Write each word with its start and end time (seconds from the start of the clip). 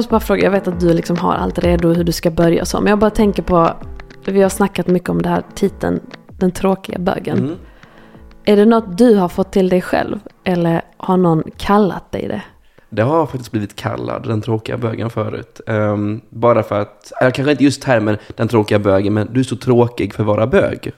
Måste 0.00 0.10
bara 0.10 0.20
fråga, 0.20 0.42
jag 0.42 0.50
vet 0.50 0.68
att 0.68 0.80
du 0.80 0.94
liksom 0.94 1.16
har 1.16 1.34
allt 1.34 1.58
redo 1.58 1.92
hur 1.92 2.04
du 2.04 2.12
ska 2.12 2.30
börja 2.30 2.60
och 2.60 2.68
så. 2.68 2.80
Men 2.80 2.90
jag 2.90 2.98
bara 2.98 3.10
tänker 3.10 3.42
på, 3.42 3.70
vi 4.24 4.42
har 4.42 4.48
snackat 4.48 4.86
mycket 4.86 5.08
om 5.08 5.22
det 5.22 5.28
här 5.28 5.42
titeln, 5.54 6.00
den 6.28 6.50
tråkiga 6.50 6.98
bögen. 6.98 7.38
Mm. 7.38 7.56
Är 8.44 8.56
det 8.56 8.64
något 8.64 8.98
du 8.98 9.14
har 9.16 9.28
fått 9.28 9.52
till 9.52 9.68
dig 9.68 9.82
själv? 9.82 10.18
Eller 10.44 10.82
har 10.96 11.16
någon 11.16 11.42
kallat 11.56 12.12
dig 12.12 12.28
det? 12.28 12.42
Det 12.90 13.02
har 13.02 13.26
faktiskt 13.26 13.50
blivit 13.50 13.76
kallad 13.76 14.26
den 14.28 14.42
tråkiga 14.42 14.78
bögen 14.78 15.10
förut. 15.10 15.60
Ehm, 15.66 16.20
bara 16.28 16.62
för 16.62 16.80
att, 16.80 17.12
kanske 17.20 17.50
inte 17.50 17.64
just 17.64 17.82
termen 17.82 18.16
den 18.36 18.48
tråkiga 18.48 18.78
bögen, 18.78 19.14
men 19.14 19.28
du 19.32 19.40
är 19.40 19.44
så 19.44 19.56
tråkig 19.56 20.14
för 20.14 20.22
att 20.22 20.26
vara 20.26 20.46
bög. 20.46 20.92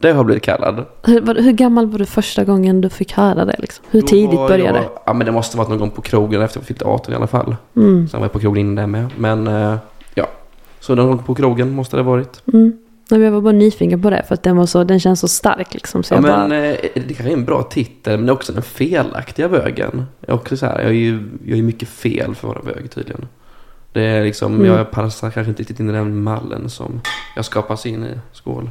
Det 0.00 0.12
har 0.12 0.24
blivit 0.24 0.42
kallad. 0.44 0.84
Hur, 1.02 1.42
hur 1.42 1.52
gammal 1.52 1.86
var 1.86 1.98
du 1.98 2.06
första 2.06 2.44
gången 2.44 2.80
du 2.80 2.88
fick 2.88 3.12
höra 3.12 3.44
det? 3.44 3.56
Liksom? 3.58 3.84
Hur 3.90 4.00
Då 4.00 4.06
tidigt 4.06 4.30
började 4.36 4.78
jag, 4.78 4.90
Ja, 5.06 5.12
men 5.12 5.26
det 5.26 5.32
måste 5.32 5.56
varit 5.56 5.68
någon 5.68 5.78
gång 5.78 5.90
på 5.90 6.02
krogen 6.02 6.42
efter 6.42 6.60
jag 6.60 6.66
fyllt 6.66 6.82
18 6.82 7.12
i 7.12 7.16
alla 7.16 7.26
fall. 7.26 7.56
det? 7.74 7.80
Mm. 7.80 8.08
Sen 8.08 8.20
var 8.20 8.24
jag 8.24 8.32
på 8.32 8.38
krogen 8.38 8.60
innan 8.66 8.76
det 8.76 8.86
med. 8.86 9.10
Men 9.18 9.46
eh, 9.46 9.76
ja, 10.14 10.26
så 10.80 10.94
någon 10.94 11.06
gång 11.08 11.18
på 11.18 11.34
krogen 11.34 11.70
måste 11.70 11.96
det 11.96 12.02
ha 12.02 12.10
varit. 12.10 12.42
Mm. 12.52 12.72
Nej, 13.10 13.20
jag 13.20 13.30
var 13.30 13.40
bara 13.40 13.52
nyfiken 13.52 14.02
på 14.02 14.10
det 14.10 14.22
för 14.28 14.34
att 14.34 14.42
den, 14.42 14.56
var 14.56 14.66
så, 14.66 14.84
den 14.84 15.00
känns 15.00 15.20
så 15.20 15.28
stark. 15.28 15.74
Liksom, 15.74 16.02
så 16.02 16.14
Ja, 16.14 16.16
jag 16.16 16.22
men 16.22 16.48
bara, 16.50 16.58
eh, 16.66 16.76
det 16.94 17.14
kanske 17.14 17.28
är 17.28 17.36
en 17.36 17.44
bra 17.44 17.62
titel, 17.62 18.16
men 18.16 18.26
det 18.26 18.30
är 18.30 18.34
också 18.34 18.52
den 18.52 18.62
felaktiga 18.62 19.48
bögen. 19.48 20.04
Jag 20.20 20.28
är 20.30 20.34
också 20.34 20.56
så 20.56 20.66
här, 20.66 20.78
jag 20.80 20.88
är 20.88 20.94
ju 20.94 21.22
jag 21.44 21.58
är 21.58 21.62
mycket 21.62 21.88
fel 21.88 22.34
för 22.34 22.48
att 22.48 22.54
vara 22.64 22.74
bög 22.74 22.90
tydligen. 22.90 23.28
Det 23.92 24.02
är 24.02 24.24
liksom, 24.24 24.54
Mm. 24.54 24.66
jag 24.66 24.90
passar 24.90 25.30
kanske 25.30 25.48
inte 25.50 25.60
riktigt 25.62 25.80
in 25.80 25.90
i 25.90 25.92
den 25.92 26.22
mallen 26.22 26.70
som 26.70 27.00
jag 27.36 27.44
skapas 27.44 27.86
in 27.86 28.04
i. 28.04 28.18
Skål. 28.32 28.70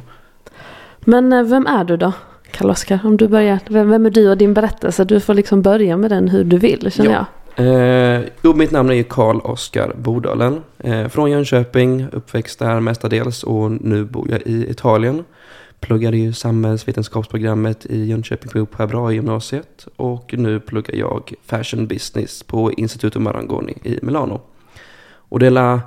Men 1.04 1.32
eh, 1.32 1.42
vem 1.42 1.66
är 1.66 1.84
du 1.84 1.96
då? 1.96 2.12
Karl-Oskar, 2.50 3.00
om 3.04 3.16
du 3.16 3.28
börjar. 3.28 3.58
Vem, 3.68 3.90
vem 3.90 4.06
är 4.06 4.10
du 4.10 4.30
och 4.30 4.36
din 4.36 4.54
berättelse? 4.54 5.04
Du 5.04 5.20
får 5.20 5.34
liksom 5.34 5.62
börja 5.62 5.96
med 5.96 6.10
den 6.10 6.28
hur 6.28 6.44
du 6.44 6.58
vill, 6.58 6.92
känner 6.92 7.10
Ja. 7.10 7.26
Eh, 7.56 8.20
jo, 8.42 8.54
mitt 8.54 8.70
namn 8.70 8.90
är 8.90 8.94
ju 8.94 9.04
Karl 9.04 9.40
Oskar 9.44 9.92
Bodalen. 9.96 10.62
Eh, 10.78 11.08
från 11.08 11.30
Jönköping, 11.30 12.06
uppväxt 12.12 12.58
där 12.58 12.80
mestadels 12.80 13.42
och 13.42 13.70
nu 13.70 14.04
bor 14.04 14.30
jag 14.30 14.42
i 14.42 14.70
Italien. 14.70 15.24
Pluggade 15.80 16.16
ju 16.16 16.32
samhällsvetenskapsprogrammet 16.32 17.86
i 17.86 18.04
Jönköping 18.04 18.66
på 18.66 18.86
Bra 18.86 19.12
gymnasiet 19.12 19.88
och 19.96 20.34
nu 20.38 20.60
pluggar 20.60 20.94
jag 20.94 21.32
fashion 21.46 21.86
business 21.86 22.42
på 22.42 22.72
Instituto 22.72 23.20
Marangoni 23.20 23.78
i 23.82 23.98
Milano. 24.02 24.40
Och 25.12 25.38
det 25.38 25.46
är 25.46 25.80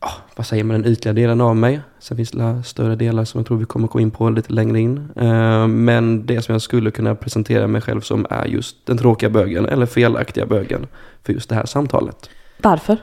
ja, 0.00 0.10
vad 0.36 0.46
säger 0.46 0.64
man, 0.64 0.82
den 0.82 0.92
ytliga 0.92 1.12
delen 1.12 1.40
av 1.40 1.56
mig. 1.56 1.80
Sen 1.98 2.16
finns 2.16 2.30
det 2.30 2.62
större 2.64 2.96
delar 2.96 3.24
som 3.24 3.38
jag 3.38 3.46
tror 3.46 3.58
vi 3.58 3.64
kommer 3.64 3.88
gå 3.88 4.00
in 4.00 4.10
på 4.10 4.30
lite 4.30 4.52
längre 4.52 4.80
in. 4.80 5.10
Eh, 5.16 5.66
men 5.66 6.26
det 6.26 6.42
som 6.42 6.52
jag 6.52 6.62
skulle 6.62 6.90
kunna 6.90 7.14
presentera 7.14 7.66
mig 7.66 7.80
själv 7.80 8.00
som 8.00 8.26
är 8.30 8.44
just 8.44 8.86
den 8.86 8.98
tråkiga 8.98 9.30
bögen 9.30 9.66
eller 9.66 9.86
felaktiga 9.86 10.46
bögen 10.46 10.86
för 11.22 11.32
just 11.32 11.48
det 11.48 11.54
här 11.54 11.66
samtalet. 11.66 12.30
Varför? 12.62 12.96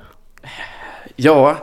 Ja, 1.16 1.57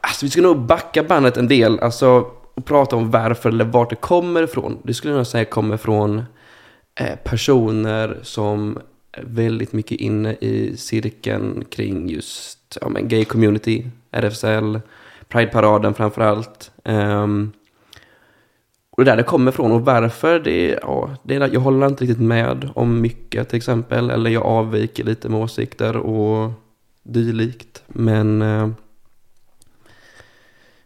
alltså 0.00 0.26
vi 0.26 0.30
ska 0.30 0.40
nog 0.40 0.58
backa 0.58 1.02
bandet 1.02 1.36
en 1.36 1.48
del, 1.48 1.80
alltså 1.80 2.26
och 2.60 2.66
prata 2.66 2.96
om 2.96 3.10
varför 3.10 3.48
eller 3.48 3.64
vart 3.64 3.90
det 3.90 3.96
kommer 3.96 4.42
ifrån. 4.42 4.78
Det 4.82 4.94
skulle 4.94 5.14
jag 5.14 5.26
säga 5.26 5.44
kommer 5.44 5.76
från 5.76 6.22
eh, 7.00 7.16
personer 7.24 8.18
som 8.22 8.78
är 9.12 9.24
väldigt 9.24 9.72
mycket 9.72 10.00
inne 10.00 10.32
i 10.32 10.76
cirkeln 10.76 11.64
kring 11.70 12.08
just 12.08 12.78
ja, 12.80 12.88
men 12.88 13.08
gay 13.08 13.24
community, 13.24 13.86
RFSL, 14.10 14.80
Pride-paraden 15.28 15.94
framför 15.94 16.22
allt. 16.22 16.70
Um, 16.84 16.94
ehm, 16.94 17.52
och 18.90 19.04
det 19.04 19.10
där 19.10 19.16
det 19.16 19.22
kommer 19.22 19.52
ifrån 19.52 19.72
och 19.72 19.84
varför 19.84 20.38
det, 20.38 20.78
ja, 20.82 21.10
det 21.22 21.34
är, 21.34 21.50
jag 21.52 21.60
håller 21.60 21.86
inte 21.86 22.04
riktigt 22.04 22.20
med 22.20 22.70
om 22.74 23.00
mycket 23.00 23.48
till 23.48 23.56
exempel. 23.56 24.10
Eller 24.10 24.30
jag 24.30 24.46
avviker 24.46 25.04
lite 25.04 25.28
med 25.28 25.40
åsikter 25.40 25.96
och 25.96 26.52
dylikt. 27.02 27.82
Men 27.86 28.42
uh, 28.42 28.68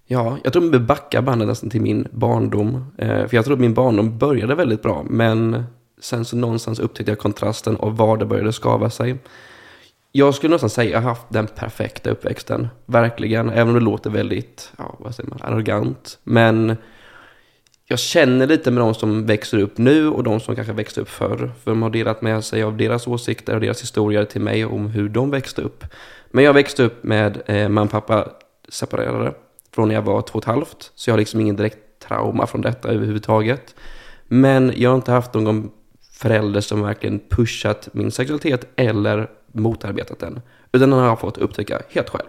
ja, 0.06 0.38
jag 0.44 0.52
tror 0.52 0.70
vi 0.70 0.78
backar 0.78 1.22
bandet 1.22 1.48
nästan 1.48 1.70
till 1.70 1.80
min 1.80 2.08
barndom. 2.10 2.74
Uh, 3.02 3.26
för 3.26 3.34
jag 3.34 3.44
tror 3.44 3.54
att 3.54 3.60
min 3.60 3.74
barndom 3.74 4.18
började 4.18 4.54
väldigt 4.54 4.82
bra. 4.82 5.04
Men 5.10 5.64
sen 6.00 6.24
så 6.24 6.36
någonstans 6.36 6.78
upptäckte 6.78 7.10
jag 7.10 7.18
kontrasten 7.18 7.76
och 7.76 7.96
var 7.96 8.16
det 8.16 8.26
började 8.26 8.52
skava 8.52 8.90
sig. 8.90 9.18
Jag 10.16 10.34
skulle 10.34 10.54
nästan 10.54 10.70
säga 10.70 10.88
att 10.88 10.92
jag 10.92 11.00
har 11.00 11.08
haft 11.08 11.26
den 11.28 11.46
perfekta 11.46 12.10
uppväxten. 12.10 12.68
Verkligen. 12.86 13.50
Även 13.50 13.68
om 13.68 13.74
det 13.74 13.80
låter 13.80 14.10
väldigt, 14.10 14.72
ja, 14.78 14.96
vad 14.98 15.14
säger 15.14 15.30
man, 15.30 15.38
arrogant. 15.42 16.18
Men 16.24 16.76
jag 17.84 17.98
känner 17.98 18.46
lite 18.46 18.70
med 18.70 18.82
de 18.82 18.94
som 18.94 19.26
växer 19.26 19.58
upp 19.58 19.78
nu 19.78 20.08
och 20.08 20.22
de 20.22 20.40
som 20.40 20.54
kanske 20.54 20.72
växte 20.72 21.00
upp 21.00 21.08
förr. 21.08 21.52
För 21.64 21.70
de 21.70 21.82
har 21.82 21.90
delat 21.90 22.22
med 22.22 22.44
sig 22.44 22.62
av 22.62 22.76
deras 22.76 23.06
åsikter 23.06 23.54
och 23.54 23.60
deras 23.60 23.82
historier 23.82 24.24
till 24.24 24.40
mig 24.40 24.64
om 24.64 24.86
hur 24.86 25.08
de 25.08 25.30
växte 25.30 25.62
upp. 25.62 25.84
Men 26.30 26.44
jag 26.44 26.52
växte 26.52 26.82
upp 26.82 27.04
med 27.04 27.42
eh, 27.46 27.68
mamma 27.68 27.82
och 27.82 27.90
pappa 27.90 28.28
separerade 28.68 29.34
från 29.74 29.88
när 29.88 29.94
jag 29.94 30.02
var 30.02 30.22
två 30.22 30.36
och 30.36 30.42
ett 30.42 30.48
halvt. 30.48 30.92
Så 30.94 31.10
jag 31.10 31.12
har 31.12 31.18
liksom 31.18 31.40
ingen 31.40 31.56
direkt 31.56 31.78
trauma 32.08 32.46
från 32.46 32.60
detta 32.60 32.88
överhuvudtaget. 32.88 33.74
Men 34.28 34.72
jag 34.76 34.90
har 34.90 34.96
inte 34.96 35.12
haft 35.12 35.34
någon 35.34 35.70
förälder 36.12 36.60
som 36.60 36.82
verkligen 36.82 37.20
pushat 37.30 37.88
min 37.92 38.10
sexualitet 38.10 38.66
eller 38.76 39.28
motarbetat 39.54 40.18
den. 40.18 40.40
Utan 40.72 40.90
den 40.90 40.98
har 40.98 41.06
jag 41.06 41.20
fått 41.20 41.38
upptäcka 41.38 41.82
helt 41.90 42.08
själv. 42.08 42.28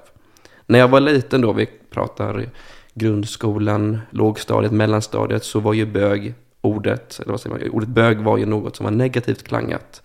När 0.66 0.80
jag 0.80 0.88
var 0.88 1.00
liten 1.00 1.42
då, 1.42 1.54
vi 1.54 1.70
pratar 1.90 2.50
grundskolan, 2.94 4.00
lågstadiet, 4.10 4.72
mellanstadiet, 4.72 5.44
så 5.44 5.60
var 5.60 5.74
ju 5.74 5.86
bög 5.86 6.34
ordet, 6.62 7.20
eller 7.20 7.32
vad 7.32 7.42
säger 7.42 7.56
man, 7.56 7.70
ordet 7.70 7.90
bög 7.90 8.20
var 8.20 8.38
ju 8.38 8.46
något 8.46 8.76
som 8.76 8.84
var 8.84 8.92
negativt 8.92 9.44
klangat. 9.44 10.02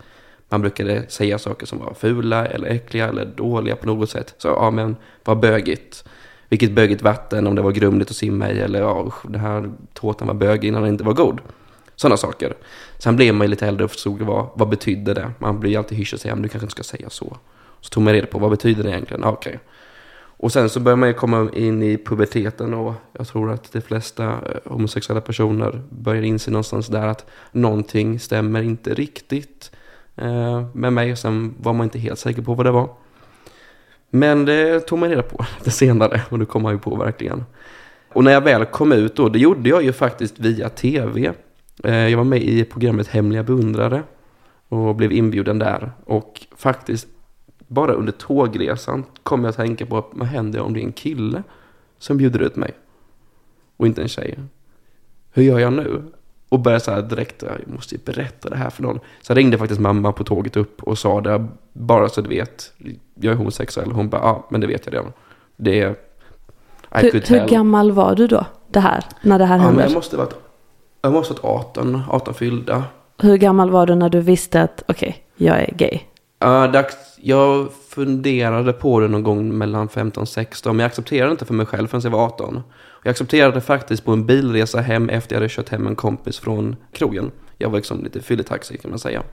Man 0.49 0.61
brukade 0.61 1.05
säga 1.07 1.39
saker 1.39 1.65
som 1.65 1.79
var 1.79 1.93
fula 1.93 2.45
eller 2.45 2.69
äckliga 2.69 3.07
eller 3.07 3.25
dåliga 3.25 3.75
på 3.75 3.87
något 3.87 4.09
sätt. 4.09 4.35
Så 4.37 4.47
ja, 4.47 4.71
men 4.71 4.95
vad 5.23 5.39
bögigt. 5.39 6.03
Vilket 6.49 6.71
bögigt 6.71 7.01
vatten, 7.01 7.47
om 7.47 7.55
det 7.55 7.61
var 7.61 7.71
grumligt 7.71 8.11
att 8.11 8.17
simma 8.17 8.51
i 8.51 8.59
eller 8.59 8.79
ja, 8.79 9.03
usch, 9.07 9.31
den 9.31 9.41
här 9.41 9.71
tårtan 9.93 10.27
var 10.27 10.35
bögig 10.35 10.67
innan 10.67 10.81
den 10.81 10.91
inte 10.91 11.03
var 11.03 11.13
god. 11.13 11.39
Sådana 12.01 12.17
saker. 12.17 12.53
Sen 12.97 13.15
blev 13.15 13.33
man 13.33 13.47
ju 13.47 13.49
lite 13.49 13.67
äldre 13.67 13.85
och 13.85 13.91
förstod 13.91 14.21
vad, 14.21 14.49
vad 14.53 14.69
betydde 14.69 15.13
det. 15.13 15.31
Man 15.39 15.59
blir 15.59 15.71
ju 15.71 15.77
alltid 15.77 15.97
hysch 15.97 16.13
och 16.13 16.19
säger, 16.19 16.35
men 16.35 16.43
du 16.43 16.49
kanske 16.49 16.65
inte 16.65 16.83
ska 16.83 16.97
säga 16.97 17.09
så. 17.09 17.37
Så 17.81 17.89
tog 17.89 18.03
man 18.03 18.13
reda 18.13 18.27
på, 18.27 18.39
vad 18.39 18.51
betyder 18.51 18.83
det 18.83 18.89
egentligen? 18.89 19.23
Ah, 19.23 19.31
Okej. 19.31 19.59
Och 20.13 20.51
sen 20.51 20.69
så 20.69 20.79
börjar 20.79 20.95
man 20.95 21.09
ju 21.09 21.13
komma 21.13 21.49
in 21.53 21.83
i 21.83 21.97
puberteten 21.97 22.73
och 22.73 22.93
jag 23.13 23.27
tror 23.27 23.51
att 23.51 23.71
de 23.71 23.81
flesta 23.81 24.23
eh, 24.25 24.71
homosexuella 24.71 25.21
personer 25.21 25.81
börjar 25.89 26.21
inse 26.21 26.51
någonstans 26.51 26.87
där 26.87 27.07
att 27.07 27.25
någonting 27.51 28.19
stämmer 28.19 28.61
inte 28.61 28.93
riktigt 28.93 29.71
eh, 30.15 30.65
med 30.73 30.93
mig. 30.93 31.15
Sen 31.15 31.55
var 31.59 31.73
man 31.73 31.83
inte 31.83 31.99
helt 31.99 32.19
säker 32.19 32.41
på 32.41 32.53
vad 32.53 32.65
det 32.65 32.71
var. 32.71 32.89
Men 34.09 34.45
det 34.45 34.79
tog 34.79 34.99
man 34.99 35.09
reda 35.09 35.23
på 35.23 35.45
lite 35.57 35.71
senare 35.71 36.21
och 36.29 36.39
det 36.39 36.45
kom 36.45 36.61
man 36.61 36.73
ju 36.73 36.79
på 36.79 36.95
verkligen. 36.95 37.43
Och 38.13 38.23
när 38.23 38.31
jag 38.31 38.41
väl 38.41 38.65
kom 38.65 38.91
ut 38.91 39.15
då, 39.15 39.29
det 39.29 39.39
gjorde 39.39 39.69
jag 39.69 39.83
ju 39.83 39.93
faktiskt 39.93 40.39
via 40.39 40.69
tv. 40.69 41.33
Eh, 41.83 42.07
Jag 42.07 42.17
var 42.17 42.23
med 42.23 42.41
i 42.43 42.63
programmet 42.63 43.07
Hemliga 43.07 43.43
beundrare 43.43 44.03
och 44.69 44.95
blev 44.95 45.11
inbjuden 45.11 45.59
där. 45.59 45.91
Och 46.05 46.41
faktiskt 46.55 47.07
bara 47.67 47.93
under 47.93 48.11
tågresan 48.11 49.05
kom 49.23 49.43
jag 49.43 49.49
att 49.49 49.55
tänka 49.55 49.85
på 49.85 50.05
vad 50.11 50.27
händer 50.27 50.59
om 50.61 50.73
det 50.73 50.79
är 50.79 50.85
en 50.85 50.91
kille 50.91 51.43
som 51.97 52.17
bjuder 52.17 52.39
ut 52.39 52.55
mig 52.55 52.71
och 53.77 53.87
inte 53.87 54.01
en 54.01 54.07
tjej? 54.07 54.39
Hur 55.33 55.43
gör 55.43 55.59
jag 55.59 55.73
nu? 55.73 56.03
Och 56.49 56.59
började 56.59 56.83
så 56.83 56.91
här 56.91 57.01
direkt, 57.01 57.43
jag 57.43 57.73
måste 57.73 57.95
ju 57.95 58.01
berätta 58.05 58.49
det 58.49 58.55
här 58.55 58.69
för 58.69 58.83
någon. 58.83 58.99
Så 59.21 59.31
jag 59.31 59.37
ringde 59.37 59.57
faktiskt 59.57 59.81
mamma 59.81 60.11
på 60.11 60.23
tåget 60.23 60.57
upp 60.57 60.83
och 60.83 60.97
sa 60.97 61.21
det, 61.21 61.47
bara 61.73 62.09
så 62.09 62.21
du 62.21 62.29
vet, 62.29 62.73
jag 63.15 63.31
är 63.33 63.37
homosexuell. 63.37 63.91
Hon 63.91 64.09
bara, 64.09 64.21
ja 64.21 64.47
men 64.49 64.61
det 64.61 64.67
vet 64.67 64.85
jag 64.85 64.93
redan. 64.93 65.13
Det 65.57 65.81
är, 65.81 65.95
Hur, 66.91 67.11
hur 67.39 67.47
gammal 67.47 67.91
var 67.91 68.15
du 68.15 68.27
då? 68.27 68.45
Det 68.67 68.79
här, 68.79 69.05
när 69.21 69.39
det 69.39 69.45
här 69.45 69.57
Ja, 69.57 69.61
hände? 69.63 69.83
jag 69.83 69.93
måste 69.93 70.17
varit, 70.17 70.35
jag 71.01 71.13
måste 71.13 71.33
varit 71.33 71.43
18, 71.43 72.01
18 72.09 72.33
fyllda. 72.33 72.83
Hur 73.17 73.37
gammal 73.37 73.69
var 73.69 73.85
du 73.85 73.95
när 73.95 74.09
du 74.09 74.21
visste 74.21 74.61
att 74.61 74.83
okej, 74.87 75.25
jag 75.35 75.59
är 75.59 75.73
gay? 75.75 75.99
Ja, 76.39 76.67
dags, 76.67 76.95
jag 77.21 77.67
funderade 77.89 78.73
på 78.73 78.99
det 78.99 79.07
någon 79.07 79.23
gång 79.23 79.57
mellan 79.57 79.89
15 79.89 80.21
och 80.21 80.27
16, 80.27 80.75
men 80.75 80.83
jag 80.83 80.87
accepterade 80.87 81.31
inte 81.31 81.45
för 81.45 81.53
mig 81.53 81.65
själv 81.65 81.87
förrän 81.87 82.01
jag 82.03 82.11
var 82.11 82.25
18. 82.25 82.61
Jag 83.03 83.11
accepterade 83.11 83.61
faktiskt 83.61 84.05
på 84.05 84.11
en 84.11 84.25
bilresa 84.25 84.81
hem 84.81 85.09
efter 85.09 85.35
jag 85.35 85.39
hade 85.39 85.49
kört 85.49 85.69
hem 85.69 85.87
en 85.87 85.95
kompis 85.95 86.39
från 86.39 86.75
krogen. 86.91 87.31
Jag 87.57 87.69
var 87.69 87.77
liksom 87.77 88.03
lite 88.03 88.21
fylletaxi 88.21 88.77
kan 88.77 88.91
man 88.91 88.99
säga. 88.99 89.23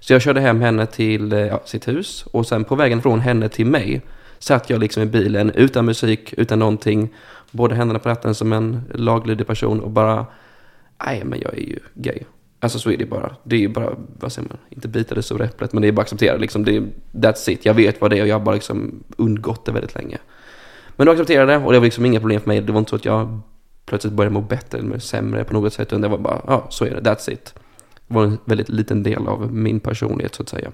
Så 0.00 0.12
jag 0.12 0.22
körde 0.22 0.40
hem 0.40 0.60
henne 0.60 0.86
till 0.86 1.32
ja, 1.32 1.60
sitt 1.64 1.88
hus 1.88 2.24
och 2.32 2.46
sen 2.46 2.64
på 2.64 2.74
vägen 2.74 3.02
från 3.02 3.20
henne 3.20 3.48
till 3.48 3.66
mig 3.66 4.02
satt 4.38 4.70
jag 4.70 4.80
liksom 4.80 5.02
i 5.02 5.06
bilen 5.06 5.50
utan 5.50 5.84
musik, 5.84 6.34
utan 6.36 6.58
någonting. 6.58 7.14
Både 7.50 7.74
händerna 7.74 7.98
på 7.98 8.08
ratten 8.08 8.34
som 8.34 8.52
en 8.52 8.82
laglydig 8.94 9.46
person 9.46 9.80
och 9.80 9.90
bara, 9.90 10.26
nej 11.06 11.24
men 11.24 11.40
jag 11.40 11.54
är 11.54 11.62
ju 11.62 11.78
gay. 11.94 12.18
Alltså 12.60 12.78
så 12.78 12.90
är 12.90 12.96
det 12.96 13.06
bara. 13.06 13.36
Det 13.44 13.56
är 13.56 13.60
ju 13.60 13.68
bara, 13.68 13.96
vad 14.18 14.32
säger 14.32 14.48
man, 14.48 14.58
inte 14.70 14.88
bita 14.88 15.14
det 15.14 15.22
så 15.22 15.42
äpplet, 15.42 15.72
men 15.72 15.82
det 15.82 15.88
är 15.88 15.92
bara 15.92 16.02
att 16.02 16.06
acceptera 16.06 16.36
liksom. 16.36 16.64
Det 16.64 16.76
är, 16.76 16.82
that's 17.12 17.50
it. 17.50 17.66
Jag 17.66 17.74
vet 17.74 18.00
vad 18.00 18.10
det 18.10 18.18
är 18.18 18.22
och 18.22 18.28
jag 18.28 18.34
har 18.34 18.44
bara 18.44 18.54
liksom 18.54 19.04
undgått 19.16 19.64
det 19.66 19.72
väldigt 19.72 19.94
länge. 19.94 20.18
Men 20.96 21.06
då 21.06 21.12
accepterade 21.12 21.52
det 21.52 21.58
och 21.58 21.72
det 21.72 21.78
var 21.78 21.84
liksom 21.84 22.06
inga 22.06 22.20
problem 22.20 22.40
för 22.40 22.48
mig. 22.48 22.60
Det 22.60 22.72
var 22.72 22.78
inte 22.78 22.90
så 22.90 22.96
att 22.96 23.04
jag 23.04 23.40
plötsligt 23.86 24.14
började 24.14 24.34
må 24.34 24.40
bättre 24.40 24.78
eller 24.78 24.98
sämre 24.98 25.44
på 25.44 25.54
något 25.54 25.72
sätt. 25.72 25.88
Utan 25.88 26.00
det 26.00 26.08
var 26.08 26.18
bara, 26.18 26.42
ja, 26.46 26.66
så 26.70 26.84
är 26.84 26.90
det. 26.90 27.10
That's 27.10 27.30
it. 27.30 27.54
Det 28.06 28.14
var 28.14 28.24
en 28.24 28.38
väldigt 28.44 28.68
liten 28.68 29.02
del 29.02 29.28
av 29.28 29.54
min 29.54 29.80
personlighet 29.80 30.34
så 30.34 30.42
att 30.42 30.48
säga. 30.48 30.72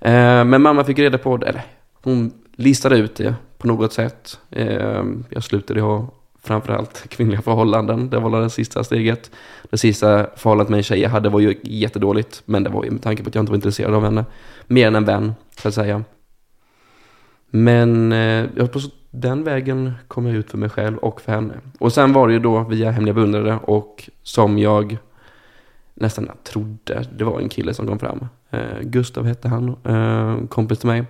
Eh, 0.00 0.44
men 0.44 0.62
mamma 0.62 0.84
fick 0.84 0.98
reda 0.98 1.18
på 1.18 1.36
det, 1.36 1.46
eller 1.46 1.62
hon 1.92 2.32
listade 2.56 2.98
ut 2.98 3.16
det 3.16 3.34
på 3.58 3.66
något 3.66 3.92
sätt. 3.92 4.38
Eh, 4.50 5.04
jag 5.30 5.42
slutade 5.42 5.80
ha 5.80 6.08
framförallt 6.46 7.08
kvinnliga 7.08 7.42
förhållanden. 7.42 8.10
Det 8.10 8.18
var 8.18 8.40
det 8.40 8.50
sista 8.50 8.84
steget. 8.84 9.30
Det 9.70 9.78
sista 9.78 10.26
förhållandet 10.36 10.70
med 10.70 10.76
en 10.76 10.82
tjej 10.82 11.00
jag 11.00 11.10
hade 11.10 11.28
var 11.28 11.40
ju 11.40 11.58
jättedåligt. 11.62 12.42
Men 12.44 12.62
det 12.62 12.70
var 12.70 12.84
ju 12.84 12.90
med 12.90 13.02
tanke 13.02 13.22
på 13.22 13.28
att 13.28 13.34
jag 13.34 13.42
inte 13.42 13.52
var 13.52 13.56
intresserad 13.56 13.94
av 13.94 14.04
henne. 14.04 14.24
Mer 14.66 14.86
än 14.86 14.94
en 14.94 15.04
vän, 15.04 15.34
så 15.58 15.68
att 15.68 15.74
säga. 15.74 16.04
Men 17.50 18.12
eh, 18.12 18.66
på 18.66 18.80
den 19.10 19.44
vägen 19.44 19.92
kom 20.08 20.26
jag 20.26 20.36
ut 20.36 20.50
för 20.50 20.58
mig 20.58 20.68
själv 20.68 20.96
och 20.98 21.20
för 21.20 21.32
henne. 21.32 21.54
Och 21.78 21.92
sen 21.92 22.12
var 22.12 22.28
det 22.28 22.34
ju 22.34 22.40
då 22.40 22.62
via 22.62 22.90
Hemliga 22.90 23.14
beundrare 23.14 23.58
och 23.62 24.10
som 24.22 24.58
jag 24.58 24.98
nästan 25.94 26.30
trodde 26.44 27.04
det 27.16 27.24
var 27.24 27.40
en 27.40 27.48
kille 27.48 27.74
som 27.74 27.86
kom 27.86 27.98
fram. 27.98 28.28
Eh, 28.50 28.80
Gustav 28.80 29.26
hette 29.26 29.48
han, 29.48 29.76
eh, 29.84 30.46
kompis 30.48 30.78
till 30.78 30.88
mig. 30.88 31.04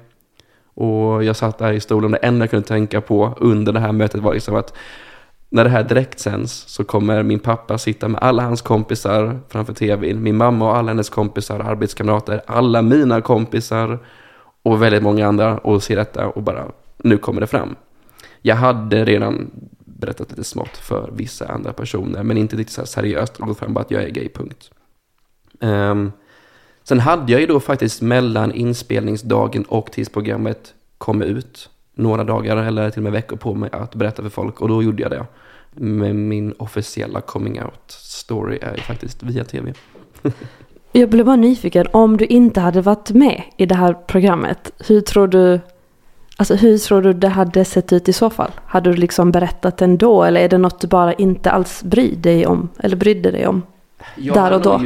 Och 0.75 1.25
jag 1.25 1.37
satt 1.37 1.59
där 1.59 1.73
i 1.73 1.81
stolen, 1.81 2.11
det 2.11 2.17
enda 2.17 2.43
jag 2.43 2.51
kunde 2.51 2.67
tänka 2.67 3.01
på 3.01 3.35
under 3.37 3.73
det 3.73 3.81
här 3.81 3.93
mötet 3.93 4.21
var 4.21 4.35
liksom 4.35 4.55
att 4.55 4.77
när 5.49 5.65
det 5.65 5.71
här 5.71 5.83
direkt 5.83 6.19
sänds 6.19 6.53
så 6.53 6.85
kommer 6.85 7.23
min 7.23 7.39
pappa 7.39 7.79
sitta 7.79 8.09
med 8.09 8.23
alla 8.23 8.43
hans 8.43 8.63
kompisar 8.63 9.41
framför 9.49 9.73
tvn, 9.73 10.23
min 10.23 10.37
mamma 10.37 10.71
och 10.71 10.77
alla 10.77 10.89
hennes 10.89 11.11
kompisar, 11.11 11.61
arbetskamrater, 11.61 12.43
alla 12.47 12.83
mina 12.83 13.21
kompisar 13.21 13.99
och 14.63 14.83
väldigt 14.83 15.03
många 15.03 15.27
andra 15.27 15.59
och 15.59 15.83
se 15.83 15.95
detta 15.95 16.29
och 16.29 16.43
bara, 16.43 16.65
nu 16.97 17.19
kommer 17.19 17.41
det 17.41 17.47
fram. 17.47 17.77
Jag 18.43 18.57
hade 18.57 19.05
redan 19.05 19.51
berättat 19.79 20.31
lite 20.31 20.45
smått 20.45 20.77
för 20.77 21.11
vissa 21.13 21.47
andra 21.47 21.73
personer, 21.73 22.23
men 22.23 22.39
inte 22.39 22.57
riktigt 22.57 22.75
så 22.75 22.87
seriöst 22.87 23.37
och 23.37 23.47
gått 23.47 23.59
fram 23.59 23.75
bara 23.75 23.81
att 23.81 23.91
jag 23.91 24.03
är 24.03 24.11
gay, 24.11 24.29
punkt. 24.29 24.71
Um, 25.61 26.13
sen 26.85 27.01
hade 27.01 27.33
jag 27.33 27.41
ju 27.41 27.47
då 27.47 27.61
faktiskt 27.61 28.03
mellan 28.03 28.53
inspelningsdagen 28.53 29.65
och 29.65 29.93
tills 29.93 30.09
programmet 30.09 30.75
kom 30.99 31.23
ut 31.23 31.71
några 31.97 32.25
dagar 32.25 32.57
eller 32.57 32.91
till 32.91 32.99
och 32.99 33.05
med 33.05 33.13
veckor 33.13 33.37
på 33.37 33.55
mig 33.55 33.71
att 33.73 33.95
berätta 33.95 34.23
för 34.23 34.31
folk 34.31 34.61
och 34.61 34.69
då 34.69 34.83
gjorde 34.83 35.03
jag 35.03 35.11
det. 35.11 35.27
Men 35.73 36.29
min 36.29 36.55
officiella 36.59 37.21
coming 37.21 37.63
out 37.63 37.85
story 37.89 38.59
är 38.63 38.75
ju 38.75 38.81
faktiskt 38.81 39.23
via 39.23 39.45
tv. 39.45 39.75
jag 40.93 41.09
blev 41.09 41.27
bara 41.27 41.37
nyfiken, 41.37 41.87
om 41.93 42.17
du 42.17 42.25
inte 42.25 42.61
hade 42.61 42.81
varit 42.81 43.11
med 43.11 43.43
i 43.57 43.67
det 43.67 43.75
här 43.75 43.95
programmet, 43.95 44.73
hur 44.87 45.01
tror 45.01 45.29
du 45.29 45.61
Alltså 46.39 46.55
hur 46.55 46.79
tror 46.79 47.03
du 47.03 47.13
det 47.13 47.29
hade 47.29 47.65
sett 47.65 47.93
ut 47.93 48.09
i 48.09 48.13
så 48.13 48.31
fall? 48.31 48.51
Hade 48.67 48.91
du 48.91 48.97
liksom 48.97 49.31
berättat 49.31 49.83
ändå 49.83 50.23
eller 50.23 50.41
är 50.41 50.49
det 50.49 50.59
något 50.59 50.81
du 50.81 50.87
bara 50.87 51.13
inte 51.13 51.51
alls 51.51 51.83
bryr 51.83 52.17
dig 52.17 52.47
om? 52.47 52.69
Eller 52.79 52.97
brydde 52.97 53.31
dig 53.31 53.47
om? 53.47 53.63
Jag 54.17 54.37
där 54.37 54.53
och 54.53 54.63
då? 54.63 54.81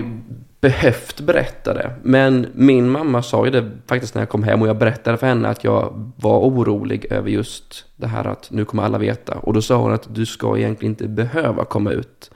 Behövt 0.60 1.20
berätta 1.20 1.74
det. 1.74 1.92
Men 2.02 2.46
min 2.54 2.90
mamma 2.90 3.22
sa 3.22 3.44
ju 3.44 3.50
det 3.50 3.70
faktiskt 3.86 4.14
när 4.14 4.22
jag 4.22 4.28
kom 4.28 4.42
hem 4.42 4.62
och 4.62 4.68
jag 4.68 4.78
berättade 4.78 5.16
för 5.16 5.26
henne 5.26 5.48
att 5.48 5.64
jag 5.64 6.12
var 6.16 6.38
orolig 6.38 7.06
över 7.10 7.30
just 7.30 7.84
det 7.96 8.06
här 8.06 8.24
att 8.24 8.50
nu 8.50 8.64
kommer 8.64 8.82
alla 8.82 8.98
veta. 8.98 9.34
Och 9.34 9.52
då 9.52 9.62
sa 9.62 9.76
hon 9.76 9.92
att 9.92 10.14
du 10.14 10.26
ska 10.26 10.58
egentligen 10.58 10.92
inte 10.92 11.08
behöva 11.08 11.64
komma 11.64 11.90
ut. 11.90 12.30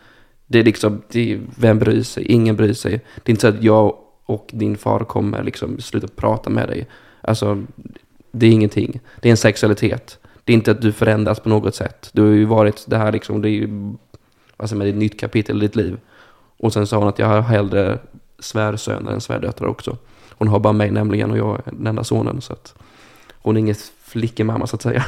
Det 0.47 0.59
är 0.59 0.65
liksom, 0.65 1.03
det 1.09 1.33
är, 1.33 1.41
vem 1.59 1.79
bryr 1.79 2.03
sig? 2.03 2.25
Ingen 2.25 2.57
bryr 2.57 2.73
sig. 2.73 2.93
Det 2.93 3.31
är 3.31 3.31
inte 3.31 3.41
så 3.41 3.49
att 3.49 3.63
jag 3.63 3.97
och 4.25 4.51
din 4.53 4.77
far 4.77 5.01
kommer 5.01 5.43
liksom 5.43 5.79
sluta 5.81 6.09
prata 6.17 6.51
med 6.51 6.69
dig. 6.69 6.87
Alltså, 7.21 7.63
det 8.33 8.47
är 8.47 8.51
ingenting. 8.51 9.01
Det 9.21 9.29
är 9.29 9.31
en 9.31 9.37
sexualitet. 9.37 10.19
Det 10.45 10.53
är 10.53 10.55
inte 10.55 10.71
att 10.71 10.83
du 10.83 10.93
förändras 10.93 11.41
på 11.41 11.49
något 11.49 11.75
sätt. 11.75 12.11
Du 12.13 12.23
har 12.23 12.29
ju 12.29 12.45
varit, 12.45 12.85
det 12.89 12.97
här 12.97 13.13
liksom, 13.13 13.43
det 13.43 13.49
är 13.49 13.51
ju, 13.51 13.93
alltså 14.57 14.77
med 14.77 14.89
ett 14.89 14.95
nytt 14.95 15.21
kapitel 15.21 15.57
i 15.57 15.61
ditt 15.61 15.77
liv. 15.77 15.99
Och 16.59 16.73
sen 16.73 16.87
sa 16.87 16.99
hon 16.99 17.09
att 17.09 17.19
jag 17.19 17.27
har 17.27 17.41
hellre 17.41 17.99
svärsöner 18.39 19.13
än 19.13 19.21
svärdöttrar 19.21 19.69
också. 19.69 19.97
Hon 20.31 20.49
har 20.49 20.59
bara 20.59 20.73
mig 20.73 20.91
nämligen 20.91 21.31
och 21.31 21.39
jag 21.39 21.55
är 21.55 21.73
den 21.73 21.87
enda 21.87 22.05
sonen. 22.05 22.41
Så 22.41 22.53
att 22.53 22.75
hon 23.33 23.57
är 23.57 23.61
ingen 23.61 23.75
flickemamma 24.05 24.67
så 24.67 24.77
att 24.77 24.83
säga. 24.83 25.05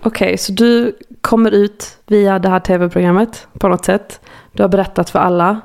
Okej, 0.00 0.26
okay, 0.26 0.36
så 0.36 0.52
du 0.52 0.96
kommer 1.20 1.50
ut 1.50 1.98
via 2.06 2.38
det 2.38 2.48
här 2.48 2.60
tv-programmet 2.60 3.46
på 3.58 3.68
något 3.68 3.84
sätt. 3.84 4.20
Du 4.52 4.62
har 4.62 4.68
berättat 4.68 5.10
för 5.10 5.18
alla. 5.18 5.60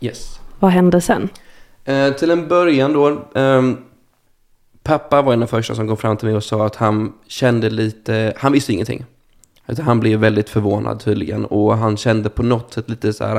Yes. 0.00 0.40
Vad 0.58 0.70
hände 0.70 1.00
sen? 1.00 1.28
Eh, 1.84 2.12
till 2.12 2.30
en 2.30 2.48
början 2.48 2.92
då. 2.92 3.08
Eh, 3.40 3.62
pappa 4.82 5.22
var 5.22 5.32
en 5.32 5.42
av 5.42 5.48
de 5.48 5.50
första 5.50 5.74
som 5.74 5.88
kom 5.88 5.96
fram 5.96 6.16
till 6.16 6.28
mig 6.28 6.36
och 6.36 6.44
sa 6.44 6.66
att 6.66 6.76
han 6.76 7.12
kände 7.26 7.70
lite, 7.70 8.32
han 8.36 8.52
visste 8.52 8.72
ingenting. 8.72 9.04
Alltså, 9.68 9.82
han 9.82 10.00
blev 10.00 10.20
väldigt 10.20 10.48
förvånad 10.48 11.00
tydligen 11.00 11.44
och 11.44 11.76
han 11.76 11.96
kände 11.96 12.28
på 12.28 12.42
något 12.42 12.72
sätt 12.72 12.90
lite 12.90 13.12
så 13.12 13.24
här 13.24 13.36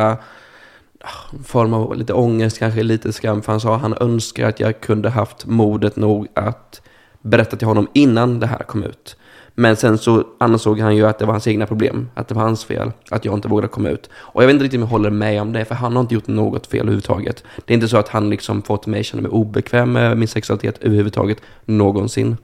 ah, 0.99 1.37
form 1.45 1.73
av 1.73 1.95
lite 1.95 2.13
ångest, 2.13 2.59
kanske 2.59 2.83
lite 2.83 3.13
skam. 3.13 3.41
För 3.41 3.51
han 3.51 3.61
sa 3.61 3.75
att 3.75 3.81
han 3.81 3.97
önskar 3.99 4.49
att 4.49 4.59
jag 4.59 4.81
kunde 4.81 5.09
haft 5.09 5.45
modet 5.45 5.95
nog 5.95 6.27
att 6.33 6.81
berätta 7.21 7.57
till 7.57 7.67
honom 7.67 7.87
innan 7.93 8.39
det 8.39 8.47
här 8.47 8.63
kom 8.63 8.83
ut. 8.83 9.15
Men 9.55 9.75
sen 9.75 9.97
så 9.97 10.23
ansåg 10.37 10.79
han 10.79 10.95
ju 10.95 11.07
att 11.07 11.19
det 11.19 11.25
var 11.25 11.33
hans 11.33 11.47
egna 11.47 11.65
problem, 11.65 12.09
att 12.13 12.27
det 12.27 12.35
var 12.35 12.41
hans 12.41 12.65
fel, 12.65 12.91
att 13.09 13.25
jag 13.25 13.33
inte 13.33 13.47
vågade 13.47 13.67
komma 13.67 13.89
ut. 13.89 14.09
Och 14.13 14.43
jag 14.43 14.47
vet 14.47 14.53
inte 14.53 14.63
riktigt 14.63 14.77
om 14.77 14.81
jag 14.81 14.89
håller 14.89 15.09
med 15.09 15.41
om 15.41 15.53
det, 15.53 15.65
för 15.65 15.75
han 15.75 15.93
har 15.93 16.01
inte 16.01 16.13
gjort 16.13 16.27
något 16.27 16.67
fel 16.67 16.79
överhuvudtaget. 16.79 17.43
Det 17.65 17.73
är 17.73 17.75
inte 17.75 17.87
så 17.87 17.97
att 17.97 18.09
han 18.09 18.29
liksom 18.29 18.61
fått 18.61 18.87
mig 18.87 18.99
att 18.99 19.05
känna 19.05 19.21
mig 19.21 19.31
obekväm 19.31 19.91
med 19.91 20.17
min 20.17 20.27
sexualitet 20.27 20.77
överhuvudtaget, 20.81 21.37
någonsin. 21.65 22.37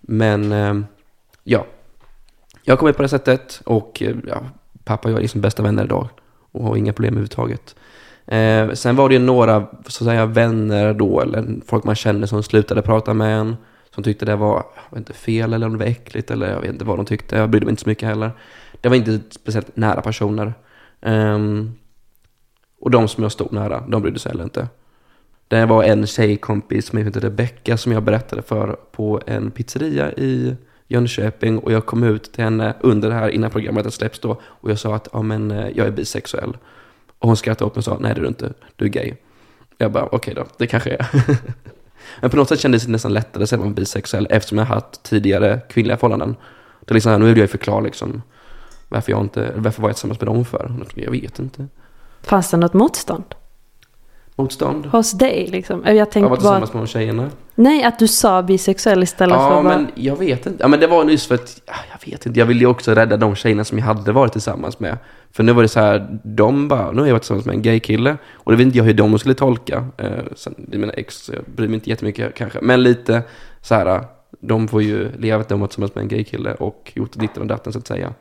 Men, 0.00 0.52
eh, 0.52 0.74
ja. 1.44 1.66
Jag 2.68 2.78
kom 2.78 2.88
hit 2.88 2.96
på 2.96 3.02
det 3.02 3.08
sättet 3.08 3.60
och 3.64 4.02
eh, 4.02 4.16
ja, 4.26 4.42
pappa 4.84 5.08
och 5.08 5.12
jag 5.12 5.18
är 5.18 5.22
liksom 5.22 5.40
bästa 5.40 5.62
vänner 5.62 5.84
idag 5.84 6.08
och 6.52 6.64
har 6.64 6.76
inga 6.76 6.92
problem 6.92 7.12
överhuvudtaget. 7.12 7.76
Eh, 8.26 8.72
sen 8.72 8.96
var 8.96 9.08
det 9.08 9.14
ju 9.14 9.20
några 9.20 9.60
så 9.86 10.04
att 10.04 10.08
säga, 10.08 10.26
vänner 10.26 10.94
då, 10.94 11.20
eller 11.20 11.60
folk 11.66 11.84
man 11.84 11.94
känner 11.94 12.26
som 12.26 12.42
slutade 12.42 12.82
prata 12.82 13.14
med 13.14 13.40
en. 13.40 13.56
Som 13.94 14.04
tyckte 14.04 14.24
det 14.24 14.36
var, 14.36 14.54
jag 14.54 14.90
vet 14.90 14.98
inte, 14.98 15.12
fel 15.12 15.52
eller 15.52 15.66
om 15.66 15.72
det 15.72 15.78
var 15.78 15.86
äckligt 15.86 16.30
eller 16.30 16.52
jag 16.52 16.60
vet 16.60 16.70
inte 16.70 16.84
vad 16.84 16.98
de 16.98 17.06
tyckte. 17.06 17.36
Jag 17.36 17.50
brydde 17.50 17.66
mig 17.66 17.70
inte 17.72 17.82
så 17.82 17.88
mycket 17.88 18.08
heller. 18.08 18.30
Det 18.80 18.88
var 18.88 18.96
inte 18.96 19.20
speciellt 19.30 19.76
nära 19.76 20.00
personer. 20.00 20.54
Eh, 21.00 21.38
och 22.80 22.90
de 22.90 23.08
som 23.08 23.22
jag 23.22 23.32
stod 23.32 23.52
nära, 23.52 23.84
de 23.88 24.02
brydde 24.02 24.18
sig 24.18 24.32
heller 24.32 24.44
inte. 24.44 24.68
Det 25.48 25.66
var 25.66 25.84
en 25.84 26.06
tjejkompis 26.06 26.86
som 26.86 26.98
heter 26.98 27.20
Rebecka 27.20 27.76
som 27.76 27.92
jag 27.92 28.02
berättade 28.02 28.42
för 28.42 28.76
på 28.92 29.20
en 29.26 29.50
pizzeria 29.50 30.12
i 30.12 30.56
Jönköping 30.88 31.58
och 31.58 31.72
jag 31.72 31.86
kom 31.86 32.02
ut 32.02 32.32
till 32.32 32.44
henne 32.44 32.74
under 32.80 33.08
det 33.08 33.14
här 33.14 33.28
innan 33.28 33.50
programmet 33.50 33.94
släpps 33.94 34.18
då 34.18 34.40
och 34.42 34.70
jag 34.70 34.78
sa 34.78 34.94
att 34.94 35.08
ja, 35.12 35.22
men, 35.22 35.50
eh, 35.50 35.68
jag 35.74 35.86
är 35.86 35.90
bisexuell. 35.90 36.56
Och 37.18 37.28
hon 37.28 37.36
skrattade 37.36 37.66
åt 37.66 37.74
mig 37.74 37.80
och 37.80 37.84
sa 37.84 37.98
nej 38.00 38.14
det 38.14 38.20
är 38.20 38.22
du 38.22 38.28
inte, 38.28 38.52
du 38.76 38.84
är 38.84 38.88
gay. 38.88 39.14
Jag 39.78 39.92
bara 39.92 40.04
okej 40.04 40.16
okay 40.16 40.34
då, 40.34 40.44
det 40.58 40.66
kanske 40.66 40.90
är. 40.90 41.06
men 42.20 42.30
på 42.30 42.36
något 42.36 42.48
sätt 42.48 42.60
kändes 42.60 42.84
det 42.84 42.92
nästan 42.92 43.12
lättare 43.12 43.42
att 43.42 43.48
säga 43.48 43.56
att 43.56 43.64
man 43.64 43.72
var 43.72 43.76
bisexuell 43.76 44.26
eftersom 44.30 44.58
jag 44.58 44.64
haft 44.64 45.02
tidigare 45.02 45.60
kvinnliga 45.68 45.96
förhållanden. 45.96 46.36
Det 46.80 46.92
är 46.92 46.94
liksom, 46.94 47.20
nu 47.20 47.26
vill 47.26 47.36
jag 47.36 47.44
ju 47.44 47.48
förklara 47.48 47.80
liksom 47.80 48.22
varför 48.88 49.12
jag 49.12 49.20
inte, 49.20 49.52
varför 49.56 49.82
var 49.82 49.88
jag 49.88 49.96
tillsammans 49.96 50.20
med 50.20 50.28
dem 50.28 50.44
för? 50.44 50.86
Jag 50.94 51.10
vet 51.10 51.38
inte. 51.38 51.66
Fanns 52.22 52.50
det 52.50 52.56
något 52.56 52.74
motstånd? 52.74 53.34
Motstånd. 54.38 54.86
Hos 54.86 55.12
dig 55.12 55.46
liksom? 55.46 55.82
Jag 55.84 55.96
tänkte 55.96 56.18
jag 56.18 56.28
var 56.28 56.36
tillsammans 56.36 56.72
bara... 56.72 56.78
med 56.78 56.88
tjejerna. 56.88 57.30
Nej, 57.54 57.84
att 57.84 57.98
du 57.98 58.08
sa 58.08 58.42
bisexuell 58.42 59.02
istället 59.02 59.36
ja, 59.36 59.48
för 59.48 59.62
bara... 59.62 59.72
Ja, 59.72 59.78
men 59.78 59.90
jag 59.94 60.16
vet 60.16 60.46
inte. 60.46 60.62
Ja, 60.62 60.68
men 60.68 60.80
det 60.80 60.86
var 60.86 61.04
nyss 61.04 61.26
för 61.26 61.34
att, 61.34 61.62
jag 61.66 62.10
vet 62.10 62.26
inte, 62.26 62.38
jag 62.38 62.46
ville 62.46 62.60
ju 62.60 62.66
också 62.66 62.94
rädda 62.94 63.16
de 63.16 63.34
tjejerna 63.34 63.64
som 63.64 63.78
jag 63.78 63.84
hade 63.84 64.12
varit 64.12 64.32
tillsammans 64.32 64.80
med. 64.80 64.98
För 65.32 65.42
nu 65.42 65.52
var 65.52 65.62
det 65.62 65.68
så 65.68 65.80
här, 65.80 66.20
de 66.22 66.68
bara, 66.68 66.92
nu 66.92 67.00
har 67.00 67.06
jag 67.06 67.14
varit 67.14 67.22
tillsammans 67.22 67.46
med 67.46 67.54
en 67.54 67.62
gaykille. 67.62 68.16
Och 68.34 68.52
det 68.52 68.56
vet 68.56 68.64
inte 68.66 68.78
jag 68.78 68.84
hur 68.84 68.94
de 68.94 69.18
skulle 69.18 69.34
tolka. 69.34 69.86
Eh, 69.96 70.10
sen, 70.36 70.54
det 70.58 70.76
är 70.76 70.78
mina 70.78 70.92
ex, 70.92 71.16
så 71.16 71.32
jag 71.32 71.44
bryr 71.44 71.68
mig 71.68 71.74
inte 71.74 71.90
jättemycket 71.90 72.34
kanske. 72.34 72.58
Men 72.62 72.82
lite 72.82 73.22
så 73.62 73.74
här, 73.74 74.04
de 74.40 74.68
får 74.68 74.82
ju 74.82 75.12
leva 75.18 75.40
att 75.40 75.48
de 75.48 75.60
varit 75.60 75.70
tillsammans 75.70 75.94
med 75.94 76.02
en 76.02 76.08
gaykille 76.08 76.54
och 76.54 76.92
gjort 76.94 77.12
ditten 77.12 77.42
och 77.42 77.48
datten 77.48 77.72
så 77.72 77.78
att 77.78 77.86
säga. 77.86 78.14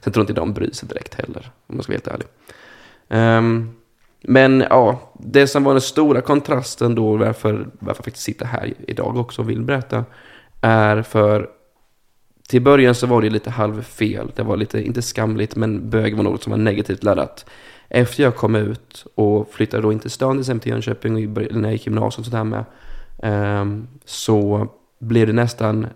Sen 0.00 0.12
tror 0.12 0.22
inte 0.22 0.32
de 0.32 0.52
bryr 0.52 0.70
sig 0.72 0.88
direkt 0.88 1.14
heller, 1.14 1.50
om 1.66 1.76
man 1.76 1.82
ska 1.82 1.92
vara 1.92 2.00
helt 2.04 2.08
ärlig. 2.08 3.38
Um, 3.38 3.74
men 4.22 4.64
ja, 4.70 5.12
det 5.18 5.46
som 5.46 5.64
var 5.64 5.72
den 5.72 5.80
stora 5.80 6.20
kontrasten 6.20 6.94
då, 6.94 7.16
varför, 7.16 7.52
varför 7.52 7.86
jag 7.86 7.96
faktiskt 7.96 8.24
sitter 8.24 8.46
här 8.46 8.74
idag 8.78 9.16
också 9.16 9.42
och 9.42 9.50
vill 9.50 9.62
berätta, 9.62 10.04
är 10.60 11.02
för 11.02 11.48
till 12.48 12.62
början 12.62 12.94
så 12.94 13.06
var 13.06 13.22
det 13.22 13.30
lite 13.30 13.50
halvfel. 13.50 14.30
Det 14.34 14.42
var 14.42 14.56
lite, 14.56 14.82
inte 14.82 15.02
skamligt, 15.02 15.56
men 15.56 15.90
bög 15.90 16.16
var 16.16 16.22
något 16.22 16.42
som 16.42 16.50
var 16.50 16.58
negativt 16.58 17.04
laddat. 17.04 17.46
Efter 17.88 18.22
jag 18.22 18.36
kom 18.36 18.54
ut 18.54 19.06
och 19.14 19.48
flyttade 19.52 19.82
då 19.82 19.92
in 19.92 19.98
till 19.98 20.10
stan, 20.10 20.32
till 20.32 20.40
exempel 20.40 20.62
till 20.62 20.72
Jönköping, 20.72 21.14
och 21.14 21.54
när 21.56 21.62
jag 21.62 21.72
gick 21.72 21.86
gymnasiet 21.86 22.18
och 22.18 22.24
sådär 22.24 22.44
med, 22.44 22.64
um, 23.60 23.88
så 24.04 24.68
blev 24.98 25.26
det 25.26 25.32
nästan 25.32 25.86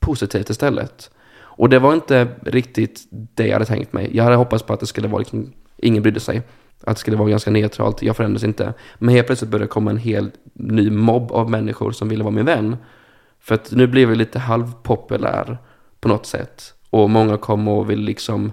positivt 0.00 0.50
istället. 0.50 1.10
Och 1.40 1.68
det 1.68 1.78
var 1.78 1.94
inte 1.94 2.28
riktigt 2.42 3.00
det 3.10 3.46
jag 3.46 3.52
hade 3.52 3.64
tänkt 3.64 3.92
mig. 3.92 4.10
Jag 4.16 4.24
hade 4.24 4.36
hoppats 4.36 4.62
på 4.62 4.72
att 4.72 4.80
det 4.80 4.86
skulle 4.86 5.08
vara 5.08 5.18
liksom, 5.18 5.52
ingen 5.76 6.02
brydde 6.02 6.20
sig. 6.20 6.42
Att 6.84 6.96
det 6.96 7.00
skulle 7.00 7.16
vara 7.16 7.30
ganska 7.30 7.50
neutralt, 7.50 8.02
jag 8.02 8.16
förändras 8.16 8.44
inte. 8.44 8.74
Men 8.98 9.14
helt 9.14 9.26
plötsligt 9.26 9.50
började 9.50 9.64
det 9.64 9.68
komma 9.68 9.90
en 9.90 9.96
hel 9.96 10.30
ny 10.52 10.90
mobb 10.90 11.32
av 11.32 11.50
människor 11.50 11.92
som 11.92 12.08
ville 12.08 12.24
vara 12.24 12.34
min 12.34 12.44
vän. 12.44 12.76
För 13.40 13.54
att 13.54 13.72
nu 13.72 13.86
blev 13.86 14.08
jag 14.08 14.18
lite 14.18 14.38
halvpopulär 14.38 15.58
på 16.00 16.08
något 16.08 16.26
sätt. 16.26 16.74
Och 16.90 17.10
många 17.10 17.36
kom 17.36 17.68
och 17.68 17.90
ville 17.90 18.02
liksom 18.02 18.52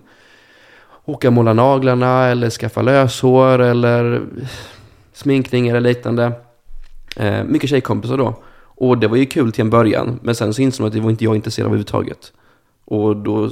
åka 1.05 1.27
och 1.27 1.33
måla 1.33 1.53
naglarna 1.53 2.25
eller 2.25 2.49
skaffa 2.49 2.81
löshår 2.81 3.59
eller 3.59 4.21
sminkning 5.13 5.67
eller 5.67 5.79
liknande. 5.79 6.31
Eh, 7.15 7.43
mycket 7.43 7.69
tjejkompisar 7.69 8.17
då. 8.17 8.43
Och 8.61 8.97
det 8.97 9.07
var 9.07 9.17
ju 9.17 9.25
kul 9.25 9.51
till 9.51 9.61
en 9.61 9.69
början. 9.69 10.19
Men 10.23 10.35
sen 10.35 10.53
så 10.53 10.61
insåg 10.61 10.81
man 10.81 10.87
att 10.87 10.93
det 10.93 10.99
var 10.99 11.09
inte 11.09 11.23
jag 11.23 11.35
intresserad 11.35 11.65
av 11.65 11.69
överhuvudtaget. 11.69 12.33
Och 12.85 13.17
då 13.17 13.49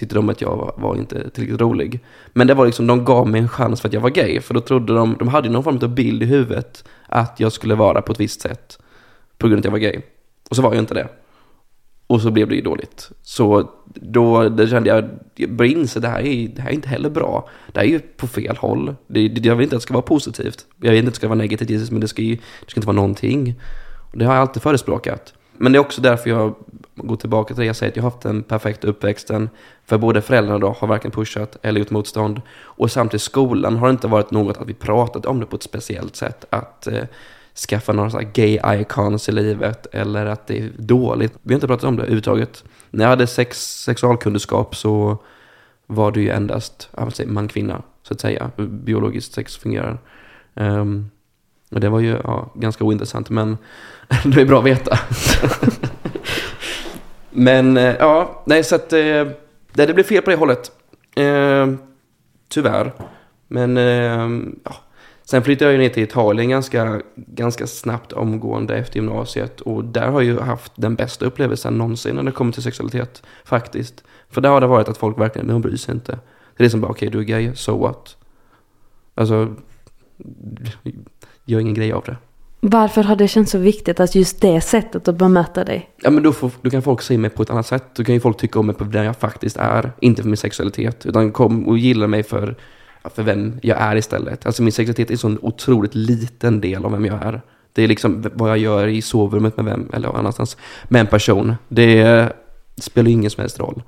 tyckte 0.00 0.14
de 0.14 0.28
att 0.28 0.40
jag 0.40 0.56
var, 0.56 0.74
var, 0.76 0.96
inte 0.96 1.30
tillräckligt 1.30 1.60
rolig. 1.60 2.00
Men 2.32 2.46
det 2.46 2.54
var 2.54 2.66
liksom, 2.66 2.86
de 2.86 3.04
gav 3.04 3.28
mig 3.28 3.40
en 3.40 3.48
chans 3.48 3.80
för 3.80 3.88
att 3.88 3.94
jag 3.94 4.00
var 4.00 4.10
gay. 4.10 4.40
För 4.40 4.54
då 4.54 4.60
trodde 4.60 4.94
de, 4.94 5.16
de 5.18 5.28
hade 5.28 5.48
någon 5.48 5.64
form 5.64 5.78
av 5.82 5.94
bild 5.94 6.22
i 6.22 6.26
huvudet 6.26 6.84
att 7.06 7.40
jag 7.40 7.52
skulle 7.52 7.74
vara 7.74 8.02
på 8.02 8.12
ett 8.12 8.20
visst 8.20 8.40
sätt. 8.40 8.78
På 9.38 9.48
grund 9.48 9.58
av 9.58 9.60
att 9.60 9.64
jag 9.64 9.72
var 9.72 9.92
gay. 9.92 10.02
Och 10.50 10.56
så 10.56 10.62
var 10.62 10.74
jag 10.74 10.82
inte 10.82 10.94
det. 10.94 11.08
Och 12.06 12.20
så 12.20 12.30
blev 12.30 12.48
det 12.48 12.54
ju 12.54 12.62
dåligt. 12.62 13.10
Så 13.22 13.70
då 13.94 14.48
det 14.48 14.68
kände 14.68 14.88
jag, 14.88 15.08
jag 15.34 15.52
började 15.52 15.80
inse 15.80 16.00
det 16.00 16.08
här, 16.08 16.20
är, 16.20 16.48
det 16.48 16.62
här 16.62 16.70
är 16.70 16.74
inte 16.74 16.88
heller 16.88 17.10
bra. 17.10 17.48
Det 17.72 17.80
här 17.80 17.86
är 17.86 17.90
ju 17.90 17.98
på 17.98 18.26
fel 18.26 18.56
håll. 18.56 18.94
Det, 19.06 19.28
det, 19.28 19.48
jag 19.48 19.56
vill 19.56 19.64
inte 19.64 19.76
att 19.76 19.80
det 19.80 19.82
ska 19.82 19.94
vara 19.94 20.02
positivt. 20.02 20.66
Jag 20.80 20.90
vill 20.90 20.98
inte 20.98 21.08
att 21.08 21.14
det 21.14 21.18
ska 21.18 21.28
vara 21.28 21.38
negativt, 21.38 21.90
men 21.90 22.00
det 22.00 22.08
ska 22.08 22.22
ju 22.22 22.36
det 22.36 22.70
ska 22.70 22.78
inte 22.78 22.86
vara 22.86 22.96
någonting. 22.96 23.60
Och 24.12 24.18
det 24.18 24.24
har 24.24 24.34
jag 24.34 24.40
alltid 24.40 24.62
förespråkat. 24.62 25.34
Men 25.56 25.72
det 25.72 25.78
är 25.78 25.80
också 25.80 26.00
därför 26.00 26.30
jag 26.30 26.54
Gå 27.02 27.16
tillbaka 27.16 27.54
till 27.54 27.60
det 27.60 27.66
jag 27.66 27.76
säger, 27.76 27.92
att 27.92 27.96
jag 27.96 28.02
har 28.02 28.10
haft 28.10 28.22
den 28.22 28.42
perfekta 28.42 28.88
uppväxten. 28.88 29.50
För 29.86 29.98
både 29.98 30.22
föräldrarna 30.22 30.58
då 30.58 30.76
har 30.78 30.88
varken 30.88 31.10
pushat 31.10 31.56
eller 31.62 31.80
gjort 31.80 31.90
motstånd. 31.90 32.42
Och 32.58 32.90
samtidigt 32.90 33.22
skolan 33.22 33.76
har 33.76 33.86
det 33.86 33.90
inte 33.90 34.08
varit 34.08 34.30
något 34.30 34.58
att 34.58 34.68
vi 34.68 34.74
pratat 34.74 35.26
om 35.26 35.40
det 35.40 35.46
på 35.46 35.56
ett 35.56 35.62
speciellt 35.62 36.16
sätt. 36.16 36.44
Att 36.50 36.86
eh, 36.86 37.04
skaffa 37.68 37.92
några 37.92 38.10
sådana 38.10 38.28
gay 38.34 38.60
icons 38.66 39.28
i 39.28 39.32
livet 39.32 39.86
eller 39.92 40.26
att 40.26 40.46
det 40.46 40.58
är 40.58 40.70
dåligt. 40.76 41.32
Vi 41.42 41.54
har 41.54 41.56
inte 41.56 41.66
pratat 41.66 41.84
om 41.84 41.96
det 41.96 42.02
överhuvudtaget. 42.02 42.64
När 42.90 43.04
jag 43.04 43.10
hade 43.10 43.26
sex, 43.26 43.58
sexualkunskap 43.84 44.76
så 44.76 45.18
var 45.86 46.12
det 46.12 46.20
ju 46.20 46.30
endast 46.30 46.88
man-kvinna, 47.26 47.82
så 48.02 48.14
att 48.14 48.20
säga, 48.20 48.50
biologiskt 48.56 49.32
sex 49.32 49.56
fungerar. 49.56 49.98
Um, 50.54 51.10
och 51.70 51.80
det 51.80 51.88
var 51.88 52.00
ju 52.00 52.18
ja, 52.24 52.52
ganska 52.54 52.84
ointressant, 52.84 53.30
men 53.30 53.58
det 54.24 54.40
är 54.40 54.46
bra 54.46 54.58
att 54.58 54.64
veta. 54.64 54.98
men 57.30 57.76
eh, 57.76 57.96
ja, 57.98 58.42
nej, 58.46 58.64
så 58.64 58.74
att 58.74 58.92
eh, 58.92 59.26
det 59.72 59.94
blev 59.94 60.04
fel 60.04 60.22
på 60.22 60.30
det 60.30 60.36
hållet. 60.36 60.72
Eh, 61.16 61.66
tyvärr. 62.48 62.92
Men 63.48 63.76
eh, 63.76 64.28
ja, 64.64 64.74
Sen 65.30 65.42
flyttade 65.42 65.70
jag 65.70 65.78
ner 65.78 65.88
till 65.88 66.02
Italien 66.02 66.48
ganska, 66.48 67.00
ganska 67.14 67.66
snabbt 67.66 68.12
omgående 68.12 68.76
efter 68.76 68.96
gymnasiet. 68.96 69.60
Och 69.60 69.84
där 69.84 70.06
har 70.06 70.20
jag 70.20 70.24
ju 70.24 70.40
haft 70.40 70.72
den 70.76 70.94
bästa 70.94 71.26
upplevelsen 71.26 71.78
någonsin 71.78 72.16
när 72.16 72.22
det 72.22 72.32
kommer 72.32 72.52
till 72.52 72.62
sexualitet. 72.62 73.22
Faktiskt. 73.44 74.04
För 74.28 74.40
där 74.40 74.50
har 74.50 74.60
det 74.60 74.66
varit 74.66 74.88
att 74.88 74.98
folk 74.98 75.18
verkligen, 75.18 75.48
de 75.48 75.60
bryr 75.60 75.76
sig 75.76 75.94
inte. 75.94 76.18
Det 76.56 76.64
är 76.64 76.68
som 76.68 76.80
bara, 76.80 76.90
okej 76.90 77.08
okay, 77.08 77.24
du 77.24 77.34
är 77.34 77.40
gay, 77.40 77.54
so 77.54 77.78
what? 77.78 78.16
Alltså, 79.14 79.54
gör 81.44 81.60
ingen 81.60 81.74
grej 81.74 81.92
av 81.92 82.04
det. 82.06 82.16
Varför 82.60 83.02
har 83.02 83.16
det 83.16 83.28
känts 83.28 83.52
så 83.52 83.58
viktigt 83.58 84.00
att 84.00 84.14
just 84.14 84.40
det 84.40 84.60
sättet 84.60 85.08
att 85.08 85.16
bemöta 85.16 85.64
dig? 85.64 85.90
Ja 86.02 86.10
men 86.10 86.22
då, 86.22 86.32
får, 86.32 86.50
då 86.62 86.70
kan 86.70 86.82
folk 86.82 87.02
se 87.02 87.18
mig 87.18 87.30
på 87.30 87.42
ett 87.42 87.50
annat 87.50 87.66
sätt. 87.66 87.84
Då 87.94 88.04
kan 88.04 88.14
ju 88.14 88.20
folk 88.20 88.36
tycka 88.36 88.58
om 88.58 88.66
mig 88.66 88.74
på 88.74 88.84
den 88.84 89.04
jag 89.04 89.16
faktiskt 89.16 89.56
är. 89.56 89.92
Inte 90.00 90.22
för 90.22 90.28
min 90.28 90.36
sexualitet. 90.36 91.06
Utan 91.06 91.32
kom 91.32 91.68
och 91.68 91.78
gilla 91.78 92.06
mig 92.06 92.22
för 92.22 92.56
för 93.04 93.22
vem 93.22 93.58
jag 93.62 93.78
är 93.80 93.96
istället. 93.96 94.46
Alltså 94.46 94.62
min 94.62 94.72
sexualitet 94.72 95.10
är 95.10 95.14
en 95.14 95.18
sån 95.18 95.38
otroligt 95.42 95.94
liten 95.94 96.60
del 96.60 96.84
av 96.84 96.92
vem 96.92 97.04
jag 97.04 97.22
är. 97.22 97.40
Det 97.72 97.82
är 97.82 97.88
liksom 97.88 98.24
vad 98.34 98.50
jag 98.50 98.58
gör 98.58 98.86
i 98.86 99.02
sovrummet 99.02 99.56
med 99.56 99.64
vem, 99.64 99.90
eller 99.92 100.18
annanstans, 100.18 100.56
med 100.88 101.00
en 101.00 101.06
person. 101.06 101.54
Det 101.68 102.28
spelar 102.76 103.10
ingen 103.10 103.30
som 103.30 103.40
helst 103.40 103.60
roll. 103.60 103.82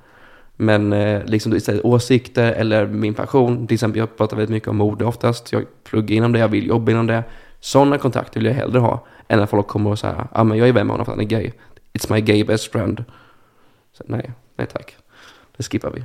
Men 0.55 0.93
eh, 0.93 1.25
liksom 1.25 1.55
istället 1.55 1.85
åsikter 1.85 2.51
eller 2.51 2.85
min 2.85 3.13
passion, 3.13 3.67
till 3.67 3.73
exempel 3.75 3.99
jag 3.99 4.17
pratar 4.17 4.37
väldigt 4.37 4.53
mycket 4.53 4.69
om 4.69 4.77
mode 4.77 5.05
oftast. 5.05 5.51
Jag 5.51 5.65
pluggar 5.83 6.15
inom 6.15 6.31
det, 6.31 6.39
jag 6.39 6.47
vill 6.47 6.67
jobba 6.67 6.91
inom 6.91 7.07
det. 7.07 7.23
Sådana 7.63 7.97
kontakter 7.97 8.39
vill 8.39 8.45
jag 8.45 8.53
hellre 8.53 8.79
ha 8.79 9.05
än 9.27 9.39
att 9.39 9.49
folk 9.49 9.67
kommer 9.67 9.89
och 9.89 9.99
säger 9.99 10.15
ja 10.15 10.27
ah, 10.31 10.43
men 10.43 10.57
jag 10.57 10.67
är 10.67 10.73
vän 10.73 10.87
med 10.87 10.93
honom 10.93 11.05
för 11.05 11.11
att 11.11 11.17
han 11.17 11.25
är 11.25 11.29
gay. 11.29 11.51
It's 11.93 12.13
my 12.13 12.21
gay 12.21 12.43
best 12.43 12.71
friend. 12.71 13.03
Så, 13.93 14.03
nej, 14.07 14.31
nej 14.55 14.67
tack. 14.67 14.95
Det 15.57 15.63
skippar 15.63 15.91
vi. 15.91 16.03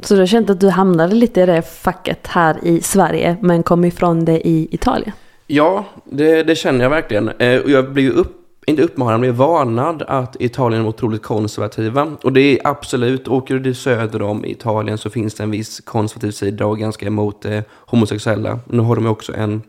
Så 0.00 0.14
du 0.14 0.20
har 0.20 0.26
känt 0.26 0.50
att 0.50 0.60
du 0.60 0.68
hamnade 0.68 1.14
lite 1.14 1.40
i 1.40 1.46
det 1.46 1.62
facket 1.62 2.26
här 2.26 2.58
i 2.62 2.80
Sverige 2.80 3.36
men 3.40 3.62
kom 3.62 3.84
ifrån 3.84 4.24
det 4.24 4.48
i 4.48 4.68
Italien? 4.70 5.12
Ja, 5.46 5.84
det, 6.04 6.42
det 6.42 6.56
känner 6.56 6.82
jag 6.82 6.90
verkligen. 6.90 7.28
Eh, 7.28 7.48
jag 7.48 7.92
blir 7.92 8.10
upp, 8.10 8.43
inte 8.66 8.82
uppmanad, 8.82 9.20
men 9.20 9.34
varnad 9.34 10.02
att 10.02 10.36
Italien 10.40 10.82
är 10.82 10.88
otroligt 10.88 11.22
konservativa. 11.22 12.16
Och 12.22 12.32
det 12.32 12.40
är 12.40 12.66
absolut, 12.66 13.28
åker 13.28 13.58
du 13.58 13.74
söder 13.74 14.22
om 14.22 14.44
Italien 14.44 14.98
så 14.98 15.10
finns 15.10 15.34
det 15.34 15.42
en 15.42 15.50
viss 15.50 15.80
konservativ 15.80 16.30
sida 16.30 16.66
och 16.66 16.78
ganska 16.78 17.06
emot 17.06 17.44
eh, 17.44 17.60
homosexuella. 17.70 18.58
Nu 18.66 18.82
har 18.82 18.96
de 18.96 19.06
också 19.06 19.34
en 19.34 19.62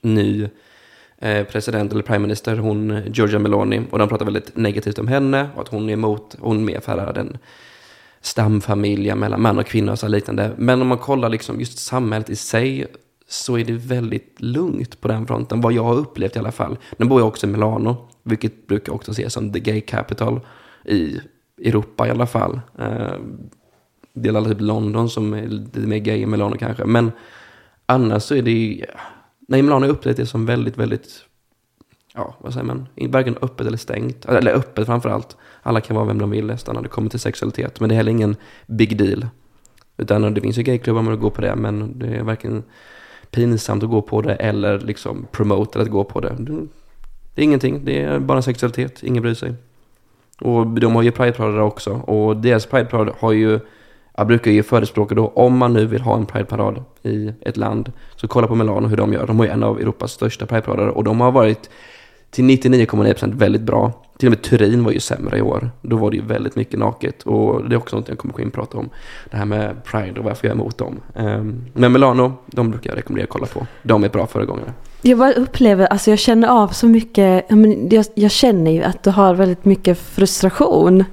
ny 0.00 0.48
eh, 1.18 1.44
president 1.44 1.92
eller 1.92 2.02
prime 2.02 2.18
minister, 2.18 2.56
hon 2.56 3.02
Giorgia 3.06 3.38
Meloni. 3.38 3.82
Och 3.90 3.98
de 3.98 4.08
pratar 4.08 4.24
väldigt 4.24 4.56
negativt 4.56 4.98
om 4.98 5.08
henne 5.08 5.48
och 5.54 5.62
att 5.62 5.68
hon 5.68 5.88
är 5.88 5.92
emot, 5.92 6.36
hon 6.40 6.56
är 6.56 6.64
mer 6.64 6.80
för 6.80 7.12
den 7.12 7.38
stamfamiljen 8.20 9.18
mellan 9.18 9.42
man 9.42 9.58
och 9.58 9.66
kvinna 9.66 9.92
och 9.92 9.98
så 9.98 10.08
liknande. 10.08 10.50
Men 10.56 10.82
om 10.82 10.88
man 10.88 10.98
kollar 10.98 11.28
liksom 11.28 11.60
just 11.60 11.78
samhället 11.78 12.30
i 12.30 12.36
sig 12.36 12.86
så 13.28 13.58
är 13.58 13.64
det 13.64 13.72
väldigt 13.72 14.34
lugnt 14.36 15.00
på 15.00 15.08
den 15.08 15.26
fronten, 15.26 15.60
vad 15.60 15.72
jag 15.72 15.84
har 15.84 15.94
upplevt 15.94 16.36
i 16.36 16.38
alla 16.38 16.52
fall. 16.52 16.78
Nu 16.96 17.06
bor 17.06 17.20
jag 17.20 17.28
också 17.28 17.46
i 17.46 17.50
Milano, 17.50 18.08
vilket 18.26 18.66
brukar 18.66 18.92
också 18.92 19.10
ses 19.10 19.32
som 19.32 19.52
the 19.52 19.60
gay 19.60 19.80
capital 19.80 20.40
i 20.84 21.20
Europa 21.58 22.06
i 22.06 22.10
alla 22.10 22.26
fall. 22.26 22.60
Eh, 22.78 23.14
det 24.12 24.28
är 24.28 24.36
alla 24.36 24.48
typ 24.48 24.60
London 24.60 25.10
som 25.10 25.34
är 25.34 25.46
lite 25.46 25.80
mer 25.80 25.98
gay 25.98 26.18
i 26.18 26.26
Milano 26.26 26.56
kanske. 26.58 26.84
Men 26.84 27.12
annars 27.86 28.22
så 28.22 28.34
är 28.34 28.42
det 28.42 28.50
ju, 28.50 28.84
nej 29.48 29.62
Milano 29.62 29.86
är 29.86 29.90
upplevt 29.90 30.16
det 30.16 30.26
som 30.26 30.46
väldigt, 30.46 30.78
väldigt 30.78 31.24
ja, 32.14 32.34
vad 32.38 32.52
säger 32.52 32.66
man, 32.66 32.86
varken 33.08 33.36
öppet 33.42 33.66
eller 33.66 33.78
stängt. 33.78 34.24
Eller 34.24 34.52
öppet 34.52 34.86
framför 34.86 35.08
allt. 35.08 35.36
Alla 35.62 35.80
kan 35.80 35.96
vara 35.96 36.06
vem 36.06 36.18
de 36.18 36.30
vill 36.30 36.46
nästan 36.46 36.74
när 36.74 36.82
det 36.82 36.88
kommer 36.88 37.10
till 37.10 37.20
sexualitet. 37.20 37.80
Men 37.80 37.88
det 37.88 37.94
är 37.94 37.96
heller 37.96 38.10
ingen 38.10 38.36
big 38.66 38.98
deal. 38.98 39.26
Utan 39.96 40.34
det 40.34 40.40
finns 40.40 40.58
ju 40.58 40.62
gayklubbar 40.62 41.02
man 41.02 41.20
går 41.20 41.30
på 41.30 41.40
det, 41.40 41.56
men 41.56 41.98
det 41.98 42.06
är 42.06 42.22
varken 42.22 42.62
pinsamt 43.30 43.82
att 43.82 43.90
gå 43.90 44.02
på 44.02 44.22
det 44.22 44.34
eller 44.34 44.80
liksom 44.80 45.26
promote 45.32 45.80
att 45.80 45.88
gå 45.88 46.04
på 46.04 46.20
det. 46.20 46.36
Det 47.36 47.42
är 47.42 47.44
ingenting, 47.44 47.84
det 47.84 48.02
är 48.02 48.18
bara 48.18 48.42
sexualitet, 48.42 49.02
ingen 49.02 49.22
bryr 49.22 49.34
sig. 49.34 49.54
Och 50.40 50.66
de 50.66 50.94
har 50.94 51.02
ju 51.02 51.10
Pride-parader 51.10 51.60
också. 51.60 51.92
Och 51.92 52.36
deras 52.36 52.66
Pride-parad 52.66 53.12
har 53.18 53.32
ju, 53.32 53.60
jag 54.16 54.26
brukar 54.26 54.50
ju 54.50 54.62
förespråka 54.62 55.14
då, 55.14 55.28
om 55.28 55.58
man 55.58 55.72
nu 55.72 55.86
vill 55.86 56.00
ha 56.00 56.16
en 56.16 56.26
Pride-parad 56.26 56.84
i 57.02 57.32
ett 57.40 57.56
land, 57.56 57.92
så 58.16 58.28
kolla 58.28 58.46
på 58.46 58.54
Milano 58.54 58.88
hur 58.88 58.96
de 58.96 59.12
gör. 59.12 59.26
De 59.26 59.38
har 59.38 59.46
ju 59.46 59.52
en 59.52 59.62
av 59.62 59.80
Europas 59.80 60.12
största 60.12 60.46
Pride-parader 60.46 60.88
och 60.88 61.04
de 61.04 61.20
har 61.20 61.32
varit 61.32 61.70
till 62.30 62.44
99,9% 62.44 63.34
väldigt 63.34 63.62
bra. 63.62 63.92
Till 64.18 64.28
och 64.28 64.30
med 64.30 64.42
Turin 64.42 64.84
var 64.84 64.92
ju 64.92 65.00
sämre 65.00 65.38
i 65.38 65.42
år. 65.42 65.70
Då 65.82 65.96
var 65.96 66.10
det 66.10 66.16
ju 66.16 66.22
väldigt 66.22 66.56
mycket 66.56 66.78
naket. 66.78 67.22
Och 67.22 67.68
det 67.68 67.74
är 67.74 67.76
också 67.76 67.96
något 67.96 68.08
jag 68.08 68.18
kommer 68.18 68.34
gå 68.34 68.42
in 68.42 68.48
och 68.48 68.54
prata 68.54 68.78
om. 68.78 68.90
Det 69.30 69.36
här 69.36 69.44
med 69.44 69.84
Pride 69.84 70.20
och 70.20 70.24
varför 70.24 70.48
jag 70.48 70.56
är 70.56 70.60
emot 70.60 70.78
dem. 70.78 71.00
Ehm, 71.14 71.64
men 71.72 71.92
Milano, 71.92 72.32
de 72.46 72.70
brukar 72.70 72.90
jag 72.90 72.96
rekommendera 72.98 73.24
att 73.24 73.30
kolla 73.30 73.46
på. 73.46 73.66
De 73.82 74.04
är 74.04 74.08
bra 74.08 74.26
föregångare. 74.26 74.72
Jag 75.06 75.18
bara 75.18 75.32
upplever, 75.32 75.86
alltså 75.86 76.10
jag 76.10 76.18
känner 76.18 76.48
av 76.48 76.68
så 76.68 76.86
mycket. 76.86 77.44
Jag, 77.90 78.04
jag 78.14 78.30
känner 78.30 78.70
ju 78.70 78.82
att 78.82 79.02
du 79.02 79.10
har 79.10 79.34
väldigt 79.34 79.64
mycket 79.64 79.98
frustration. 79.98 81.04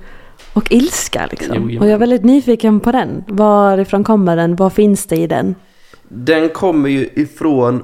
Och 0.53 0.71
ilska 0.71 1.27
liksom. 1.31 1.69
Jo, 1.69 1.79
och 1.79 1.85
jag 1.85 1.93
är 1.93 1.97
väldigt 1.97 2.23
nyfiken 2.23 2.79
på 2.79 2.91
den. 2.91 3.23
Varifrån 3.27 4.03
kommer 4.03 4.35
den? 4.35 4.55
Vad 4.55 4.73
finns 4.73 5.05
det 5.05 5.15
i 5.15 5.27
den? 5.27 5.55
Den 6.09 6.49
kommer 6.49 6.89
ju 6.89 7.09
ifrån 7.15 7.83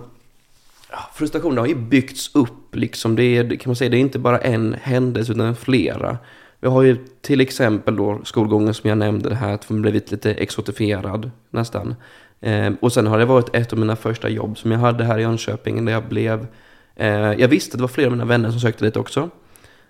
frustrationen 1.13 1.57
har 1.57 1.67
ju 1.67 1.75
byggts 1.75 2.35
upp 2.35 2.75
liksom. 2.75 3.15
Det 3.15 3.23
är, 3.23 3.55
kan 3.55 3.69
man 3.69 3.75
säga, 3.75 3.89
det 3.89 3.97
är 3.97 4.01
inte 4.01 4.19
bara 4.19 4.39
en 4.39 4.75
händelse 4.81 5.31
utan 5.31 5.55
flera. 5.55 6.17
Vi 6.59 6.67
har 6.67 6.81
ju 6.81 6.97
till 7.21 7.41
exempel 7.41 7.95
då 7.95 8.21
skolgången 8.23 8.73
som 8.73 8.89
jag 8.89 8.97
nämnde 8.97 9.29
det 9.29 9.35
här 9.35 9.53
att 9.53 9.69
man 9.69 9.81
blivit 9.81 10.11
lite 10.11 10.33
exotifierad 10.33 11.31
nästan. 11.49 11.95
Eh, 12.41 12.74
och 12.79 12.93
sen 12.93 13.08
har 13.08 13.19
det 13.19 13.25
varit 13.25 13.55
ett 13.55 13.74
av 13.74 13.79
mina 13.79 13.96
första 13.96 14.29
jobb 14.29 14.58
som 14.58 14.72
jag 14.72 14.79
hade 14.79 15.03
här 15.03 15.17
i 15.17 15.22
Jönköping. 15.22 15.86
Där 15.86 15.93
jag 15.93 16.03
blev, 16.03 16.48
eh, 16.96 17.34
jag 17.34 17.48
visste 17.48 17.75
att 17.75 17.77
det 17.77 17.84
var 17.84 17.88
flera 17.88 18.08
av 18.08 18.12
mina 18.12 18.25
vänner 18.25 18.51
som 18.51 18.60
sökte 18.60 18.86
dit 18.86 18.98
också. 18.98 19.29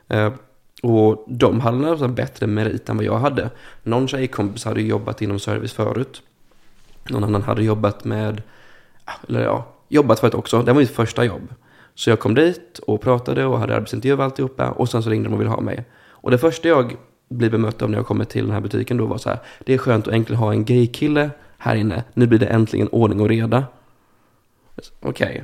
Eh, 0.08 0.34
och 0.84 1.26
de 1.28 1.60
hade 1.60 1.78
nästan 1.78 2.16
bättre 2.16 2.48
merit 2.48 2.90
än 2.90 2.98
vad 2.98 3.06
jag 3.06 3.20
hade. 3.20 3.50
Någon 3.84 4.08
tjejkompis 4.08 4.66
hade 4.66 4.82
jobbat 4.82 5.22
inom 5.22 5.40
service 5.40 5.74
förut. 5.74 6.22
Någon 7.10 7.24
annan 7.24 7.42
hade 7.42 7.64
jobbat 7.64 8.06
med, 8.06 8.42
ah, 9.06 9.12
eller 9.28 9.44
ja, 9.44 9.68
jobbat 9.90 10.20
förut 10.20 10.34
också. 10.34 10.62
Det 10.62 10.74
var 10.74 10.80
mitt 10.80 10.96
första 10.96 11.24
jobb. 11.24 11.54
Så 11.96 12.10
jag 12.10 12.20
kom 12.20 12.36
dit 12.36 12.80
och 12.88 13.02
pratade 13.02 13.46
och 13.46 13.60
hade 13.60 13.76
arbetsintervju 13.76 14.18
och 14.18 14.24
alltihopa. 14.24 14.70
Och 14.70 14.90
sen 14.90 15.04
så 15.04 15.10
ringde 15.10 15.30
de 15.30 15.34
och 15.34 15.42
ville 15.42 15.50
ha 15.50 15.62
mig. 15.62 15.86
Och 16.10 16.32
det 16.32 16.38
första 16.38 16.68
jag 16.68 16.96
blir 17.30 17.50
bemött 17.50 17.82
av 17.82 17.90
när 17.90 17.98
jag 17.98 18.06
kommer 18.06 18.26
till 18.26 18.46
den 18.46 18.54
här 18.54 18.62
butiken 18.62 18.98
då 18.98 19.06
var 19.06 19.18
så 19.18 19.30
här. 19.30 19.40
Det 19.60 19.74
är 19.74 19.78
skönt 19.78 20.08
att 20.08 20.14
äntligen 20.14 20.40
ha 20.40 20.52
en 20.52 20.66
gaykille 20.66 21.30
här 21.60 21.76
inne. 21.76 22.04
Nu 22.14 22.28
blir 22.28 22.40
det 22.40 22.46
äntligen 22.46 22.88
ordning 22.88 23.20
och 23.20 23.30
reda. 23.30 23.66
Okej. 25.00 25.30
Okay. 25.30 25.42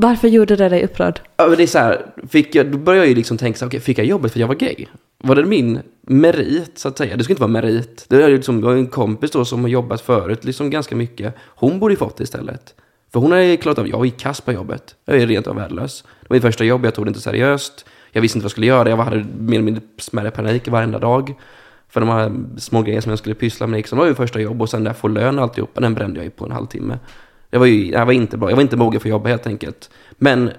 Varför 0.00 0.28
gjorde 0.28 0.56
det 0.56 0.68
dig 0.68 0.84
upprörd? 0.84 1.20
Ja, 1.36 1.48
det 1.48 1.62
är 1.62 1.66
så 1.66 1.78
här, 1.78 2.06
fick 2.28 2.54
jag, 2.54 2.66
då 2.66 2.78
började 2.78 3.04
jag 3.04 3.08
ju 3.08 3.14
liksom 3.14 3.38
tänka 3.38 3.58
så 3.58 3.64
här, 3.64 3.68
okay, 3.68 3.80
fick 3.80 3.98
jag 3.98 4.06
jobbet 4.06 4.32
för 4.32 4.40
jag 4.40 4.46
var 4.46 4.54
gay? 4.54 4.86
Var 5.18 5.34
det 5.34 5.44
min 5.44 5.80
merit, 6.02 6.78
så 6.78 6.88
att 6.88 6.98
säga? 6.98 7.16
Det 7.16 7.24
ska 7.24 7.32
inte 7.32 7.40
vara 7.40 7.50
merit. 7.50 8.04
Det 8.08 8.22
är 8.22 8.28
liksom, 8.28 8.60
jag 8.60 8.66
har 8.66 8.76
en 8.76 8.86
kompis 8.86 9.30
då 9.30 9.44
som 9.44 9.60
har 9.62 9.68
jobbat 9.68 10.00
förut, 10.00 10.44
liksom 10.44 10.70
ganska 10.70 10.96
mycket. 10.96 11.34
Hon 11.46 11.78
borde 11.78 11.92
ju 11.92 11.98
fått 11.98 12.16
det 12.16 12.24
istället. 12.24 12.74
För 13.12 13.20
hon 13.20 13.32
har 13.32 13.38
ju 13.38 13.56
klarat 13.56 13.78
av, 13.78 13.88
jag 13.88 13.98
var 13.98 14.04
ju 14.04 14.10
kass 14.10 14.40
på 14.40 14.52
jobbet. 14.52 14.94
Jag 15.04 15.16
är 15.16 15.26
rent 15.26 15.46
av 15.46 15.56
värdelös. 15.56 16.04
Det 16.20 16.28
var 16.28 16.36
mitt 16.36 16.42
första 16.42 16.64
jobb, 16.64 16.84
jag 16.84 16.94
tog 16.94 17.06
det 17.06 17.08
inte 17.08 17.20
seriöst. 17.20 17.86
Jag 18.12 18.22
visste 18.22 18.38
inte 18.38 18.42
vad 18.42 18.44
jag 18.44 18.50
skulle 18.50 18.66
göra, 18.66 18.90
jag 18.90 18.96
hade 18.96 19.26
mer 19.38 19.54
eller 19.54 19.64
mindre 19.64 19.82
smärre 19.98 20.30
panik 20.30 20.68
varenda 20.68 20.98
dag. 20.98 21.34
För 21.88 22.00
de 22.00 22.08
här 22.08 22.32
små 22.58 22.82
grejerna 22.82 23.02
som 23.02 23.10
jag 23.10 23.18
skulle 23.18 23.34
pyssla 23.34 23.66
med. 23.66 23.76
Liksom. 23.76 23.98
Det 23.98 24.00
var 24.00 24.08
ju 24.08 24.14
första 24.14 24.40
jobb 24.40 24.62
och 24.62 24.68
sen 24.68 24.84
där 24.84 24.92
få 24.92 25.08
lön 25.08 25.38
och 25.38 25.44
alltihopa, 25.44 25.80
den 25.80 25.94
brände 25.94 26.18
jag 26.18 26.24
ju 26.24 26.30
på 26.30 26.44
en 26.44 26.52
halvtimme. 26.52 26.98
Det 27.50 27.58
var 27.58 27.66
ju, 27.66 27.90
det 27.90 28.04
var 28.04 28.12
inte 28.12 28.36
bra, 28.36 28.50
jag 28.50 28.56
var 28.56 28.62
inte 28.62 28.76
mogen 28.76 29.00
för 29.00 29.08
att 29.08 29.10
jobba 29.10 29.28
helt 29.28 29.46
enkelt. 29.46 29.90
Men, 30.18 30.50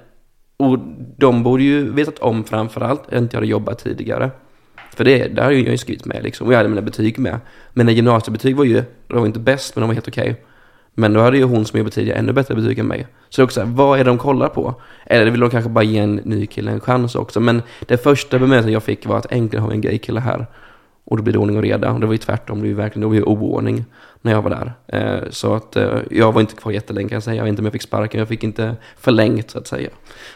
och 0.58 0.80
de 1.18 1.44
borde 1.44 1.64
ju 1.64 1.92
vetat 1.92 2.20
om 2.20 2.44
framförallt, 2.44 3.02
att 3.02 3.12
jag 3.12 3.22
inte 3.22 3.38
hade 3.38 3.48
jobbat 3.48 3.80
tidigare. 3.80 4.32
För 4.96 5.04
det, 5.04 5.28
där 5.28 5.44
har 5.44 5.52
jag 5.52 5.62
ju 5.62 5.78
skrivit 5.78 6.06
med 6.06 6.24
liksom, 6.24 6.48
och 6.48 6.54
jag 6.54 6.58
hade 6.58 6.70
mina 6.70 6.82
betyg 6.82 7.20
med. 7.20 7.40
Mina 7.74 7.92
gymnasiebetyg 7.92 8.56
var 8.56 8.66
ju, 8.66 8.84
de 9.08 9.20
var 9.20 9.26
inte 9.26 9.40
bäst, 9.40 9.76
men 9.76 9.82
de 9.82 9.88
var 9.88 9.94
helt 9.94 10.08
okej. 10.08 10.32
Okay. 10.32 10.44
Men 10.94 11.14
då 11.14 11.20
hade 11.20 11.38
ju 11.38 11.44
hon 11.44 11.66
som 11.66 11.78
jobbade 11.78 11.96
tidigare 11.96 12.20
ännu 12.20 12.34
bättre 12.34 12.56
betyg 12.56 12.80
än 12.80 12.88
mig. 12.88 13.08
Så 13.30 13.42
det 13.42 13.44
är 13.44 13.46
också 13.46 13.62
så 13.62 13.66
här, 13.68 13.74
vad 13.74 14.00
är 14.00 14.04
det 14.04 14.10
de 14.10 14.18
kollar 14.18 14.50
på? 14.50 14.82
Eller 15.06 15.32
vill 15.32 15.40
de 15.40 15.50
kanske 15.50 15.70
bara 15.70 15.84
ge 15.84 16.00
en 16.00 16.16
ny 16.16 16.46
kille 16.46 16.72
en 16.72 16.80
chans 16.80 17.16
också? 17.16 17.40
Men 17.40 17.62
det 17.80 17.98
första 17.98 18.40
bemötandet 18.40 18.74
jag 18.74 18.84
fick 18.84 19.06
var 19.06 19.18
att 19.18 19.32
äntligen 19.32 19.64
har 19.64 19.70
vi 19.70 19.76
en 19.76 19.82
gay 19.82 19.98
kille 19.98 20.20
här. 20.20 20.48
Och 21.10 21.18
då 21.18 21.24
blir 21.24 21.34
det 21.34 21.40
ordning 21.40 21.58
och 21.58 21.64
reda. 21.64 21.92
Och 21.92 22.00
det 22.00 22.06
var 22.06 22.14
ju 22.14 22.18
tvärtom, 22.18 22.58
det 22.58 22.62
var 22.62 22.68
ju 22.68 22.74
verkligen, 22.74 23.02
det 23.02 23.08
var 23.08 23.16
ju 23.16 23.24
oordning 23.24 23.86
när 24.22 24.32
jag 24.32 24.42
var 24.42 24.50
där. 24.50 24.74
Eh, 24.88 25.30
så 25.30 25.54
att 25.54 25.76
eh, 25.76 25.98
jag 26.12 26.32
var 26.32 26.42
inte 26.42 26.56
kvar 26.56 26.72
jättelänge 26.72 27.10
kan 27.10 27.16
jag 27.16 27.24
säga. 27.24 27.36
Jag 27.36 27.44
vet 27.44 27.50
inte 27.50 27.60
om 27.60 27.66
jag 27.66 27.74
fick 27.74 27.82
sparken, 27.82 28.20
jag 28.20 28.28
fick 28.28 28.44
inte 28.44 28.76
förlängt 28.98 29.52
så 29.52 29.58
att 29.58 29.68
säga. 29.68 29.90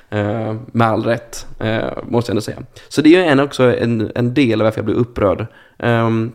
Eh, 0.10 0.56
med 0.72 0.88
all 0.88 1.04
rätt, 1.04 1.48
eh, 1.60 1.90
måste 2.04 2.30
jag 2.30 2.34
ändå 2.34 2.42
säga. 2.42 2.64
Så 2.90 3.02
det 3.02 3.16
är 3.16 3.24
ju 3.24 3.26
en, 3.26 3.40
också 3.40 3.64
en, 3.64 4.12
en 4.16 4.34
del 4.34 4.62
av 4.62 4.66
varför 4.66 4.80
jag 4.80 4.86
blev 4.86 4.98
upprörd. 4.98 5.46
Ehm, 5.78 6.32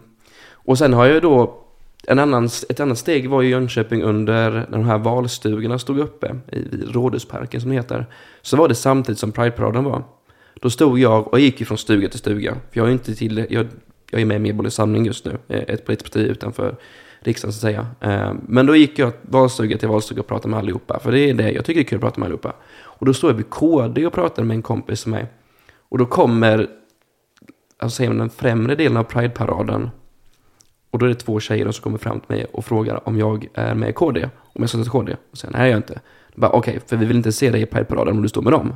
och 0.53 0.79
sen 0.79 0.93
har 0.93 1.05
jag 1.05 1.15
ju 1.15 1.21
då 1.21 1.65
en 2.07 2.19
annan, 2.19 2.49
ett 2.69 2.81
annat 2.81 2.99
steg 2.99 3.31
var 3.31 3.43
ju 3.43 3.49
Jönköping 3.49 4.03
under 4.03 4.51
när 4.51 4.79
de 4.79 4.85
här 4.85 4.99
valstugorna 4.99 5.79
stod 5.79 5.99
uppe 5.99 6.37
i 6.53 6.63
Rådhusparken 6.93 7.61
som 7.61 7.71
det 7.71 7.77
heter. 7.77 8.07
Så 8.43 8.57
var 8.57 8.69
det 8.69 8.75
samtidigt 8.75 9.19
som 9.19 9.33
Prideparaden 9.33 9.85
var. 9.85 10.03
Då 10.61 10.71
stod 10.71 10.99
jag 10.99 11.33
och 11.33 11.41
gick 11.41 11.61
ju 11.61 11.67
från 11.67 11.79
stuga 11.79 12.09
till 12.09 12.19
stuga. 12.19 12.57
För 12.71 12.81
jag 12.81 12.89
är 12.89 12.93
inte 12.93 13.15
till, 13.15 13.47
jag, 13.51 13.67
jag 14.11 14.21
är 14.21 14.25
med 14.27 14.37
i 14.37 14.39
Medborgerlig 14.39 14.73
Samling 14.73 15.07
just 15.07 15.25
nu, 15.25 15.39
eh, 15.49 15.63
ett 15.69 15.87
politiskt 15.87 16.13
parti 16.13 16.27
utanför 16.27 16.77
riksdagen 17.21 17.53
så 17.53 17.59
att 17.59 17.73
säga. 17.73 17.87
Eh, 18.01 18.35
men 18.49 18.67
då 18.67 18.77
gick 18.77 18.99
jag 18.99 19.13
valstuga 19.23 19.79
till 19.79 19.89
valstuga 19.89 20.21
och 20.21 20.27
pratade 20.27 20.49
med 20.49 20.59
allihopa. 20.59 20.99
För 20.99 21.13
det 21.13 21.21
är 21.21 21.35
det 21.35 21.51
jag 21.51 21.65
tycker 21.65 21.81
det 21.81 21.87
är 21.87 21.89
kul 21.89 21.97
att 21.97 22.03
prata 22.03 22.21
med 22.21 22.27
allihopa. 22.27 22.53
Och 22.83 23.07
då 23.07 23.15
står 23.15 23.31
jag 23.31 23.37
vid 23.37 23.51
KD 23.51 24.07
och 24.07 24.13
pratar 24.13 24.43
med 24.43 24.55
en 24.55 24.63
kompis 24.63 25.01
som 25.01 25.13
mig. 25.13 25.27
Och 25.89 25.99
då 25.99 26.07
kommer, 26.07 26.69
alltså 27.79 27.97
säger 27.97 28.11
man 28.11 28.19
den 28.19 28.31
främre 28.31 28.75
delen 28.75 28.97
av 28.97 29.05
Pride-paraden 29.05 29.91
och 30.91 30.99
då 30.99 31.07
är 31.07 31.09
det 31.09 31.15
två 31.15 31.41
tjejer 31.41 31.71
som 31.71 31.83
kommer 31.83 31.99
fram 31.99 32.21
till 32.21 32.37
mig 32.37 32.47
och 32.53 32.65
frågar 32.65 33.09
om 33.09 33.19
jag 33.19 33.49
är 33.55 33.75
med 33.75 33.89
i 33.91 33.93
KD. 33.93 34.25
Om 34.25 34.63
jag 34.63 34.69
ska 34.69 34.79
till 34.79 34.91
KD. 34.91 35.17
Och 35.31 35.39
säger 35.39 35.53
nej, 35.53 35.63
jag 35.63 35.73
är 35.73 35.77
inte. 35.77 36.01
Okej, 36.37 36.59
okay, 36.59 36.81
för 36.87 36.97
vi 36.97 37.07
vill 37.07 37.17
inte 37.17 37.33
se 37.33 37.51
dig 37.51 37.63
i 37.63 37.67
Pride-paraden 37.67 38.17
om 38.17 38.23
du 38.23 38.29
står 38.29 38.43
med 38.43 38.53
dem. 38.53 38.75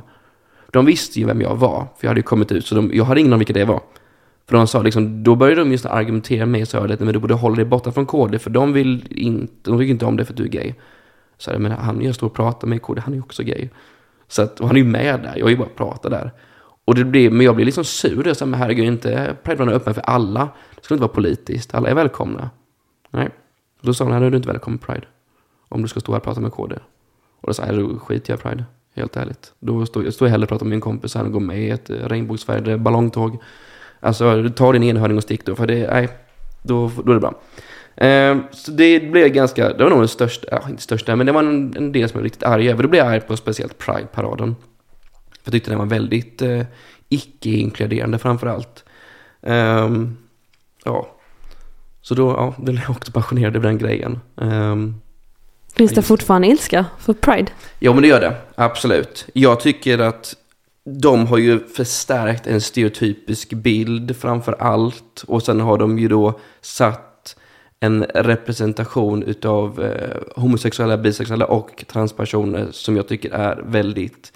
De 0.71 0.85
visste 0.85 1.19
ju 1.19 1.25
vem 1.25 1.41
jag 1.41 1.55
var, 1.55 1.79
för 1.79 2.05
jag 2.05 2.09
hade 2.09 2.19
ju 2.19 2.23
kommit 2.23 2.51
ut, 2.51 2.65
så 2.65 2.75
de, 2.75 2.91
jag 2.93 3.05
hade 3.05 3.19
ingen 3.19 3.33
om 3.33 3.39
vilka 3.39 3.53
det 3.53 3.65
var. 3.65 3.81
För 4.47 4.57
de 4.57 4.67
sa 4.67 4.81
liksom, 4.81 5.23
då 5.23 5.35
började 5.35 5.61
de 5.61 5.71
just 5.71 5.85
argumentera 5.85 6.39
med 6.39 6.49
mig 6.51 6.61
och 6.61 6.67
sa 6.67 6.85
att 6.85 6.99
men 6.99 7.13
du 7.13 7.19
borde 7.19 7.33
hålla 7.33 7.55
dig 7.55 7.65
borta 7.65 7.91
från 7.91 8.05
KD, 8.05 8.39
för 8.39 8.49
de 8.49 8.73
vill 8.73 9.07
inte, 9.09 9.71
de 9.71 9.79
tycker 9.79 9.91
inte 9.91 10.05
om 10.05 10.17
det 10.17 10.25
för 10.25 10.33
att 10.33 10.37
du 10.37 10.43
är 10.43 10.47
gay. 10.47 10.73
Så 11.37 11.51
jag 11.51 11.61
men 11.61 11.71
han 11.71 12.01
jag 12.01 12.15
står 12.15 12.27
och 12.27 12.33
pratar 12.33 12.67
med 12.67 12.75
i 12.75 12.79
KD, 12.79 13.01
han 13.01 13.13
är 13.13 13.17
ju 13.17 13.23
också 13.23 13.43
gay. 13.43 13.69
Så 14.27 14.41
att, 14.41 14.59
och 14.59 14.67
han 14.67 14.75
är 14.75 14.81
ju 14.81 14.87
med 14.87 15.19
där, 15.19 15.33
jag 15.37 15.45
är 15.45 15.51
ju 15.51 15.57
bara 15.57 15.69
pratar 15.69 16.09
där. 16.09 16.31
Och 16.85 16.95
det 16.95 17.05
blir, 17.05 17.29
men 17.29 17.45
jag 17.45 17.55
blir 17.55 17.65
liksom 17.65 17.83
sur. 17.83 18.27
Jag 18.27 18.37
sa, 18.37 18.45
men 18.45 18.59
herregud, 18.59 18.85
inte 18.85 19.35
Pride 19.43 19.63
är 19.63 19.67
öppen 19.67 19.93
för 19.93 20.01
alla. 20.01 20.49
Det 20.75 20.83
ska 20.83 20.93
inte 20.93 21.01
vara 21.01 21.13
politiskt. 21.13 21.73
Alla 21.73 21.89
är 21.89 21.95
välkomna. 21.95 22.49
Nej. 23.09 23.29
Och 23.79 23.85
då 23.85 23.93
sa 23.93 24.03
han, 24.03 24.13
här 24.13 24.21
är 24.21 24.29
du 24.29 24.37
inte 24.37 24.49
välkommen 24.49 24.79
Pride. 24.79 25.07
Om 25.69 25.81
du 25.81 25.87
ska 25.87 25.99
stå 25.99 26.11
här 26.11 26.19
och 26.19 26.23
prata 26.23 26.41
med 26.41 26.51
KD. 26.51 26.75
Och 27.41 27.47
då 27.47 27.53
sa 27.53 27.65
jag, 27.65 27.75
då 27.75 27.99
skiter 27.99 28.33
jag 28.33 28.39
i 28.39 28.41
Pride. 28.41 28.65
Helt 28.95 29.17
ärligt. 29.17 29.53
Då 29.59 29.85
står 29.85 30.03
jag, 30.03 30.13
står 30.13 30.27
jag 30.27 30.31
hellre 30.31 30.45
och 30.45 30.49
pratar 30.49 30.65
med 30.65 30.71
min 30.71 30.81
kompis 30.81 31.15
här 31.15 31.23
går 31.23 31.39
med 31.39 31.63
i 31.63 31.69
ett 31.69 31.89
regnbågsfärgade 31.89 32.77
ballongtåg. 32.77 33.41
Alltså, 34.03 34.49
ta 34.55 34.71
din 34.71 34.83
enhörning 34.83 35.17
och 35.17 35.23
stick 35.23 35.45
då. 35.45 35.55
För 35.55 35.67
det, 35.67 35.87
nej, 35.93 36.09
då, 36.61 36.91
då 37.05 37.11
är 37.11 37.15
det 37.15 37.19
bra. 37.19 37.33
Eh, 37.95 38.37
så 38.51 38.71
det 38.71 39.11
blev 39.11 39.27
ganska, 39.27 39.73
det 39.73 39.83
var 39.83 39.89
nog 39.89 39.99
den 39.99 40.07
största, 40.07 40.47
ja, 40.51 40.69
inte 40.69 40.81
största, 40.81 41.15
men 41.15 41.25
det 41.25 41.31
var 41.31 41.43
en, 41.43 41.73
en 41.77 41.91
del 41.91 42.09
som 42.09 42.17
jag 42.17 42.21
var 42.21 42.23
riktigt 42.23 42.43
arg 42.43 42.69
över. 42.69 42.83
Då 42.83 42.89
blev 42.89 43.05
jag 43.05 43.13
arg 43.13 43.21
på 43.21 43.37
speciellt 43.37 43.77
Pride-paraden. 43.77 44.55
Jag 45.43 45.51
tyckte 45.51 45.69
den 45.69 45.79
var 45.79 45.85
väldigt 45.85 46.41
eh, 46.41 46.61
icke-inkluderande 47.09 48.17
framför 48.17 48.47
allt. 48.47 48.83
Um, 49.41 50.17
ja, 50.85 51.07
så 52.01 52.15
då 52.15 52.29
ja, 52.29 52.55
blev 52.57 52.75
jag 52.81 52.89
också 52.89 53.11
passionerad 53.11 53.55
över 53.55 53.67
den 53.67 53.77
grejen. 53.77 54.19
Um, 54.35 55.01
Finns 55.75 55.91
det 55.91 56.01
fortfarande 56.01 56.47
ilska 56.47 56.85
för 56.99 57.13
Pride? 57.13 57.51
Ja, 57.79 57.93
men 57.93 58.01
det 58.01 58.07
gör 58.07 58.21
det. 58.21 58.35
Absolut. 58.55 59.27
Jag 59.33 59.59
tycker 59.59 59.99
att 59.99 60.35
de 60.85 61.27
har 61.27 61.37
ju 61.37 61.59
förstärkt 61.59 62.47
en 62.47 62.61
stereotypisk 62.61 63.53
bild 63.53 64.15
framför 64.15 64.55
allt. 64.59 65.23
Och 65.27 65.43
sen 65.43 65.59
har 65.59 65.77
de 65.77 65.99
ju 65.99 66.07
då 66.07 66.39
satt 66.61 67.35
en 67.79 68.03
representation 68.03 69.23
utav 69.23 69.83
eh, 69.83 70.41
homosexuella, 70.41 70.97
bisexuella 70.97 71.45
och 71.45 71.85
transpersoner 71.87 72.67
som 72.71 72.95
jag 72.95 73.07
tycker 73.07 73.31
är 73.31 73.61
väldigt 73.65 74.31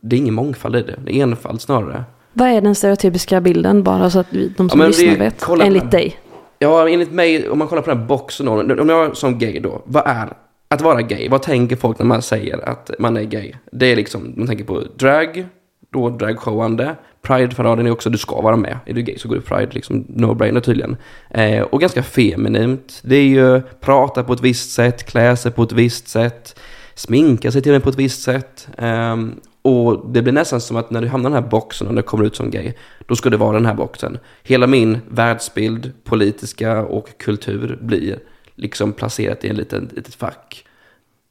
det 0.00 0.16
är 0.16 0.20
ingen 0.20 0.34
mångfald 0.34 0.76
i 0.76 0.82
det. 0.82 0.98
Det 1.04 1.12
är 1.12 1.22
enfald 1.22 1.60
snarare. 1.60 2.04
Vad 2.32 2.48
är 2.48 2.60
den 2.60 2.74
stereotypiska 2.74 3.40
bilden 3.40 3.82
bara 3.82 4.10
så 4.10 4.18
att 4.18 4.26
de 4.56 4.70
som 4.70 4.80
ja, 4.80 4.86
lyssnar 4.86 5.16
vet? 5.16 5.48
Enligt 5.48 5.90
dig? 5.90 6.16
Ja, 6.58 6.88
enligt 6.88 7.12
mig, 7.12 7.48
om 7.48 7.58
man 7.58 7.68
kollar 7.68 7.82
på 7.82 7.90
den 7.90 7.98
här 7.98 8.06
boxen, 8.06 8.48
om 8.48 8.88
jag 8.88 9.16
som 9.16 9.38
gay 9.38 9.60
då, 9.60 9.82
vad 9.84 10.02
är 10.06 10.32
att 10.72 10.80
vara 10.80 11.02
gay? 11.02 11.28
Vad 11.28 11.42
tänker 11.42 11.76
folk 11.76 11.98
när 11.98 12.06
man 12.06 12.22
säger 12.22 12.68
att 12.68 12.90
man 12.98 13.16
är 13.16 13.22
gay? 13.22 13.52
Det 13.72 13.86
är 13.86 13.96
liksom, 13.96 14.34
man 14.36 14.46
tänker 14.46 14.64
på 14.64 14.82
drag, 14.96 15.46
då 15.92 16.10
dragshowande. 16.10 16.96
Pride-paraden 17.22 17.86
är 17.86 17.90
också, 17.90 18.10
du 18.10 18.18
ska 18.18 18.40
vara 18.40 18.56
med. 18.56 18.78
Är 18.86 18.94
du 18.94 19.02
gay 19.02 19.18
så 19.18 19.28
går 19.28 19.36
du 19.36 19.42
Pride, 19.42 19.72
liksom 19.72 20.04
no-brainer 20.04 20.60
tydligen. 20.60 20.96
Eh, 21.30 21.62
och 21.62 21.80
ganska 21.80 22.02
feminint. 22.02 23.00
Det 23.02 23.16
är 23.16 23.24
ju 23.24 23.62
prata 23.80 24.24
på 24.24 24.32
ett 24.32 24.40
visst 24.40 24.70
sätt, 24.70 25.04
klä 25.04 25.36
sig 25.36 25.52
på 25.52 25.62
ett 25.62 25.72
visst 25.72 26.08
sätt, 26.08 26.58
sminka 26.94 27.52
sig 27.52 27.62
till 27.62 27.72
och 27.72 27.74
med 27.74 27.82
på 27.82 27.88
ett 27.88 27.98
visst 27.98 28.22
sätt. 28.22 28.68
Eh, 28.78 29.16
och 29.62 30.10
det 30.12 30.22
blir 30.22 30.32
nästan 30.32 30.60
som 30.60 30.76
att 30.76 30.90
när 30.90 31.02
du 31.02 31.08
hamnar 31.08 31.30
i 31.30 31.32
den 31.32 31.42
här 31.42 31.50
boxen 31.50 31.88
och 31.88 31.94
du 31.94 32.02
kommer 32.02 32.24
ut 32.24 32.36
som 32.36 32.50
gay, 32.50 32.72
då 33.06 33.16
ska 33.16 33.30
det 33.30 33.36
vara 33.36 33.52
den 33.52 33.66
här 33.66 33.74
boxen. 33.74 34.18
Hela 34.42 34.66
min 34.66 34.98
världsbild, 35.08 35.92
politiska 36.04 36.82
och 36.82 37.18
kultur 37.18 37.78
blir 37.80 38.18
liksom 38.54 38.92
placerat 38.92 39.44
i 39.44 39.48
en 39.48 39.56
liten, 39.56 39.90
litet 39.94 40.14
fack. 40.14 40.64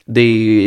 Det 0.05 0.21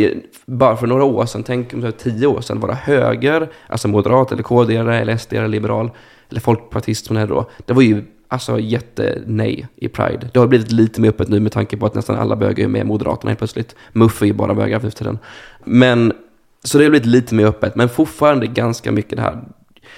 är 0.05 0.21
bara 0.45 0.77
för 0.77 0.87
några 0.87 1.03
år 1.03 1.25
sedan, 1.25 1.43
tänk 1.43 1.73
om 1.73 1.81
det 1.81 1.91
tio 1.91 2.27
år 2.27 2.41
sedan, 2.41 2.59
vara 2.59 2.73
höger, 2.73 3.49
alltså 3.67 3.87
moderat 3.87 4.31
eller 4.31 4.43
KD 4.43 4.75
eller 4.75 5.17
SD 5.17 5.33
eller 5.33 5.47
liberal, 5.47 5.91
eller 6.29 6.41
folkpartist 6.41 7.05
som 7.05 7.15
det 7.15 7.21
är 7.21 7.27
då. 7.27 7.49
Det 7.65 7.73
var 7.73 7.81
ju 7.81 8.03
alltså 8.27 8.59
jättenej 8.59 9.67
i 9.75 9.87
Pride. 9.87 10.29
Det 10.33 10.39
har 10.39 10.47
blivit 10.47 10.71
lite 10.71 11.01
mer 11.01 11.09
öppet 11.09 11.27
nu 11.27 11.39
med 11.39 11.51
tanke 11.51 11.77
på 11.77 11.85
att 11.85 11.95
nästan 11.95 12.15
alla 12.15 12.35
bögar 12.35 12.63
är 12.63 12.67
med 12.67 12.85
Moderaterna 12.85 13.29
helt 13.29 13.39
plötsligt. 13.39 13.75
Muff 13.93 14.21
är 14.21 14.25
ju 14.25 14.33
bara 14.33 14.53
bögar 14.53 14.79
för 14.79 14.89
tiden. 14.89 15.19
Men 15.63 16.13
så 16.63 16.77
det 16.77 16.83
har 16.83 16.89
blivit 16.89 17.07
lite 17.07 17.35
mer 17.35 17.45
öppet, 17.45 17.75
men 17.75 17.89
fortfarande 17.89 18.47
ganska 18.47 18.91
mycket 18.91 19.15
det 19.15 19.21
här. 19.21 19.43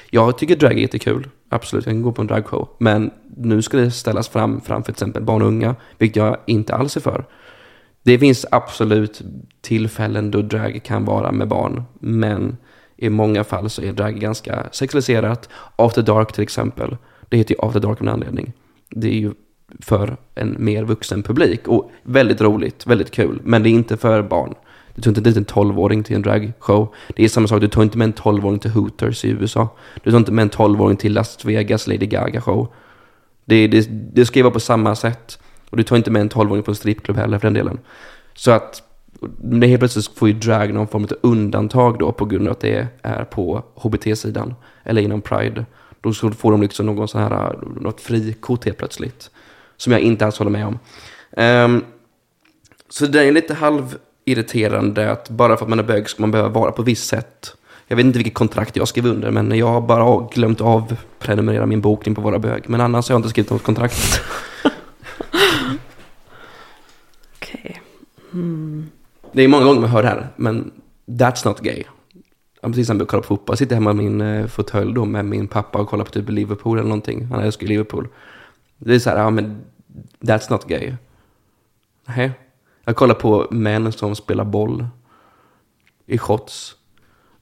Jag 0.10 0.38
tycker 0.38 0.56
drag 0.56 0.74
är 0.74 0.78
jättekul, 0.78 1.30
absolut, 1.50 1.86
jag 1.86 1.94
kan 1.94 2.02
gå 2.02 2.12
på 2.12 2.22
en 2.22 2.28
dragshow. 2.28 2.70
Men 2.80 3.12
nu 3.38 3.62
ska 3.62 3.78
det 3.78 3.92
ställas 3.92 4.30
fram 4.30 4.62
framför 4.62 4.84
till 4.86 4.92
exempel 4.92 5.24
barn 5.24 5.42
och 5.42 5.48
unga, 5.48 5.76
vilket 5.98 6.16
jag 6.16 6.38
inte 6.46 6.76
alls 6.76 6.98
är 6.98 7.02
för. 7.02 7.26
Det 8.04 8.20
finns 8.20 8.46
absolut 8.52 9.22
tillfällen 9.62 10.32
då 10.32 10.42
drag 10.42 10.82
kan 10.84 11.06
vara 11.06 11.32
med 11.32 11.48
barn, 11.48 11.84
men 12.00 12.58
i 12.98 13.10
många 13.10 13.44
fall 13.44 13.70
så 13.70 13.82
är 13.82 13.94
drag 13.94 14.20
ganska 14.20 14.64
sexualiserat. 14.72 15.50
After 15.76 16.02
Dark 16.02 16.32
till 16.32 16.44
exempel, 16.44 16.98
det 17.30 17.38
heter 17.38 17.56
ju 17.56 17.68
After 17.68 17.80
Dark 17.80 18.02
av 18.02 18.08
en 18.08 18.14
anledning. 18.14 18.54
Det 18.90 19.08
är 19.08 19.20
ju 19.20 19.34
för 19.80 20.18
en 20.36 20.56
mer 20.60 20.84
vuxen 20.84 21.24
publik. 21.24 21.68
Och 21.68 21.92
väldigt 22.04 22.42
roligt, 22.42 22.88
väldigt 22.88 23.12
kul. 23.12 23.42
Men 23.44 23.64
det 23.64 23.70
är 23.70 23.72
inte 23.72 23.98
för 23.98 24.22
barn. 24.22 24.56
Du 24.98 25.04
tar 25.04 25.12
inte 25.12 25.22
dit 25.22 25.38
en 25.38 25.46
12-åring 25.46 26.04
till 26.04 26.16
en 26.16 26.22
dragshow. 26.22 26.94
Det 27.16 27.24
är 27.24 27.30
samma 27.30 27.48
sak, 27.48 27.62
du 27.62 27.68
tar 27.68 27.84
inte 27.84 27.98
med 27.98 28.06
en 28.06 28.14
12-åring 28.14 28.60
till 28.60 28.72
Hooters 28.72 29.26
i 29.26 29.30
USA. 29.30 29.70
Du 30.04 30.12
tar 30.12 30.18
inte 30.18 30.32
med 30.32 30.44
en 30.44 30.50
12-åring 30.50 30.98
till 30.98 31.14
Las 31.14 31.46
Vegas 31.46 31.88
Lady 31.88 32.06
Gaga 32.06 32.42
show. 32.42 32.68
Det, 33.46 33.68
det, 33.68 33.88
det 33.90 34.26
ska 34.26 34.40
ju 34.40 34.44
vara 34.44 34.54
på 34.54 34.60
samma 34.60 34.96
sätt. 34.96 35.40
Och 35.70 35.78
du 35.78 35.84
tar 35.84 35.98
inte 35.98 36.12
med 36.12 36.22
en 36.22 36.30
12-åring 36.30 36.64
på 36.64 36.72
en 36.72 36.76
strippklubb 36.76 37.18
heller 37.18 37.40
för 37.40 37.48
den 37.48 37.54
delen. 37.54 37.80
Så 38.34 38.52
att 38.52 38.84
det 39.42 39.68
helt 39.68 39.80
plötsligt 39.80 40.08
får 40.08 40.28
ju 40.28 40.34
drag 40.34 40.74
någon 40.74 40.88
form 40.88 41.04
av 41.04 41.18
undantag 41.22 42.00
då 42.00 42.12
på 42.12 42.26
grund 42.26 42.48
av 42.48 42.52
att 42.52 42.60
det 42.60 42.88
är 43.02 43.24
på 43.24 43.64
HBT-sidan. 43.76 44.56
Eller 44.84 45.02
inom 45.02 45.22
Pride. 45.22 45.66
Då 46.02 46.14
får 46.14 46.52
de 46.52 46.62
liksom 46.62 46.86
någon 46.86 47.08
sån 47.08 47.22
här, 47.22 47.60
något 47.82 48.02
frikort 48.02 48.66
helt 48.66 48.78
plötsligt. 48.78 49.32
Som 49.78 49.94
jag 49.94 50.02
inte 50.02 50.26
alls 50.26 50.38
håller 50.38 50.52
med 50.52 50.68
om. 50.68 50.80
Um, 51.44 51.86
så 52.90 53.06
det 53.06 53.24
är 53.24 53.32
lite 53.32 53.54
halv 53.54 53.98
halvirriterande 54.28 55.12
att 55.12 55.30
bara 55.30 55.58
för 55.58 55.66
att 55.66 55.70
man 55.70 55.80
är 55.80 55.84
bög 55.84 56.10
ska 56.10 56.24
man 56.24 56.32
behöva 56.32 56.50
vara 56.50 56.72
på 56.72 56.82
ett 56.82 56.88
visst 56.88 57.08
sätt. 57.08 57.56
Jag 57.88 57.98
vet 57.98 58.06
inte 58.06 58.20
vilket 58.20 58.34
kontrakt 58.34 58.76
jag 58.76 58.88
skrev 58.88 59.06
under, 59.06 59.32
men 59.32 59.58
jag 59.58 59.68
har 59.68 59.82
bara 59.82 60.28
glömt 60.34 60.62
av 60.62 60.96
prenumerera 61.20 61.66
min 61.66 61.82
bokning 61.82 62.16
på 62.16 62.22
Vara 62.22 62.40
bög. 62.40 62.70
Men 62.70 62.82
annars 62.82 63.10
har 63.10 63.14
jag 63.14 63.20
inte 63.20 63.30
skrivit 63.30 63.52
något 63.52 63.64
kontrakt. 63.64 64.22
Okej. 67.36 67.62
Okay. 67.62 67.76
Mm. 68.34 68.90
Det 69.32 69.44
är 69.44 69.48
många 69.48 69.66
gånger 69.66 69.82
man 69.82 69.90
hör 69.90 70.04
det 70.04 70.10
här, 70.10 70.28
men 70.36 70.72
that's 71.06 71.48
not 71.48 71.60
gay. 71.60 71.84
Jag 72.62 72.72
precis 72.72 72.88
som 72.88 73.00
jag 73.00 73.08
kollar 73.08 73.22
på 73.22 73.28
fotboll. 73.28 73.54
Jag 73.54 73.58
sitter 73.58 73.76
hemma 73.76 73.92
i 73.92 73.94
min 73.94 74.22
eh, 74.22 74.48
fåtölj 74.48 74.94
då 74.94 75.06
med 75.06 75.26
min 75.26 75.48
pappa 75.48 75.80
och 75.80 75.90
kollar 75.90 76.06
på 76.06 76.12
typ 76.12 76.30
Liverpool 76.30 76.78
eller 76.78 76.90
någonting. 76.90 77.26
Han 77.26 77.40
älskar 77.44 77.68
Liverpool. 77.68 78.08
Det 78.78 78.96
är 78.96 79.00
så 79.00 79.10
här, 79.10 79.18
ja 79.18 79.30
men 79.30 79.62
that's 80.22 80.52
not 80.52 80.68
gay. 80.68 80.94
Nej. 82.06 82.32
Jag 82.88 82.96
kollar 82.96 83.16
på 83.16 83.48
män 83.52 83.92
som 83.92 84.16
spelar 84.16 84.44
boll 84.44 84.86
i 86.06 86.18
shots. 86.18 86.76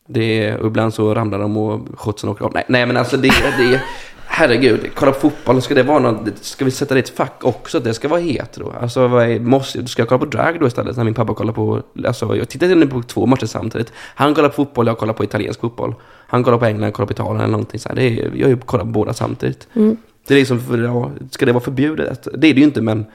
Det 0.08 0.44
är, 0.44 0.58
och 0.58 0.68
ibland 0.68 0.94
så 0.94 1.16
ramlar 1.16 1.40
de 1.40 1.58
och 1.58 2.00
shotsen 2.00 2.30
åker 2.30 2.46
av. 2.46 2.52
Nej, 2.54 2.66
nej 2.68 2.86
men 2.86 2.98
alltså 2.98 3.18
det, 3.18 3.28
det, 3.58 3.82
herregud, 4.26 4.90
kolla 4.96 5.12
på 5.12 5.20
fotboll, 5.20 5.62
ska 5.62 5.74
det 5.74 5.84
vara 5.84 6.00
någon, 6.00 6.32
ska 6.42 6.66
vi 6.66 6.72
sätta 6.72 6.94
det 6.94 7.00
i 7.00 7.04
ett 7.04 7.18
fack 7.18 7.40
också? 7.42 7.80
Det 7.80 7.94
ska 7.94 8.08
vara 8.08 8.20
hetero? 8.20 8.74
Alltså, 8.82 9.08
vad 9.08 9.30
är, 9.30 9.40
måste, 9.40 9.88
ska 9.88 10.02
jag 10.02 10.10
kolla 10.10 10.20
på 10.20 10.26
drag 10.26 10.60
då 10.60 10.68
istället? 10.68 10.98
När 10.98 11.04
min 11.04 11.14
pappa 11.14 11.34
kollar 11.34 11.54
på, 11.54 11.82
alltså 12.06 12.36
jag 12.36 12.50
tittade 12.50 12.76
nu 12.76 12.88
på 12.88 13.02
två 13.02 13.26
matcher 13.26 13.46
samtidigt. 13.46 13.94
Han 13.98 14.36
kollar 14.36 14.50
på 14.50 14.56
fotboll, 14.56 14.88
jag 14.88 14.98
kollar 14.98 15.14
på 15.14 15.24
italiensk 15.24 15.60
fotboll. 15.60 15.96
Han 16.28 16.44
kollar 16.44 16.58
på 16.58 16.66
England, 16.66 16.88
jag 16.88 16.94
kollar 16.94 17.08
på 17.08 17.14
Italien 17.14 17.38
eller 17.38 17.52
någonting 17.52 17.80
så 17.80 17.90
här. 17.90 17.96
Det 17.96 18.04
är, 18.04 18.32
jag 18.36 18.62
kollar 18.66 18.84
på 18.84 18.92
båda 18.92 19.14
samtidigt. 19.14 19.68
Mm. 19.74 19.98
Det 20.28 20.34
är 20.34 20.38
liksom, 20.38 20.84
ja, 20.84 21.12
ska 21.32 21.46
det 21.46 21.52
vara 21.52 21.64
förbjudet? 21.64 22.28
Det 22.34 22.48
är 22.48 22.54
det 22.54 22.60
ju 22.60 22.66
inte, 22.66 22.82
men 22.82 23.06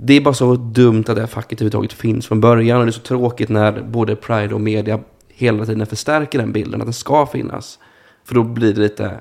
det 0.00 0.14
är 0.14 0.20
bara 0.20 0.34
så 0.34 0.56
dumt 0.56 1.04
att 1.08 1.14
det 1.14 1.20
här 1.20 1.26
facket 1.26 1.60
överhuvudtaget 1.60 1.92
finns 1.92 2.26
från 2.26 2.40
början. 2.40 2.78
Och 2.78 2.86
det 2.86 2.90
är 2.90 2.92
så 2.92 3.00
tråkigt 3.00 3.48
när 3.48 3.82
både 3.82 4.16
Pride 4.16 4.54
och 4.54 4.60
media 4.60 5.00
hela 5.28 5.66
tiden 5.66 5.86
förstärker 5.86 6.38
den 6.38 6.52
bilden, 6.52 6.80
att 6.80 6.86
den 6.86 6.92
ska 6.92 7.26
finnas. 7.26 7.78
För 8.24 8.34
då 8.34 8.42
blir 8.42 8.74
det 8.74 8.80
lite, 8.80 9.20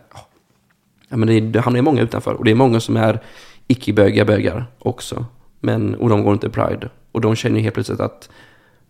ja, 1.09 1.17
men 1.17 1.27
det, 1.27 1.39
det 1.39 1.59
hamnar 1.59 1.77
ju 1.77 1.83
många 1.83 2.01
utanför. 2.01 2.33
Och 2.33 2.45
det 2.45 2.51
är 2.51 2.55
många 2.55 2.79
som 2.79 2.97
är 2.97 3.23
icke-bögiga 3.67 4.25
bögar 4.25 4.65
också. 4.79 5.25
Men, 5.59 5.95
och 5.95 6.09
de 6.09 6.23
går 6.23 6.33
inte 6.33 6.49
Pride. 6.49 6.89
Och 7.11 7.21
de 7.21 7.35
känner 7.35 7.55
ju 7.55 7.61
helt 7.61 7.73
plötsligt 7.73 7.99
att 7.99 8.29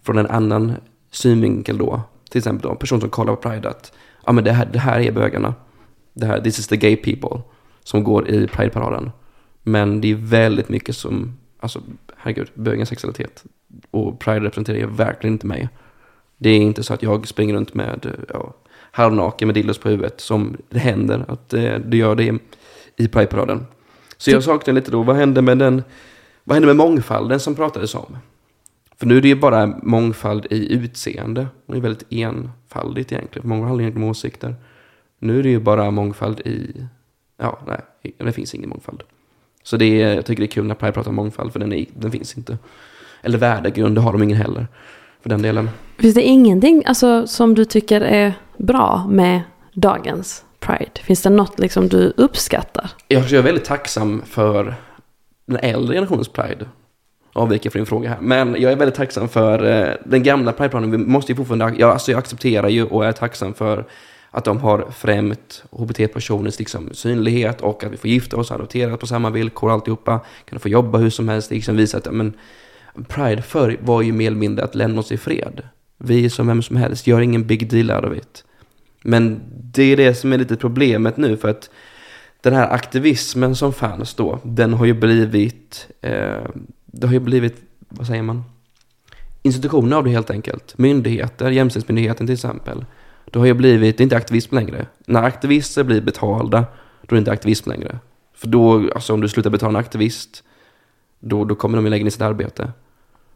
från 0.03 0.17
en 0.17 0.27
annan 0.27 0.73
synvinkel 1.11 1.77
då, 1.77 2.01
till 2.29 2.37
exempel 2.37 2.61
då, 2.61 2.69
en 2.69 2.77
person 2.77 3.01
som 3.01 3.09
kollar 3.09 3.35
på 3.35 3.49
Pride, 3.49 3.69
att 3.69 3.91
ja, 4.25 4.31
men 4.31 4.43
det, 4.43 4.51
här, 4.51 4.69
det 4.73 4.79
här 4.79 4.99
är 4.99 5.11
bögarna. 5.11 5.53
Det 6.13 6.25
här, 6.25 6.41
this 6.41 6.59
is 6.59 6.67
the 6.67 6.77
gay 6.77 6.95
people 6.95 7.41
som 7.83 8.03
går 8.03 8.27
i 8.27 8.47
Pride-paraden. 8.47 9.11
Men 9.63 10.01
det 10.01 10.11
är 10.11 10.15
väldigt 10.15 10.69
mycket 10.69 10.95
som, 10.95 11.37
alltså 11.59 11.81
herregud, 12.17 12.51
bögens 12.53 12.89
sexualitet. 12.89 13.43
Och 13.91 14.19
Pride 14.19 14.39
representerar 14.39 14.77
ju 14.77 14.87
verkligen 14.87 15.33
inte 15.33 15.47
mig. 15.47 15.69
Det 16.37 16.49
är 16.49 16.59
inte 16.59 16.83
så 16.83 16.93
att 16.93 17.03
jag 17.03 17.27
springer 17.27 17.53
runt 17.53 17.73
med 17.73 18.25
ja, 18.29 18.53
halvnaken 18.91 19.47
med 19.47 19.55
dildos 19.55 19.77
på 19.77 19.89
huvudet 19.89 20.21
som 20.21 20.57
det 20.69 20.79
händer 20.79 21.25
att 21.27 21.53
eh, 21.53 21.75
du 21.75 21.97
gör 21.97 22.15
det 22.15 22.39
i 22.95 23.07
Pride-paraden. 23.07 23.65
Så 24.17 24.31
jag 24.31 24.43
saknar 24.43 24.73
lite 24.73 24.91
då, 24.91 25.03
vad 25.03 25.15
hände 25.15 25.41
med 25.41 25.57
den, 25.57 25.83
vad 26.43 26.55
hände 26.55 26.67
med 26.67 26.75
mångfalden 26.75 27.39
som 27.39 27.55
pratades 27.55 27.95
om? 27.95 28.17
För 28.95 29.05
nu 29.05 29.17
är 29.17 29.21
det 29.21 29.27
ju 29.27 29.35
bara 29.35 29.67
mångfald 29.83 30.47
i 30.49 30.73
utseende. 30.73 31.47
Det 31.65 31.77
är 31.77 31.81
väldigt 31.81 32.07
enfaldigt 32.09 33.11
egentligen. 33.11 33.47
Många 33.49 33.67
har 33.67 33.81
egentligen 33.81 34.09
åsikter. 34.09 34.55
Nu 35.19 35.39
är 35.39 35.43
det 35.43 35.49
ju 35.49 35.59
bara 35.59 35.91
mångfald 35.91 36.39
i, 36.39 36.85
ja, 37.37 37.59
nej, 37.67 38.13
det 38.17 38.31
finns 38.31 38.55
ingen 38.55 38.69
mångfald. 38.69 39.03
Så 39.67 39.77
det 39.77 40.01
är, 40.01 40.15
jag 40.15 40.25
tycker 40.25 40.41
det 40.41 40.45
är 40.45 40.51
kul 40.51 40.65
när 40.65 40.75
Pride 40.75 40.91
pratar 40.91 41.09
om 41.09 41.15
mångfald, 41.15 41.51
för 41.53 41.59
den, 41.59 41.73
är, 41.73 41.85
den 41.93 42.11
finns 42.11 42.37
inte. 42.37 42.57
Eller 43.21 43.37
värdegrund, 43.37 43.95
det 43.95 44.01
har 44.01 44.11
de 44.11 44.23
ingen 44.23 44.37
heller. 44.37 44.67
För 45.21 45.29
den 45.29 45.41
delen. 45.41 45.69
Finns 45.97 46.15
det 46.15 46.21
ingenting 46.21 46.83
alltså, 46.85 47.27
som 47.27 47.55
du 47.55 47.65
tycker 47.65 48.01
är 48.01 48.33
bra 48.57 49.05
med 49.09 49.41
dagens 49.73 50.43
Pride? 50.59 50.91
Finns 51.03 51.21
det 51.21 51.29
något 51.29 51.59
liksom 51.59 51.87
du 51.87 52.13
uppskattar? 52.17 52.89
Jag 53.07 53.33
är 53.33 53.41
väldigt 53.41 53.65
tacksam 53.65 54.21
för 54.25 54.75
den 55.45 55.57
äldre 55.57 55.95
generationens 55.95 56.29
Pride. 56.29 56.65
Avviker 57.33 57.69
från 57.69 57.79
din 57.79 57.85
fråga 57.85 58.09
här. 58.09 58.17
Men 58.21 58.55
jag 58.59 58.71
är 58.71 58.75
väldigt 58.75 58.95
tacksam 58.95 59.29
för 59.29 59.65
eh, 59.65 59.93
den 60.05 60.23
gamla 60.23 60.51
Prideplanen. 60.51 60.91
Vi 60.91 60.97
måste 60.97 61.31
ju 61.31 61.35
fortfarande, 61.35 61.79
jag, 61.79 61.89
alltså 61.89 62.11
jag 62.11 62.19
accepterar 62.19 62.69
ju 62.69 62.85
och 62.85 63.05
är 63.05 63.11
tacksam 63.11 63.53
för 63.53 63.85
att 64.31 64.45
de 64.45 64.57
har 64.57 64.91
främt 64.91 65.63
hbt-personers 65.71 66.59
liksom, 66.59 66.89
synlighet 66.93 67.61
och 67.61 67.83
att 67.83 67.91
vi 67.91 67.97
får 67.97 68.09
gifta 68.09 68.37
oss, 68.37 68.51
adoptera 68.51 68.97
på 68.97 69.07
samma 69.07 69.29
villkor 69.29 69.71
alltihopa. 69.71 70.19
Kan 70.45 70.59
få 70.59 70.69
jobba 70.69 70.97
hur 70.97 71.09
som 71.09 71.29
helst, 71.29 71.51
liksom 71.51 71.75
visa 71.75 71.97
att 71.97 72.13
men, 72.13 72.33
Pride 73.07 73.41
förr 73.41 73.77
var 73.81 74.01
ju 74.01 74.11
mer 74.11 74.27
eller 74.27 74.37
mindre 74.37 74.65
att 74.65 74.75
lämna 74.75 74.99
oss 74.99 75.11
i 75.11 75.17
fred. 75.17 75.61
Vi 75.97 76.25
är 76.25 76.29
som 76.29 76.47
vem 76.47 76.61
som 76.61 76.75
helst, 76.75 77.07
gör 77.07 77.21
ingen 77.21 77.47
big 77.47 77.69
deal 77.69 77.91
out 77.91 78.11
of 78.11 78.17
it. 78.17 78.43
Men 79.03 79.41
det 79.51 79.83
är 79.83 79.97
det 79.97 80.15
som 80.15 80.33
är 80.33 80.37
lite 80.37 80.55
problemet 80.55 81.17
nu 81.17 81.37
för 81.37 81.49
att 81.49 81.69
den 82.41 82.53
här 82.53 82.69
aktivismen 82.69 83.55
som 83.55 83.73
fanns 83.73 84.13
då, 84.13 84.39
den 84.43 84.73
har 84.73 84.85
ju 84.85 84.93
blivit, 84.93 85.87
eh, 86.01 86.43
det 86.85 87.07
har 87.07 87.13
ju 87.13 87.19
blivit, 87.19 87.55
vad 87.89 88.07
säger 88.07 88.23
man? 88.23 88.43
Institutioner 89.41 89.97
av 89.97 90.03
det 90.03 90.09
helt 90.09 90.29
enkelt. 90.29 90.77
Myndigheter, 90.77 91.51
Jämställdhetsmyndigheten 91.51 92.27
till 92.27 92.33
exempel. 92.33 92.85
Då 93.31 93.39
har 93.39 93.47
jag 93.47 93.57
blivit, 93.57 93.97
det 93.97 94.01
är 94.01 94.03
inte 94.03 94.17
aktivism 94.17 94.55
längre. 94.55 94.85
När 95.05 95.23
aktivister 95.23 95.83
blir 95.83 96.01
betalda, 96.01 96.65
då 97.01 97.13
är 97.13 97.15
det 97.15 97.17
inte 97.17 97.31
aktivism 97.31 97.69
längre. 97.69 97.99
För 98.35 98.47
då, 98.47 98.89
alltså 98.95 99.13
om 99.13 99.21
du 99.21 99.27
slutar 99.27 99.49
betala 99.49 99.69
en 99.69 99.85
aktivist, 99.85 100.43
då, 101.19 101.45
då 101.45 101.55
kommer 101.55 101.77
de 101.77 101.85
ju 101.85 101.89
lägga 101.89 102.03
ner 102.03 102.11
sitt 102.11 102.21
arbete. 102.21 102.71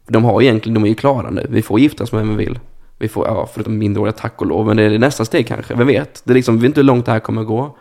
De 0.06 0.24
har 0.24 0.42
egentligen, 0.42 0.74
de 0.74 0.84
är 0.84 0.88
ju 0.88 0.94
klara 0.94 1.30
nu. 1.30 1.46
Vi 1.50 1.62
får 1.62 1.80
giftas 1.80 2.12
med 2.12 2.20
vem 2.20 2.36
vi 2.36 2.44
vill. 2.44 2.58
Vi 2.98 3.08
får, 3.08 3.26
ja, 3.26 3.48
förutom 3.52 3.78
minderåriga 3.78 4.12
tack 4.12 4.40
och 4.40 4.46
lov. 4.46 4.66
Men 4.66 4.76
det 4.76 4.82
är 4.82 4.98
nästa 4.98 5.24
steg 5.24 5.46
kanske, 5.46 5.74
vem 5.74 5.86
vet? 5.86 6.22
Det 6.24 6.32
är 6.32 6.34
liksom, 6.34 6.56
vi 6.56 6.60
vet 6.60 6.66
inte 6.68 6.80
hur 6.80 6.86
långt 6.86 7.06
det 7.06 7.12
här 7.12 7.20
kommer 7.20 7.44
gå. 7.44 7.76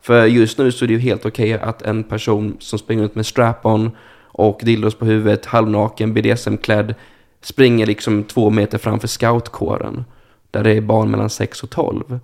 För 0.00 0.26
just 0.26 0.58
nu 0.58 0.72
så 0.72 0.84
är 0.84 0.86
det 0.86 0.92
ju 0.92 1.00
helt 1.00 1.26
okej 1.26 1.54
okay 1.54 1.68
att 1.68 1.82
en 1.82 2.04
person 2.04 2.56
som 2.60 2.78
springer 2.78 3.04
ut 3.04 3.14
med 3.14 3.26
strap-on 3.26 3.90
och 4.22 4.60
dildos 4.62 4.94
på 4.94 5.04
huvudet, 5.04 5.46
halvnaken, 5.46 6.14
BDSM-klädd, 6.14 6.94
springer 7.40 7.86
liksom 7.86 8.24
två 8.24 8.50
meter 8.50 8.78
framför 8.78 9.08
scoutkåren. 9.08 10.04
Där 10.54 10.64
det 10.64 10.76
är 10.76 10.80
barn 10.80 11.10
mellan 11.10 11.30
6 11.30 11.62
och 11.62 11.70
12. 11.70 12.20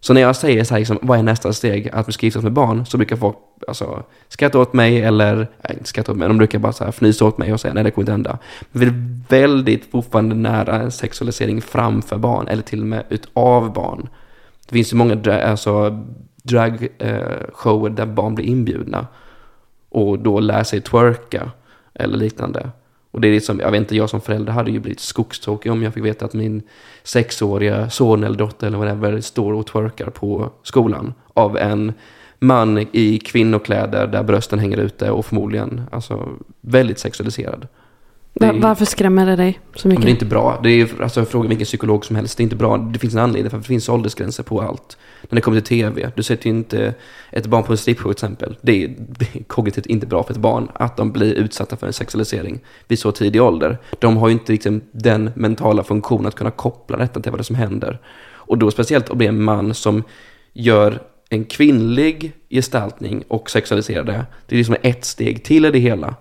Så 0.00 0.14
när 0.14 0.20
jag 0.20 0.36
säger 0.36 0.64
så 0.64 0.74
här, 0.74 0.78
liksom, 0.78 0.98
vad 1.02 1.18
är 1.18 1.22
nästa 1.22 1.52
steg? 1.52 1.90
Att 1.92 2.08
vi 2.08 2.12
ska 2.12 2.26
gifta 2.26 2.40
med 2.40 2.52
barn, 2.52 2.86
så 2.86 2.96
brukar 2.96 3.16
folk 3.16 3.36
alltså, 3.68 4.02
skratta 4.28 4.58
åt 4.58 4.72
mig 4.72 5.02
eller, 5.02 5.36
nej, 5.36 5.76
inte 5.78 5.88
skratta 5.88 6.12
åt 6.12 6.18
mig, 6.18 6.28
de 6.28 6.38
brukar 6.38 6.58
bara 6.58 6.72
så 6.72 6.84
här 6.84 6.88
fnysa 6.88 7.24
åt 7.24 7.38
mig 7.38 7.52
och 7.52 7.60
säga 7.60 7.74
nej 7.74 7.84
det 7.84 7.90
kommer 7.90 8.02
inte 8.02 8.12
hända. 8.12 8.38
Men 8.72 8.80
vi 8.80 8.86
är 8.86 9.40
väldigt 9.42 9.90
fortfarande 9.90 10.34
nära 10.34 10.76
en 10.76 10.90
sexualisering 10.90 11.62
framför 11.62 12.18
barn, 12.18 12.48
eller 12.48 12.62
till 12.62 12.80
och 12.80 12.86
med 12.86 13.04
utav 13.08 13.72
barn. 13.72 14.08
Det 14.68 14.74
finns 14.74 14.92
ju 14.92 14.96
många 14.96 15.14
dra 15.14 15.42
alltså, 15.42 16.04
dragshower 16.42 17.90
eh, 17.90 17.94
där 17.94 18.06
barn 18.06 18.34
blir 18.34 18.46
inbjudna 18.46 19.06
och 19.88 20.18
då 20.18 20.40
lär 20.40 20.64
sig 20.64 20.80
twerka 20.80 21.50
eller 21.94 22.18
liknande. 22.18 22.70
Och 23.10 23.20
det 23.20 23.28
är 23.28 23.32
liksom, 23.32 23.60
jag 23.60 23.70
vet 23.70 23.78
inte, 23.78 23.96
jag 23.96 24.10
som 24.10 24.20
förälder 24.20 24.52
hade 24.52 24.70
ju 24.70 24.80
blivit 24.80 25.00
skogstokig 25.00 25.72
om 25.72 25.82
jag 25.82 25.94
fick 25.94 26.04
veta 26.04 26.24
att 26.24 26.32
min 26.32 26.62
sexåriga 27.02 27.90
son 27.90 28.24
eller 28.24 28.38
dotter 28.38 28.66
eller 28.66 28.78
whatever 28.78 29.20
står 29.20 29.52
och 29.52 29.66
twerkar 29.66 30.10
på 30.10 30.50
skolan 30.62 31.14
av 31.34 31.56
en 31.56 31.92
man 32.38 32.86
i 32.92 33.18
kvinnokläder 33.18 34.06
där 34.06 34.22
brösten 34.22 34.58
hänger 34.58 34.78
ute 34.78 35.10
och 35.10 35.26
förmodligen 35.26 35.82
alltså, 35.92 36.28
väldigt 36.60 36.98
sexualiserad. 36.98 37.68
Var, 38.32 38.52
varför 38.52 38.84
skrämmer 38.84 39.26
det 39.26 39.36
dig 39.36 39.60
så 39.74 39.88
mycket? 39.88 40.04
det 40.04 40.08
är 40.08 40.12
inte 40.12 40.24
bra. 40.24 40.60
Det 40.62 40.70
är, 40.70 41.02
alltså, 41.02 41.24
fråga 41.24 41.48
vilken 41.48 41.64
psykolog 41.64 42.04
som 42.04 42.16
helst. 42.16 42.36
Det 42.36 42.40
är 42.40 42.44
inte 42.44 42.56
bra. 42.56 42.76
Det 42.76 42.98
finns 42.98 43.14
en 43.14 43.20
anledning 43.20 43.50
för 43.50 43.56
att 43.56 43.62
det 43.62 43.68
finns 43.68 43.88
åldersgränser 43.88 44.42
på 44.42 44.62
allt. 44.62 44.98
När 45.22 45.36
det 45.36 45.40
kommer 45.40 45.60
till 45.60 45.78
tv. 45.78 46.12
Du 46.16 46.22
sätter 46.22 46.46
ju 46.46 46.56
inte 46.56 46.94
ett 47.30 47.46
barn 47.46 47.62
på 47.62 47.72
en 47.72 47.78
strippshow 47.78 48.12
till 48.12 48.24
exempel. 48.24 48.56
Det 48.62 48.84
är, 48.84 48.94
det 48.98 49.26
är 49.34 49.42
kognitivt 49.42 49.86
inte 49.86 50.06
bra 50.06 50.22
för 50.22 50.32
ett 50.32 50.38
barn 50.38 50.68
att 50.74 50.96
de 50.96 51.12
blir 51.12 51.34
utsatta 51.34 51.76
för 51.76 51.86
en 51.86 51.92
sexualisering 51.92 52.60
vid 52.88 52.98
så 52.98 53.12
tidig 53.12 53.42
ålder. 53.42 53.78
De 53.98 54.16
har 54.16 54.28
ju 54.28 54.32
inte 54.32 54.52
liksom, 54.52 54.80
den 54.92 55.30
mentala 55.34 55.84
funktionen 55.84 56.26
att 56.26 56.34
kunna 56.34 56.50
koppla 56.50 56.96
detta 56.96 57.20
till 57.20 57.30
vad 57.30 57.40
det 57.40 57.44
som 57.44 57.56
händer. 57.56 57.98
Och 58.28 58.58
då 58.58 58.70
speciellt 58.70 59.10
om 59.10 59.18
det 59.18 59.24
är 59.24 59.28
en 59.28 59.42
man 59.42 59.74
som 59.74 60.02
gör 60.52 61.02
en 61.28 61.44
kvinnlig 61.44 62.32
gestaltning 62.50 63.24
och 63.28 63.50
sexualisera 63.50 64.02
det. 64.02 64.26
Det 64.46 64.54
är 64.54 64.58
liksom 64.58 64.76
ett 64.82 65.04
steg 65.04 65.44
till 65.44 65.64
i 65.64 65.70
det 65.70 65.78
hela. 65.78 66.14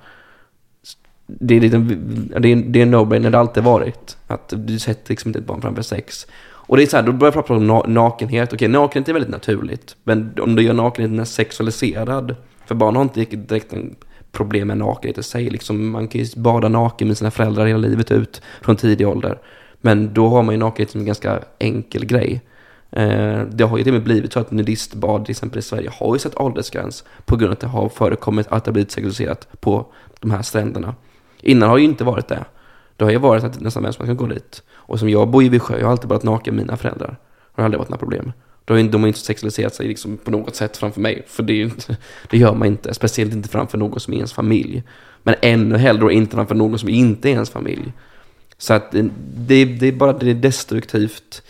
Det 1.40 1.56
är, 1.56 1.62
liksom, 1.62 1.88
det 2.40 2.52
är, 2.52 2.56
det 2.56 2.80
är 2.80 2.84
en 2.84 2.96
no-brainer, 2.96 3.30
det 3.30 3.38
har 3.38 3.44
alltid 3.44 3.64
varit. 3.64 4.18
Att 4.28 4.54
du 4.58 4.80
sätter 4.80 5.10
liksom 5.10 5.30
inte 5.30 5.40
ett 5.40 5.46
barn 5.46 5.62
framför 5.62 5.82
sex. 5.82 6.28
Och 6.70 6.78
det 6.78 6.84
är 6.84 6.88
så 6.88 6.98
här, 6.98 7.04
då 7.04 7.12
börjar 7.12 7.34
jag 7.34 7.46
prata 7.48 7.54
om 7.54 7.72
na- 7.72 7.88
nakenhet. 7.88 8.54
Okej, 8.54 8.68
nakenhet 8.68 9.10
är 9.10 9.14
väldigt 9.14 9.32
naturligt. 9.32 9.96
Men 10.04 10.34
om 10.42 10.56
du 10.56 10.64
gör 10.64 10.74
nakenheten 10.74 11.26
sexualiserad. 11.26 12.36
För 12.66 12.76
barn 12.76 12.96
har 12.96 13.04
inte 13.04 13.26
direkt 13.26 13.74
en 13.74 13.96
problem 14.32 14.68
med 14.68 14.78
nakenhet 14.78 15.18
i 15.18 15.24
sig. 15.24 15.50
Liksom, 15.50 15.90
man 15.90 16.08
kan 16.08 16.22
ju 16.22 16.28
bada 16.42 16.68
naken 16.68 17.08
med 17.08 17.18
sina 17.18 17.32
föräldrar 17.32 17.66
hela 17.66 17.80
livet 17.80 18.12
ut 18.12 18.42
från 18.62 18.76
tidig 18.76 19.08
ålder. 19.08 19.40
Men 19.82 20.14
då 20.14 20.28
har 20.28 20.44
man 20.44 20.56
ju 20.56 20.60
nakenhet 20.60 20.92
som 20.92 21.00
en 21.00 21.06
ganska 21.06 21.40
enkel 21.60 22.06
grej. 22.06 22.42
Eh, 22.92 23.42
det 23.52 23.64
har 23.64 23.78
ju 23.78 23.84
till 23.84 23.94
och 23.94 24.00
med 24.00 24.04
blivit 24.04 24.34
så 24.34 24.40
att 24.40 24.52
nudistbad 24.52 25.26
till 25.26 25.32
exempel 25.32 25.60
i 25.60 25.62
Sverige 25.62 25.90
har 25.94 26.16
ju 26.16 26.20
sett 26.20 26.38
åldersgräns 26.38 27.04
på 27.26 27.36
grund 27.36 27.50
av 27.50 27.54
att 27.54 27.60
det 27.60 27.68
har 27.68 27.90
förekommit 27.90 28.48
att 28.48 28.64
det 28.64 28.70
har 28.70 28.74
blivit 28.74 28.92
sexualiserat 28.92 29.48
på 29.60 29.86
de 30.20 30.32
här 30.32 30.42
stränderna. 30.42 30.96
Innan 31.42 31.70
har 31.70 31.78
ju 31.78 31.84
inte 31.84 32.04
varit 32.04 32.28
det. 32.28 32.46
Det 32.96 33.04
har 33.04 33.12
ju 33.12 33.18
varit 33.18 33.44
att 33.44 33.60
nästan 33.60 33.84
vem 33.84 33.94
som 33.94 34.06
helst 34.06 34.20
kan 34.20 34.28
gå 34.28 34.34
dit. 34.34 34.64
Och 34.72 35.00
som 35.00 35.10
jag 35.10 35.28
bor 35.28 35.44
ju 35.44 35.50
vid 35.50 35.62
sjö, 35.62 35.78
jag 35.78 35.86
har 35.86 35.92
alltid 35.92 36.10
varit 36.10 36.24
naken 36.24 36.56
med 36.56 36.66
mina 36.66 36.78
föräldrar. 36.78 37.18
Det 37.56 37.62
har 37.62 37.64
aldrig 37.64 37.80
varit 37.80 37.90
några 37.90 38.00
problem. 38.00 38.32
De 38.66 38.74
har, 38.74 38.84
de 38.84 39.02
har 39.02 39.08
inte 39.08 39.20
sexualiserat 39.20 39.76
sig 39.76 39.88
liksom 39.88 40.18
på 40.18 40.32
något 40.32 40.56
sätt 40.56 40.78
framför 40.78 41.02
mig. 41.02 41.24
För 41.28 41.44
det, 41.44 41.62
inte, 41.62 41.98
det 42.30 42.38
gör 42.38 42.54
man 42.54 42.68
inte. 42.68 42.94
Speciellt 42.94 43.34
inte 43.34 43.50
framför 43.50 43.78
någon 43.78 44.00
som 44.00 44.14
är 44.14 44.18
ens 44.18 44.34
familj. 44.34 44.84
Men 45.24 45.36
ännu 45.42 45.78
hellre 45.78 46.14
inte 46.14 46.36
framför 46.36 46.56
någon 46.56 46.80
som 46.80 46.90
inte 46.90 47.30
är 47.30 47.32
ens 47.32 47.50
familj. 47.50 47.94
Så 48.58 48.74
att 48.74 48.92
det, 48.92 49.10
det, 49.36 49.66
det 49.66 49.88
är 49.88 49.92
bara 49.92 50.14
det 50.14 50.30
är 50.30 50.34
destruktivt 50.34 51.44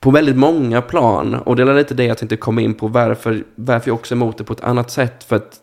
på 0.00 0.10
väldigt 0.10 0.36
många 0.36 0.82
plan. 0.82 1.34
Och 1.34 1.56
det 1.56 1.62
är 1.62 1.74
lite 1.74 1.94
det 1.94 2.04
jag 2.04 2.18
tänkte 2.18 2.36
komma 2.36 2.60
in 2.60 2.74
på. 2.74 2.88
Varför, 2.88 3.44
varför 3.54 3.90
jag 3.90 3.94
också 3.94 4.14
är 4.14 4.16
emot 4.16 4.38
det 4.38 4.44
på 4.44 4.52
ett 4.52 4.64
annat 4.64 4.90
sätt. 4.90 5.24
För 5.24 5.36
att 5.36 5.60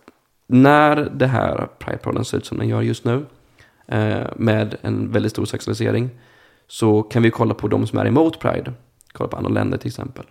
när 0.47 1.12
det 1.15 1.27
här 1.27 1.67
Pride-podden 1.79 2.23
ser 2.23 2.38
ut 2.38 2.45
som 2.45 2.57
den 2.57 2.67
gör 2.67 2.81
just 2.81 3.05
nu. 3.05 3.25
Eh, 3.87 4.27
med 4.35 4.75
en 4.81 5.11
väldigt 5.11 5.31
stor 5.31 5.45
sexualisering. 5.45 6.09
Så 6.67 7.03
kan 7.03 7.23
vi 7.23 7.31
kolla 7.31 7.53
på 7.53 7.67
de 7.67 7.87
som 7.87 7.99
är 7.99 8.05
emot 8.05 8.39
Pride. 8.39 8.73
Kolla 9.11 9.27
på 9.27 9.37
andra 9.37 9.51
länder 9.51 9.77
till 9.77 9.87
exempel. 9.87 10.25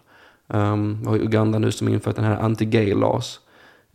Um, 0.46 1.00
vi 1.00 1.08
har 1.08 1.16
Uganda 1.16 1.58
nu 1.58 1.72
som 1.72 1.88
infört 1.88 2.16
den 2.16 2.24
här 2.24 2.40
anti-gay 2.40 2.94
laws. 2.94 3.40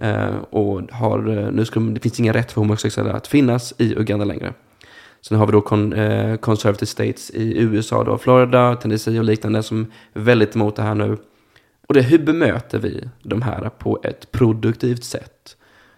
Uh, 0.03 0.37
och 0.49 0.81
har, 0.91 1.37
eh, 1.37 1.51
nu 1.51 1.65
ska, 1.65 1.79
det 1.79 1.99
finns 1.99 2.19
ingen 2.19 2.33
rätt 2.33 2.51
för 2.51 2.61
homosexuella 2.61 3.13
att 3.13 3.27
finnas 3.27 3.73
i 3.77 3.95
Uganda 3.95 4.25
längre. 4.25 4.53
Sen 5.21 5.37
har 5.37 5.45
vi 5.45 5.51
då 5.51 5.61
con, 5.61 5.93
eh, 5.93 6.37
conservative 6.37 6.85
states 6.85 7.29
i 7.29 7.61
USA, 7.61 8.03
då, 8.03 8.17
Florida, 8.17 8.75
Tennessee 8.75 9.19
och 9.19 9.25
liknande 9.25 9.63
som 9.63 9.91
är 10.13 10.19
väldigt 10.19 10.55
emot 10.55 10.75
det 10.75 10.81
här 10.81 10.95
nu. 10.95 11.17
Och 11.87 11.93
det, 11.93 12.01
hur 12.01 12.19
bemöter 12.19 12.79
vi 12.79 13.09
de 13.23 13.41
här 13.41 13.69
på 13.69 13.99
ett 14.03 14.31
produktivt 14.31 15.03
sätt? 15.03 15.57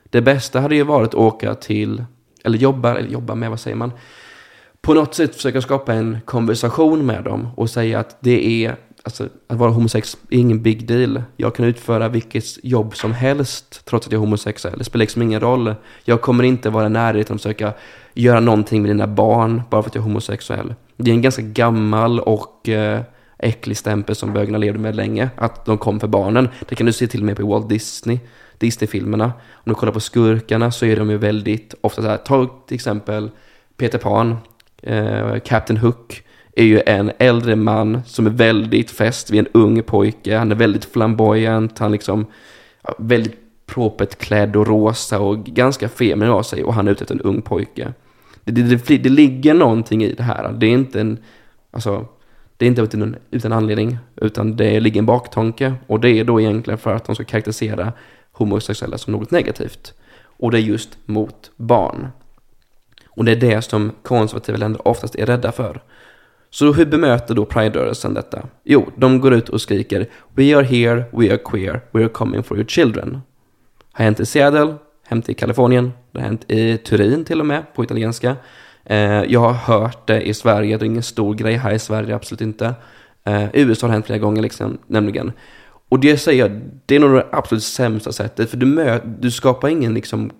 Det 0.09 0.21
bästa 0.21 0.59
hade 0.59 0.75
ju 0.75 0.83
varit 0.83 1.07
att 1.07 1.15
åka 1.15 1.55
till, 1.55 2.03
eller 2.43 2.57
jobbar, 2.57 2.95
eller 2.95 3.09
jobbar 3.09 3.35
med, 3.35 3.49
vad 3.49 3.59
säger 3.59 3.77
man? 3.77 3.91
På 4.81 4.93
något 4.93 5.15
sätt 5.15 5.35
försöka 5.35 5.61
skapa 5.61 5.93
en 5.93 6.17
konversation 6.25 7.05
med 7.05 7.23
dem 7.23 7.47
och 7.55 7.69
säga 7.69 7.99
att 7.99 8.17
det 8.19 8.65
är, 8.65 8.75
alltså 9.03 9.29
att 9.47 9.57
vara 9.57 9.71
homosex 9.71 10.17
är 10.29 10.37
ingen 10.37 10.63
big 10.63 10.87
deal. 10.87 11.23
Jag 11.37 11.55
kan 11.55 11.65
utföra 11.65 12.09
vilket 12.09 12.65
jobb 12.65 12.95
som 12.95 13.11
helst 13.13 13.85
trots 13.85 14.07
att 14.07 14.13
jag 14.13 14.19
är 14.19 14.25
homosexuell. 14.25 14.77
Det 14.77 14.83
spelar 14.83 15.03
liksom 15.03 15.21
ingen 15.21 15.39
roll. 15.39 15.75
Jag 16.03 16.21
kommer 16.21 16.43
inte 16.43 16.69
vara 16.69 16.85
i 16.85 16.89
närheten 16.89 17.35
att 17.35 17.41
försöka 17.41 17.73
göra 18.13 18.39
någonting 18.39 18.81
med 18.81 18.91
dina 18.91 19.07
barn 19.07 19.61
bara 19.69 19.83
för 19.83 19.89
att 19.89 19.95
jag 19.95 20.01
är 20.01 20.07
homosexuell. 20.07 20.73
Det 20.97 21.11
är 21.11 21.15
en 21.15 21.21
ganska 21.21 21.41
gammal 21.41 22.19
och 22.19 22.69
eh, 22.69 23.01
äcklig 23.39 23.77
stämpel 23.77 24.15
som 24.15 24.33
bögarna 24.33 24.57
levde 24.57 24.79
med 24.79 24.95
länge. 24.95 25.29
Att 25.35 25.65
de 25.65 25.77
kom 25.77 25.99
för 25.99 26.07
barnen. 26.07 26.49
Det 26.69 26.75
kan 26.75 26.85
du 26.85 26.93
se 26.93 27.07
till 27.07 27.19
och 27.19 27.25
med 27.25 27.37
på 27.37 27.47
Walt 27.47 27.69
Disney. 27.69 28.19
Disney-filmerna. 28.59 29.25
Om 29.51 29.63
du 29.65 29.75
kollar 29.75 29.93
på 29.93 29.99
skurkarna 29.99 30.71
så 30.71 30.85
är 30.85 30.95
de 30.95 31.09
ju 31.09 31.17
väldigt 31.17 31.75
ofta 31.81 32.01
så 32.01 32.07
här. 32.07 32.17
Ta 32.17 32.47
till 32.67 32.75
exempel 32.75 33.29
Peter 33.77 33.97
Pan. 33.97 34.37
Eh, 34.83 35.39
Captain 35.39 35.77
Hook 35.77 36.23
är 36.55 36.63
ju 36.63 36.81
en 36.85 37.11
äldre 37.19 37.55
man 37.55 38.01
som 38.05 38.25
är 38.25 38.31
väldigt 38.31 38.91
fäst 38.91 39.29
vid 39.29 39.39
en 39.39 39.47
ung 39.51 39.83
pojke. 39.83 40.37
Han 40.37 40.51
är 40.51 40.55
väldigt 40.55 40.85
flamboyant. 40.85 41.79
Han 41.79 41.91
liksom 41.91 42.25
ja, 42.83 42.95
väldigt 42.97 43.35
propert 43.65 44.17
klädd 44.17 44.55
och 44.55 44.67
rosa 44.67 45.19
och 45.19 45.45
ganska 45.45 45.89
feminin 45.89 46.29
av 46.29 46.43
sig 46.43 46.63
och 46.63 46.73
han 46.73 46.87
är 46.87 46.91
ute 46.91 47.03
efter 47.03 47.15
en 47.15 47.21
ung 47.21 47.41
pojke. 47.41 47.93
Det, 48.43 48.51
det, 48.51 48.87
det, 48.87 48.97
det, 48.97 49.09
ligger 49.09 49.53
någonting 49.53 50.03
i 50.03 50.13
det 50.13 50.23
här. 50.23 50.51
Det 50.51 50.65
är 50.65 50.71
inte 50.71 51.01
en, 51.01 51.17
alltså, 51.71 52.05
det 52.57 52.65
är 52.65 52.67
inte 52.67 52.81
utan, 52.81 53.15
utan 53.31 53.53
anledning, 53.53 53.97
utan 54.15 54.55
det 54.55 54.79
ligger 54.79 54.99
en 54.99 55.05
baktanke. 55.05 55.73
Och 55.87 55.99
det 55.99 56.09
är 56.09 56.23
då 56.23 56.41
egentligen 56.41 56.77
för 56.77 56.95
att 56.95 57.05
de 57.05 57.15
ska 57.15 57.23
karaktärisera 57.23 57.93
homosexuella 58.39 58.97
som 58.97 59.13
något 59.13 59.31
negativt. 59.31 59.93
Och 60.23 60.51
det 60.51 60.57
är 60.57 60.61
just 60.61 60.97
mot 61.05 61.51
barn. 61.55 62.07
Och 63.07 63.25
det 63.25 63.31
är 63.31 63.35
det 63.35 63.61
som 63.61 63.91
konservativa 64.03 64.57
länder 64.57 64.87
oftast 64.87 65.15
är 65.15 65.25
rädda 65.25 65.51
för. 65.51 65.81
Så 66.49 66.73
hur 66.73 66.85
bemöter 66.85 67.35
då 67.35 67.45
Pride-rörelsen 67.45 68.13
detta? 68.13 68.47
Jo, 68.63 68.91
de 68.95 69.19
går 69.19 69.33
ut 69.33 69.49
och 69.49 69.61
skriker 69.61 70.09
We 70.35 70.57
are 70.57 70.63
here, 70.63 71.03
we 71.11 71.31
are 71.31 71.37
queer, 71.37 71.81
we 71.91 72.01
are 72.01 72.09
coming 72.09 72.43
for 72.43 72.57
your 72.57 72.67
children 72.67 73.21
har 73.99 74.05
hänt 74.05 74.19
i 74.19 74.25
Seattle, 74.25 74.75
hänt 75.03 75.29
i 75.29 75.33
Kalifornien, 75.33 75.91
det 76.11 76.19
har 76.19 76.27
hänt 76.27 76.51
i 76.51 76.77
Turin 76.77 77.25
till 77.25 77.39
och 77.39 77.45
med, 77.45 77.73
på 77.75 77.83
italienska. 77.83 78.35
Eh, 78.85 79.23
jag 79.23 79.39
har 79.39 79.53
hört 79.53 80.07
det 80.07 80.21
i 80.21 80.33
Sverige, 80.33 80.77
det 80.77 80.83
är 80.83 80.87
ingen 80.87 81.03
stor 81.03 81.33
grej 81.35 81.55
här 81.55 81.73
i 81.73 81.79
Sverige, 81.79 82.15
absolut 82.15 82.41
inte. 82.41 82.73
Eh, 83.23 83.47
USA 83.53 83.87
har 83.87 83.93
hänt 83.93 84.05
flera 84.05 84.19
gånger, 84.19 84.41
liksom, 84.41 84.77
nämligen. 84.87 85.31
Och 85.89 85.99
det 85.99 86.17
säger 86.17 86.39
jag, 86.47 86.61
det 86.85 86.95
är 86.95 86.99
nog 86.99 87.11
det 87.11 87.27
absolut 87.31 87.63
sämsta 87.63 88.11
sättet, 88.11 88.49
för 88.49 88.57
du, 88.57 88.65
mö, 88.65 88.99
du 89.19 89.31
skapar 89.31 89.69
ingen 89.69 89.93
liksom, 89.93 90.31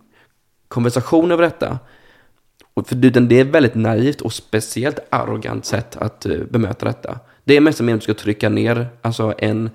konversation 0.68 1.32
över 1.32 1.44
detta. 1.44 1.80
för 2.86 2.96
det 2.96 3.38
är 3.38 3.42
ett 3.42 3.48
väldigt 3.48 3.76
naivt 3.76 4.22
och 4.22 4.34
speciellt 4.34 5.00
arrogant 5.10 5.66
sätt 5.66 5.98
att 5.98 6.26
uh, 6.26 6.44
bemöta 6.44 6.86
detta. 6.86 7.20
Det 7.44 7.58
är 7.58 7.62
mest 7.62 7.80
meningen 7.80 7.96
att 7.96 8.02
du 8.02 8.14
ska 8.14 8.24
trycka 8.24 8.50
ner 8.50 8.88
alltså 9.02 9.34
en 9.38 9.70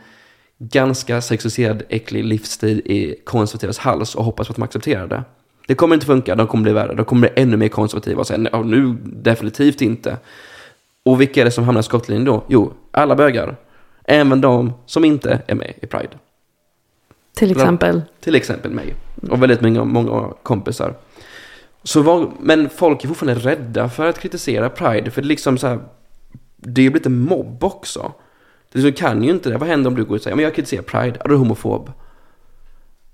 ganska 0.58 1.20
sexualiserad, 1.20 1.82
äcklig 1.88 2.24
livsstil 2.24 2.78
i 2.78 3.16
konservativas 3.24 3.78
hals 3.78 4.14
och 4.14 4.24
hoppas 4.24 4.46
på 4.46 4.52
att 4.52 4.56
de 4.56 4.62
accepterar 4.62 5.06
det. 5.06 5.24
Det 5.66 5.74
kommer 5.74 5.94
inte 5.94 6.06
funka, 6.06 6.34
de 6.34 6.46
kommer 6.46 6.62
bli 6.62 6.72
värre, 6.72 6.94
de 6.94 7.04
kommer 7.04 7.20
bli 7.20 7.42
ännu 7.42 7.56
mer 7.56 7.68
konservativa 7.68 8.20
och 8.20 8.26
säga 8.26 8.62
nu 8.64 8.96
definitivt 9.04 9.80
inte. 9.80 10.18
Och 11.04 11.20
vilka 11.20 11.40
är 11.40 11.44
det 11.44 11.50
som 11.50 11.64
hamnar 11.64 11.80
i 11.80 11.84
skottlinjen 11.84 12.24
då? 12.24 12.44
Jo, 12.48 12.72
alla 12.90 13.16
bögar. 13.16 13.56
Även 14.04 14.40
de 14.40 14.72
som 14.86 15.04
inte 15.04 15.42
är 15.46 15.54
med 15.54 15.74
i 15.82 15.86
Pride. 15.86 16.18
Till 17.34 17.50
exempel? 17.50 18.02
Till 18.20 18.34
exempel 18.34 18.70
mig. 18.70 18.94
Och 19.30 19.42
väldigt 19.42 19.60
många, 19.60 19.84
många 19.84 20.32
kompisar. 20.42 20.94
Så 21.82 22.02
var, 22.02 22.30
men 22.40 22.70
folk 22.70 23.04
är 23.04 23.08
fortfarande 23.08 23.40
rädda 23.40 23.88
för 23.88 24.06
att 24.06 24.18
kritisera 24.18 24.70
Pride. 24.70 25.10
För 25.10 25.22
det 25.22 25.26
är 25.26 25.28
liksom 25.28 25.58
så 25.58 25.66
här, 25.66 25.78
det 26.56 26.80
är 26.80 26.82
ju 26.82 26.90
blivit 26.90 27.06
en 27.06 27.20
mobb 27.20 27.64
också. 27.64 28.12
Du 28.72 28.92
kan 28.92 29.24
ju 29.24 29.30
inte 29.30 29.50
det. 29.50 29.58
Vad 29.58 29.68
händer 29.68 29.90
om 29.90 29.96
du 29.96 30.04
går 30.04 30.16
och 30.16 30.22
säger, 30.22 30.36
men 30.36 30.44
jag 30.44 30.54
kritiserar 30.54 30.82
Pride, 30.82 31.20
är 31.20 31.28
du 31.28 31.36
homofob? 31.36 31.92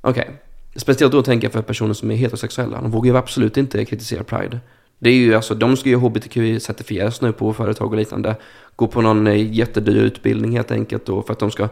Okej. 0.00 0.22
Okay. 0.22 0.34
Speciellt 0.76 1.12
då 1.12 1.22
tänker 1.22 1.46
jag 1.46 1.52
för 1.52 1.62
personer 1.62 1.94
som 1.94 2.10
är 2.10 2.14
heterosexuella. 2.14 2.80
De 2.80 2.90
vågar 2.90 3.12
ju 3.12 3.18
absolut 3.18 3.56
inte 3.56 3.84
kritisera 3.84 4.24
Pride. 4.24 4.60
Det 5.02 5.10
är 5.10 5.14
ju 5.14 5.34
alltså, 5.34 5.54
de 5.54 5.76
ska 5.76 5.88
ju 5.88 5.96
hbtq-certifieras 5.96 7.22
nu 7.22 7.32
på 7.32 7.52
företag 7.52 7.90
och 7.90 7.96
liknande. 7.96 8.36
Gå 8.76 8.86
på 8.86 9.00
någon 9.00 9.26
eh, 9.26 9.52
jättedyr 9.52 9.96
utbildning 9.96 10.56
helt 10.56 10.70
enkelt 10.70 11.06
då 11.06 11.22
för 11.22 11.32
att 11.32 11.38
de 11.38 11.50
ska 11.50 11.68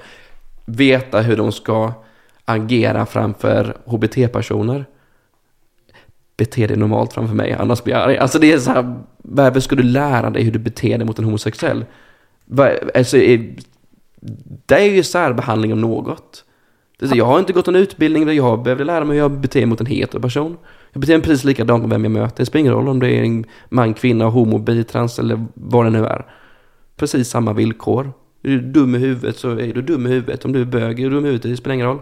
veta 0.64 1.20
hur 1.20 1.36
de 1.36 1.52
ska 1.52 1.92
agera 2.44 3.06
framför 3.06 3.76
hbt-personer. 3.84 4.84
Bete 6.36 6.66
dig 6.66 6.76
normalt 6.76 7.12
framför 7.12 7.34
mig, 7.34 7.52
annars 7.52 7.84
blir 7.84 7.94
jag 7.94 8.02
arg. 8.02 8.18
Alltså 8.18 8.38
det 8.38 8.52
är 8.52 8.58
så 8.58 8.70
här, 8.70 9.02
varför 9.18 9.60
ska 9.60 9.76
du 9.76 9.82
lära 9.82 10.30
dig 10.30 10.42
hur 10.42 10.52
du 10.52 10.58
beter 10.58 10.98
dig 10.98 11.06
mot 11.06 11.18
en 11.18 11.24
homosexuell? 11.24 11.84
Alltså, 12.94 13.16
det 14.66 14.74
är 14.74 14.84
ju 14.84 15.02
särbehandling 15.02 15.72
om 15.72 15.80
något. 15.80 16.44
Alltså, 17.00 17.16
jag 17.16 17.24
har 17.24 17.38
inte 17.38 17.52
gått 17.52 17.66
någon 17.66 17.76
utbildning 17.76 18.26
där 18.26 18.32
jag 18.32 18.62
behövde 18.62 18.84
lära 18.84 19.04
mig 19.04 19.16
hur 19.16 19.22
jag 19.22 19.30
beter 19.30 19.60
mig 19.60 19.66
mot 19.66 19.80
en 19.80 19.86
hetero 19.86 20.20
person. 20.20 20.56
Jag 20.98 21.00
beter 21.00 21.18
mig 21.18 21.22
precis 21.22 21.44
likadant 21.44 21.82
med 21.82 21.90
vem 21.90 22.04
jag 22.04 22.12
möter. 22.12 22.36
Det 22.36 22.46
spelar 22.46 22.60
ingen 22.60 22.72
roll 22.72 22.88
om 22.88 23.00
det 23.00 23.10
är 23.10 23.22
en 23.22 23.44
man, 23.68 23.94
kvinna, 23.94 24.24
homo, 24.24 24.58
bi, 24.58 24.84
trans 24.84 25.18
eller 25.18 25.46
vad 25.54 25.86
det 25.86 25.90
nu 25.90 26.04
är. 26.06 26.26
Precis 26.96 27.28
samma 27.28 27.52
villkor. 27.52 28.12
Är 28.42 28.48
du 28.48 28.60
dum 28.60 28.94
i 28.94 28.98
huvudet 28.98 29.36
så 29.36 29.50
är 29.50 29.74
du 29.74 29.82
dum 29.82 30.06
i 30.06 30.08
huvudet. 30.10 30.44
Om 30.44 30.52
du 30.52 30.60
är 30.60 30.64
bög 30.64 31.00
är 31.00 31.04
du 31.04 31.10
dum 31.10 31.24
i 31.24 31.28
huvudet, 31.28 31.50
det 31.50 31.56
spelar 31.56 31.74
ingen 31.74 31.86
roll. 31.86 32.00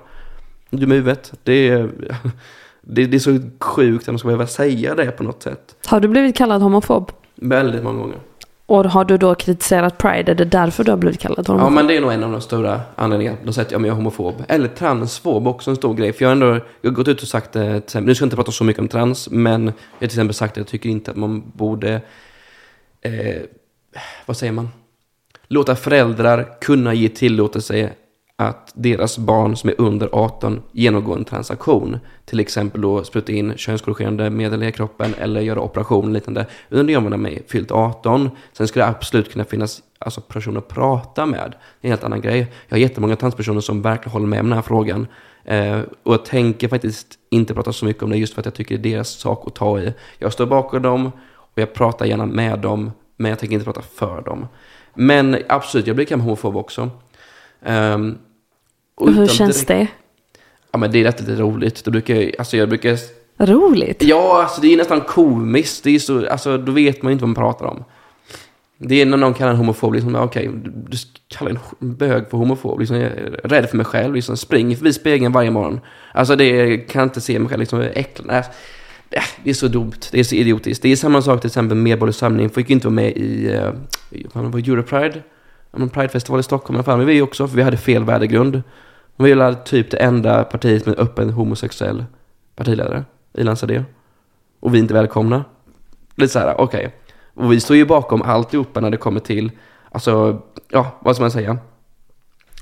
Dum 0.71 0.93
i 0.93 0.95
huvudet, 0.95 1.33
det 1.43 1.69
är, 1.69 1.91
det, 2.81 3.07
det 3.07 3.17
är 3.17 3.19
så 3.19 3.39
sjukt 3.61 4.03
att 4.03 4.13
man 4.13 4.19
ska 4.19 4.29
behöva 4.29 4.47
säga 4.47 4.95
det 4.95 5.11
på 5.11 5.23
något 5.23 5.43
sätt. 5.43 5.77
Har 5.87 6.01
du 6.01 6.09
blivit 6.09 6.37
kallad 6.37 6.63
homofob? 6.63 7.13
Väldigt 7.35 7.83
många 7.83 7.99
gånger. 7.99 8.19
Och 8.67 8.85
har 8.85 9.05
du 9.05 9.19
då 9.19 9.35
kritiserat 9.35 9.99
Pride? 9.99 10.33
Är 10.33 10.35
det 10.35 10.45
därför 10.45 10.85
du 10.85 10.91
har 10.93 10.99
blivit 10.99 11.21
kallad 11.21 11.49
homofob? 11.49 11.67
Ja, 11.67 11.71
men 11.71 11.87
det 11.87 11.97
är 11.97 12.01
nog 12.01 12.13
en 12.13 12.25
av 12.25 12.33
de 12.33 12.41
stora 12.41 12.81
anledningarna. 12.95 13.39
De 13.45 13.53
säger 13.53 13.67
att 13.67 13.73
ja, 13.73 13.79
jag 13.79 13.87
är 13.87 13.93
homofob. 13.93 14.45
Eller 14.49 14.69
transfob, 14.69 15.49
också 15.49 15.71
en 15.71 15.77
stor 15.77 15.95
grej. 15.95 16.13
För 16.13 16.25
jag 16.25 16.29
har 16.29 16.33
ändå 16.33 16.47
jag 16.81 16.91
har 16.91 16.95
gått 16.95 17.09
ut 17.09 17.23
och 17.23 17.29
sagt 17.29 17.53
det, 17.53 17.71
till 17.71 17.77
exempel, 17.77 18.07
nu 18.07 18.15
ska 18.15 18.23
jag 18.23 18.27
inte 18.27 18.37
prata 18.37 18.53
så 18.53 18.65
mycket 18.65 18.81
om 18.81 18.89
trans, 18.89 19.31
men 19.31 19.65
jag 19.65 19.73
har 19.73 19.99
till 19.99 20.07
exempel 20.07 20.35
sagt 20.35 20.53
att 20.53 20.57
jag 20.57 20.67
tycker 20.67 20.89
inte 20.89 21.11
att 21.11 21.17
man 21.17 21.53
borde, 21.55 22.01
eh, 23.01 23.43
vad 24.27 24.37
säger 24.37 24.53
man? 24.53 24.69
Låta 25.49 25.77
föräldrar 25.77 26.61
kunna 26.61 26.95
ge 26.95 27.09
tillåtelse 27.09 27.93
att 28.39 28.73
deras 28.75 29.19
barn 29.19 29.57
som 29.57 29.71
är 29.71 29.81
under 29.81 30.09
18 30.13 30.63
genomgår 30.73 31.17
en 31.17 31.25
transaktion. 31.25 31.99
Till 32.25 32.41
exempel 32.41 32.81
då 32.81 33.05
spruta 33.05 33.33
in 33.33 33.57
könskorrigerande 33.57 34.31
medel 34.31 34.63
i 34.63 34.73
kroppen 34.73 35.15
eller 35.19 35.41
göra 35.41 35.61
operation 35.61 36.05
och 36.05 36.11
liknande. 36.11 36.47
Under 36.69 36.95
det 36.95 37.01
man 37.01 37.27
är 37.27 37.43
fyllt 37.49 37.71
18. 37.71 38.31
Sen 38.53 38.69
ska 38.69 38.81
det 38.81 38.87
absolut 38.87 39.33
kunna 39.33 39.45
finnas 39.45 39.83
alltså, 39.99 40.21
personer 40.21 40.59
att 40.59 40.69
prata 40.69 41.27
med. 41.27 41.55
Det 41.81 41.87
är 41.87 41.89
en 41.89 41.91
helt 41.91 42.05
annan 42.05 42.21
grej. 42.21 42.53
Jag 42.69 42.77
har 42.77 42.81
jättemånga 42.81 43.17
transpersoner 43.17 43.61
som 43.61 43.83
verkligen 43.83 44.13
håller 44.13 44.27
med 44.27 44.41
om 44.41 44.47
den 44.47 44.57
här 44.57 44.63
frågan. 44.63 45.07
Eh, 45.45 45.81
och 46.03 46.15
jag 46.15 46.25
tänker 46.25 46.69
faktiskt 46.69 47.19
inte 47.31 47.55
prata 47.55 47.73
så 47.73 47.85
mycket 47.85 48.03
om 48.03 48.11
det 48.11 48.17
just 48.17 48.35
för 48.35 48.41
att 48.41 48.47
jag 48.47 48.55
tycker 48.55 48.79
det 48.79 48.89
är 48.89 48.93
deras 48.93 49.09
sak 49.09 49.45
att 49.47 49.55
ta 49.55 49.81
i. 49.81 49.95
Jag 50.19 50.33
står 50.33 50.47
bakom 50.47 50.83
dem 50.83 51.13
och 51.29 51.59
jag 51.59 51.75
pratar 51.75 52.07
gärna 52.07 52.27
med 52.27 52.59
dem. 52.59 52.93
Men 53.17 53.29
jag 53.29 53.39
tänker 53.39 53.55
inte 53.55 53.65
prata 53.65 53.83
för 53.83 54.23
dem. 54.23 54.49
Men 54.95 55.37
absolut, 55.49 55.87
jag 55.87 55.97
blir 55.97 56.07
kanske 56.07 56.25
homofob 56.25 56.57
också. 56.57 56.91
Um, 57.67 58.19
och 58.97 59.13
hur 59.13 59.27
känns 59.27 59.65
direkt... 59.65 59.69
det? 59.69 59.89
Ja, 60.71 60.79
men 60.79 60.93
det 60.93 60.99
är 60.99 61.05
rätt 61.05 61.21
lite 61.21 61.35
roligt. 61.35 61.85
Då 61.85 61.91
brukar 61.91 62.15
jag, 62.15 62.33
alltså 62.39 62.57
jag 62.57 62.69
brukar... 62.69 62.99
Roligt? 63.39 64.03
Ja, 64.03 64.43
alltså 64.43 64.61
det 64.61 64.73
är 64.73 64.77
nästan 64.77 65.01
komiskt. 65.01 65.85
Det 65.85 65.95
är 65.95 65.99
så, 65.99 66.29
alltså, 66.29 66.59
då 66.59 66.73
vet 66.73 67.03
man 67.03 67.11
ju 67.11 67.13
inte 67.13 67.23
vad 67.23 67.29
man 67.29 67.35
pratar 67.35 67.67
om. 67.67 67.85
Det 68.79 69.03
är 69.03 69.07
när 69.07 69.17
någon 69.17 69.35
kallar 69.35 69.51
en 69.51 69.57
homofob, 69.57 69.95
liksom, 69.95 70.15
okej, 70.15 70.49
okay, 70.49 70.61
du 70.65 70.97
kallar 71.29 71.51
en 71.81 71.95
bög 71.95 72.31
för 72.31 72.39
homofob. 72.39 72.81
Liksom, 72.81 72.97
jag 72.97 73.05
är 73.05 73.41
rädd 73.45 73.69
för 73.69 73.77
mig 73.77 73.87
själv, 73.87 74.15
liksom, 74.15 74.37
springer 74.37 74.77
förbi 74.77 74.93
spegeln 74.93 75.33
varje 75.33 75.51
morgon. 75.51 75.81
Alltså 76.13 76.37
det 76.37 76.77
kan 76.77 77.01
jag 77.01 77.07
inte 77.07 77.21
se 77.21 77.39
mig 77.39 77.49
själv, 77.49 77.61
liksom, 77.61 77.81
äcklig. 77.81 78.43
Det 79.45 79.51
är 79.51 79.55
så 79.55 79.69
dumt, 79.69 80.01
det 80.13 80.21
är 80.21 80.25
så 80.25 80.35
idiotiskt. 80.35 80.83
Det 80.83 80.93
är 80.93 80.97
samma 80.97 81.23
sak 81.23 81.41
till 81.41 81.49
exempel 81.49 81.77
Medborgerlig 81.77 82.15
Samling, 82.15 82.51
fick 82.51 82.71
ju 82.71 82.75
inte 82.75 82.87
vara 82.87 82.95
med 82.95 83.17
i, 83.17 83.49
uh, 83.49 83.73
var 84.33 84.59
Europride, 84.59 85.23
Pridefestival 85.93 86.41
i 86.41 86.43
Stockholm 86.43 86.75
i 86.75 86.79
alla 86.79 86.85
fall, 86.85 86.99
men 86.99 87.07
vi 87.07 87.23
också, 87.23 87.49
för 87.49 87.57
vi 87.57 87.63
hade 87.63 87.77
fel 87.77 88.05
värdegrund. 88.05 88.63
Hon 89.17 89.39
var 89.39 89.53
typ 89.53 89.91
det 89.91 89.97
enda 89.97 90.45
partiet 90.45 90.87
med 90.87 90.99
öppen 90.99 91.31
homosexuell 91.31 92.05
partiledare 92.57 93.05
i 93.33 93.43
Lanzarote. 93.43 93.85
Och 94.61 94.75
vi 94.75 94.79
är 94.79 94.83
inte 94.83 94.95
välkomna. 94.95 95.45
Lite 96.15 96.33
så 96.33 96.39
här, 96.39 96.61
okej. 96.61 96.87
Okay. 96.87 96.91
Och 97.35 97.53
vi 97.53 97.61
står 97.61 97.77
ju 97.77 97.87
bakom 97.87 98.23
alltihopa 98.23 98.81
när 98.81 98.91
det 98.91 98.97
kommer 98.97 99.21
till, 99.21 99.51
alltså, 99.91 100.43
ja, 100.69 100.91
vad 101.01 101.15
ska 101.15 101.23
man 101.23 101.31
säga? 101.31 101.59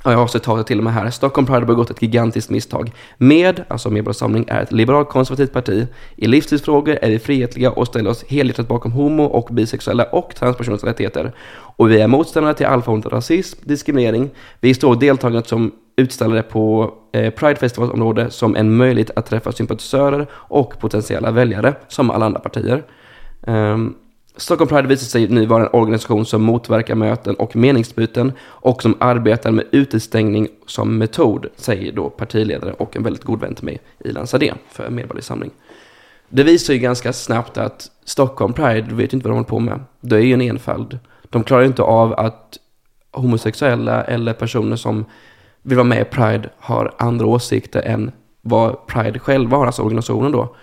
Ja, 0.07 0.11
jag 0.11 0.19
har 0.19 0.27
citatet 0.27 0.67
till 0.67 0.79
och 0.79 0.85
med 0.85 0.93
här. 0.93 1.11
Stockholm 1.11 1.47
Pride 1.47 1.61
har 1.61 1.67
begått 1.67 1.91
ett 1.91 2.03
gigantiskt 2.03 2.51
misstag. 2.51 2.93
Med, 3.19 3.65
alltså 3.69 3.91
Medborgarsamling, 3.91 4.45
är 4.49 4.63
ett 4.63 4.73
liberalt 4.73 5.09
konservativt 5.09 5.53
parti. 5.53 5.87
I 6.17 6.27
livstidsfrågor 6.27 6.99
är 7.03 7.11
vi 7.11 7.19
frihetliga 7.19 7.71
och 7.71 7.87
ställer 7.87 8.11
oss 8.11 8.25
helhjärtat 8.25 8.69
bakom 8.69 8.93
homo 8.93 9.25
och 9.25 9.55
bisexuella 9.55 10.05
och 10.05 10.35
transpersoners 10.35 10.85
rättigheter. 10.85 11.33
Och 11.77 11.91
vi 11.91 12.01
är 12.01 12.07
motståndare 12.07 12.55
till 12.55 12.67
all 12.67 12.83
form 12.83 13.03
av 13.05 13.11
rasism, 13.11 13.61
diskriminering. 13.63 14.31
Vi 14.61 14.75
står 14.75 14.97
deltagandet 14.97 15.49
som 15.49 15.73
utställare 15.97 16.43
på 16.43 16.95
eh, 17.13 17.31
Pride 17.31 17.57
Festivalområde 17.57 18.31
som 18.31 18.57
en 18.57 18.77
möjlighet 18.77 19.11
att 19.17 19.27
träffa 19.27 19.53
sympatisörer 19.53 20.27
och 20.33 20.79
potentiella 20.79 21.31
väljare, 21.31 21.75
som 21.89 22.11
alla 22.11 22.27
andra 22.27 22.41
partier. 22.41 22.83
Um, 23.47 23.95
Stockholm 24.37 24.69
Pride 24.69 24.89
visar 24.89 25.07
sig 25.07 25.29
nu 25.29 25.47
vara 25.47 25.63
en 25.63 25.71
organisation 25.73 26.27
som 26.27 26.43
motverkar 26.43 26.95
möten 26.95 27.35
och 27.35 27.57
meningsbyten 27.57 28.33
och 28.43 28.83
som 28.83 28.97
arbetar 29.01 29.51
med 29.51 29.65
utestängning 29.71 30.49
som 30.67 30.99
metod, 30.99 31.47
säger 31.57 31.93
då 31.93 32.11
partiledare 32.11 32.73
och 32.73 32.97
en 32.97 33.03
väldigt 33.03 33.25
god 33.25 33.41
vän 33.41 33.55
till 33.55 33.65
mig, 33.65 33.81
Ilan 33.99 34.27
Sadé, 34.27 34.55
för 34.71 34.91
Medborgerlig 34.91 35.25
Samling. 35.25 35.51
Det 36.29 36.43
visar 36.43 36.75
ju 36.75 36.81
ganska 36.81 37.13
snabbt 37.13 37.59
att 37.59 37.91
Stockholm 38.05 38.53
Pride 38.53 38.95
vet 38.95 39.13
inte 39.13 39.29
vad 39.29 39.31
de 39.31 39.37
håller 39.37 39.49
på 39.49 39.59
med. 39.59 39.81
Det 40.01 40.17
är 40.17 40.21
ju 40.21 40.33
en 40.33 40.41
enfald. 40.41 40.99
De 41.23 41.45
klarar 41.45 41.63
ju 41.63 41.67
inte 41.67 41.83
av 41.83 42.13
att 42.13 42.59
homosexuella 43.13 44.05
eller 44.05 44.33
personer 44.33 44.77
som 44.77 45.05
vill 45.63 45.77
vara 45.77 45.85
med 45.85 46.01
i 46.01 46.05
Pride 46.05 46.51
har 46.59 46.95
andra 46.99 47.27
åsikter 47.27 47.83
än 47.83 48.11
vad 48.43 48.87
Pride 48.87 49.19
själva 49.19 49.57
har, 49.57 49.67
alltså 49.67 49.83
organisationen 49.83 50.33
då 50.33 50.57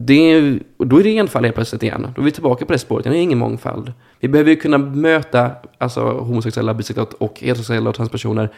det 0.00 0.32
är, 0.32 0.60
då 0.76 1.00
är 1.00 1.04
det 1.04 1.18
enfald 1.18 1.44
helt 1.44 1.54
plötsligt 1.54 1.82
igen. 1.82 2.12
Då 2.16 2.22
är 2.22 2.24
vi 2.24 2.30
tillbaka 2.30 2.66
på 2.66 2.72
det 2.72 2.78
spåret. 2.78 3.04
Det 3.04 3.10
är 3.10 3.14
ingen 3.14 3.38
mångfald. 3.38 3.92
Vi 4.20 4.28
behöver 4.28 4.50
ju 4.50 4.56
kunna 4.56 4.78
möta 4.78 5.50
alltså, 5.78 6.00
homosexuella, 6.00 6.74
bisexuella 6.74 7.10
och 7.18 7.40
heterosexuella 7.40 7.90
och 7.90 7.96
transpersoner 7.96 8.48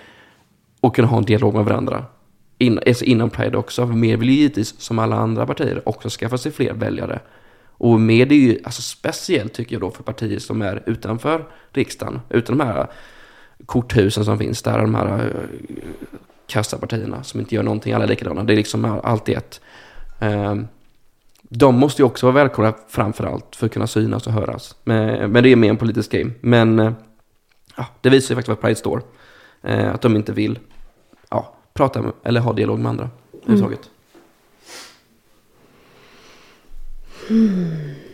och 0.81 0.97
kunna 0.97 1.09
ha 1.09 1.19
en 1.19 1.25
dialog 1.25 1.55
med 1.55 1.65
varandra. 1.65 2.05
In, 2.59 2.81
alltså 2.87 3.05
inom 3.05 3.31
Pride 3.31 3.59
också. 3.59 3.87
Mer 3.87 4.17
vill 4.17 4.29
ju 4.29 4.35
givetvis, 4.35 4.81
som 4.81 4.99
alla 4.99 5.17
andra 5.17 5.47
partier, 5.47 5.89
också 5.89 6.09
skaffa 6.09 6.39
sig 6.39 6.53
fler 6.53 6.73
väljare. 6.73 7.21
Och 7.69 8.01
med 8.01 8.33
är 8.33 8.37
ju 8.37 8.59
alltså 8.65 8.83
speciellt 8.83 9.53
tycker 9.53 9.75
jag 9.75 9.81
då 9.81 9.91
för 9.91 10.03
partier 10.03 10.39
som 10.39 10.63
är 10.63 10.83
utanför 10.87 11.45
riksdagen. 11.71 12.21
Utan 12.29 12.59
de 12.59 12.65
här 12.65 12.87
korthusen 13.67 14.25
som 14.25 14.39
finns 14.39 14.63
där, 14.63 14.79
de 14.79 14.95
här 14.95 15.25
uh, 15.25 15.31
kassapartierna 16.47 17.23
som 17.23 17.41
inte 17.41 17.55
gör 17.55 17.63
någonting, 17.63 17.93
alla 17.93 18.05
är 18.05 18.09
likadana. 18.09 18.45
Det 18.45 18.55
är 18.55 18.57
liksom 18.57 19.01
allt 19.05 19.29
i 19.29 19.35
ett. 19.35 19.61
Um, 20.21 20.69
de 21.53 21.75
måste 21.75 22.03
ju 22.03 22.07
också 22.07 22.27
vara 22.27 22.35
välkomna 22.35 22.75
framför 22.89 23.25
allt 23.25 23.57
för 23.57 23.67
att 23.67 23.73
kunna 23.73 23.87
synas 23.87 24.27
och 24.27 24.33
höras. 24.33 24.77
Men, 24.85 25.33
men 25.33 25.43
det 25.43 25.53
är 25.53 25.57
mer 25.57 25.71
en 25.71 25.77
politisk 25.77 26.13
game. 26.13 26.31
Men 26.41 26.79
eh, 26.79 26.93
ja, 27.77 27.87
det 28.01 28.11
visar 28.11 28.35
ju 28.35 28.37
faktiskt 28.37 28.49
vad 28.49 28.61
Pride 28.61 28.77
står. 28.77 29.03
Eh, 29.63 29.95
att 29.95 30.01
de 30.01 30.17
inte 30.17 30.33
vill 30.33 30.59
ja, 31.31 31.55
prata 31.73 32.03
med, 32.03 32.13
eller 32.23 32.41
ha 32.41 32.53
dialog 32.53 32.79
med 32.79 32.91
andra 32.91 33.05
mm. 33.05 33.43
överhuvudtaget. 33.43 33.91
Mm. 37.31 38.10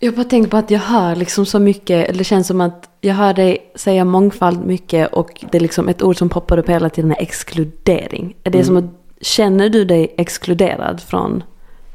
Jag 0.00 0.14
bara 0.14 0.24
tänker 0.24 0.50
på 0.50 0.56
att 0.56 0.70
jag 0.70 0.80
hör 0.80 1.16
liksom 1.16 1.46
så 1.46 1.58
mycket, 1.58 2.08
eller 2.08 2.18
det 2.18 2.24
känns 2.24 2.46
som 2.46 2.60
att 2.60 2.90
jag 3.00 3.14
hör 3.14 3.34
dig 3.34 3.72
säga 3.74 4.04
mångfald 4.04 4.66
mycket 4.66 5.12
och 5.12 5.44
det 5.50 5.58
är 5.58 5.60
liksom 5.60 5.88
ett 5.88 6.02
ord 6.02 6.16
som 6.16 6.28
poppar 6.28 6.58
upp 6.58 6.68
hela 6.68 6.90
tiden 6.90 7.10
är 7.10 7.22
exkludering. 7.22 8.36
Är 8.44 8.50
det 8.50 8.58
mm. 8.58 8.66
som 8.66 8.76
att, 8.76 8.84
känner 9.20 9.68
du 9.68 9.84
dig 9.84 10.14
exkluderad 10.18 11.00
från? 11.00 11.42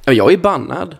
Ja, 0.05 0.13
jag 0.13 0.33
är 0.33 0.37
bannad. 0.37 0.97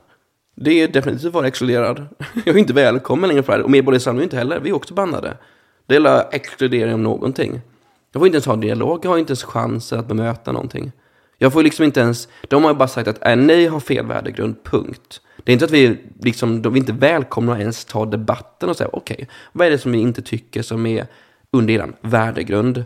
Det 0.56 0.82
är 0.82 0.88
definitivt 0.88 1.28
att 1.28 1.34
vara 1.34 1.48
exkluderad. 1.48 2.06
Jag 2.46 2.56
är 2.56 2.60
inte 2.60 2.74
välkommen 2.74 3.28
längre 3.28 3.44
för 3.44 3.58
det. 3.58 3.64
Och 3.64 3.72
Medborgarsamlingen 3.72 4.24
inte 4.24 4.38
heller. 4.38 4.60
Vi 4.60 4.70
är 4.70 4.74
också 4.74 4.94
bannade. 4.94 5.38
Det 5.86 5.96
är 5.96 6.28
exkludering 6.32 6.94
om 6.94 7.04
någonting. 7.04 7.62
Jag 8.12 8.20
får 8.20 8.28
inte 8.28 8.36
ens 8.36 8.46
ha 8.46 8.56
dialog. 8.56 9.06
Jag 9.06 9.10
har 9.10 9.18
inte 9.18 9.32
ens 9.32 9.44
chansen 9.44 10.00
att 10.00 10.08
bemöta 10.08 10.52
någonting. 10.52 10.92
Jag 11.38 11.54
får 11.54 11.64
liksom 11.64 11.86
inte 11.86 12.00
ens... 12.00 12.28
De 12.48 12.64
har 12.64 12.74
bara 12.74 12.88
sagt 12.88 13.08
att 13.08 13.26
äh, 13.26 13.36
ni 13.36 13.66
har 13.66 13.80
fel 13.80 14.06
värdegrund, 14.06 14.56
punkt. 14.64 15.22
Det 15.44 15.52
är 15.52 15.54
inte 15.54 15.66
att 15.66 15.72
vi 15.72 15.98
liksom, 16.20 16.62
de 16.62 16.74
vi 16.74 16.80
inte 16.80 16.94
välkomnar 16.94 17.54
att 17.54 17.60
ens 17.60 17.86
ta 17.86 18.06
debatten 18.06 18.70
och 18.70 18.78
säga 18.78 18.90
okej, 18.94 19.16
okay, 19.16 19.28
vad 19.52 19.68
är 19.68 19.72
det 19.72 19.78
som 19.78 19.92
vi 19.92 19.98
inte 19.98 20.22
tycker 20.22 20.62
som 20.62 20.86
är 20.86 21.08
under 21.52 21.74
er 21.74 21.94
värdegrund? 22.02 22.84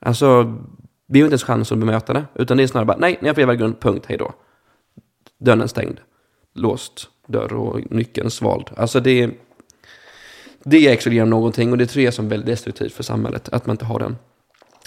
Alltså, 0.00 0.58
vi 1.06 1.20
har 1.20 1.26
inte 1.26 1.32
ens 1.32 1.44
chansen 1.44 1.78
att 1.78 1.86
bemöta 1.86 2.12
det, 2.12 2.24
utan 2.34 2.56
det 2.56 2.62
är 2.62 2.66
snarare 2.66 2.86
bara 2.86 2.98
nej, 2.98 3.18
ni 3.20 3.28
har 3.28 3.34
fel 3.34 3.46
värdegrund, 3.46 3.80
punkt, 3.80 4.04
hej 4.08 4.18
då. 4.18 4.32
Dörren 5.38 5.60
är 5.60 5.66
stängd, 5.66 6.00
låst 6.54 7.08
dörr 7.26 7.52
och 7.52 7.80
nyckeln 7.90 8.30
svald. 8.30 8.70
Alltså 8.76 9.00
det, 9.00 9.30
det 10.64 10.86
är 10.86 10.92
exkluderar 10.92 11.26
någonting 11.26 11.72
och 11.72 11.78
det 11.78 11.86
tror 11.86 12.04
jag 12.04 12.14
som 12.14 12.28
väldigt 12.28 12.46
destruktivt 12.46 12.92
för 12.92 13.02
samhället, 13.02 13.48
att 13.48 13.66
man 13.66 13.74
inte 13.74 13.84
har 13.84 13.98
den. 13.98 14.16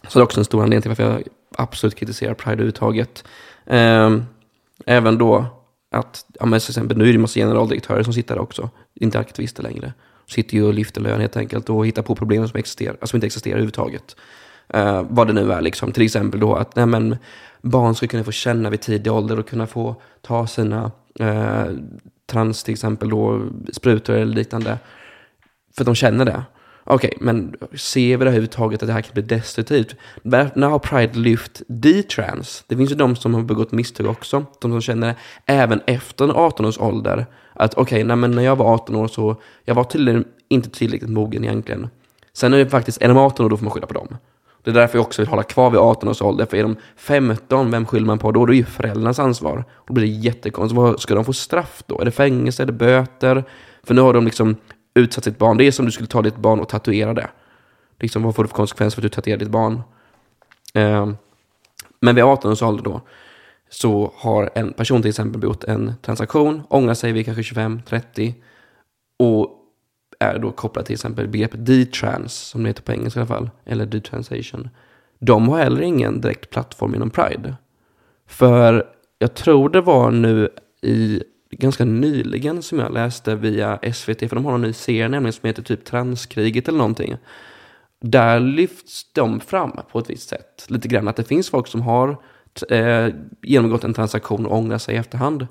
Så 0.07 0.19
det 0.19 0.21
är 0.21 0.23
också 0.23 0.39
en 0.39 0.45
stor 0.45 0.63
anledning 0.63 0.81
till 0.81 0.89
varför 0.89 1.03
jag 1.03 1.23
absolut 1.57 1.95
kritiserar 1.95 2.33
Pride 2.33 2.53
överhuvudtaget. 2.53 3.23
Ehm, 3.65 4.23
även 4.85 5.17
då 5.17 5.45
att, 5.93 6.25
ja 6.39 6.45
men 6.45 6.59
till 6.59 6.69
exempel 6.69 6.97
nu 6.97 7.03
är 7.03 7.07
det 7.07 7.15
en 7.15 7.21
massa 7.21 7.39
generaldirektörer 7.39 8.03
som 8.03 8.13
sitter 8.13 8.35
där 8.35 8.41
också, 8.41 8.69
inte 8.93 9.19
aktivister 9.19 9.63
längre. 9.63 9.93
Sitter 10.27 10.57
ju 10.57 10.63
och 10.63 10.73
lyfter 10.73 11.01
lön 11.01 11.21
helt 11.21 11.37
enkelt 11.37 11.69
och 11.69 11.87
hittar 11.87 12.01
på 12.01 12.15
problem 12.15 12.47
som, 12.47 12.59
existerar, 12.59 12.97
som 13.01 13.17
inte 13.17 13.27
existerar 13.27 13.53
överhuvudtaget. 13.53 14.15
Uh, 14.75 15.05
vad 15.09 15.27
det 15.27 15.33
nu 15.33 15.51
är 15.51 15.61
liksom, 15.61 15.91
till 15.91 16.03
exempel 16.03 16.39
då 16.39 16.55
att 16.55 16.75
nej, 16.75 16.85
men, 16.85 17.17
barn 17.61 17.95
ska 17.95 18.07
kunna 18.07 18.23
få 18.23 18.31
känna 18.31 18.69
vid 18.69 18.81
tidig 18.81 19.13
ålder 19.13 19.39
och 19.39 19.49
kunna 19.49 19.67
få 19.67 19.95
ta 20.21 20.47
sina 20.47 20.91
uh, 21.21 21.65
trans 22.25 22.63
till 22.63 22.73
exempel 22.73 23.09
då, 23.09 23.41
sprutor 23.73 24.15
eller 24.15 24.35
liknande. 24.35 24.77
För 25.75 25.81
att 25.81 25.85
de 25.85 25.95
känner 25.95 26.25
det. 26.25 26.43
Okej, 26.85 27.07
okay, 27.07 27.25
men 27.25 27.55
ser 27.73 28.01
vi 28.01 28.07
det 28.07 28.13
överhuvudtaget 28.13 28.83
att 28.83 28.87
det 28.87 28.93
här 28.93 29.01
kan 29.01 29.13
bli 29.13 29.23
destruktivt? 29.23 29.95
När 30.23 30.69
har 30.69 30.79
Pride 30.79 31.19
lyft 31.19 31.61
D-trans? 31.67 32.63
Det 32.67 32.77
finns 32.77 32.91
ju 32.91 32.95
de 32.95 33.15
som 33.15 33.33
har 33.33 33.41
begått 33.41 33.71
misstag 33.71 34.07
också. 34.07 34.45
De 34.61 34.71
som 34.71 34.81
känner 34.81 35.07
det 35.07 35.15
även 35.45 35.81
efter 35.87 36.29
18 36.29 36.65
års 36.65 36.79
ålder. 36.79 37.25
Att 37.53 37.73
okej, 37.73 38.05
okay, 38.05 38.27
när 38.27 38.43
jag 38.43 38.55
var 38.55 38.73
18 38.73 38.95
år 38.95 39.07
så, 39.07 39.35
jag 39.65 39.75
var 39.75 39.83
tydligen 39.83 40.25
inte 40.49 40.69
tillräckligt 40.69 41.09
mogen 41.09 41.43
egentligen. 41.43 41.89
Sen 42.33 42.53
är 42.53 42.57
det 42.57 42.69
faktiskt, 42.69 43.01
är 43.01 43.07
de 43.07 43.17
18 43.17 43.45
år 43.45 43.49
då 43.49 43.57
får 43.57 43.63
man 43.63 43.71
skylla 43.71 43.87
på 43.87 43.93
dem. 43.93 44.17
Det 44.63 44.69
är 44.69 44.75
därför 44.75 44.97
jag 44.97 45.05
också 45.05 45.21
vill 45.21 45.29
hålla 45.29 45.43
kvar 45.43 45.69
vid 45.69 45.79
18 45.79 46.09
års 46.09 46.21
ålder. 46.21 46.45
För 46.45 46.57
är 46.57 46.63
de 46.63 46.75
15, 46.95 47.71
vem 47.71 47.85
skyller 47.85 48.05
man 48.05 48.19
på 48.19 48.31
då? 48.31 48.45
Det 48.45 48.53
är 48.53 48.55
ju 48.55 48.65
föräldrarnas 48.65 49.19
ansvar. 49.19 49.65
Då 49.87 49.93
blir 49.93 50.05
det 50.05 50.11
jättekonstigt. 50.11 50.77
Vad 50.77 50.99
ska 50.99 51.15
de 51.15 51.25
få 51.25 51.33
straff 51.33 51.83
då? 51.87 51.99
Är 51.99 52.05
det 52.05 52.11
fängelse? 52.11 52.63
Är 52.63 52.67
det 52.67 52.73
böter? 52.73 53.43
För 53.83 53.93
nu 53.93 54.01
har 54.01 54.13
de 54.13 54.25
liksom 54.25 54.55
utsatt 54.93 55.23
sitt 55.23 55.37
barn. 55.37 55.57
Det 55.57 55.67
är 55.67 55.71
som 55.71 55.85
du 55.85 55.91
skulle 55.91 56.07
ta 56.07 56.21
ditt 56.21 56.35
barn 56.35 56.59
och 56.59 56.69
tatuera 56.69 57.13
det. 57.13 57.29
Liksom, 57.99 58.23
vad 58.23 58.35
får 58.35 58.43
det 58.43 58.47
för 58.47 58.55
konsekvenser 58.55 58.95
för 58.95 59.01
att 59.01 59.11
du 59.11 59.15
tatuerar 59.15 59.37
ditt 59.37 59.49
barn? 59.49 59.81
Eh, 60.73 61.09
men 61.99 62.15
vid 62.15 62.23
18 62.23 62.51
års 62.51 62.61
ålder 62.61 62.83
då, 62.83 63.01
så 63.69 64.13
har 64.15 64.49
en 64.55 64.73
person 64.73 65.01
till 65.01 65.09
exempel 65.09 65.43
gjort 65.43 65.63
en 65.63 65.93
transaktion, 66.01 66.63
ångrar 66.69 66.93
sig 66.93 67.11
vid 67.11 67.25
kanske 67.25 67.41
25-30 67.41 68.33
och 69.19 69.59
är 70.19 70.39
då 70.39 70.51
kopplad 70.51 70.85
till 70.85 70.93
exempel 70.93 71.27
begreppet 71.27 71.65
D-trans, 71.65 72.33
som 72.33 72.63
det 72.63 72.69
heter 72.69 72.83
på 72.83 72.91
engelska 72.91 73.19
i 73.19 73.21
alla 73.21 73.27
fall, 73.27 73.49
eller 73.65 73.85
D-transation. 73.85 74.69
De 75.19 75.49
har 75.49 75.57
heller 75.57 75.81
ingen 75.81 76.21
direkt 76.21 76.49
plattform 76.49 76.95
inom 76.95 77.09
Pride. 77.09 77.55
För 78.27 78.87
jag 79.19 79.33
tror 79.33 79.69
det 79.69 79.81
var 79.81 80.11
nu 80.11 80.49
i 80.81 81.23
ganska 81.59 81.85
nyligen 81.85 82.61
som 82.61 82.79
jag 82.79 82.93
läste 82.93 83.35
via 83.35 83.79
SVT, 83.93 84.19
för 84.19 84.35
de 84.35 84.45
har 84.45 84.55
en 84.55 84.61
ny 84.61 84.73
serie 84.73 85.09
nämligen 85.09 85.33
som 85.33 85.47
heter 85.47 85.63
typ 85.63 85.85
Transkriget 85.85 86.67
eller 86.67 86.77
någonting. 86.77 87.17
Där 88.01 88.39
lyfts 88.39 89.13
de 89.13 89.39
fram 89.39 89.79
på 89.91 89.99
ett 89.99 90.09
visst 90.09 90.29
sätt. 90.29 90.65
Lite 90.67 90.87
grann 90.87 91.07
att 91.07 91.15
det 91.15 91.23
finns 91.23 91.49
folk 91.49 91.67
som 91.67 91.81
har 91.81 92.17
eh, 92.69 93.07
genomgått 93.41 93.83
en 93.83 93.93
transaktion 93.93 94.45
och 94.45 94.57
ångrar 94.57 94.77
sig 94.77 94.95
i 94.95 94.97
efterhand. 94.97 95.47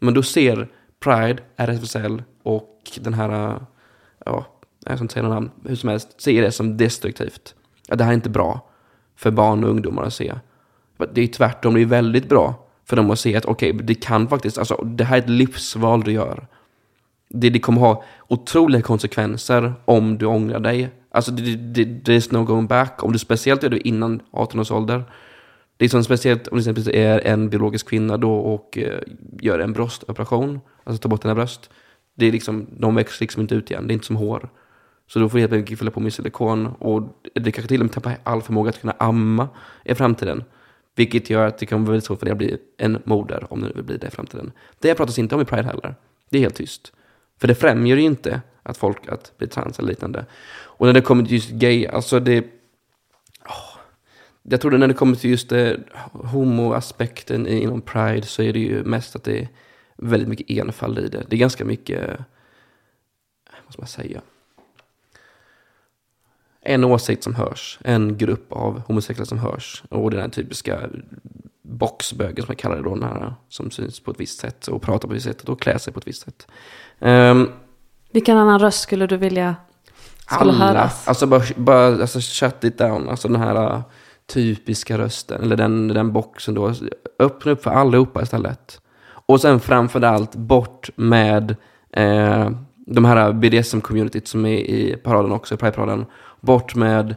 Men 0.00 0.14
då 0.14 0.22
ser 0.22 0.68
Pride, 1.00 1.42
RFSL 1.56 2.22
och 2.42 2.82
den 3.00 3.14
här, 3.14 3.30
eh, 3.30 3.60
ja, 4.24 4.46
jag 4.84 4.98
ska 4.98 5.04
inte 5.04 5.14
säga 5.14 5.22
några 5.22 5.34
namn, 5.34 5.50
hur 5.64 5.76
som 5.76 5.88
helst, 5.88 6.20
ser 6.20 6.42
det 6.42 6.52
som 6.52 6.76
destruktivt. 6.76 7.54
Att 7.88 7.98
det 7.98 8.04
här 8.04 8.10
är 8.10 8.14
inte 8.14 8.30
bra 8.30 8.70
för 9.16 9.30
barn 9.30 9.64
och 9.64 9.70
ungdomar 9.70 10.02
att 10.02 10.14
se. 10.14 10.34
Det 11.12 11.20
är 11.20 11.26
tvärtom, 11.26 11.74
det 11.74 11.80
är 11.80 11.86
väldigt 11.86 12.28
bra 12.28 12.65
för 12.88 12.96
dem 12.96 13.10
att 13.10 13.18
se 13.18 13.36
att 13.36 13.44
okej, 13.44 13.72
okay, 13.72 13.86
det 13.86 13.94
kan 13.94 14.28
faktiskt, 14.28 14.58
alltså 14.58 14.74
det 14.84 15.04
här 15.04 15.16
är 15.16 15.22
ett 15.22 15.28
livsval 15.28 16.02
du 16.02 16.12
gör. 16.12 16.46
Det, 17.28 17.50
det 17.50 17.58
kommer 17.58 17.80
ha 17.80 18.04
otroliga 18.28 18.82
konsekvenser 18.82 19.74
om 19.84 20.18
du 20.18 20.26
ångrar 20.26 20.60
dig. 20.60 20.90
Alltså 21.10 21.32
det, 21.32 21.56
det, 21.56 21.84
det 21.84 22.14
is 22.14 22.32
no 22.32 22.44
going 22.44 22.66
back. 22.66 23.04
Om 23.04 23.12
du 23.12 23.18
speciellt 23.18 23.62
gör 23.62 23.70
det 23.70 23.88
innan 23.88 24.22
18 24.30 24.60
års 24.60 24.70
ålder. 24.70 25.04
Det 25.76 25.84
är 25.84 25.88
som 25.88 26.04
speciellt 26.04 26.48
om 26.48 26.56
du 26.56 26.60
exempelvis 26.60 26.94
är 26.94 27.26
en 27.26 27.50
biologisk 27.50 27.88
kvinna 27.88 28.16
då 28.16 28.34
och 28.34 28.78
eh, 28.78 29.00
gör 29.40 29.58
en 29.58 29.72
bröstoperation, 29.72 30.60
alltså 30.84 31.02
tar 31.02 31.10
bort 31.10 31.22
dina 31.22 31.34
bröst. 31.34 31.70
Det 32.14 32.26
är 32.26 32.32
liksom, 32.32 32.66
de 32.78 32.94
växer 32.94 33.22
liksom 33.22 33.42
inte 33.42 33.54
ut 33.54 33.70
igen, 33.70 33.86
det 33.86 33.92
är 33.92 33.94
inte 33.94 34.06
som 34.06 34.16
hår. 34.16 34.48
Så 35.06 35.18
då 35.18 35.28
får 35.28 35.38
du 35.38 35.42
helt 35.42 35.52
enkelt 35.52 35.78
fylla 35.78 35.90
på 35.90 36.00
med 36.00 36.12
silikon 36.12 36.66
och 36.66 37.02
det 37.34 37.52
kanske 37.52 37.68
till 37.68 37.80
och 37.80 37.84
med 37.84 37.92
tappar 37.92 38.18
all 38.22 38.42
förmåga 38.42 38.70
att 38.70 38.80
kunna 38.80 38.94
amma 38.98 39.48
i 39.84 39.94
framtiden. 39.94 40.44
Vilket 40.96 41.30
gör 41.30 41.46
att 41.46 41.58
det 41.58 41.66
kan 41.66 41.84
vara 41.84 41.90
väldigt 41.92 42.04
svårt 42.04 42.18
för 42.18 42.26
dig 42.26 42.32
att 42.32 42.38
bli 42.38 42.58
en 42.76 43.02
moder, 43.04 43.46
om 43.50 43.60
det 43.60 43.72
vill 43.74 43.84
bli 43.84 43.96
det 43.96 44.06
i 44.06 44.10
framtiden. 44.10 44.52
Det 44.78 44.94
pratas 44.94 45.18
inte 45.18 45.34
om 45.34 45.40
i 45.40 45.44
Pride 45.44 45.62
heller. 45.62 45.94
Det 46.30 46.38
är 46.38 46.42
helt 46.42 46.54
tyst. 46.54 46.92
För 47.40 47.48
det 47.48 47.54
främjar 47.54 47.96
ju 47.96 48.02
inte 48.02 48.40
att 48.62 48.76
folk 48.76 49.08
att 49.08 49.38
bli 49.38 49.46
trans 49.48 49.78
eller 49.78 49.88
liknande. 49.88 50.26
Och 50.52 50.86
när 50.86 50.92
det 50.92 51.00
kommer 51.00 51.24
till 51.24 51.32
just 51.32 51.50
gay, 51.50 51.86
alltså 51.86 52.20
det... 52.20 52.40
Oh, 53.44 53.78
jag 54.42 54.60
tror 54.60 54.74
att 54.74 54.80
när 54.80 54.88
det 54.88 54.94
kommer 54.94 55.16
till 55.16 55.30
just 55.30 55.48
det, 55.48 55.80
homoaspekten 56.12 57.46
inom 57.46 57.80
Pride 57.80 58.26
så 58.26 58.42
är 58.42 58.52
det 58.52 58.58
ju 58.58 58.84
mest 58.84 59.16
att 59.16 59.24
det 59.24 59.38
är 59.38 59.48
väldigt 59.96 60.28
mycket 60.28 60.50
enfald 60.50 60.98
i 60.98 61.08
det. 61.08 61.24
Det 61.28 61.36
är 61.36 61.40
ganska 61.40 61.64
mycket, 61.64 62.10
vad 63.64 63.72
ska 63.72 63.82
man 63.82 63.88
säga? 63.88 64.20
En 66.66 66.84
åsikt 66.84 67.22
som 67.22 67.34
hörs, 67.34 67.78
en 67.84 68.16
grupp 68.16 68.52
av 68.52 68.82
homosexuella 68.86 69.26
som 69.26 69.38
hörs. 69.38 69.82
Och 69.88 70.10
den 70.10 70.20
här 70.20 70.28
typiska 70.28 70.80
boxbögen 71.62 72.44
som 72.44 72.52
jag 72.52 72.58
kallar 72.58 72.76
det 72.76 72.82
då, 72.82 72.94
den 72.94 73.02
här, 73.02 73.34
som 73.48 73.70
syns 73.70 74.00
på 74.00 74.10
ett 74.10 74.20
visst 74.20 74.40
sätt 74.40 74.68
och 74.68 74.82
pratar 74.82 75.08
på 75.08 75.14
ett 75.14 75.16
visst 75.16 75.26
sätt 75.26 75.48
och 75.48 75.60
klär 75.60 75.78
sig 75.78 75.92
på 75.92 75.98
ett 75.98 76.06
visst 76.06 76.22
sätt. 76.22 76.46
Um, 76.98 77.50
Vilken 78.10 78.36
annan 78.36 78.58
röst 78.58 78.80
skulle 78.80 79.06
du 79.06 79.16
vilja 79.16 79.56
skulle 80.18 80.40
alla, 80.40 80.52
höras? 80.52 81.08
alltså 81.08 81.26
bara, 81.26 81.42
bara 81.56 81.86
alltså 81.86 82.20
shut 82.20 82.64
it 82.64 82.78
down, 82.78 83.08
alltså 83.08 83.28
den 83.28 83.40
här 83.40 83.74
uh, 83.74 83.80
typiska 84.26 84.98
rösten, 84.98 85.42
eller 85.42 85.56
den, 85.56 85.88
den 85.88 86.12
boxen 86.12 86.54
då. 86.54 86.72
Öppna 87.18 87.52
upp 87.52 87.62
för 87.62 87.70
allihopa 87.70 88.22
istället. 88.22 88.80
Och 89.26 89.40
sen 89.40 89.60
framför 89.60 90.02
allt 90.02 90.34
bort 90.34 90.90
med 90.96 91.56
eh, 91.92 92.50
de 92.86 93.04
här 93.04 93.32
BDSM-communityt 93.32 94.26
som 94.26 94.46
är 94.46 94.58
i 94.58 94.96
paraden 94.96 95.32
också, 95.32 95.54
i 95.54 95.56
Pride-paraden. 95.56 96.06
Bort 96.46 96.74
med 96.74 97.14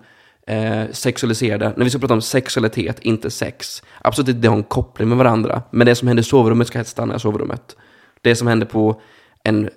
eh, 0.48 0.84
sexualiserade, 0.92 1.74
när 1.76 1.84
vi 1.84 1.90
ska 1.90 2.00
prata 2.00 2.14
om 2.14 2.22
sexualitet, 2.22 3.00
inte 3.00 3.32
sex. 3.32 3.84
Absolut 4.02 4.30
inte 4.30 4.42
det 4.42 4.48
har 4.48 4.58
en 4.58 4.64
koppling 4.64 5.10
med 5.10 5.18
varandra. 5.18 5.62
Men 5.72 5.88
det 5.88 5.96
som 5.96 6.08
händer 6.08 6.22
i 6.22 6.26
sovrummet 6.26 6.68
ska 6.68 6.80
helst 6.80 6.92
stanna 6.92 7.16
i 7.16 7.20
sovrummet. 7.20 7.76
Det 8.22 8.36
som 8.36 8.48
händer 8.48 8.66
på 8.66 9.02
en 9.44 9.70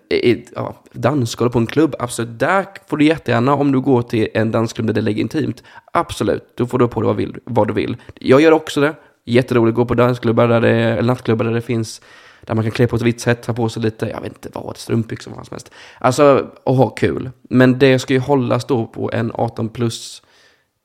ja, 0.55 0.83
dansgolv 0.93 1.51
på 1.51 1.59
en 1.59 1.67
klubb, 1.67 1.95
absolut. 1.99 2.39
Där 2.39 2.67
får 2.87 2.97
du 2.97 3.05
jättegärna, 3.05 3.55
om 3.55 3.73
du 3.73 3.81
går 3.81 4.03
till 4.03 4.29
en 4.35 4.51
dansklubb 4.51 4.87
där 4.87 4.95
det 4.95 5.01
ligger 5.01 5.23
intimt, 5.23 5.63
absolut, 5.93 6.57
då 6.57 6.67
får 6.67 6.79
du 6.79 6.89
på 6.89 7.01
dig 7.01 7.07
vad, 7.07 7.17
vill, 7.17 7.37
vad 7.45 7.69
du 7.69 7.75
vill. 7.75 7.97
Jag 8.15 8.41
gör 8.41 8.53
också 8.53 8.81
det. 8.81 8.95
Jätteroligt 9.25 9.73
att 9.73 9.77
gå 9.77 9.85
på 9.85 9.95
dansklubbar 9.95 10.49
där 10.49 10.61
det, 10.61 10.71
eller 10.71 11.03
nattklubbar 11.03 11.45
där 11.45 11.53
det 11.53 11.61
finns 11.61 12.01
där 12.47 12.55
man 12.55 12.65
kan 12.65 12.71
klä 12.71 12.87
på 12.87 12.97
ett 12.97 13.03
vitt 13.03 13.21
sätt, 13.21 13.43
ta 13.43 13.53
på 13.53 13.69
sig 13.69 13.83
lite, 13.83 14.07
jag 14.07 14.21
vet 14.21 14.33
inte 14.33 14.51
vad, 14.53 14.77
strumpbyxor 14.77 15.33
vad 15.37 15.47
som 15.47 15.55
helst. 15.55 15.71
Alltså, 15.99 16.51
och 16.65 16.77
ha 16.77 16.91
kul. 16.91 17.31
Men 17.43 17.79
det 17.79 17.99
ska 17.99 18.15
ju 18.15 18.21
hållas 18.21 18.65
då 18.65 18.87
på 18.87 19.11
en 19.13 19.33
18 19.35 19.69
plus, 19.69 20.23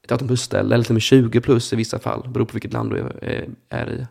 ett 0.03 0.11
18 0.11 0.27
plus 0.27 0.41
ställe, 0.41 0.75
eller 0.75 0.83
till 0.83 0.91
och 0.91 0.95
med 0.95 1.01
20 1.01 1.41
plus 1.41 1.73
i 1.73 1.75
vissa 1.75 1.99
fall, 1.99 2.19
beroende 2.19 2.45
på 2.45 2.53
vilket 2.53 2.73
land 2.73 2.89
du 2.89 2.97
är, 2.97 3.47
är 3.69 3.91
i. 3.91 4.05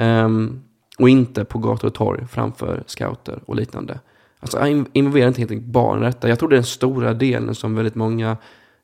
Um, 0.00 0.62
och 0.98 1.08
inte 1.08 1.44
på 1.44 1.58
gator 1.58 1.88
och 1.88 1.94
torg 1.94 2.26
framför 2.26 2.82
scouter 2.86 3.40
och 3.46 3.56
liknande. 3.56 4.00
Alltså 4.40 4.84
involvera 4.92 5.28
inte 5.28 5.40
helt 5.40 5.50
enkelt 5.50 5.72
barn 5.72 6.02
i 6.02 6.06
detta. 6.06 6.28
Jag 6.28 6.38
tror 6.38 6.48
det 6.48 6.54
är 6.54 6.56
den 6.56 6.64
stora 6.64 7.14
delen 7.14 7.54
som 7.54 7.74
väldigt 7.74 7.94
många 7.94 8.36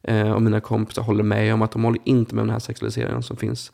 eh, 0.02 0.32
av 0.32 0.42
mina 0.42 0.60
kompisar 0.60 1.02
håller 1.02 1.24
med 1.24 1.54
om, 1.54 1.62
att 1.62 1.72
de 1.72 1.84
håller 1.84 2.00
inte 2.04 2.34
med 2.34 2.44
den 2.44 2.50
här 2.50 2.58
sexualiseringen 2.58 3.22
som 3.22 3.36
finns 3.36 3.72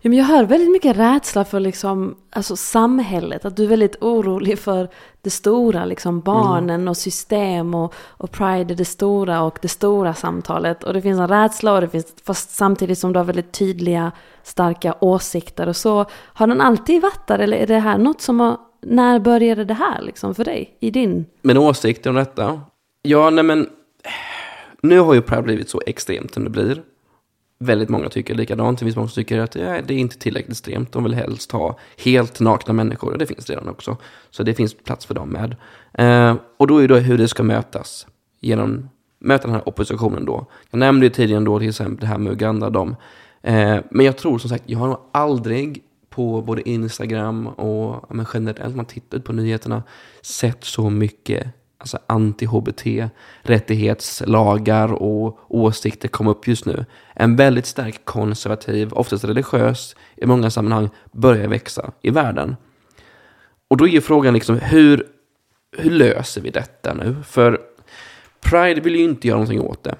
Ja, 0.00 0.10
men 0.10 0.18
jag 0.18 0.24
hör 0.24 0.44
väldigt 0.44 0.70
mycket 0.70 0.96
rädsla 0.96 1.44
för 1.44 1.60
liksom, 1.60 2.16
alltså 2.30 2.56
samhället. 2.56 3.44
Att 3.44 3.56
du 3.56 3.64
är 3.64 3.68
väldigt 3.68 4.02
orolig 4.02 4.58
för 4.58 4.88
det 5.22 5.30
stora, 5.30 5.84
liksom 5.84 6.20
barnen 6.20 6.80
mm. 6.80 6.88
och 6.88 6.96
system 6.96 7.74
och, 7.74 7.94
och 8.08 8.30
Pride 8.30 8.74
är 8.74 8.76
det 8.76 8.84
stora 8.84 9.42
och 9.42 9.58
det 9.62 9.68
stora 9.68 10.14
samtalet. 10.14 10.84
Och 10.84 10.92
det 10.92 11.02
finns 11.02 11.20
en 11.20 11.28
rädsla 11.28 11.72
och 11.72 11.80
det 11.80 11.88
finns, 11.88 12.14
fast 12.24 12.50
samtidigt 12.50 12.98
som 12.98 13.12
du 13.12 13.18
har 13.18 13.24
väldigt 13.24 13.52
tydliga, 13.52 14.12
starka 14.42 14.94
åsikter 15.00 15.68
och 15.68 15.76
så. 15.76 16.06
Har 16.12 16.46
den 16.46 16.60
alltid 16.60 17.02
varit 17.02 17.26
där 17.26 17.38
eller 17.38 17.56
är 17.56 17.66
det 17.66 17.78
här 17.78 17.98
något 17.98 18.20
som 18.20 18.40
har, 18.40 18.56
när 18.82 19.18
började 19.18 19.64
det 19.64 19.74
här 19.74 20.02
liksom 20.02 20.34
för 20.34 20.44
dig? 20.44 20.76
I 20.80 20.90
din? 20.90 21.26
Men 21.42 21.58
åsikter 21.58 22.10
om 22.10 22.16
detta? 22.16 22.60
Ja, 23.02 23.30
nej 23.30 23.44
men, 23.44 23.68
nu 24.80 24.98
har 24.98 25.14
ju 25.14 25.22
Pride 25.22 25.42
blivit 25.42 25.68
så 25.68 25.82
extremt 25.86 26.34
som 26.34 26.44
det 26.44 26.50
blir 26.50 26.82
väldigt 27.64 27.88
många 27.88 28.08
tycker 28.08 28.34
likadant. 28.34 28.78
Det 28.78 28.84
finns 28.84 28.96
många 28.96 29.08
som 29.08 29.14
tycker 29.14 29.38
att 29.38 29.54
ja, 29.54 29.80
det 29.86 29.94
är 29.94 29.98
inte 29.98 30.18
tillräckligt 30.18 30.52
extremt. 30.52 30.92
De 30.92 31.04
vill 31.04 31.14
helst 31.14 31.52
ha 31.52 31.78
helt 32.04 32.40
nakna 32.40 32.72
människor. 32.72 33.12
Och 33.12 33.18
det 33.18 33.26
finns 33.26 33.50
redan 33.50 33.68
också. 33.68 33.96
Så 34.30 34.42
det 34.42 34.54
finns 34.54 34.74
plats 34.74 35.06
för 35.06 35.14
dem 35.14 35.28
med. 35.28 35.56
Eh, 35.92 36.36
och 36.56 36.66
då 36.66 36.78
är 36.78 36.88
det 36.88 37.00
hur 37.00 37.18
det 37.18 37.28
ska 37.28 37.42
mötas. 37.42 38.06
Genom 38.40 38.88
möta 39.18 39.46
den 39.46 39.54
här 39.54 39.68
oppositionen 39.68 40.24
då. 40.24 40.46
Jag 40.70 40.78
nämnde 40.78 41.06
ju 41.06 41.10
tidigare 41.10 41.44
då 41.44 41.58
till 41.58 41.68
exempel 41.68 42.00
det 42.00 42.06
här 42.06 42.18
med 42.18 42.32
Uganda. 42.32 42.70
Dem. 42.70 42.96
Eh, 43.42 43.78
men 43.90 44.06
jag 44.06 44.16
tror 44.16 44.38
som 44.38 44.50
sagt, 44.50 44.64
jag 44.66 44.78
har 44.78 44.88
nog 44.88 44.98
aldrig 45.12 45.82
på 46.10 46.42
både 46.42 46.68
Instagram 46.68 47.46
och 47.46 48.14
men 48.14 48.26
generellt, 48.34 48.76
man 48.76 48.84
tittar 48.84 49.18
på 49.18 49.32
nyheterna, 49.32 49.82
sett 50.22 50.64
så 50.64 50.90
mycket 50.90 51.46
alltså 51.84 51.98
anti-HBT-rättighetslagar 52.06 54.92
och 54.92 55.38
åsikter 55.48 56.08
kom 56.08 56.26
upp 56.26 56.48
just 56.48 56.66
nu. 56.66 56.84
En 57.14 57.36
väldigt 57.36 57.66
stark 57.66 58.04
konservativ, 58.04 58.92
oftast 58.92 59.24
religiös, 59.24 59.96
i 60.16 60.26
många 60.26 60.50
sammanhang, 60.50 60.88
börjar 61.12 61.48
växa 61.48 61.92
i 62.02 62.10
världen. 62.10 62.56
Och 63.68 63.76
då 63.76 63.88
är 63.88 63.92
ju 63.92 64.00
frågan 64.00 64.34
liksom, 64.34 64.58
hur, 64.58 65.06
hur 65.76 65.90
löser 65.90 66.40
vi 66.40 66.50
detta 66.50 66.94
nu? 66.94 67.16
För 67.26 67.60
Pride 68.40 68.80
vill 68.80 68.96
ju 68.96 69.04
inte 69.04 69.28
göra 69.28 69.38
någonting 69.38 69.60
åt 69.60 69.84
det. 69.84 69.94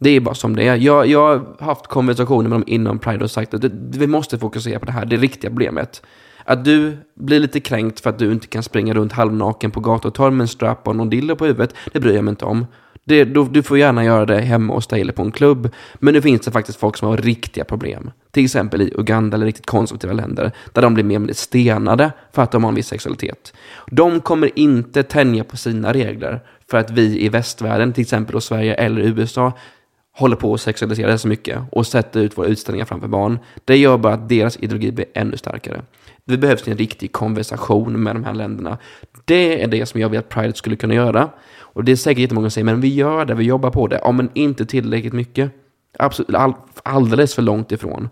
Det 0.00 0.10
är 0.10 0.20
bara 0.20 0.34
som 0.34 0.56
det 0.56 0.68
är. 0.68 0.76
Jag, 0.76 1.06
jag 1.06 1.20
har 1.20 1.64
haft 1.64 1.86
konversationer 1.86 2.48
med 2.48 2.58
dem 2.58 2.64
inom 2.66 2.98
Pride 2.98 3.24
och 3.24 3.30
sagt 3.30 3.54
att 3.54 3.62
det, 3.62 3.70
vi 3.72 4.06
måste 4.06 4.38
fokusera 4.38 4.78
på 4.78 4.86
det 4.86 4.92
här, 4.92 5.04
det 5.04 5.16
riktiga 5.16 5.50
problemet. 5.50 6.02
Att 6.48 6.64
du 6.64 6.96
blir 7.14 7.40
lite 7.40 7.60
kränkt 7.60 8.00
för 8.00 8.10
att 8.10 8.18
du 8.18 8.32
inte 8.32 8.46
kan 8.46 8.62
springa 8.62 8.94
runt 8.94 9.12
halvnaken 9.12 9.70
på 9.70 9.80
gator 9.80 10.08
och 10.08 10.14
torg 10.14 10.32
med 10.32 10.44
en 10.44 10.48
strap 10.48 10.88
och 10.88 10.96
någon 10.96 11.10
dildo 11.10 11.36
på 11.36 11.46
huvudet, 11.46 11.74
det 11.92 12.00
bryr 12.00 12.14
jag 12.14 12.24
mig 12.24 12.30
inte 12.30 12.44
om. 12.44 12.66
Det, 13.04 13.24
du, 13.24 13.44
du 13.44 13.62
får 13.62 13.78
gärna 13.78 14.04
göra 14.04 14.26
det 14.26 14.40
hemma 14.40 14.74
hos 14.74 14.86
dig 14.86 15.00
eller 15.00 15.12
på 15.12 15.22
en 15.22 15.32
klubb. 15.32 15.70
Men 15.94 16.14
nu 16.14 16.22
finns 16.22 16.40
det 16.40 16.50
faktiskt 16.50 16.78
folk 16.78 16.96
som 16.96 17.08
har 17.08 17.16
riktiga 17.16 17.64
problem. 17.64 18.10
Till 18.30 18.44
exempel 18.44 18.82
i 18.82 18.92
Uganda 18.94 19.34
eller 19.34 19.46
riktigt 19.46 19.66
konservativa 19.66 20.12
länder. 20.12 20.52
Där 20.72 20.82
de 20.82 20.94
blir 20.94 21.04
mer 21.04 21.20
eller 21.20 21.34
stenade 21.34 22.12
för 22.32 22.42
att 22.42 22.52
de 22.52 22.64
har 22.64 22.68
en 22.68 22.74
viss 22.74 22.86
sexualitet. 22.86 23.52
De 23.90 24.20
kommer 24.20 24.58
inte 24.58 25.02
tänja 25.02 25.44
på 25.44 25.56
sina 25.56 25.92
regler 25.92 26.40
för 26.70 26.78
att 26.78 26.90
vi 26.90 27.24
i 27.24 27.28
västvärlden, 27.28 27.92
till 27.92 28.02
exempel 28.02 28.32
då 28.32 28.40
Sverige 28.40 28.74
eller 28.74 29.02
USA, 29.02 29.52
håller 30.16 30.36
på 30.36 30.54
att 30.54 30.60
sexualisera 30.60 31.10
det 31.10 31.18
så 31.18 31.28
mycket 31.28 31.62
och 31.72 31.86
sätter 31.86 32.20
ut 32.20 32.38
våra 32.38 32.46
utställningar 32.46 32.86
framför 32.86 33.08
barn. 33.08 33.38
Det 33.64 33.76
gör 33.76 33.98
bara 33.98 34.14
att 34.14 34.28
deras 34.28 34.56
ideologi 34.56 34.92
blir 34.92 35.06
ännu 35.14 35.36
starkare. 35.36 35.82
Det 36.24 36.36
behövs 36.36 36.68
en 36.68 36.76
riktig 36.76 37.12
konversation 37.12 38.02
med 38.02 38.16
de 38.16 38.24
här 38.24 38.34
länderna. 38.34 38.78
Det 39.24 39.62
är 39.62 39.66
det 39.68 39.86
som 39.86 40.00
jag 40.00 40.08
vill 40.08 40.18
att 40.18 40.28
Pride 40.28 40.54
skulle 40.54 40.76
kunna 40.76 40.94
göra. 40.94 41.30
Och 41.58 41.84
det 41.84 41.92
är 41.92 41.96
säkert 41.96 42.20
jättemånga 42.20 42.44
som 42.44 42.50
säger, 42.50 42.64
men 42.64 42.80
vi 42.80 42.94
gör 42.94 43.24
det, 43.24 43.34
vi 43.34 43.44
jobbar 43.44 43.70
på 43.70 43.86
det. 43.86 44.00
Ja, 44.02 44.12
men 44.12 44.30
inte 44.34 44.66
tillräckligt 44.66 45.12
mycket. 45.12 45.50
Absolut, 45.98 46.34
all, 46.34 46.54
alldeles 46.82 47.34
för 47.34 47.42
långt 47.42 47.72
ifrån. 47.72 48.08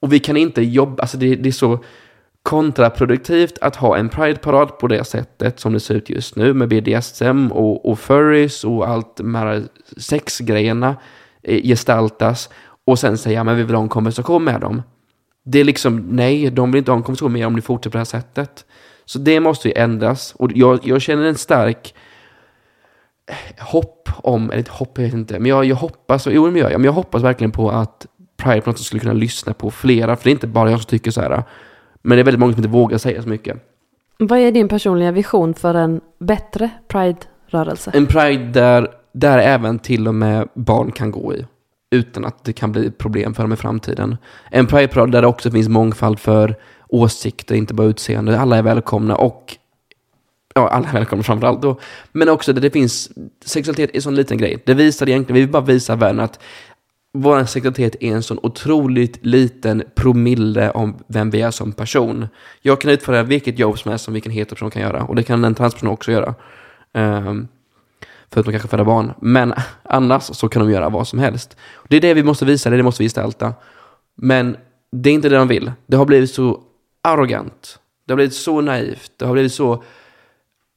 Och 0.00 0.12
vi 0.12 0.18
kan 0.18 0.36
inte 0.36 0.62
jobba, 0.62 1.02
alltså 1.02 1.16
det, 1.16 1.36
det 1.36 1.48
är 1.48 1.52
så 1.52 1.78
kontraproduktivt 2.42 3.58
att 3.60 3.76
ha 3.76 3.96
en 3.96 4.08
Pride-parad 4.08 4.78
på 4.78 4.86
det 4.86 5.04
sättet 5.04 5.60
som 5.60 5.72
det 5.72 5.80
ser 5.80 5.94
ut 5.94 6.10
just 6.10 6.36
nu 6.36 6.54
med 6.54 6.68
BDSM 6.68 7.52
och, 7.52 7.90
och 7.90 7.98
furries 7.98 8.64
och 8.64 8.88
allt 8.88 9.16
de 9.16 9.34
här 9.34 9.62
sexgrejerna 9.96 10.96
gestaltas 11.46 12.50
och 12.86 12.98
sen 12.98 13.18
säga 13.18 13.44
men 13.44 13.56
vi 13.56 13.62
vill 13.62 13.74
ha 13.74 13.82
en 13.82 13.88
konversation 13.88 14.44
med 14.44 14.60
dem. 14.60 14.82
Det 15.44 15.58
är 15.58 15.64
liksom 15.64 15.96
nej, 16.10 16.50
de 16.50 16.72
vill 16.72 16.78
inte 16.78 16.90
ha 16.90 16.96
en 16.96 17.02
konversation 17.02 17.32
med 17.32 17.42
er 17.42 17.46
om 17.46 17.52
ni 17.52 17.60
fortsätter 17.60 17.90
på 17.90 17.96
det 17.96 18.00
här 18.00 18.04
sättet. 18.04 18.64
Så 19.04 19.18
det 19.18 19.40
måste 19.40 19.68
ju 19.68 19.74
ändras 19.76 20.34
och 20.38 20.50
jag, 20.54 20.80
jag 20.82 21.02
känner 21.02 21.24
en 21.24 21.34
stark 21.34 21.94
hopp 23.58 24.08
om, 24.16 24.50
eller 24.50 24.60
ett 24.60 24.68
hopp, 24.68 24.98
jag 24.98 25.04
vet 25.04 25.14
inte, 25.14 25.38
men 25.38 25.50
jag, 25.50 25.64
jag 25.64 25.76
hoppas, 25.76 26.26
jo 26.30 26.50
men 26.50 26.56
jag, 26.56 26.72
men 26.72 26.84
jag 26.84 26.92
hoppas 26.92 27.22
verkligen 27.22 27.52
på 27.52 27.70
att 27.70 28.06
Pride 28.36 28.60
på 28.60 28.70
något 28.70 28.78
sätt 28.78 28.86
skulle 28.86 29.00
kunna 29.00 29.12
lyssna 29.12 29.54
på 29.54 29.70
flera, 29.70 30.16
för 30.16 30.24
det 30.24 30.30
är 30.30 30.32
inte 30.32 30.46
bara 30.46 30.70
jag 30.70 30.80
som 30.80 30.88
tycker 30.88 31.10
så 31.10 31.20
här, 31.20 31.42
men 32.02 32.16
det 32.16 32.22
är 32.22 32.24
väldigt 32.24 32.40
många 32.40 32.52
som 32.52 32.58
inte 32.58 32.72
vågar 32.72 32.98
säga 32.98 33.22
så 33.22 33.28
mycket. 33.28 33.56
Vad 34.18 34.38
är 34.38 34.52
din 34.52 34.68
personliga 34.68 35.12
vision 35.12 35.54
för 35.54 35.74
en 35.74 36.00
bättre 36.18 36.70
Pride-rörelse? 36.88 37.90
En 37.94 38.06
Pride 38.06 38.44
där, 38.44 38.88
där 39.16 39.38
även 39.38 39.78
till 39.78 40.08
och 40.08 40.14
med 40.14 40.48
barn 40.54 40.92
kan 40.92 41.10
gå 41.10 41.34
i, 41.34 41.46
utan 41.90 42.24
att 42.24 42.44
det 42.44 42.52
kan 42.52 42.72
bli 42.72 42.90
problem 42.90 43.34
för 43.34 43.42
dem 43.42 43.52
i 43.52 43.56
framtiden. 43.56 44.16
En 44.50 44.66
Prideparad 44.66 45.12
där 45.12 45.22
det 45.22 45.28
också 45.28 45.50
finns 45.50 45.68
mångfald 45.68 46.18
för 46.18 46.56
åsikter, 46.88 47.54
inte 47.54 47.74
bara 47.74 47.86
utseende. 47.86 48.40
Alla 48.40 48.56
är 48.56 48.62
välkomna 48.62 49.16
och 49.16 49.56
ja, 50.54 50.68
alla 50.68 50.88
är 50.88 50.92
välkomna 50.92 51.22
framförallt 51.22 51.62
då. 51.62 51.80
Men 52.12 52.28
också 52.28 52.52
där 52.52 52.60
det 52.60 52.70
finns, 52.70 53.10
sexualitet 53.44 53.90
är 53.90 53.96
en 53.96 54.02
sån 54.02 54.14
liten 54.14 54.38
grej. 54.38 54.62
Det 54.66 54.74
visar 54.74 55.08
egentligen, 55.08 55.34
vi 55.34 55.40
vill 55.40 55.50
bara 55.50 55.62
visa 55.62 55.96
världen 55.96 56.20
att 56.20 56.40
vår 57.12 57.44
sexualitet 57.44 57.96
är 58.00 58.12
en 58.12 58.22
sån 58.22 58.38
otroligt 58.42 59.26
liten 59.26 59.82
promille 59.94 60.70
om 60.70 60.96
vem 61.06 61.30
vi 61.30 61.40
är 61.40 61.50
som 61.50 61.72
person. 61.72 62.28
Jag 62.62 62.80
kan 62.80 62.90
utföra 62.90 63.22
vilket 63.22 63.58
jobb 63.58 63.78
som 63.78 63.90
helst 63.90 64.04
som 64.04 64.14
vilken 64.14 64.32
heteroperson 64.32 64.70
kan 64.70 64.82
göra. 64.82 65.02
Och 65.02 65.14
det 65.14 65.22
kan 65.22 65.44
en 65.44 65.54
transperson 65.54 65.88
också 65.88 66.12
göra. 66.12 66.34
Um, 66.94 67.48
Förutom 68.32 68.52
kanske 68.52 68.68
föda 68.68 68.84
barn. 68.84 69.12
Men 69.20 69.54
annars 69.82 70.22
så 70.22 70.48
kan 70.48 70.62
de 70.62 70.72
göra 70.72 70.88
vad 70.88 71.08
som 71.08 71.18
helst. 71.18 71.56
Det 71.88 71.96
är 71.96 72.00
det 72.00 72.14
vi 72.14 72.22
måste 72.22 72.44
visa, 72.44 72.70
det 72.70 72.74
är 72.74 72.76
det 72.76 72.82
vi 72.82 72.82
måste 72.82 73.04
gestalta. 73.04 73.54
Men 74.14 74.56
det 74.92 75.10
är 75.10 75.14
inte 75.14 75.28
det 75.28 75.36
de 75.36 75.48
vill. 75.48 75.72
Det 75.86 75.96
har 75.96 76.04
blivit 76.04 76.30
så 76.30 76.60
arrogant. 77.02 77.78
Det 78.06 78.12
har 78.12 78.16
blivit 78.16 78.34
så 78.34 78.60
naivt. 78.60 79.12
Det 79.16 79.26
har 79.26 79.32
blivit 79.32 79.52
så 79.52 79.82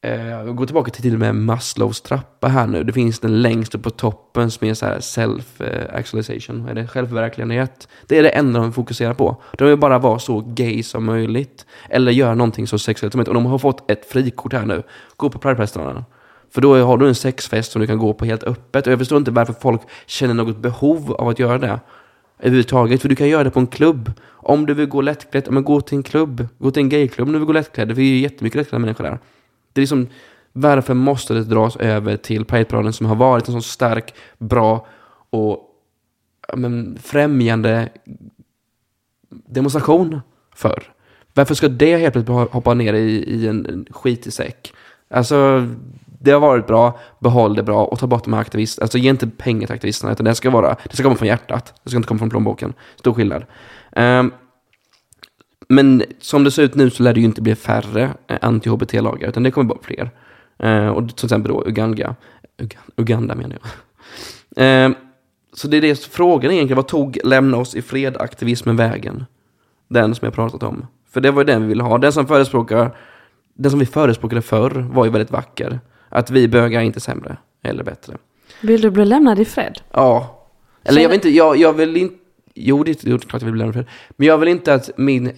Eh, 0.02 0.44
gå 0.54 0.66
tillbaka 0.66 0.92
till 0.92 1.02
till 1.02 1.14
och 1.14 1.20
med 1.20 1.36
Maslows 1.36 2.02
trappa 2.02 2.48
här 2.48 2.68
nu. 2.68 2.84
Det 2.84 2.94
finns 2.94 3.20
den 3.20 3.42
längst 3.42 3.76
upp 3.76 3.84
på 3.84 3.90
toppen 3.90 4.52
som 4.52 4.68
är 4.68 4.74
så 4.74 4.86
här 4.86 5.00
self-actualization. 5.00 6.70
Är 6.70 6.74
det? 6.74 7.78
Det 8.08 8.18
är 8.18 8.24
det 8.24 8.30
enda 8.30 8.60
de 8.60 8.74
fokuserar 8.74 9.14
på. 9.14 9.42
De 9.58 9.68
vill 9.68 9.78
bara 9.78 10.00
vara 10.00 10.20
så 10.20 10.40
gay 10.40 10.84
som 10.84 11.06
möjligt. 11.06 11.66
Eller 11.90 12.12
göra 12.12 12.36
någonting 12.36 12.68
så 12.68 12.80
sexuellt 12.80 13.14
som 13.14 13.20
möjligt. 13.20 13.28
Och 13.28 13.34
de 13.34 13.46
har 13.46 13.58
fått 13.58 13.92
ett 13.92 14.06
frikort 14.06 14.54
här 14.54 14.66
nu. 14.66 14.84
Gå 15.16 15.30
på 15.30 15.40
Pridefesterna. 15.40 16.06
För 16.52 16.62
då 16.62 16.78
har 16.78 16.98
du 16.98 17.08
en 17.08 17.16
sexfest 17.16 17.72
som 17.72 17.82
du 17.82 17.88
kan 17.88 17.98
gå 17.98 18.14
på 18.14 18.26
helt 18.26 18.44
öppet. 18.44 18.88
Och 18.88 18.92
jag 18.94 19.00
förstår 19.00 19.18
inte 19.18 19.32
varför 19.32 19.54
folk 19.54 19.82
känner 20.06 20.34
något 20.34 20.58
behov 20.58 21.12
av 21.14 21.28
att 21.28 21.40
göra 21.40 21.58
det. 21.58 21.80
Överhuvudtaget. 22.40 23.02
För 23.02 23.10
du 23.10 23.16
kan 23.16 23.30
göra 23.30 23.44
det 23.44 23.52
på 23.52 23.60
en 23.60 23.68
klubb. 23.68 24.12
Om 24.28 24.66
du 24.66 24.74
vill 24.74 24.86
gå 24.86 25.02
lättklädd, 25.02 25.48
men 25.52 25.64
gå 25.64 25.82
till 25.82 25.98
en 25.98 26.04
klubb. 26.04 26.48
Gå 26.58 26.72
till 26.72 26.84
en 26.84 26.90
gayklubb 26.90 27.28
om 27.28 27.34
du 27.34 27.40
vill 27.40 27.46
gå 27.46 27.54
lättklädd. 27.54 27.88
Det 27.88 27.96
finns 27.96 28.06
ju 28.06 28.18
jättemycket 28.18 28.58
lättklädda 28.58 28.80
människor 28.80 29.04
där. 29.04 29.20
Det 29.74 29.80
är 29.80 29.82
liksom, 29.82 30.08
varför 30.54 30.94
måste 30.94 31.34
det 31.34 31.44
dras 31.44 31.76
över 31.76 32.18
till 32.18 32.46
Prideparaden 32.46 32.94
som 32.94 33.06
har 33.06 33.16
varit 33.16 33.48
en 33.48 33.54
så 33.54 33.62
stark, 33.62 34.14
bra 34.38 34.88
och 35.30 35.66
men, 36.56 36.98
främjande 37.02 37.90
demonstration 39.30 40.22
för? 40.56 40.84
Varför 41.34 41.56
ska 41.56 41.68
det 41.68 41.98
helt 41.98 42.14
plötsligt 42.14 42.52
hoppa 42.52 42.74
ner 42.74 42.94
i, 42.94 43.10
i 43.10 43.48
en, 43.48 43.66
en 43.66 43.86
skitig 43.90 44.34
säck? 44.34 44.74
Alltså, 45.10 45.68
det 46.20 46.32
har 46.32 46.40
varit 46.40 46.68
bra, 46.68 47.00
behåll 47.20 47.56
det 47.56 47.64
bra 47.64 47.86
och 47.86 48.00
ta 48.00 48.08
bort 48.08 48.24
de 48.24 48.34
här 48.34 48.42
aktivisterna. 48.42 48.84
Alltså 48.84 48.98
ge 48.98 49.10
inte 49.10 49.28
pengar 49.28 49.68
till 49.68 49.76
aktivisterna, 49.76 50.12
utan 50.12 50.26
det 50.26 50.36
ska 50.36 50.50
vara, 50.50 50.76
det 50.90 50.94
ska 50.94 51.04
komma 51.04 51.16
från 51.16 51.28
hjärtat. 51.28 51.74
Det 51.84 51.90
ska 51.90 51.98
inte 51.98 52.08
komma 52.08 52.18
från 52.18 52.30
plånboken. 52.30 52.74
Stor 52.96 53.14
skillnad. 53.14 53.46
Um, 53.96 54.32
men 55.70 56.04
som 56.20 56.44
det 56.44 56.52
ser 56.52 56.64
ut 56.64 56.76
nu 56.76 56.90
så 56.90 57.04
lär 57.04 57.14
det 57.14 57.20
ju 57.20 57.26
inte 57.26 57.42
bli 57.42 57.56
färre 57.56 58.14
eh, 58.28 58.38
anti-HBT-lagar, 58.42 59.30
utan 59.30 59.44
det 59.44 59.52
kommer 59.52 59.68
bara 59.70 59.80
fler. 59.82 60.12
Uh, 60.64 60.88
och 60.88 61.16
till 61.16 61.26
exempel 61.26 61.52
då 61.52 61.64
Uganda, 61.68 62.16
Uganda 62.96 63.36
menar 63.36 63.58
jag. 64.56 64.90
Uh, 64.90 64.98
så 65.54 65.68
det 65.68 65.78
är 65.78 65.82
det 65.82 66.06
frågan 66.06 66.52
egentligen, 66.52 66.76
vad 66.76 66.88
tog 66.88 67.20
lämna 67.24 67.58
oss 67.58 67.76
i 67.76 67.82
fred-aktivismen 67.82 68.76
vägen? 68.76 69.26
Den 69.88 70.16
som 70.16 70.26
jag 70.26 70.34
pratat 70.34 70.64
om. 70.64 70.88
För 71.12 71.22
det 71.22 71.32
var 71.32 71.42
ju 71.42 71.46
den 71.46 71.62
vi 71.62 71.68
ville 71.68 71.84
ha. 71.84 71.98
Den 71.98 72.14
som 72.14 72.28
förespråkar, 72.28 72.96
den 73.54 73.72
som 73.72 73.80
vi 73.80 73.86
förespråkade 73.86 74.42
förr 74.42 74.88
var 74.92 75.06
ju 75.06 75.12
väldigt 75.12 75.32
vacker. 75.32 75.80
Att 76.10 76.30
vi 76.30 76.48
bögar 76.48 76.80
är 76.80 76.84
inte 76.84 77.00
sämre, 77.00 77.38
eller 77.64 77.84
bättre. 77.84 78.18
Vill 78.62 78.82
du 78.82 78.90
bli 78.90 79.06
lämnad 79.06 79.40
i 79.40 79.46
fred? 79.46 79.82
Ja. 79.92 80.46
Eller 80.84 81.02
jag 81.02 81.10
vill 81.10 81.16
inte, 81.16 81.30
jag, 81.30 81.58
jag 81.58 81.74
vill 81.74 81.98
inte, 81.98 82.16
jo 82.56 82.84
det 82.84 82.92
är 83.04 83.18
klart 83.18 83.42
jag 83.42 83.46
vill 83.46 83.52
bli 83.52 83.60
lämnad 83.60 83.76
i 83.76 83.78
fred. 83.78 83.88
Men 84.10 84.28
jag 84.28 84.38
vill 84.38 84.50
inte 84.50 84.74
att 84.74 84.90
min 84.98 85.32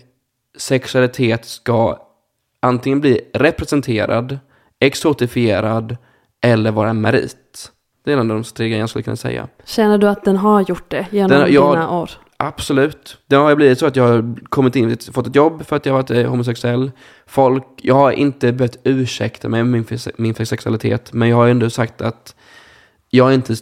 sexualitet 0.58 1.46
ska 1.46 1.98
antingen 2.60 3.00
bli 3.00 3.22
representerad, 3.34 4.40
exotifierad 4.80 5.98
eller 6.42 6.72
vara 6.72 6.90
en 6.90 7.02
merit. 7.02 7.72
Det 8.04 8.12
är 8.12 8.18
en 8.18 8.32
av 8.32 8.38
de 8.38 8.44
tre 8.44 8.66
grejerna 8.66 8.82
jag 8.82 8.90
skulle 8.90 9.04
kunna 9.04 9.16
säga. 9.16 9.48
Känner 9.66 9.98
du 9.98 10.08
att 10.08 10.24
den 10.24 10.38
har 10.38 10.62
gjort 10.62 10.90
det 10.90 11.08
genom 11.12 11.30
den, 11.30 11.54
jag, 11.54 11.74
dina 11.74 12.00
år? 12.00 12.12
Absolut. 12.44 13.18
Det 13.28 13.36
har 13.36 13.56
blivit 13.56 13.80
så 13.80 13.86
att 13.86 13.96
jag 13.96 14.08
har 14.08 14.36
kommit 14.50 14.76
in, 14.76 14.98
fått 15.14 15.28
ett 15.28 15.36
jobb 15.36 15.66
för 15.66 15.76
att 15.76 15.86
jag 15.86 15.94
har 15.94 16.02
varit 16.02 16.12
eh, 16.12 16.30
homosexuell. 16.30 16.92
Folk, 17.26 17.64
jag 17.76 17.96
har 17.96 18.12
inte 18.12 18.52
behövt 18.52 18.78
ursäkta 18.84 19.50
mig 19.50 19.64
med 19.64 19.86
min, 19.90 20.00
min 20.18 20.46
sexualitet, 20.46 21.14
men 21.14 21.30
jag 21.30 21.38
har 21.38 21.48
ändå 21.48 21.70
sagt 21.70 22.02
att 22.02 22.36
jag 23.10 23.30
är 23.30 23.34
inte 23.34 23.56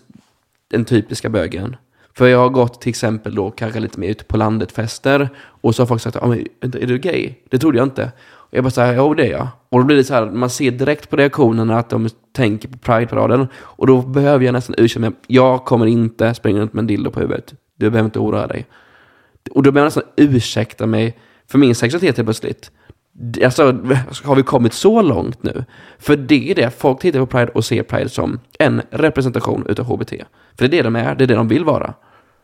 den 0.72 0.86
typiska 0.86 1.30
bögen. 1.30 1.76
För 2.18 2.28
jag 2.28 2.40
har 2.40 2.50
gått 2.50 2.82
till 2.82 2.90
exempel 2.90 3.36
då 3.36 3.52
kanske 3.52 3.80
lite 3.80 4.00
mer 4.00 4.10
ute 4.10 4.24
på 4.24 4.38
landet-fester 4.38 5.30
och 5.38 5.76
så 5.76 5.82
har 5.82 5.88
folk 5.88 6.02
sagt, 6.02 6.16
ah, 6.16 6.28
men, 6.28 6.46
är 6.62 6.88
du 6.88 6.98
gay? 6.98 7.34
Det 7.50 7.58
trodde 7.58 7.78
jag 7.78 7.86
inte. 7.86 8.12
Och 8.22 8.58
jag 8.58 8.64
bara 8.64 8.72
såhär, 8.72 8.96
jo 8.96 9.14
det 9.14 9.28
är 9.28 9.32
jag. 9.32 9.48
Och 9.70 9.80
då 9.80 9.86
blir 9.86 9.98
det 9.98 10.04
så 10.04 10.14
här, 10.14 10.26
man 10.26 10.50
ser 10.50 10.72
direkt 10.72 11.10
på 11.10 11.16
reaktionerna 11.16 11.80
att 11.80 11.90
de 11.90 12.10
tänker 12.34 12.68
på 12.70 12.78
Pride-paraden. 12.78 13.48
Och 13.58 13.88
då 13.88 14.02
behöver 14.02 14.46
jag 14.46 14.54
nästan 14.54 14.76
ursäkta 14.78 15.00
mig, 15.00 15.12
jag 15.28 15.66
kommer 15.66 15.86
inte 15.86 16.34
springa 16.34 16.60
runt 16.60 16.74
med 16.74 16.82
en 16.82 16.88
dildo 16.88 17.12
på 17.12 17.20
huvudet. 17.20 17.54
Du 17.80 17.90
behöver 17.90 18.08
inte 18.08 18.20
oroa 18.20 18.48
dig. 18.48 18.66
Och 19.52 19.64
då 19.64 19.72
behöver 19.72 19.86
jag 19.86 20.04
nästan 20.06 20.36
ursäkta 20.36 20.86
mig 20.86 21.18
för 21.48 21.58
min 21.58 21.76
sexualitet 21.76 22.18
helt 22.18 22.26
plötsligt. 22.26 22.72
Alltså, 23.44 23.64
har 24.24 24.36
vi 24.36 24.44
kommit 24.44 24.74
så 24.74 25.02
långt 25.02 25.44
nu? 25.44 25.66
För 26.00 26.16
det 26.16 26.52
är 26.52 26.56
det, 26.56 26.72
folk 26.80 27.02
tittar 27.02 27.20
på 27.20 27.26
Pride 27.26 27.52
och 27.52 27.66
ser 27.66 27.84
Pride 27.84 28.10
som 28.10 28.40
en 28.60 28.82
representation 28.90 29.66
utav 29.70 29.86
HBT. 29.86 30.14
För 30.58 30.58
det 30.58 30.66
är 30.66 30.70
det 30.70 30.82
de 30.82 30.96
är, 30.96 31.16
det 31.16 31.24
är 31.24 31.28
det 31.28 31.36
de 31.36 31.48
vill 31.48 31.66
vara. 31.66 31.94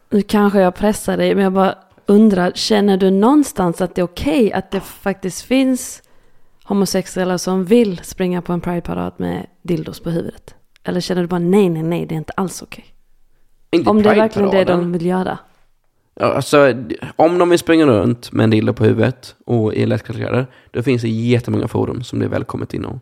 Nu 0.09 0.21
kanske 0.21 0.59
jag 0.59 0.75
pressar 0.75 1.17
dig, 1.17 1.35
men 1.35 1.43
jag 1.43 1.53
bara 1.53 1.75
undrar, 2.05 2.51
känner 2.51 2.97
du 2.97 3.11
någonstans 3.11 3.81
att 3.81 3.95
det 3.95 4.01
är 4.01 4.05
okej 4.05 4.47
okay 4.47 4.51
att 4.51 4.71
det 4.71 4.79
faktiskt 4.79 5.41
finns 5.41 6.03
homosexuella 6.63 7.37
som 7.37 7.65
vill 7.65 7.99
springa 8.03 8.41
på 8.41 8.53
en 8.53 8.61
Pride-parad 8.61 9.13
med 9.17 9.45
dildos 9.61 9.99
på 9.99 10.09
huvudet? 10.09 10.55
Eller 10.83 11.01
känner 11.01 11.21
du 11.21 11.27
bara 11.27 11.39
nej, 11.39 11.69
nej, 11.69 11.83
nej, 11.83 12.05
det 12.05 12.15
är 12.15 12.17
inte 12.17 12.33
alls 12.35 12.61
okej? 12.61 12.83
Okay? 12.83 12.94
Om 13.85 14.03
det 14.03 14.09
är 14.09 14.15
verkligen 14.15 14.51
det 14.51 14.63
de 14.63 14.91
vill 14.91 15.05
göra. 15.05 15.37
Alltså, 16.19 16.73
om 17.15 17.37
de 17.37 17.49
vill 17.49 17.59
springa 17.59 17.85
runt 17.85 18.31
med 18.31 18.43
en 18.43 18.49
dildo 18.49 18.73
på 18.73 18.83
huvudet 18.83 19.35
och 19.45 19.73
i 19.73 19.85
lättklädda 19.85 20.45
då 20.71 20.83
finns 20.83 21.01
det 21.01 21.09
jättemånga 21.09 21.67
forum 21.67 22.03
som 22.03 22.19
det 22.19 22.25
är 22.25 22.29
välkommet 22.29 22.73
inom. 22.73 22.99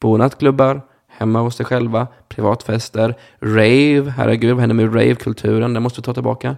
På 0.00 0.16
nattklubbar, 0.16 0.80
hemma 1.08 1.40
hos 1.40 1.56
dig 1.56 1.66
själva, 1.66 2.06
privatfester, 2.28 3.14
rave, 3.40 4.10
herregud, 4.16 4.50
vad 4.50 4.60
händer 4.60 4.74
med 4.74 4.94
rave-kulturen? 4.94 5.74
Den 5.74 5.82
måste 5.82 6.00
vi 6.00 6.04
ta 6.04 6.14
tillbaka. 6.14 6.56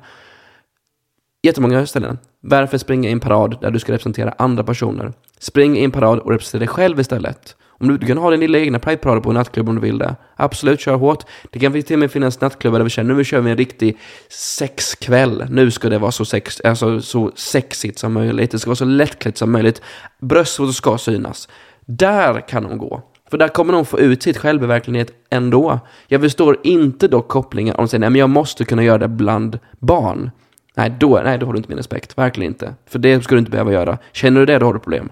Jättemånga 1.42 1.86
ställen. 1.86 2.18
Varför 2.40 2.78
springa 2.78 3.08
i 3.08 3.12
en 3.12 3.20
parad 3.20 3.58
där 3.60 3.70
du 3.70 3.78
ska 3.78 3.92
representera 3.92 4.34
andra 4.38 4.64
personer? 4.64 5.12
Spring 5.38 5.76
i 5.76 5.84
en 5.84 5.90
parad 5.90 6.18
och 6.18 6.30
representera 6.30 6.58
dig 6.58 6.68
själv 6.68 7.00
istället. 7.00 7.56
Om 7.84 7.88
du, 7.88 7.98
du 7.98 8.06
kan 8.06 8.18
ha 8.18 8.30
din 8.30 8.40
lilla 8.40 8.58
egna 8.58 8.78
prideparad 8.78 9.22
på 9.22 9.30
en 9.30 9.34
nattklubb 9.34 9.68
om 9.68 9.74
du 9.74 9.80
vill 9.80 9.98
det. 9.98 10.16
Absolut, 10.36 10.80
kör 10.80 10.94
hårt. 10.94 11.24
Det 11.50 11.58
kan 11.58 11.82
till 11.82 11.94
och 11.94 11.98
med 11.98 12.10
finnas 12.10 12.40
nattklubbar 12.40 12.78
där 12.78 12.84
vi 12.84 12.90
känner 12.90 13.14
nu 13.14 13.24
kör 13.24 13.40
vi 13.40 13.50
en 13.50 13.56
riktig 13.56 13.98
sexkväll. 14.28 15.46
Nu 15.50 15.70
ska 15.70 15.88
det 15.88 15.98
vara 15.98 16.12
så, 16.12 16.24
sex, 16.24 16.60
alltså, 16.60 17.00
så 17.00 17.32
sexigt 17.34 17.98
som 17.98 18.12
möjligt. 18.12 18.50
Det 18.50 18.58
ska 18.58 18.70
vara 18.70 18.76
så 18.76 18.84
lättklätt 18.84 19.38
som 19.38 19.52
möjligt. 19.52 19.82
Bröstvårtor 20.20 20.72
ska 20.72 20.98
synas. 20.98 21.48
Där 21.86 22.48
kan 22.48 22.62
de 22.62 22.78
gå. 22.78 23.02
För 23.30 23.38
där 23.38 23.48
kommer 23.48 23.72
de 23.72 23.84
få 23.84 24.00
ut 24.00 24.22
sitt 24.22 24.36
självbeverklighet 24.36 25.12
ändå. 25.30 25.80
Jag 26.06 26.20
förstår 26.20 26.58
inte 26.62 27.08
dock 27.08 27.28
kopplingen 27.28 27.74
om 27.74 27.84
de 27.84 27.88
säger 27.88 28.00
nej 28.00 28.10
men 28.10 28.18
jag 28.18 28.30
måste 28.30 28.64
kunna 28.64 28.84
göra 28.84 28.98
det 28.98 29.08
bland 29.08 29.58
barn. 29.78 30.30
Nej 30.76 30.96
då, 31.00 31.20
nej, 31.24 31.38
då 31.38 31.46
har 31.46 31.52
du 31.52 31.56
inte 31.56 31.68
min 31.68 31.78
respekt. 31.78 32.18
Verkligen 32.18 32.52
inte. 32.52 32.74
För 32.86 32.98
det 32.98 33.24
ska 33.24 33.34
du 33.34 33.38
inte 33.38 33.50
behöva 33.50 33.72
göra. 33.72 33.98
Känner 34.12 34.40
du 34.40 34.46
det, 34.46 34.58
då 34.58 34.66
har 34.66 34.74
du 34.74 34.80
problem. 34.80 35.08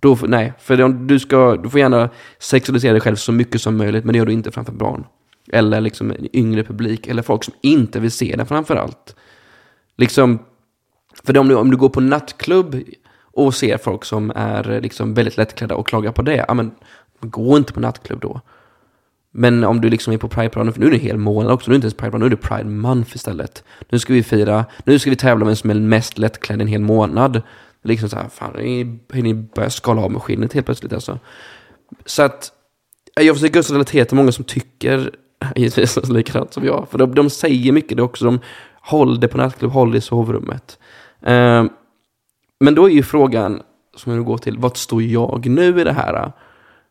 Då, 0.00 0.18
nej, 0.22 0.52
för 0.58 0.88
du, 0.88 1.18
ska, 1.18 1.56
du 1.56 1.70
får 1.70 1.80
gärna 1.80 2.08
sexualisera 2.38 2.92
dig 2.92 3.00
själv 3.00 3.16
så 3.16 3.32
mycket 3.32 3.60
som 3.60 3.76
möjligt, 3.76 4.04
men 4.04 4.12
det 4.12 4.18
gör 4.18 4.26
du 4.26 4.32
inte 4.32 4.50
framför 4.50 4.72
barn. 4.72 5.04
Eller 5.52 5.80
liksom 5.80 6.10
en 6.10 6.36
yngre 6.36 6.64
publik, 6.64 7.06
eller 7.06 7.22
folk 7.22 7.44
som 7.44 7.54
inte 7.60 8.00
vill 8.00 8.10
se 8.10 8.36
det 8.36 8.46
framför 8.46 8.76
allt. 8.76 9.16
Liksom, 9.96 10.38
för 11.24 11.38
om 11.38 11.48
du, 11.48 11.54
om 11.54 11.70
du 11.70 11.76
går 11.76 11.88
på 11.88 12.00
nattklubb 12.00 12.82
och 13.32 13.54
ser 13.54 13.78
folk 13.78 14.04
som 14.04 14.32
är 14.36 14.80
liksom 14.80 15.14
väldigt 15.14 15.36
lättklädda 15.36 15.74
och 15.74 15.86
klagar 15.86 16.12
på 16.12 16.22
det. 16.22 16.44
Ja, 16.48 16.54
men 16.54 16.70
gå 17.20 17.56
inte 17.56 17.72
på 17.72 17.80
nattklubb 17.80 18.20
då. 18.20 18.40
Men 19.32 19.64
om 19.64 19.80
du 19.80 19.90
liksom 19.90 20.12
är 20.12 20.18
på 20.18 20.28
Pride-paraden, 20.28 20.72
för 20.72 20.80
nu 20.80 20.86
är 20.86 20.90
det 20.90 20.96
en 20.96 21.02
hel 21.02 21.18
månad 21.18 21.52
också, 21.52 21.70
nu 21.70 21.74
är 21.74 21.80
det 21.80 21.86
inte 21.86 21.86
ens 21.86 22.12
Pride 22.12 22.18
nu 22.18 22.26
är 22.26 22.30
det 22.30 22.36
Pride 22.36 22.70
Month 22.70 23.16
istället. 23.16 23.64
Nu 23.88 23.98
ska 23.98 24.12
vi 24.12 24.22
fira, 24.22 24.64
nu 24.84 24.98
ska 24.98 25.10
vi 25.10 25.16
tävla 25.16 25.46
vem 25.46 25.56
som 25.56 25.70
är 25.70 25.74
mest 25.74 26.18
lättklädd 26.18 26.60
en 26.60 26.66
hel 26.66 26.80
månad. 26.80 27.42
Liksom 27.82 28.08
så 28.08 28.16
här, 28.16 28.28
fan, 28.28 28.56
hinner 28.56 29.22
ni 29.22 29.34
börja 29.34 29.70
skala 29.70 30.02
av 30.02 30.10
med 30.10 30.22
skinnet 30.22 30.52
helt 30.52 30.66
plötsligt 30.66 30.92
alltså. 30.92 31.18
Så 32.04 32.22
att, 32.22 32.52
eh, 33.16 33.26
jag 33.26 33.36
försöker 33.36 33.58
också 33.58 33.74
relatera 33.74 34.04
till 34.04 34.16
många 34.16 34.32
som 34.32 34.44
tycker 34.44 35.10
givetvis 35.56 35.98
alltså, 35.98 36.12
likadant 36.12 36.54
som 36.54 36.64
jag. 36.64 36.88
För 36.90 36.98
de, 36.98 37.14
de 37.14 37.30
säger 37.30 37.72
mycket 37.72 37.96
det 37.96 38.02
också, 38.02 38.24
de 38.24 38.40
håller 38.80 39.20
det 39.20 39.28
på 39.28 39.38
nattklubb, 39.38 39.72
håller 39.72 39.92
det 39.92 39.98
i 39.98 40.00
sovrummet. 40.00 40.78
Eh, 41.22 41.64
men 42.60 42.74
då 42.74 42.88
är 42.88 42.92
ju 42.92 43.02
frågan, 43.02 43.62
som 43.96 44.12
jag 44.12 44.24
går 44.24 44.38
till, 44.38 44.58
vart 44.58 44.76
står 44.76 45.02
jag 45.02 45.46
nu 45.46 45.80
i 45.80 45.84
det 45.84 45.92
här? 45.92 46.32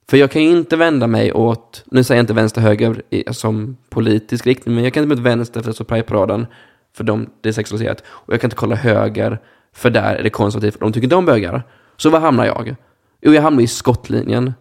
För 0.09 0.17
jag 0.17 0.31
kan 0.31 0.43
ju 0.43 0.49
inte 0.49 0.75
vända 0.75 1.07
mig 1.07 1.33
åt, 1.33 1.83
nu 1.85 2.03
säger 2.03 2.19
jag 2.19 2.23
inte 2.23 2.33
vänster-höger 2.33 3.01
som 3.31 3.77
politisk 3.89 4.47
riktning, 4.47 4.75
men 4.75 4.83
jag 4.83 4.93
kan 4.93 5.03
inte 5.03 5.15
vända 5.15 5.29
vänster 5.29 5.61
för 5.61 5.69
att 5.71 5.87
Pride-paraden, 5.87 6.47
för 6.95 7.03
de, 7.03 7.29
det 7.41 7.49
är 7.49 7.53
sexualiserat. 7.53 8.03
Och 8.07 8.33
jag 8.33 8.41
kan 8.41 8.47
inte 8.47 8.55
kolla 8.55 8.75
höger, 8.75 9.39
för 9.73 9.89
där 9.89 10.15
är 10.15 10.23
det 10.23 10.29
konservativt, 10.29 10.79
de 10.79 10.93
tycker 10.93 11.05
inte 11.05 11.15
om 11.15 11.25
bögar. 11.25 11.63
Så 11.97 12.09
var 12.09 12.19
hamnar 12.19 12.45
jag? 12.45 12.75
Jo, 13.21 13.33
jag 13.33 13.41
hamnar 13.41 13.63
i 13.63 13.67
skottlinjen. 13.67 14.53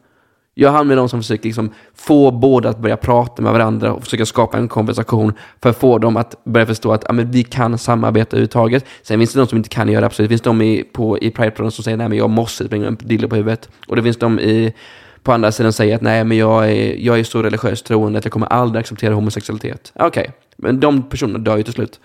Jag 0.55 0.71
hamnar 0.71 0.85
med 0.85 0.97
de 0.97 1.09
som 1.09 1.23
försöker 1.23 1.45
liksom 1.45 1.71
få 1.95 2.31
båda 2.31 2.69
att 2.69 2.79
börja 2.79 2.97
prata 2.97 3.43
med 3.43 3.53
varandra 3.53 3.93
och 3.93 4.05
försöka 4.05 4.27
skapa 4.27 4.59
en 4.59 4.69
konversation 4.69 5.33
för 5.63 5.71
att 5.71 5.77
få 5.77 5.99
dem 5.99 6.17
att 6.17 6.45
börja 6.45 6.67
förstå 6.67 6.93
att 6.93 7.05
ja, 7.07 7.13
men 7.13 7.31
vi 7.31 7.43
kan 7.43 7.79
samarbeta 7.79 8.37
överhuvudtaget. 8.37 8.85
Sen 9.03 9.21
finns 9.21 9.33
det 9.33 9.41
de 9.41 9.47
som 9.47 9.59
inte 9.59 9.69
kan 9.69 9.89
göra 9.89 10.01
det, 10.01 10.07
absolut. 10.07 10.29
Det 10.29 10.33
finns 10.33 10.43
de 10.43 10.63
i, 10.63 10.85
på, 10.93 11.19
i 11.19 11.31
Pride 11.31 11.71
som 11.71 11.85
säger 11.85 11.97
nej 11.97 12.09
men 12.09 12.19
jag 12.19 12.31
måste 12.31 12.67
springa 12.67 12.87
en 12.87 12.97
dille 13.01 13.29
på 13.29 13.37
huvudet. 13.37 13.69
Och 13.89 13.97
det 13.97 14.03
finns 14.03 14.17
de 14.17 14.41
i, 14.41 14.75
på 15.23 15.33
andra 15.33 15.53
sidan 15.53 15.73
säger 15.73 15.95
att 15.95 16.03
nej 16.03 16.25
men 16.25 16.37
jag 16.37 16.71
är, 16.71 16.97
jag 16.97 17.19
är 17.19 17.25
så 17.25 17.43
religiöst 17.43 17.87
troende 17.87 18.19
att 18.19 18.25
jag 18.25 18.33
kommer 18.33 18.47
aldrig 18.47 18.81
acceptera 18.81 19.15
homosexualitet. 19.15 19.93
Okej, 19.95 20.07
okay. 20.09 20.33
men 20.57 20.81
de 20.81 21.03
personerna 21.03 21.39
dör 21.39 21.57
ju 21.57 21.63
till 21.63 21.73
slut. 21.73 22.01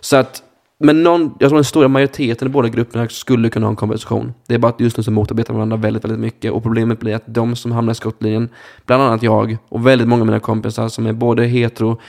Så 0.00 0.16
att 0.16 0.42
men 0.78 1.02
någon, 1.02 1.34
jag 1.38 1.50
tror 1.50 1.56
den 1.56 1.64
stora 1.64 1.88
majoriteten 1.88 2.48
i 2.48 2.50
båda 2.50 2.68
grupperna 2.68 3.08
skulle 3.08 3.50
kunna 3.50 3.66
ha 3.66 3.70
en 3.70 3.76
konversation. 3.76 4.34
Det 4.46 4.54
är 4.54 4.58
bara 4.58 4.72
att 4.72 4.80
just 4.80 4.96
nu 4.96 5.02
så 5.02 5.10
motarbetar 5.10 5.54
varandra 5.54 5.76
väldigt, 5.76 6.04
väldigt 6.04 6.20
mycket. 6.20 6.52
Och 6.52 6.62
problemet 6.62 7.00
blir 7.00 7.14
att 7.14 7.22
de 7.26 7.56
som 7.56 7.72
hamnar 7.72 7.92
i 7.92 7.94
skottlinjen, 7.94 8.48
bland 8.86 9.02
annat 9.02 9.22
jag 9.22 9.58
och 9.68 9.86
väldigt 9.86 10.08
många 10.08 10.22
av 10.22 10.26
mina 10.26 10.40
kompisar 10.40 10.88
som 10.88 11.06
är 11.06 11.12
både 11.12 11.44
hetero, 11.44 12.00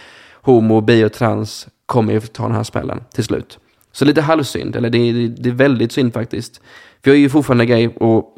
homo, 0.41 0.81
bi 0.81 1.05
och 1.05 1.13
trans, 1.13 1.67
kommer 1.85 2.13
ju 2.13 2.19
ta 2.19 2.43
den 2.43 2.55
här 2.55 2.63
smällen 2.63 3.03
till 3.13 3.23
slut. 3.23 3.59
Så 3.91 4.05
lite 4.05 4.21
halvsynd, 4.21 4.75
eller 4.75 4.89
det 4.89 4.97
är, 4.97 5.27
det 5.27 5.49
är 5.49 5.53
väldigt 5.53 5.91
synd 5.91 6.13
faktiskt. 6.13 6.61
För 7.03 7.11
jag 7.11 7.15
är 7.15 7.21
ju 7.21 7.29
fortfarande 7.29 7.65
gay 7.65 7.87
och 7.87 8.35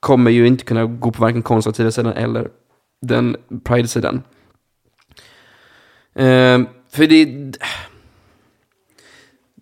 kommer 0.00 0.30
ju 0.30 0.46
inte 0.46 0.64
kunna 0.64 0.86
gå 0.86 1.10
på 1.10 1.22
varken 1.22 1.42
konservativa 1.42 1.90
sidan 1.90 2.12
eller 2.12 2.48
den 3.02 3.36
pride-sidan. 3.64 4.22
Uh, 6.18 6.66
för 6.90 7.06
det 7.06 7.52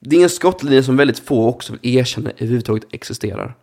det 0.05 0.17
är 0.17 0.23
en 0.23 0.31
skottlinje 0.31 0.83
som 0.83 0.97
väldigt 0.97 1.19
få 1.19 1.49
också 1.49 1.73
vill 1.73 1.97
erkänna 1.97 2.31
överhuvudtaget 2.31 2.85
existerar. 2.91 3.55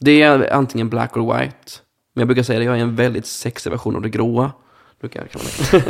Det 0.00 0.22
är 0.22 0.52
antingen 0.52 0.88
black 0.88 1.16
or 1.16 1.38
white. 1.38 1.72
Men 2.14 2.20
jag 2.20 2.28
brukar 2.28 2.42
säga 2.42 2.58
att 2.58 2.64
jag 2.64 2.78
är 2.78 2.82
en 2.82 2.96
väldigt 2.96 3.26
sexig 3.26 3.70
version 3.70 3.96
av 3.96 4.02
det 4.02 4.08
gråa. 4.08 4.52
Brukar 5.00 5.20
jag 5.20 5.30
kalla 5.30 5.84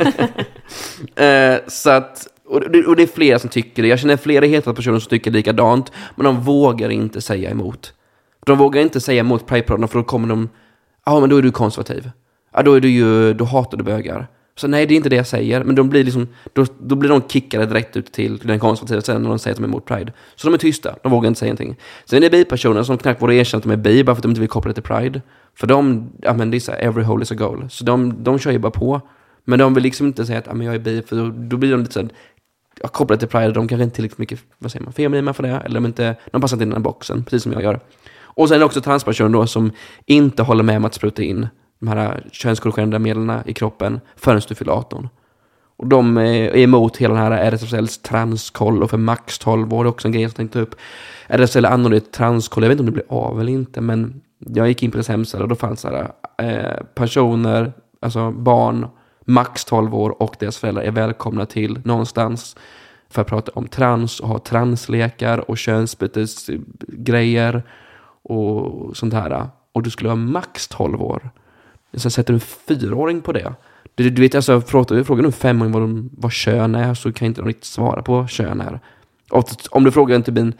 eh, 1.27 1.61
så 1.69 1.91
att, 1.91 2.27
och 2.47 2.71
det, 2.71 2.87
och 2.87 2.97
det 2.97 3.03
är 3.03 3.07
flera 3.07 3.39
som 3.39 3.51
tycker 3.51 3.83
det. 3.83 3.89
Jag 3.89 3.99
känner 3.99 4.17
flera 4.17 4.47
heta 4.47 4.75
personer 4.75 4.99
som 4.99 5.11
tycker 5.11 5.31
likadant. 5.31 5.93
Men 6.17 6.25
de 6.25 6.41
vågar 6.41 6.91
inte 6.91 7.21
säga 7.21 7.51
emot. 7.51 7.93
De 8.47 8.59
vågar 8.59 8.83
inte 8.83 9.01
säga 9.01 9.21
emot 9.21 9.47
Pride-paraderna 9.47 9.89
för 9.89 9.99
då 9.99 10.05
kommer 10.05 10.29
de, 10.29 10.49
ja 11.05 11.13
ah, 11.13 11.21
men 11.21 11.31
då 11.31 11.37
är 11.37 11.43
du 11.43 11.51
konservativ. 11.51 12.11
Ja 12.53 12.63
då 12.63 12.75
är 12.75 12.81
du 12.81 12.89
ju, 12.89 13.35
då 13.35 13.45
hatar 13.45 13.79
du 13.79 13.85
bögar. 13.85 14.29
Så 14.59 14.69
nej, 14.69 14.87
det 14.87 14.95
är 14.95 14.97
inte 14.97 15.09
det 15.09 15.17
jag 15.17 15.27
säger. 15.27 15.65
Men 15.65 15.75
de 15.75 15.89
blir 15.89 16.05
liksom, 16.05 16.29
då, 16.53 16.67
då 16.79 16.95
blir 16.95 17.11
de 17.11 17.23
kickade 17.29 17.67
direkt 17.67 17.97
ut 17.97 18.13
till 18.13 18.39
den 18.39 18.59
konservativa 18.59 19.01
sidan 19.01 19.23
när 19.23 19.29
de 19.29 19.39
säger 19.39 19.53
att 19.53 19.59
de 19.59 19.65
är 19.65 19.69
emot 19.69 19.85
Pride. 19.85 20.13
Så 20.37 20.47
de 20.47 20.55
är 20.55 20.59
tysta, 20.59 20.97
de 21.03 21.13
vågar 21.13 21.29
inte 21.29 21.41
säga 21.41 21.53
någonting. 21.53 21.77
Sen 22.05 22.17
är 22.17 22.21
det 22.21 22.31
bi-personer 22.31 22.83
som 22.83 22.99
knappt 22.99 23.23
vågar 23.23 23.35
erkänna 23.35 23.59
att 23.59 23.65
de 23.65 23.73
är 23.73 23.77
bi 23.77 24.05
bara 24.05 24.15
för 24.15 24.19
att 24.19 24.23
de 24.23 24.29
inte 24.29 24.41
vill 24.41 24.49
koppla 24.49 24.69
det 24.69 24.75
till 24.75 24.83
Pride. 24.83 25.23
För 25.55 25.67
de, 25.67 26.11
ja 26.23 26.33
men 26.33 26.51
det 26.51 26.57
är 26.57 26.61
så 26.61 26.73
här, 26.73 26.79
every 26.79 27.05
hole 27.05 27.23
is 27.23 27.33
a 27.33 27.35
goal. 27.35 27.67
Så 27.71 27.85
de, 27.85 28.25
de 28.25 28.39
kör 28.39 28.51
ju 28.51 28.59
bara 28.59 28.73
på. 28.73 29.01
Men 29.45 29.59
de 29.59 29.75
vill 29.75 29.83
liksom 29.83 30.07
inte 30.07 30.27
säga 30.27 30.39
att 30.39 30.47
ja, 30.47 30.55
men 30.55 30.67
jag 30.67 30.75
är 30.75 30.79
bi, 30.79 31.03
för 31.03 31.17
då, 31.17 31.31
då 31.37 31.57
blir 31.57 31.71
de 31.71 31.81
lite 31.81 31.93
såhär, 31.93 32.09
ja, 32.83 32.89
kopplade 32.89 33.21
till 33.21 33.29
Pride, 33.29 33.53
de 33.53 33.69
kanske 33.69 33.85
inte 33.85 33.97
tillräckligt 33.97 34.19
mycket, 34.19 34.41
vad 34.59 34.73
säger 34.73 34.85
man, 34.85 34.93
feminina 34.93 35.35
för 35.35 35.43
det, 35.43 35.49
eller 35.49 35.75
de, 35.75 35.87
inte, 35.87 36.17
de 36.31 36.41
passar 36.41 36.57
inte 36.57 36.63
in 36.63 36.69
i 36.69 36.73
den 36.73 36.83
här 36.83 36.85
boxen, 36.85 37.25
precis 37.25 37.43
som 37.43 37.53
jag 37.53 37.63
gör. 37.63 37.81
Och 38.21 38.49
sen 38.49 38.55
är 38.55 38.59
det 38.59 38.65
också 38.65 38.81
transpersoner 38.81 39.31
då 39.31 39.47
som 39.47 39.73
inte 40.07 40.43
håller 40.43 40.65
med 40.65 40.77
om 40.77 40.85
att 40.85 40.95
spruta 40.95 41.23
in 41.23 41.49
de 41.79 41.89
här 41.89 42.27
könskorrigerande 42.33 42.99
medlen 42.99 43.43
i 43.47 43.53
kroppen 43.53 44.01
förrän 44.17 44.41
du 44.49 44.55
fyller 44.55 44.73
18. 44.73 45.09
Och 45.77 45.87
de 45.87 46.17
är 46.17 46.57
emot 46.57 46.97
hela 46.97 47.15
den 47.15 47.23
här 47.23 47.51
RSFLs 47.51 47.99
transkoll 47.99 48.83
och 48.83 48.91
för 48.91 48.97
max 48.97 49.39
12 49.39 49.75
år, 49.75 49.85
det 49.85 49.89
är 49.89 49.91
också 49.91 50.09
en 50.09 50.13
grej 50.13 50.23
jag 50.23 50.35
tänkte 50.35 50.61
upp. 50.61 50.75
RSFL 51.27 51.65
anordnade 51.65 51.97
ett 51.97 52.13
transkoll, 52.13 52.65
jag 52.65 52.69
vet 52.69 52.81
inte 52.81 52.83
om 52.83 52.87
det 52.87 52.93
blev 52.93 53.07
av 53.09 53.41
eller 53.41 53.53
inte, 53.53 53.81
men 53.81 54.21
jag 54.39 54.69
gick 54.69 54.83
in 54.83 54.91
på 54.91 54.97
deras 54.97 55.09
hemsida 55.09 55.43
och 55.43 55.49
då 55.49 55.55
fanns 55.55 55.83
det 55.83 56.13
eh, 56.39 56.85
personer, 56.95 57.73
alltså 58.01 58.31
barn, 58.31 58.87
max 59.25 59.65
12 59.65 59.95
år 59.95 60.23
och 60.23 60.37
deras 60.39 60.59
föräldrar 60.59 60.83
är 60.83 60.91
välkomna 60.91 61.47
till 61.47 61.81
någonstans 61.85 62.57
för 63.11 63.23
att 63.23 63.29
prata 63.29 63.53
om 63.55 63.69
trans 63.69 64.21
och 64.21 64.29
ha 64.29 64.39
translekar 64.39 65.51
och 65.51 65.59
könsbytesgrejer 65.59 67.63
och 68.23 68.97
sånt 68.97 69.15
här. 69.15 69.47
Och 69.73 69.83
du 69.83 69.91
skulle 69.91 70.09
vara 70.09 70.17
max 70.17 70.69
12 70.69 71.03
år. 71.03 71.31
Sen 71.95 72.11
sätter 72.11 72.33
du 72.33 72.37
en 72.37 72.41
fyraåring 72.41 73.21
på 73.21 73.33
det. 73.33 73.55
Du, 73.95 74.11
du 74.11 74.23
vet, 74.23 74.35
alltså, 74.35 74.61
frågar, 74.61 75.05
frågar 75.05 75.23
du 75.23 75.27
en 75.27 75.33
femåring 75.33 75.73
vad, 75.73 75.83
de, 75.83 76.11
vad 76.13 76.33
kön 76.33 76.75
är 76.75 76.95
så 76.95 77.13
kan 77.13 77.27
inte 77.27 77.41
de 77.41 77.47
riktigt 77.47 77.65
svara 77.65 78.03
på 78.03 78.13
vad 78.13 78.31
kön 78.31 78.61
är. 78.61 78.81
Oftast, 79.31 79.67
om 79.67 79.85
du 79.85 79.91
frågar 79.91 80.17
en 80.17 80.23
typ 80.23 80.39
en 80.39 80.55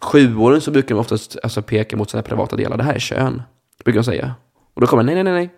sjuåring 0.00 0.60
så 0.60 0.70
brukar 0.70 0.94
de 0.94 1.00
oftast 1.00 1.36
alltså, 1.42 1.62
peka 1.62 1.96
mot 1.96 2.10
sina 2.10 2.22
privata 2.22 2.56
delar. 2.56 2.76
Det 2.76 2.84
här 2.84 2.94
är 2.94 2.98
kön, 2.98 3.42
brukar 3.84 3.98
de 4.00 4.04
säga. 4.04 4.34
Och 4.74 4.80
då 4.80 4.86
kommer 4.86 5.02
nej, 5.02 5.14
nej, 5.14 5.24
nej, 5.24 5.32
nej. 5.32 5.50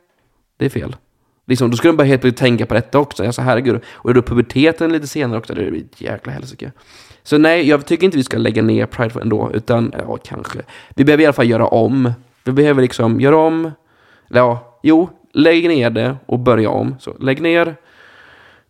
Det 0.57 0.65
är 0.65 0.71
fel. 0.71 0.97
Liksom, 1.47 1.71
då 1.71 1.77
skulle 1.77 1.93
de 1.93 1.97
bara 1.97 2.05
helt 2.05 2.21
plötsligt 2.21 2.41
tänka 2.41 2.67
på 2.67 2.75
detta 2.75 2.99
också. 2.99 3.25
Alltså, 3.25 3.43
herregud. 3.43 3.81
Och 3.87 4.11
är 4.11 4.15
då 4.15 4.23
puberteten 4.23 4.93
lite 4.93 5.07
senare 5.07 5.39
också, 5.39 5.55
det 5.55 5.71
blir 5.71 5.81
ett 5.81 6.01
jäkla 6.01 6.33
helsike. 6.33 6.73
Så 7.23 7.39
nej, 7.39 7.69
jag 7.69 7.87
tycker 7.87 8.05
inte 8.05 8.17
vi 8.17 8.25
ska 8.25 8.39
lägga 8.39 8.63
ner 8.63 8.87
Pride 8.87 9.21
ändå, 9.21 9.51
utan 9.55 9.95
ja, 9.99 10.17
kanske. 10.17 10.59
Vi 10.95 11.05
behöver 11.05 11.23
i 11.23 11.27
alla 11.27 11.33
fall 11.33 11.51
göra 11.51 11.67
om. 11.67 12.13
Vi 12.45 12.53
behöver 12.53 12.83
liksom 12.83 13.21
göra 13.21 13.37
om, 13.37 13.71
ja, 14.29 14.70
jo, 14.83 15.11
lägg 15.33 15.69
ner 15.69 15.91
det 15.91 16.17
och 16.27 16.39
börja 16.39 16.71
om. 16.71 16.95
Så 16.99 17.17
lägg 17.21 17.43
ner, 17.43 17.77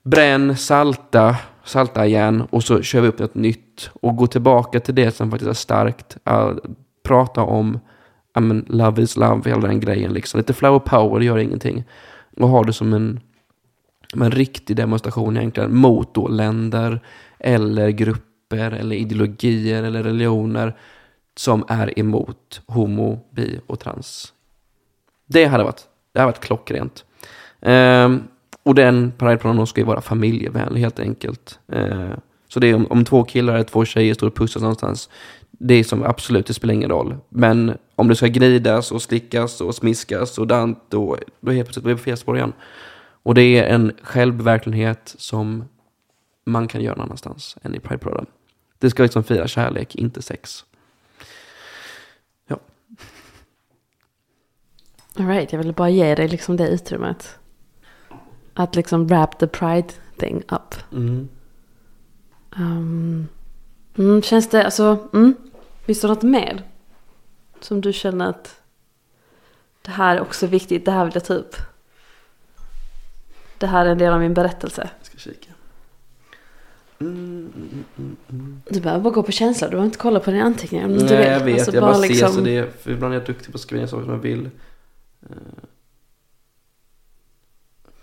bränn, 0.02 0.56
salta, 0.56 1.36
salta 1.64 2.06
igen 2.06 2.42
och 2.50 2.62
så 2.62 2.82
kör 2.82 3.00
vi 3.00 3.08
upp 3.08 3.18
något 3.18 3.34
nytt. 3.34 3.90
Och 4.00 4.16
gå 4.16 4.26
tillbaka 4.26 4.80
till 4.80 4.94
det 4.94 5.10
som 5.10 5.30
faktiskt 5.30 5.50
är 5.50 5.54
starkt. 5.54 6.16
Uh, 6.30 6.52
prata 7.02 7.42
om 7.42 7.78
I 8.36 8.40
mean, 8.40 8.64
love 8.68 9.02
is 9.02 9.16
love, 9.16 9.50
hela 9.50 9.68
den 9.68 9.80
grejen 9.80 10.12
liksom. 10.12 10.38
Lite 10.38 10.54
flower 10.54 10.78
power, 10.78 11.20
gör 11.20 11.38
ingenting. 11.38 11.84
Och 12.36 12.48
ha 12.48 12.62
det 12.62 12.72
som 12.72 12.92
en, 12.92 13.20
en 14.14 14.30
riktig 14.30 14.76
demonstration 14.76 15.36
egentligen 15.36 15.76
mot 15.76 16.14
då 16.14 16.28
länder 16.28 17.00
eller 17.38 17.90
grupper 17.90 18.70
eller 18.70 18.96
ideologier 18.96 19.82
eller 19.82 20.02
religioner 20.02 20.76
som 21.36 21.64
är 21.68 21.98
emot 21.98 22.62
homo, 22.66 23.20
bi 23.30 23.60
och 23.66 23.80
trans. 23.80 24.32
Det 25.26 25.44
hade 25.44 25.64
varit 25.64 25.89
det 26.12 26.20
har 26.20 26.26
varit 26.26 26.40
klockrent. 26.40 27.04
Eh, 27.60 28.16
och 28.62 28.74
den 28.74 29.12
Prideplanen 29.18 29.66
ska 29.66 29.80
ju 29.80 29.86
vara 29.86 30.00
familjevänlig 30.00 30.80
helt 30.80 30.98
enkelt. 30.98 31.58
Eh, 31.72 32.10
så 32.48 32.60
det 32.60 32.66
är 32.66 32.74
om, 32.74 32.86
om 32.90 33.04
två 33.04 33.24
killar 33.24 33.54
eller 33.54 33.64
två 33.64 33.84
tjejer 33.84 34.14
står 34.14 34.26
och 34.26 34.34
pussas 34.34 34.62
någonstans. 34.62 35.08
Det 35.50 35.74
är 35.74 35.84
som 35.84 36.02
absolut, 36.02 36.46
det 36.46 36.54
spelar 36.54 36.74
ingen 36.74 36.90
roll. 36.90 37.16
Men 37.28 37.76
om 37.96 38.08
det 38.08 38.16
ska 38.16 38.26
gnidas 38.26 38.92
och 38.92 39.02
slickas 39.02 39.60
och 39.60 39.74
smiskas 39.74 40.38
och 40.38 40.46
dant, 40.46 40.78
då, 40.88 41.16
då 41.40 41.50
är 41.50 41.54
vi 41.54 41.62
plötsligt 41.64 41.84
på 41.84 41.96
fel 41.96 42.16
spår 42.16 42.36
igen. 42.36 42.52
Och 43.22 43.34
det 43.34 43.42
är 43.42 43.74
en 43.74 43.92
självverklighet 44.02 45.14
som 45.18 45.64
man 46.44 46.68
kan 46.68 46.82
göra 46.82 46.94
någon 46.94 47.04
annanstans 47.04 47.56
än 47.62 47.74
i 47.74 47.80
Pride-paraden. 47.80 48.26
Det 48.78 48.90
ska 48.90 49.02
liksom 49.02 49.24
fira 49.24 49.48
kärlek, 49.48 49.94
inte 49.94 50.22
sex. 50.22 50.64
Alright, 55.20 55.52
jag 55.52 55.58
ville 55.58 55.72
bara 55.72 55.90
ge 55.90 56.14
dig 56.14 56.28
liksom 56.28 56.56
det 56.56 56.68
utrymmet. 56.68 57.38
Att 58.54 58.76
liksom 58.76 59.06
wrap 59.06 59.38
the 59.38 59.46
pride 59.46 59.88
thing 60.18 60.42
up. 60.48 60.74
Mm. 60.92 61.28
Um, 62.56 63.28
mm, 63.98 64.22
känns 64.22 64.48
det, 64.48 64.64
alltså, 64.64 65.08
mm, 65.12 65.34
finns 65.86 66.00
det 66.00 66.08
något 66.08 66.22
mer? 66.22 66.62
Som 67.60 67.80
du 67.80 67.92
känner 67.92 68.28
att 68.28 68.60
det 69.82 69.90
här 69.90 70.16
är 70.16 70.20
också 70.20 70.46
viktigt, 70.46 70.84
det 70.84 70.90
här 70.90 71.04
vill 71.04 71.14
jag 71.14 71.24
ta 71.24 71.34
upp. 71.34 71.56
Det 73.58 73.66
här 73.66 73.86
är 73.86 73.90
en 73.90 73.98
del 73.98 74.12
av 74.12 74.20
min 74.20 74.34
berättelse. 74.34 74.90
Jag 74.98 75.06
ska 75.06 75.18
kika. 75.18 75.50
Du 78.68 78.80
behöver 78.80 79.00
bara 79.00 79.14
gå 79.14 79.22
på 79.22 79.32
känsla. 79.32 79.66
Du 79.66 79.70
behöver 79.70 79.86
inte 79.86 79.98
kolla 79.98 80.20
på 80.20 80.30
dina 80.30 80.44
anteckningar. 80.44 80.88
Nej, 80.88 81.12
jag 81.12 81.40
vet. 81.40 81.54
Alltså, 81.54 81.72
jag 81.74 81.82
bara 81.82 81.94
ser 81.94 82.08
liksom- 82.08 82.32
så 82.32 82.40
det. 82.40 82.82
För 82.82 82.90
ibland 82.90 83.14
är 83.14 83.18
jag 83.18 83.26
duktig 83.26 83.52
på 83.52 83.56
att 83.56 83.60
skriva 83.60 83.86
saker 83.86 84.04
som 84.04 84.12
jag 84.12 84.20
vill. 84.20 84.50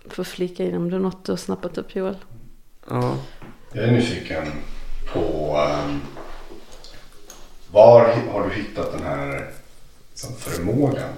Får 0.06 0.24
flika 0.24 0.64
in 0.64 0.76
om 0.76 0.90
det 0.90 0.96
är 0.96 1.00
något 1.00 1.24
du 1.24 1.32
har 1.32 1.36
snappat 1.36 1.78
upp 1.78 1.96
Joel. 1.96 2.16
Ja. 2.88 3.16
Jag 3.72 3.84
är 3.84 3.92
nyfiken 3.92 4.46
på 5.12 5.56
ehm, 5.56 6.00
var 7.72 8.14
har 8.32 8.48
du 8.48 8.54
hittat 8.54 8.92
den 8.92 9.02
här 9.02 9.50
liksom, 10.10 10.34
förmågan 10.36 11.12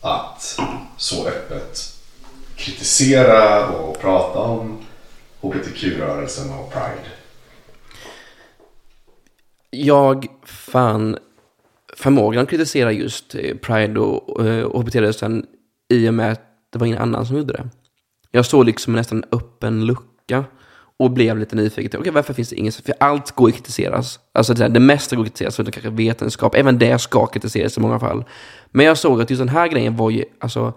att 0.00 0.60
så 0.96 1.28
öppet 1.28 1.98
kritisera 2.56 3.68
och 3.68 4.00
prata 4.00 4.38
om 4.38 4.78
hbtq-rörelsen 5.40 6.52
och 6.58 6.72
pride? 6.72 7.10
Jag 9.70 10.26
fann 10.44 11.18
förmågan 12.02 12.42
att 12.42 12.50
kritisera 12.50 12.92
just 12.92 13.34
eh, 13.34 13.56
Pride 13.56 14.00
och 14.00 14.46
eh, 14.46 14.70
HBT-rörelsen 14.70 15.46
i 15.92 16.08
och 16.08 16.14
med 16.14 16.32
att 16.32 16.40
det 16.72 16.78
var 16.78 16.86
ingen 16.86 16.98
annan 16.98 17.26
som 17.26 17.36
gjorde 17.36 17.52
det. 17.52 17.68
Jag 18.30 18.46
såg 18.46 18.66
liksom 18.66 18.92
nästan 18.92 19.18
en 19.18 19.38
öppen 19.38 19.86
lucka 19.86 20.44
och 20.96 21.10
blev 21.10 21.38
lite 21.38 21.56
nyfiken. 21.56 22.00
Okej, 22.00 22.12
varför 22.12 22.34
finns 22.34 22.48
det 22.48 22.56
ingen? 22.56 22.72
För 22.72 22.94
allt 23.00 23.30
går 23.30 23.48
att 23.48 23.54
kritiseras. 23.54 24.20
Alltså 24.34 24.54
det, 24.54 24.68
det 24.68 24.80
mesta 24.80 25.16
går 25.16 25.22
att 25.22 25.28
kritiseras, 25.28 25.56
förutom 25.56 25.72
kanske 25.72 25.90
vetenskap. 25.90 26.54
Även 26.54 26.78
det 26.78 26.98
ska 26.98 27.26
kritiseras 27.26 27.78
i 27.78 27.80
många 27.80 27.98
fall. 27.98 28.24
Men 28.70 28.86
jag 28.86 28.98
såg 28.98 29.22
att 29.22 29.30
just 29.30 29.40
den 29.40 29.48
här 29.48 29.68
grejen 29.68 29.96
var 29.96 30.10
ju, 30.10 30.24
alltså, 30.38 30.72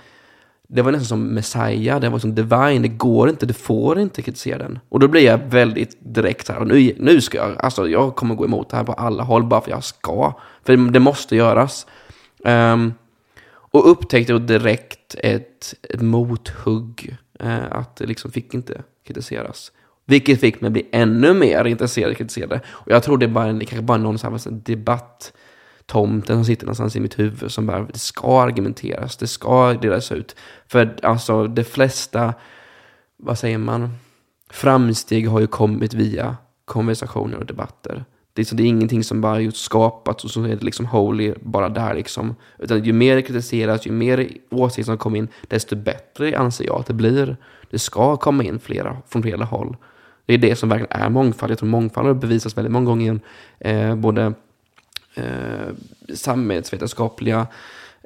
det 0.68 0.82
var 0.82 0.92
nästan 0.92 1.06
som 1.06 1.28
Messiah, 1.28 2.00
det 2.00 2.10
var 2.10 2.20
som 2.20 2.36
Divine, 2.36 2.82
det 2.82 2.88
går 2.88 3.30
inte, 3.30 3.46
du 3.46 3.54
får 3.54 4.00
inte 4.00 4.22
kritisera 4.22 4.58
den. 4.58 4.80
Och 4.90 5.00
då 5.00 5.08
blir 5.08 5.22
jag 5.22 5.38
väldigt 5.38 5.98
direkt 6.00 6.48
här, 6.48 6.58
och 6.58 6.68
nu, 6.68 6.96
nu 7.00 7.22
ska 7.22 7.38
jag, 7.38 7.56
alltså 7.60 7.88
jag 7.88 8.16
kommer 8.16 8.36
gå 8.36 8.46
emot 8.46 8.70
det 8.70 8.78
här 8.78 8.84
på 8.84 8.94
alla 8.94 9.24
håll 9.24 9.44
bara 9.44 9.62
för 9.62 9.72
jag 9.72 9.84
ska. 9.84 10.34
För 10.64 10.92
det 10.92 11.00
måste 11.00 11.36
göras. 11.36 11.88
Um, 12.46 12.94
och 13.48 13.92
upptäckte 13.92 14.34
då 14.34 14.40
direkt 14.40 15.16
ett, 15.18 15.74
ett 15.90 16.02
mothugg, 16.02 17.18
uh, 17.44 17.72
att 17.72 17.96
det 17.96 18.06
liksom 18.06 18.32
fick 18.32 18.54
inte 18.54 18.84
kritiseras. 19.08 19.72
Vilket 20.06 20.40
fick 20.40 20.62
mig 20.62 20.68
att 20.68 20.74
bli 20.74 20.90
ännu 20.92 21.34
mer 21.34 21.66
intresserad 21.66 22.06
av 22.06 22.12
att 22.12 22.18
kritisera 22.18 22.48
det. 22.48 22.62
Och 22.68 22.92
jag 22.92 23.04
tror 23.04 23.18
det 23.18 23.26
är 23.26 23.30
bara, 23.30 23.54
det 23.54 23.66
kanske 23.66 23.84
bara 23.84 23.98
är 23.98 24.02
någon 24.02 24.18
sån 24.20 24.34
här 24.34 24.52
debatt 24.52 25.34
tomten 25.86 26.36
som 26.36 26.46
sitter 26.46 26.66
någonstans 26.66 26.96
i 26.96 27.00
mitt 27.00 27.20
huvud 27.20 27.52
som 27.52 27.66
bara, 27.66 27.82
det 27.82 28.00
ska 28.00 28.42
argumenteras, 28.42 29.18
det 29.18 29.28
ska 29.28 29.74
delas 29.74 30.12
ut. 30.12 30.36
För 30.68 30.96
alltså 31.04 31.48
de 31.48 31.64
flesta, 31.64 32.34
vad 33.18 33.40
säger 33.40 33.58
man, 33.58 33.90
framsteg 34.50 35.30
har 35.30 35.40
ju 35.40 35.48
kommit 35.48 35.94
via 35.94 36.38
konversationer 36.66 37.38
och 37.38 37.46
debatter. 37.46 38.06
Det 38.34 38.42
är, 38.42 38.46
så 38.46 38.56
det 38.56 38.64
är 38.64 38.68
ingenting 38.68 39.04
som 39.04 39.22
bara 39.22 39.40
just 39.40 39.58
skapats 39.58 40.24
och 40.24 40.32
så 40.32 40.44
är 40.44 40.48
det 40.48 40.64
liksom 40.64 40.86
holy 40.86 41.34
bara 41.42 41.70
där 41.70 41.94
liksom. 41.94 42.36
Utan 42.58 42.84
ju 42.84 42.94
mer 42.94 43.16
det 43.16 43.22
kritiseras, 43.22 43.88
ju 43.88 43.92
mer 43.92 44.30
åsikter 44.52 44.84
som 44.84 44.98
kommer 44.98 45.18
in, 45.18 45.28
desto 45.48 45.76
bättre 45.76 46.38
anser 46.38 46.66
jag 46.66 46.80
att 46.80 46.86
det 46.86 46.94
blir. 46.94 47.38
Det 47.70 47.80
ska 47.80 48.18
komma 48.18 48.44
in 48.44 48.60
flera 48.60 48.98
från 49.08 49.22
flera 49.22 49.44
håll. 49.44 49.78
Det 50.26 50.34
är 50.34 50.38
det 50.38 50.56
som 50.56 50.70
verkligen 50.70 51.02
är 51.02 51.10
mångfald. 51.10 51.52
Jag 51.52 51.60
tror 51.60 51.70
mångfald 51.70 52.08
har 52.08 52.14
bevisats 52.14 52.58
väldigt 52.58 52.72
många 52.72 52.86
gånger, 52.86 53.20
eh, 53.60 53.96
både 53.96 54.34
eh, 55.16 55.74
samhällsvetenskapliga 56.14 57.48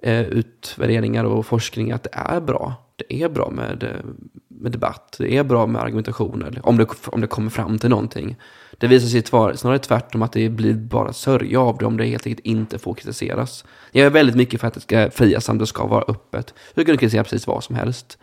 eh, 0.03 0.21
utvärderingar 0.21 1.23
och 1.23 1.45
forskning 1.45 1.91
att 1.91 2.03
det 2.03 2.09
är 2.13 2.41
bra. 2.41 2.73
Det 2.95 3.23
är 3.23 3.29
bra 3.29 3.49
med, 3.49 3.83
eh, 3.83 4.05
med 4.47 4.71
debatt, 4.71 5.15
det 5.17 5.37
är 5.37 5.43
bra 5.43 5.67
med 5.67 5.81
argumentationer, 5.81 6.59
om 6.63 6.77
det, 6.77 6.87
om 7.05 7.21
det 7.21 7.27
kommer 7.27 7.49
fram 7.49 7.79
till 7.79 7.89
någonting. 7.89 8.35
Det 8.77 8.87
visar 8.87 9.07
sig 9.07 9.21
tvar, 9.21 9.53
snarare 9.53 9.79
tvärtom 9.79 10.21
att 10.21 10.31
det 10.31 10.49
blir 10.49 10.73
bara 10.73 11.13
sörja 11.13 11.59
av 11.61 11.77
det 11.77 11.85
om 11.85 11.97
det 11.97 12.05
helt 12.05 12.27
enkelt 12.27 12.45
inte 12.45 12.79
får 12.79 12.93
kritiseras. 12.93 13.65
Jag 13.91 14.05
är 14.05 14.09
väldigt 14.09 14.35
mycket 14.35 14.61
för 14.61 14.67
att 14.67 14.73
det 14.73 14.79
ska 14.79 15.11
frias 15.11 15.45
samt 15.45 15.59
det 15.59 15.67
ska 15.67 15.87
vara 15.87 16.03
öppet. 16.07 16.53
Du 16.73 16.85
kan 16.85 16.97
kritisera 16.97 17.23
precis 17.23 17.47
vad 17.47 17.63
som 17.63 17.75
helst. 17.75 18.17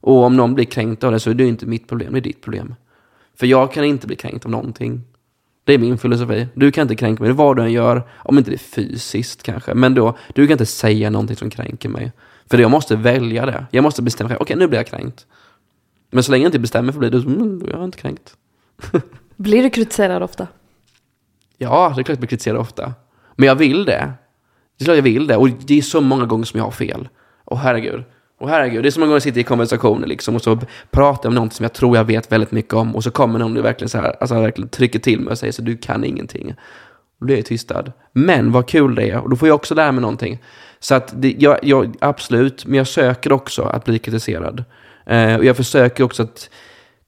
Och 0.00 0.24
om 0.24 0.36
någon 0.36 0.54
blir 0.54 0.64
kränkt 0.64 1.04
av 1.04 1.12
det 1.12 1.20
så 1.20 1.30
är 1.30 1.34
det 1.34 1.46
inte 1.46 1.66
mitt 1.66 1.88
problem, 1.88 2.12
det 2.12 2.18
är 2.18 2.20
ditt 2.20 2.40
problem. 2.40 2.74
För 3.34 3.46
jag 3.46 3.72
kan 3.72 3.84
inte 3.84 4.06
bli 4.06 4.16
kränkt 4.16 4.44
av 4.44 4.50
någonting. 4.50 5.00
Det 5.64 5.72
är 5.72 5.78
min 5.78 5.98
filosofi. 5.98 6.46
Du 6.54 6.72
kan 6.72 6.82
inte 6.82 6.94
kränka 6.96 7.22
mig, 7.22 7.32
vad 7.32 7.56
du 7.56 7.62
än 7.62 7.72
gör, 7.72 8.02
om 8.16 8.38
inte 8.38 8.50
det 8.50 8.56
är 8.56 8.58
fysiskt 8.58 9.42
kanske. 9.42 9.74
Men 9.74 9.94
då, 9.94 10.16
du 10.34 10.46
kan 10.46 10.52
inte 10.52 10.66
säga 10.66 11.10
någonting 11.10 11.36
som 11.36 11.50
kränker 11.50 11.88
mig. 11.88 12.12
För 12.50 12.58
jag 12.58 12.70
måste 12.70 12.96
välja 12.96 13.46
det. 13.46 13.66
Jag 13.70 13.82
måste 13.82 14.02
bestämma 14.02 14.28
själv, 14.28 14.40
okej 14.40 14.56
nu 14.56 14.66
blir 14.66 14.78
jag 14.78 14.86
kränkt. 14.86 15.26
Men 16.10 16.22
så 16.22 16.32
länge 16.32 16.44
jag 16.44 16.48
inte 16.48 16.58
bestämmer 16.58 16.92
för 16.92 17.00
det, 17.00 17.10
då 17.10 17.18
mm, 17.18 17.62
jag 17.70 17.80
är 17.80 17.84
inte 17.84 17.98
kränkt. 17.98 18.36
Blir 19.36 19.62
du 19.62 19.70
kritiserad 19.70 20.22
ofta? 20.22 20.46
Ja, 21.58 21.92
det 21.96 22.00
är 22.00 22.04
klart 22.04 22.04
att 22.04 22.08
jag 22.08 22.18
blir 22.18 22.28
kritiserad 22.28 22.60
ofta. 22.60 22.94
Men 23.36 23.46
jag 23.46 23.54
vill 23.54 23.84
det. 23.84 24.12
Det 24.78 24.82
är 24.82 24.84
klart 24.84 24.96
jag 24.96 25.02
vill 25.02 25.26
det. 25.26 25.36
Och 25.36 25.48
det 25.48 25.78
är 25.78 25.82
så 25.82 26.00
många 26.00 26.26
gånger 26.26 26.44
som 26.44 26.58
jag 26.58 26.64
har 26.64 26.70
fel. 26.70 27.08
Och 27.44 27.58
herregud. 27.58 28.04
Och 28.42 28.48
herregud, 28.48 28.82
det 28.82 28.88
är 28.88 28.90
så 28.90 29.00
många 29.00 29.08
gånger 29.08 29.16
jag 29.16 29.22
sitter 29.22 29.40
i 29.40 29.44
konversationer 29.44 30.06
liksom 30.06 30.34
och 30.34 30.42
så 30.42 30.58
pratar 30.90 31.20
jag 31.22 31.30
om 31.30 31.34
någonting 31.34 31.56
som 31.56 31.64
jag 31.64 31.72
tror 31.72 31.96
jag 31.96 32.04
vet 32.04 32.32
väldigt 32.32 32.52
mycket 32.52 32.74
om 32.74 32.96
och 32.96 33.04
så 33.04 33.10
kommer 33.10 33.38
någon 33.38 33.56
och 33.56 33.64
verkligen 33.64 33.88
så 33.88 33.98
här, 33.98 34.16
alltså 34.20 34.40
verkligen 34.40 34.68
trycker 34.68 34.98
till 34.98 35.20
mig 35.20 35.30
och 35.30 35.38
säger 35.38 35.52
så 35.52 35.62
du 35.62 35.76
kan 35.76 36.04
ingenting. 36.04 36.46
Och 36.48 36.56
då 37.20 37.26
blir 37.26 37.36
jag 37.36 37.46
tystad. 37.46 37.92
Men 38.12 38.52
vad 38.52 38.68
kul 38.68 38.94
det 38.94 39.10
är 39.10 39.18
och 39.18 39.30
då 39.30 39.36
får 39.36 39.48
jag 39.48 39.54
också 39.54 39.74
lära 39.74 39.92
mig 39.92 40.00
någonting. 40.00 40.42
Så 40.80 40.94
att 40.94 41.12
det, 41.16 41.34
jag, 41.38 41.58
jag, 41.62 41.94
absolut, 42.00 42.66
men 42.66 42.78
jag 42.78 42.86
söker 42.86 43.32
också 43.32 43.62
att 43.62 43.84
bli 43.84 43.98
kritiserad. 43.98 44.64
Eh, 45.06 45.36
och 45.36 45.44
jag 45.44 45.56
försöker 45.56 46.04
också 46.04 46.22
att 46.22 46.50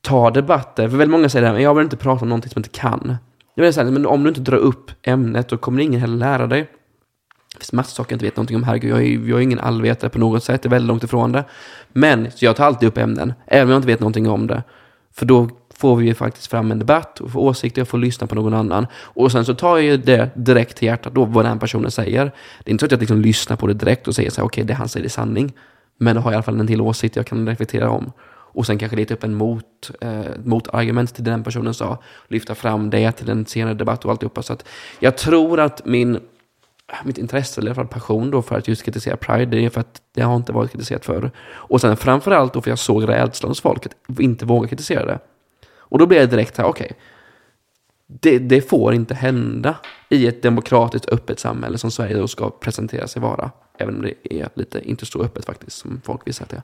ta 0.00 0.30
debatter, 0.30 0.88
för 0.88 0.96
väldigt 0.96 1.12
många 1.12 1.28
säger 1.28 1.42
det 1.42 1.46
här, 1.46 1.54
men 1.54 1.62
jag 1.62 1.74
vill 1.74 1.84
inte 1.84 1.96
prata 1.96 2.22
om 2.22 2.28
någonting 2.28 2.50
som 2.50 2.60
jag 2.60 2.66
inte 2.66 2.78
kan. 2.78 3.16
Jag 3.54 3.64
vill 3.64 3.72
säga, 3.72 3.90
men 3.90 4.06
om 4.06 4.22
du 4.22 4.28
inte 4.28 4.40
drar 4.40 4.58
upp 4.58 4.90
ämnet 5.02 5.48
då 5.48 5.56
kommer 5.56 5.82
ingen 5.82 6.00
heller 6.00 6.16
lära 6.16 6.46
dig. 6.46 6.70
Det 7.54 7.60
finns 7.60 7.72
massor 7.72 7.94
saker 7.94 8.12
jag 8.12 8.16
inte 8.16 8.24
vet 8.24 8.36
någonting 8.36 8.56
om. 8.56 8.62
Herregud, 8.62 8.90
jag 8.90 9.02
är, 9.02 9.28
jag 9.28 9.38
är 9.38 9.42
ingen 9.42 9.60
allvetare 9.60 10.10
på 10.10 10.18
något 10.18 10.44
sätt. 10.44 10.60
Jag 10.64 10.70
är 10.70 10.70
väldigt 10.70 10.88
långt 10.88 11.04
ifrån 11.04 11.32
det. 11.32 11.44
Men, 11.92 12.30
så 12.30 12.44
jag 12.44 12.56
tar 12.56 12.64
alltid 12.64 12.88
upp 12.88 12.98
ämnen. 12.98 13.32
Även 13.46 13.64
om 13.64 13.70
jag 13.70 13.78
inte 13.78 13.86
vet 13.86 14.00
någonting 14.00 14.28
om 14.28 14.46
det. 14.46 14.62
För 15.12 15.26
då 15.26 15.48
får 15.74 15.96
vi 15.96 16.06
ju 16.06 16.14
faktiskt 16.14 16.46
fram 16.46 16.70
en 16.70 16.78
debatt 16.78 17.20
och 17.20 17.30
får 17.30 17.40
åsikter. 17.40 17.80
Jag 17.80 17.88
får 17.88 17.98
lyssna 17.98 18.26
på 18.26 18.34
någon 18.34 18.54
annan. 18.54 18.86
Och 18.94 19.32
sen 19.32 19.44
så 19.44 19.54
tar 19.54 19.76
jag 19.76 19.86
ju 19.86 19.96
det 19.96 20.30
direkt 20.34 20.76
till 20.76 20.86
hjärtat 20.86 21.14
då, 21.14 21.24
vad 21.24 21.44
den 21.44 21.58
personen 21.58 21.90
säger. 21.90 22.24
Det 22.64 22.70
är 22.70 22.72
inte 22.72 22.82
så 22.82 22.86
att 22.86 22.92
jag 22.92 23.00
liksom 23.00 23.20
lyssnar 23.20 23.56
på 23.56 23.66
det 23.66 23.74
direkt 23.74 24.08
och 24.08 24.14
säger 24.14 24.30
så 24.30 24.40
här, 24.40 24.46
okej, 24.46 24.64
det 24.64 24.74
han 24.74 24.88
säger 24.88 25.06
är 25.06 25.10
sanning. 25.10 25.52
Men 25.98 26.16
då 26.16 26.22
har 26.22 26.30
jag 26.30 26.34
i 26.34 26.36
alla 26.36 26.42
fall 26.42 26.60
en 26.60 26.66
till 26.66 26.80
åsikt 26.80 27.16
jag 27.16 27.26
kan 27.26 27.48
reflektera 27.48 27.90
om. 27.90 28.12
Och 28.54 28.66
sen 28.66 28.78
kanske 28.78 28.96
leta 28.96 29.14
upp 29.14 29.24
en 29.24 29.34
mot, 29.34 29.90
eh, 30.00 30.20
motargument 30.44 31.14
till 31.14 31.24
det 31.24 31.30
den 31.30 31.44
personen 31.44 31.74
sa. 31.74 32.02
Lyfta 32.28 32.54
fram 32.54 32.90
det 32.90 33.12
till 33.12 33.30
en 33.30 33.46
senare 33.46 33.74
debatt 33.74 34.04
och 34.04 34.10
alltihopa. 34.10 34.42
Så 34.42 34.52
att 34.52 34.64
jag 34.98 35.16
tror 35.16 35.60
att 35.60 35.86
min 35.86 36.20
Äh, 36.92 36.96
mitt 37.04 37.18
intresse, 37.18 37.60
eller 37.60 37.68
i 37.68 37.70
alla 37.70 37.74
fall 37.74 37.86
passion 37.86 38.30
då 38.30 38.42
för 38.42 38.58
att 38.58 38.68
just 38.68 38.82
kritisera 38.82 39.16
Pride, 39.16 39.56
det 39.56 39.64
är 39.64 39.70
för 39.70 39.80
att 39.80 40.02
det 40.14 40.22
har 40.22 40.36
inte 40.36 40.52
varit 40.52 40.70
kritiserat 40.70 41.04
förr. 41.04 41.30
Och 41.46 41.80
sen 41.80 41.96
framförallt 41.96 42.52
då 42.52 42.62
för 42.62 42.70
jag 42.70 42.78
såg 42.78 43.08
rädslan 43.08 43.50
hos 43.50 43.60
folk 43.60 43.86
att 43.86 44.20
inte 44.20 44.46
våga 44.46 44.68
kritisera 44.68 45.06
det. 45.06 45.18
Och 45.76 45.98
då 45.98 46.06
blev 46.06 46.20
jag 46.20 46.30
direkt 46.30 46.58
här, 46.58 46.64
okej, 46.64 46.84
okay, 46.84 46.96
det, 48.06 48.38
det, 48.38 48.60
får 48.60 48.94
inte 48.94 49.14
hända 49.14 49.76
i 50.08 50.26
ett 50.26 50.42
demokratiskt 50.42 51.08
öppet 51.08 51.38
samhälle 51.38 51.78
som 51.78 51.90
Sverige 51.90 52.16
då 52.16 52.28
ska 52.28 52.50
presentera 52.50 53.08
sig 53.08 53.22
vara. 53.22 53.50
Även 53.78 53.96
om 53.96 54.02
det 54.02 54.34
är 54.34 54.48
lite 54.54 54.88
inte 54.88 55.06
så 55.06 55.22
öppet 55.22 55.44
faktiskt 55.44 55.76
som 55.76 56.00
folk 56.04 56.26
visar 56.26 56.44
att 56.44 56.62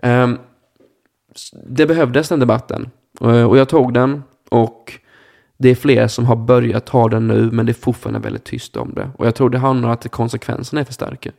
det 0.00 0.08
um, 0.08 0.38
Det 1.66 1.86
behövdes 1.86 2.28
den 2.28 2.40
debatten. 2.40 2.90
Eh, 3.20 3.44
och 3.44 3.58
jag 3.58 3.68
tog 3.68 3.94
den 3.94 4.22
och 4.48 5.00
det 5.58 5.68
är 5.68 5.74
fler 5.74 6.08
som 6.08 6.24
har 6.24 6.36
börjat 6.36 6.86
ta 6.86 7.08
den 7.08 7.28
nu, 7.28 7.50
men 7.50 7.66
det 7.66 7.72
är 7.72 7.74
fortfarande 7.74 8.20
väldigt 8.20 8.44
tyst 8.44 8.76
om 8.76 8.94
det. 8.94 9.10
Och 9.16 9.26
jag 9.26 9.34
tror 9.34 9.50
det 9.50 9.58
handlar 9.58 9.88
om 9.88 9.94
att 9.94 10.10
konsekvenserna 10.10 10.80
är 10.80 10.84
för 10.84 10.92
starka. 10.92 11.30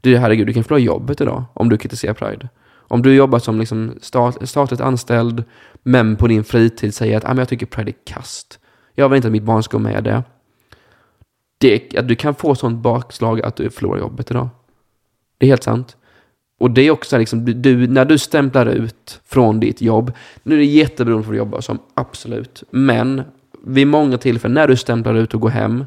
Du, 0.00 0.16
herregud, 0.16 0.46
du 0.46 0.52
kan 0.52 0.64
förlora 0.64 0.80
jobbet 0.80 1.20
idag 1.20 1.44
om 1.54 1.68
du 1.68 1.76
kritiserar 1.76 2.14
Pride. 2.14 2.48
Om 2.70 3.02
du 3.02 3.14
jobbar 3.14 3.38
som 3.38 3.58
liksom 3.58 3.98
stat, 4.00 4.48
statligt 4.48 4.80
anställd, 4.80 5.44
men 5.82 6.16
på 6.16 6.26
din 6.26 6.44
fritid 6.44 6.94
säger 6.94 7.16
att 7.16 7.24
ah, 7.24 7.28
men 7.28 7.38
jag 7.38 7.48
tycker 7.48 7.66
Pride 7.66 7.90
är 7.90 7.94
kast. 8.04 8.58
Jag 8.94 9.08
vill 9.08 9.16
inte 9.16 9.28
att 9.28 9.32
mitt 9.32 9.42
barn 9.42 9.62
ska 9.62 9.76
gå 9.76 9.82
med 9.82 10.04
det. 10.04 10.22
det 11.58 11.96
att 11.98 12.08
du 12.08 12.14
kan 12.14 12.34
få 12.34 12.54
sånt 12.54 12.82
bakslag 12.82 13.42
att 13.42 13.56
du 13.56 13.70
förlorar 13.70 13.98
jobbet 13.98 14.30
idag. 14.30 14.48
Det 15.38 15.46
är 15.46 15.50
helt 15.50 15.62
sant. 15.62 15.96
Och 16.60 16.70
det 16.70 16.82
är 16.82 16.90
också 16.90 17.18
liksom, 17.18 17.62
du, 17.62 17.86
när 17.86 18.04
du 18.04 18.18
stämplar 18.18 18.66
ut 18.66 19.20
från 19.24 19.60
ditt 19.60 19.80
jobb, 19.80 20.12
nu 20.42 20.54
är 20.54 20.58
det 20.58 20.64
jätteberoende 20.64 21.24
på 21.24 21.28
vad 21.28 21.34
du 21.34 21.38
jobbar 21.38 21.60
som, 21.60 21.78
absolut. 21.94 22.62
Men 22.70 23.22
vid 23.64 23.86
många 23.86 24.18
tillfällen 24.18 24.54
när 24.54 24.68
du 24.68 24.76
stämplar 24.76 25.14
ut 25.14 25.34
och 25.34 25.40
går 25.40 25.48
hem, 25.48 25.84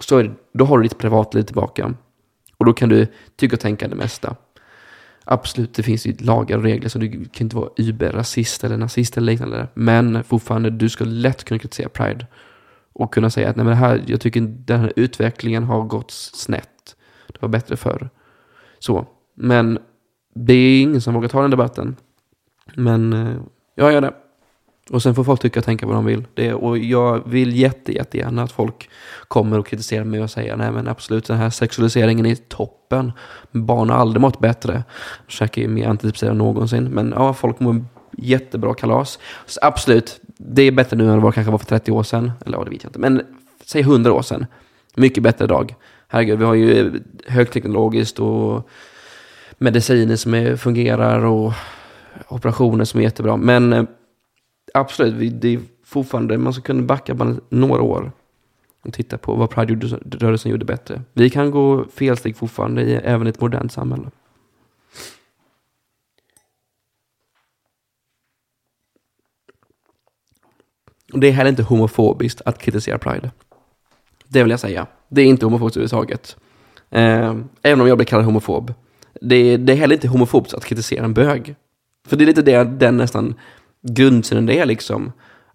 så 0.00 0.18
är 0.18 0.24
det, 0.24 0.30
då 0.52 0.64
har 0.64 0.78
du 0.78 0.82
ditt 0.82 0.98
privatliv 0.98 1.42
tillbaka. 1.42 1.94
Och 2.56 2.64
då 2.64 2.72
kan 2.72 2.88
du 2.88 3.06
tycka 3.36 3.56
och 3.56 3.60
tänka 3.60 3.88
det 3.88 3.96
mesta. 3.96 4.36
Absolut, 5.24 5.74
det 5.74 5.82
finns 5.82 6.06
ju 6.06 6.16
lagar 6.18 6.56
och 6.58 6.64
regler 6.64 6.88
så 6.88 6.98
du 6.98 7.10
kan 7.10 7.44
inte 7.44 7.56
vara 7.56 7.70
überrasist 7.76 8.64
eller 8.64 8.76
nazist 8.76 9.16
eller 9.16 9.32
liknande. 9.32 9.68
Men 9.74 10.24
fortfarande, 10.24 10.70
du 10.70 10.88
ska 10.88 11.04
lätt 11.04 11.44
kunna 11.44 11.58
kritisera 11.58 11.88
Pride. 11.88 12.26
Och 12.92 13.14
kunna 13.14 13.30
säga 13.30 13.50
att 13.50 13.56
nej, 13.56 13.64
men 13.64 13.70
det 13.70 13.78
här, 13.78 14.04
jag 14.06 14.20
tycker 14.20 14.40
den 14.40 14.80
här 14.80 14.92
utvecklingen 14.96 15.64
har 15.64 15.82
gått 15.82 16.10
snett. 16.10 16.96
Det 17.26 17.42
var 17.42 17.48
bättre 17.48 17.76
förr. 17.76 18.10
Så. 18.78 19.06
Men 19.34 19.78
det 20.34 20.54
är 20.54 20.82
ingen 20.82 21.00
som 21.00 21.14
vågar 21.14 21.28
ta 21.28 21.42
den 21.42 21.50
debatten. 21.50 21.96
Men 22.74 23.12
eh, 23.12 23.36
jag 23.74 23.92
gör 23.92 24.00
det. 24.00 24.14
Och 24.92 25.02
sen 25.02 25.14
får 25.14 25.24
folk 25.24 25.40
tycka 25.40 25.60
och 25.60 25.64
tänka 25.64 25.86
vad 25.86 25.96
de 25.96 26.04
vill. 26.04 26.24
Det, 26.34 26.54
och 26.54 26.78
jag 26.78 27.28
vill 27.28 27.56
jätte, 27.56 27.92
jättegärna 27.92 28.42
att 28.42 28.52
folk 28.52 28.90
kommer 29.28 29.58
och 29.58 29.66
kritiserar 29.66 30.04
mig 30.04 30.22
och 30.22 30.30
säger 30.30 30.56
nej 30.56 30.70
men 30.70 30.88
absolut 30.88 31.24
den 31.24 31.36
här 31.36 31.50
sexualiseringen 31.50 32.26
är 32.26 32.34
toppen. 32.34 33.12
Barn 33.50 33.90
har 33.90 33.96
aldrig 33.96 34.20
mått 34.20 34.38
bättre. 34.38 34.84
Försöker 35.26 35.68
mer 35.68 35.88
antidepressiva 35.88 36.32
än 36.32 36.38
någonsin. 36.38 36.84
Men 36.84 37.14
ja, 37.16 37.34
folk 37.34 37.60
mår 37.60 37.84
jättebra 38.18 38.74
kalas. 38.74 39.18
Så 39.46 39.60
absolut, 39.62 40.20
det 40.36 40.62
är 40.62 40.72
bättre 40.72 40.96
nu 40.96 41.10
än 41.10 41.20
det 41.20 41.32
kanske 41.32 41.50
var 41.50 41.58
för 41.58 41.66
30 41.66 41.92
år 41.92 42.02
sedan. 42.02 42.32
Eller 42.46 42.58
ja, 42.58 42.64
det 42.64 42.70
vet 42.70 42.82
jag 42.82 42.88
inte. 42.88 42.98
Men 42.98 43.22
säg 43.64 43.80
100 43.80 44.12
år 44.12 44.22
sedan. 44.22 44.46
Mycket 44.94 45.22
bättre 45.22 45.46
dag. 45.46 45.74
Herregud, 46.08 46.38
vi 46.38 46.44
har 46.44 46.54
ju 46.54 47.00
högteknologiskt 47.26 48.18
och 48.18 48.68
mediciner 49.58 50.16
som 50.16 50.34
är, 50.34 50.56
fungerar 50.56 51.24
och 51.24 51.52
operationer 52.28 52.84
som 52.84 53.00
är 53.00 53.04
jättebra. 53.04 53.36
Men 53.36 53.72
eh, 53.72 53.84
absolut, 54.74 55.40
det 55.40 55.48
är 55.48 55.60
fortfarande, 55.84 56.38
man 56.38 56.52
ska 56.52 56.62
kunna 56.62 56.82
backa 56.82 57.14
bara 57.14 57.36
några 57.48 57.82
år 57.82 58.12
och 58.82 58.92
titta 58.92 59.18
på 59.18 59.34
vad 59.34 59.50
Pride-rörelsen 59.50 60.50
gjorde 60.50 60.64
bättre. 60.64 61.02
Vi 61.12 61.30
kan 61.30 61.50
gå 61.50 61.84
felsteg 61.84 62.36
fortfarande, 62.36 62.82
i, 62.82 62.94
även 62.94 63.26
i 63.26 63.30
ett 63.30 63.40
modernt 63.40 63.72
samhälle. 63.72 64.10
Det 71.14 71.26
är 71.26 71.32
heller 71.32 71.50
inte 71.50 71.62
homofobiskt 71.62 72.42
att 72.44 72.58
kritisera 72.58 72.98
Pride. 72.98 73.30
Det 74.28 74.42
vill 74.42 74.50
jag 74.50 74.60
säga. 74.60 74.86
Det 75.08 75.22
är 75.22 75.26
inte 75.26 75.46
homofobiskt 75.46 75.76
överhuvudtaget. 75.76 76.36
Eh, 76.90 77.36
även 77.62 77.80
om 77.80 77.88
jag 77.88 77.98
blir 77.98 78.06
kallad 78.06 78.24
homofob. 78.24 78.74
Det 79.20 79.36
är, 79.36 79.58
det 79.58 79.72
är 79.72 79.76
heller 79.76 79.94
inte 79.94 80.08
homofobiskt 80.08 80.54
att 80.54 80.64
kritisera 80.64 81.04
en 81.04 81.14
bög. 81.14 81.54
För 82.06 82.16
det 82.16 82.24
är 82.24 82.26
lite 82.26 82.42
det, 82.42 82.64
den 82.64 82.96
nästan 82.96 83.34
grundsynen 83.82 84.46
det 84.46 84.58
är 84.58 84.66
liksom. 84.66 85.12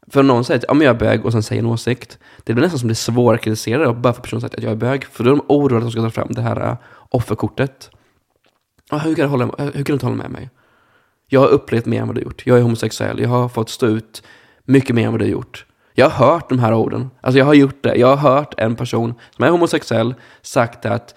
För 0.08 0.24
någon 0.24 0.44
säger 0.44 0.58
att 0.58 0.66
ja, 0.68 0.84
jag 0.84 0.96
är 0.96 1.00
bög 1.00 1.26
och 1.26 1.32
sen 1.32 1.44
säger 1.44 1.62
en 1.62 1.70
åsikt. 1.70 2.20
Det 2.44 2.54
blir 2.54 2.64
nästan 2.64 2.80
som 2.80 2.88
det 2.88 2.94
är 2.94 2.96
svårare 2.96 3.36
att 3.36 3.44
kritisera 3.44 3.94
bara 3.94 4.14
för 4.14 4.22
personen 4.22 4.42
säger 4.42 4.58
att 4.58 4.64
jag 4.64 4.72
är 4.72 4.76
bög. 4.76 5.06
För 5.06 5.24
då 5.24 5.32
är 5.32 5.36
de 5.36 5.46
oroliga 5.48 5.78
att 5.78 5.84
de 5.84 5.92
ska 5.92 6.02
ta 6.02 6.10
fram 6.10 6.28
det 6.32 6.42
här 6.42 6.70
äh, 6.70 6.78
offerkortet. 7.10 7.90
Ja, 8.92 8.98
hur, 8.98 9.16
kan 9.16 9.24
du 9.24 9.30
hålla, 9.30 9.46
hur 9.58 9.72
kan 9.72 9.84
du 9.84 9.94
inte 9.94 10.06
hålla 10.06 10.18
med 10.18 10.32
mig? 10.32 10.50
Jag 11.28 11.40
har 11.40 11.48
upplevt 11.48 11.86
mer 11.86 12.02
än 12.02 12.08
vad 12.08 12.16
du 12.16 12.22
har 12.22 12.26
gjort. 12.26 12.44
Jag 12.46 12.58
är 12.58 12.62
homosexuell. 12.62 13.20
Jag 13.20 13.30
har 13.30 13.50
fått 13.50 13.70
stå 13.70 13.88
ut 13.88 14.24
mycket 14.66 14.96
mer 14.96 15.06
än 15.06 15.12
vad 15.12 15.22
du 15.22 15.26
har 15.26 15.32
gjort. 15.32 15.66
Jag 15.94 16.10
har 16.10 16.28
hört 16.28 16.50
de 16.50 16.60
här 16.60 16.74
orden. 16.74 17.10
Alltså 17.22 17.38
jag 17.40 17.46
har 17.46 17.54
gjort 17.54 17.84
det. 17.84 17.96
Jag 17.96 18.16
har 18.16 18.32
hört 18.36 18.54
en 18.58 18.76
person 18.76 19.14
som 19.36 19.46
är 19.46 19.50
homosexuell 19.50 20.16
sagt 20.42 20.86
att 20.86 21.16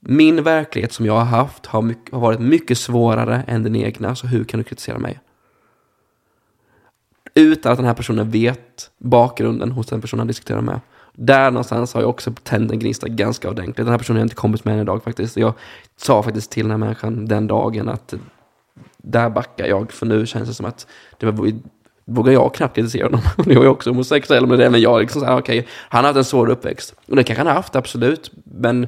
min 0.00 0.42
verklighet 0.42 0.92
som 0.92 1.06
jag 1.06 1.12
har 1.12 1.24
haft 1.24 1.66
har, 1.66 1.82
mycket, 1.82 2.12
har 2.12 2.20
varit 2.20 2.40
mycket 2.40 2.78
svårare 2.78 3.44
än 3.46 3.62
din 3.62 3.76
egna, 3.76 4.14
så 4.14 4.26
hur 4.26 4.44
kan 4.44 4.58
du 4.58 4.64
kritisera 4.64 4.98
mig? 4.98 5.20
Utan 7.34 7.72
att 7.72 7.78
den 7.78 7.86
här 7.86 7.94
personen 7.94 8.30
vet 8.30 8.90
bakgrunden 8.98 9.72
hos 9.72 9.86
den 9.86 10.00
personen 10.00 10.20
han 10.20 10.26
diskuterar 10.26 10.60
med. 10.60 10.80
Där 11.14 11.50
någonstans 11.50 11.94
har 11.94 12.00
jag 12.00 12.10
också 12.10 12.32
tänt 12.42 12.70
en 12.70 12.78
gnista 12.78 13.08
ganska 13.08 13.50
ordentligt. 13.50 13.76
Den 13.76 13.88
här 13.88 13.98
personen 13.98 14.16
har 14.16 14.22
inte 14.22 14.34
kommit 14.34 14.64
med 14.64 14.74
än 14.74 14.80
idag 14.80 15.02
faktiskt. 15.02 15.36
Jag 15.36 15.54
sa 15.96 16.22
faktiskt 16.22 16.50
till 16.50 16.62
den 16.62 16.70
här 16.70 16.78
människan 16.78 17.26
den 17.26 17.46
dagen 17.46 17.88
att 17.88 18.14
där 18.96 19.30
backar 19.30 19.66
jag, 19.66 19.92
för 19.92 20.06
nu 20.06 20.26
känns 20.26 20.48
det 20.48 20.54
som 20.54 20.66
att 20.66 20.86
det 21.18 21.26
var, 21.26 21.52
vågar 22.04 22.32
jag 22.32 22.54
knappt 22.54 22.74
kritisera 22.74 23.06
honom. 23.06 23.20
Nu 23.46 23.54
är 23.54 23.62
jag 23.62 23.72
också 23.72 23.90
homosexuell, 23.90 24.46
men 24.46 24.58
det 24.58 24.64
är 24.64 24.70
men 24.70 24.80
jag 24.80 25.00
liksom 25.00 25.20
så 25.20 25.26
här, 25.26 25.38
okej, 25.38 25.58
okay, 25.58 25.70
han 25.88 26.04
har 26.04 26.08
haft 26.08 26.16
en 26.16 26.24
svår 26.24 26.50
uppväxt. 26.50 26.94
Och 27.06 27.16
det 27.16 27.24
kanske 27.24 27.40
han 27.40 27.46
har 27.46 27.54
haft, 27.54 27.76
absolut. 27.76 28.30
Men 28.44 28.86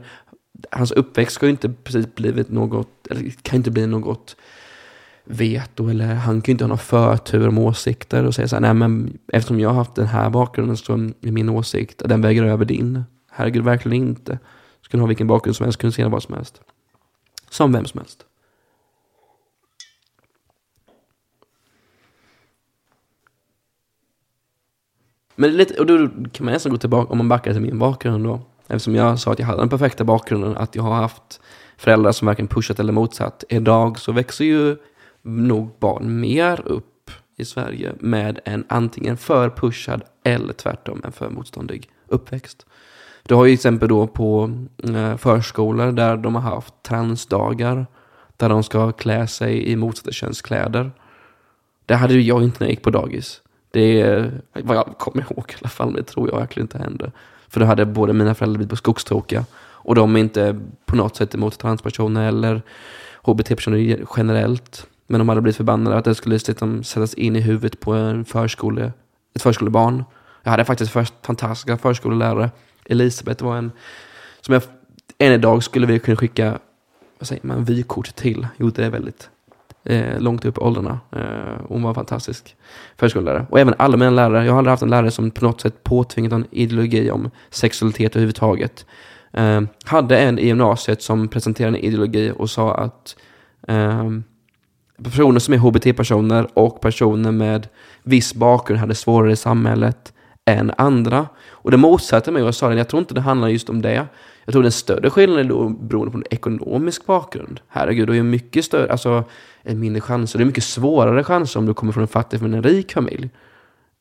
hans 0.71 0.93
uppväxt 0.93 1.35
ska 1.35 1.47
ju 1.47 1.51
inte 1.51 1.69
precis 1.69 2.15
blivit 2.15 2.51
något, 2.51 3.07
eller 3.11 3.31
kan 3.43 3.57
inte 3.57 3.71
bli 3.71 3.87
något 3.87 4.37
veto 5.25 5.89
eller 5.89 6.15
han 6.15 6.41
kan 6.41 6.53
ju 6.53 6.53
inte 6.53 6.65
ha 6.65 6.69
någon 6.69 6.79
förtur 6.79 7.49
om 7.49 7.59
åsikter 7.59 8.25
och 8.25 8.35
säga 8.35 8.49
så 8.49 8.57
här, 8.57 8.61
nej 8.61 8.75
men 8.75 9.19
eftersom 9.33 9.61
jag 9.61 9.69
har 9.69 9.77
haft 9.77 9.95
den 9.95 10.07
här 10.07 10.31
bakgrunden 10.31 10.77
så 10.77 10.93
är 10.95 11.31
min 11.31 11.49
åsikt, 11.49 12.03
den 12.05 12.23
väger 12.23 12.45
över 12.45 12.65
din. 12.65 13.05
Herregud, 13.31 13.65
verkligen 13.65 14.09
inte. 14.09 14.39
Skulle 14.83 15.03
ha 15.03 15.09
vilken 15.09 15.27
bakgrund 15.27 15.57
som 15.57 15.65
helst, 15.65 15.79
kunna 15.79 15.93
säga 15.93 16.09
vad 16.09 16.23
som 16.23 16.35
helst. 16.35 16.61
Som 17.51 17.73
vem 17.73 17.85
som 17.85 18.01
helst. 18.01 18.27
Men 25.37 25.51
det 25.51 25.57
är 25.57 25.59
lite, 25.59 25.81
och 25.81 25.87
då 25.87 26.09
kan 26.09 26.45
man 26.45 26.53
nästan 26.53 26.73
gå 26.73 26.79
tillbaka, 26.79 27.13
om 27.13 27.19
man 27.19 27.29
backar 27.29 27.53
till 27.53 27.63
min 27.63 27.79
bakgrund 27.79 28.25
då. 28.25 28.41
Eftersom 28.69 28.95
jag 28.95 29.19
sa 29.19 29.33
att 29.33 29.39
jag 29.39 29.47
hade 29.47 29.63
den 29.63 29.69
perfekta 29.69 30.05
bakgrunden, 30.05 30.57
att 30.57 30.75
jag 30.75 30.83
har 30.83 30.95
haft 30.95 31.41
föräldrar 31.77 32.13
som 32.13 32.27
varken 32.27 32.49
pushat 32.49 32.81
eller 32.81 32.93
motsatt. 32.93 33.45
Idag 33.49 33.99
så 33.99 34.13
växer 34.13 34.45
ju 34.45 34.77
nog 35.25 35.71
barn 35.79 36.21
mer 36.21 36.69
upp 36.69 37.11
i 37.37 37.45
Sverige 37.45 37.93
med 38.01 38.41
en 38.45 38.65
antingen 38.69 39.17
för 39.17 39.51
pushad 39.51 40.03
eller 40.25 40.53
tvärtom 40.53 41.01
en 41.05 41.13
för 41.13 41.31
motståndig 41.31 41.89
uppväxt. 42.09 42.67
Du 43.23 43.35
har 43.35 43.45
ju 43.45 43.53
exempel 43.53 43.89
då 43.89 44.07
på 44.07 44.51
eh, 44.85 45.17
förskolor 45.17 45.93
där 45.93 46.17
de 46.17 46.35
har 46.35 46.43
haft 46.43 46.75
transdagar. 46.83 47.87
Där 48.37 48.49
de 48.49 48.63
ska 48.63 48.93
klä 48.93 49.27
sig 49.27 49.69
i 49.69 49.77
motsatta 49.77 50.13
könskläder. 50.13 50.93
Det 51.87 51.95
hade 51.95 52.15
jag 52.15 52.43
inte 52.43 52.57
när 52.61 52.67
jag 52.67 52.71
gick 52.71 52.83
på 52.83 52.91
dagis. 52.91 53.43
Det 53.71 54.01
är 54.01 54.41
vad 54.53 54.77
jag 54.77 54.99
kommer 54.99 55.23
ihåg 55.23 55.51
i 55.51 55.55
alla 55.61 55.69
fall. 55.69 55.93
Det 55.93 56.03
tror 56.03 56.31
jag 56.31 56.39
verkligen 56.39 56.65
inte 56.65 56.79
hände. 56.79 57.13
För 57.49 57.61
då 57.61 57.67
hade 57.67 57.87
både 57.87 58.13
mina 58.13 58.35
föräldrar 58.35 58.57
blivit 58.57 58.71
på 58.71 58.77
skogstråkiga. 58.77 59.45
Och 59.57 59.95
de 59.95 60.17
är 60.17 60.21
inte 60.21 60.61
på 60.87 60.97
något 60.97 61.17
sätt 61.17 61.35
emot 61.35 61.59
transpersoner 61.59 62.29
eller 62.29 62.63
hbt-personer 63.23 64.05
generellt. 64.17 64.87
Men 65.07 65.19
de 65.19 65.29
hade 65.29 65.41
blivit 65.41 65.57
förbannade 65.57 65.97
att 65.97 66.05
det 66.05 66.15
skulle 66.15 66.35
liksom 66.35 66.85
sättas 66.85 67.15
in 67.15 67.37
i 67.37 67.41
huvudet 67.41 67.81
på 67.81 67.93
en 67.93 68.25
förskole, 68.25 68.93
ett 69.35 69.43
förskolebarn. 69.43 70.05
Jag 70.43 70.51
hade 70.51 70.65
faktiskt 70.65 70.93
först 70.93 71.15
fantastiska 71.27 71.79
förskolelärare. 71.79 72.51
Elisabeth 72.85 73.45
var 73.45 73.57
en 73.57 73.73
som 74.41 74.55
jag 74.55 74.63
än 75.19 75.33
idag 75.33 75.63
skulle 75.63 75.87
vi 75.87 75.99
kunna 75.99 76.17
skicka 76.17 76.59
vad 77.19 77.29
säger 77.29 77.47
man, 77.47 77.65
vykort 77.65 78.17
till. 78.17 78.47
Gjorde 78.57 78.83
det 78.83 78.91
väldigt 78.91 79.31
eh, 79.85 80.21
långt 80.21 80.45
upp 80.45 80.59
i 80.59 80.61
åldrarna. 80.61 81.01
Eh, 81.13 81.61
hon 81.69 81.83
var 81.83 81.95
fantastisk 81.95 82.57
förskollärare. 82.97 83.47
Och 83.51 83.61
även 83.61 83.75
alla 83.79 83.97
mina 83.97 84.11
lärare. 84.11 84.45
Jag 84.45 84.53
har 84.53 84.59
aldrig 84.59 84.71
haft 84.71 84.83
en 84.83 84.91
lärare 84.91 85.11
som 85.11 85.31
på 85.31 85.45
något 85.45 85.61
sätt 85.61 85.83
påtvingat 85.85 86.33
en 86.33 86.47
ideologi 86.51 87.11
om 87.11 87.31
sexualitet 87.51 88.17
överhuvudtaget. 88.17 88.87
Eh, 89.33 89.63
hade 89.85 90.19
en 90.19 90.39
i 90.39 90.47
gymnasiet 90.47 91.03
som 91.03 91.29
presenterade 91.29 91.79
en 91.79 91.85
ideologi 91.85 92.33
och 92.37 92.51
sa 92.51 92.75
att 92.75 93.17
eh, 93.69 94.11
personer 95.03 95.39
som 95.39 95.55
är 95.55 95.59
hbt-personer 95.59 96.49
och 96.55 96.81
personer 96.81 97.33
med 97.33 97.69
viss 98.03 98.35
bakgrund 98.35 98.81
hade 98.81 98.95
svårare 98.95 99.33
i 99.33 99.37
samhället 99.37 100.13
än 100.45 100.73
andra. 100.79 101.27
Och 101.49 101.71
det 101.71 101.77
motsatte 101.77 102.31
mig 102.31 102.43
och 102.43 102.47
jag 102.47 102.55
sa 102.55 102.69
det, 102.69 102.77
jag 102.77 102.89
tror 102.89 103.01
inte 103.01 103.15
det 103.15 103.21
handlar 103.21 103.49
just 103.49 103.69
om 103.69 103.83
det. 103.83 104.07
Jag 104.45 104.53
tror 104.53 104.63
den 104.63 104.73
större 104.73 105.11
skillnaden 105.11 105.47
är 105.47 105.49
då 105.49 105.69
beroende 105.69 106.13
på 106.13 106.19
en 106.19 106.25
ekonomisk 106.31 107.07
bakgrund. 107.07 107.61
Herregud, 107.69 108.09
det 108.09 108.17
är 108.17 108.23
mycket 108.23 108.65
större, 108.65 108.93
alltså 108.93 109.25
mindre 109.63 110.01
chanser. 110.01 110.39
Det 110.39 110.43
är 110.43 110.47
mycket 110.47 110.65
svårare 110.65 111.25
chanser 111.25 111.61
om 111.61 111.67
du 111.67 111.75
kommer 111.75 111.93
från 111.93 112.03
en 112.03 112.09
fattig 112.09 112.41
från 112.41 112.55
en 112.55 112.63
rik 112.63 112.93
familj. 112.93 113.31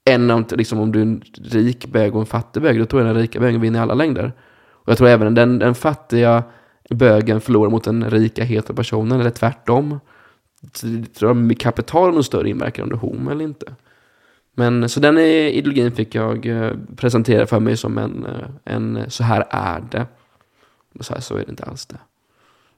Än 0.09 0.31
om, 0.31 0.45
liksom, 0.49 0.79
om 0.79 0.91
du 0.91 0.99
är 0.99 1.03
en 1.03 1.21
rik 1.43 1.87
bög 1.87 2.15
och 2.15 2.19
en 2.19 2.25
fattig 2.25 2.63
bög. 2.63 2.79
Då 2.79 2.85
tror 2.85 3.01
jag 3.01 3.15
den 3.15 3.21
rika 3.21 3.39
bögen 3.39 3.61
vinner 3.61 3.79
i 3.79 3.81
alla 3.81 3.93
längder. 3.93 4.33
Och 4.71 4.89
jag 4.89 4.97
tror 4.97 5.07
även 5.07 5.35
den, 5.35 5.59
den 5.59 5.75
fattiga 5.75 6.43
bögen 6.89 7.41
förlorar 7.41 7.69
mot 7.69 7.83
den 7.83 8.09
rika 8.09 8.43
hetero 8.43 8.75
personen, 8.75 9.19
eller 9.19 9.29
tvärtom. 9.29 9.99
Tror 11.13 11.33
med 11.33 11.59
kapital 11.59 12.05
har 12.05 12.11
någon 12.11 12.23
större 12.23 12.49
inverkan 12.49 12.83
om 12.83 12.89
du 12.89 12.95
är 12.95 12.99
homo 12.99 13.31
eller 13.31 13.43
inte. 13.45 13.75
Men 14.55 14.89
så 14.89 14.99
den 14.99 15.17
eh, 15.17 15.23
ideologin 15.23 15.91
fick 15.91 16.15
jag 16.15 16.45
eh, 16.45 16.71
presentera 16.95 17.45
för 17.45 17.59
mig 17.59 17.77
som 17.77 17.97
en, 17.97 18.25
eh, 18.25 18.73
en 18.73 19.11
så 19.11 19.23
här 19.23 19.45
är 19.49 19.83
det. 19.91 20.05
Och 20.99 21.05
så, 21.05 21.13
här, 21.13 21.21
så 21.21 21.35
är 21.35 21.39
det 21.45 21.49
inte 21.49 21.63
alls 21.63 21.85
det. 21.85 21.97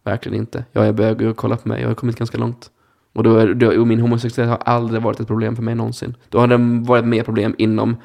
Verkligen 0.03 0.39
inte. 0.39 0.65
Jag 0.71 0.87
är 0.87 0.93
bög 0.93 1.21
och 1.21 1.37
kolla 1.37 1.57
på 1.57 1.67
mig, 1.67 1.81
jag 1.81 1.87
har 1.87 1.95
kommit 1.95 2.17
ganska 2.17 2.37
långt. 2.37 2.71
Och, 3.13 3.23
då, 3.23 3.37
är, 3.37 3.53
då, 3.53 3.79
och 3.79 3.87
min 3.87 3.99
homosexualitet 3.99 4.65
har 4.65 4.73
aldrig 4.73 5.01
varit 5.01 5.19
ett 5.19 5.27
problem 5.27 5.55
för 5.55 5.63
mig 5.63 5.75
någonsin. 5.75 6.15
Då 6.29 6.39
har 6.39 6.47
den 6.47 6.83
varit 6.83 7.05
mer 7.05 7.23
problem 7.23 7.55
inom 7.57 7.97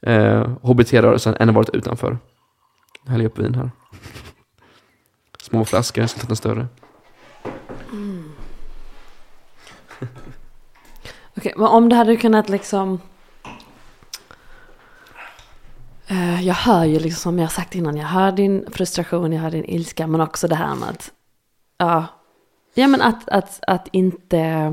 eh, 0.00 0.48
HBT-rörelsen 0.62 1.34
än 1.34 1.46
den 1.46 1.54
varit 1.54 1.70
utanför. 1.74 2.18
Jag 3.04 3.12
häller 3.12 3.24
upp 3.24 3.38
vin 3.38 3.54
här. 3.54 3.70
Små 5.42 5.64
flaskor, 5.64 6.02
jag 6.02 6.10
ska 6.10 6.26
ta 6.26 6.36
större. 6.36 6.66
Mm. 7.92 8.24
Okej, 11.36 11.54
men 11.56 11.66
om 11.66 11.88
du 11.88 11.96
hade 11.96 12.16
kunnat 12.16 12.48
liksom 12.48 13.00
Eh, 16.10 16.46
jag 16.46 16.54
hör 16.54 16.84
ju 16.84 16.98
liksom 16.98 17.32
som 17.32 17.38
jag 17.38 17.52
sagt 17.52 17.74
innan, 17.74 17.96
jag 17.96 18.06
hör 18.06 18.32
din 18.32 18.64
frustration, 18.70 19.32
jag 19.32 19.42
hör 19.42 19.50
din 19.50 19.64
ilska, 19.64 20.06
men 20.06 20.20
också 20.20 20.48
det 20.48 20.54
här 20.54 20.74
med 20.74 20.88
att, 20.88 21.12
ja, 21.78 22.06
ja 22.74 22.86
men 22.86 23.02
att, 23.02 23.28
att, 23.28 23.60
att 23.66 23.88
inte, 23.92 24.72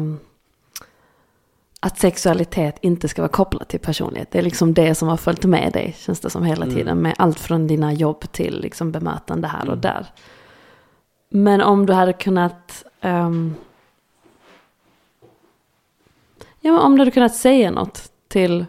att 1.79 1.99
sexualitet 1.99 2.77
inte 2.81 3.07
ska 3.07 3.21
vara 3.21 3.31
kopplat 3.31 3.69
till 3.69 3.79
personlighet. 3.79 4.31
Det 4.31 4.39
är 4.39 4.43
liksom 4.43 4.73
det 4.73 4.95
som 4.95 5.07
har 5.07 5.17
följt 5.17 5.45
med 5.45 5.73
dig, 5.73 5.95
känns 5.97 6.19
det 6.19 6.29
som 6.29 6.43
hela 6.43 6.65
tiden, 6.65 6.87
mm. 6.87 7.01
med 7.01 7.15
allt 7.17 7.39
från 7.39 7.67
dina 7.67 7.93
jobb 7.93 8.31
till 8.31 8.61
liksom 8.61 8.91
bemötande 8.91 9.47
här 9.47 9.61
och 9.61 9.67
mm. 9.67 9.81
där. 9.81 10.05
Men 11.29 11.61
om 11.61 11.85
du 11.85 11.93
hade 11.93 12.13
kunnat, 12.13 12.83
um, 13.01 13.55
ja 16.65 16.71
men 16.71 16.81
om 16.81 16.95
du 16.95 17.01
hade 17.01 17.11
kunnat 17.11 17.35
säga 17.35 17.71
något 17.71 18.11
till 18.27 18.65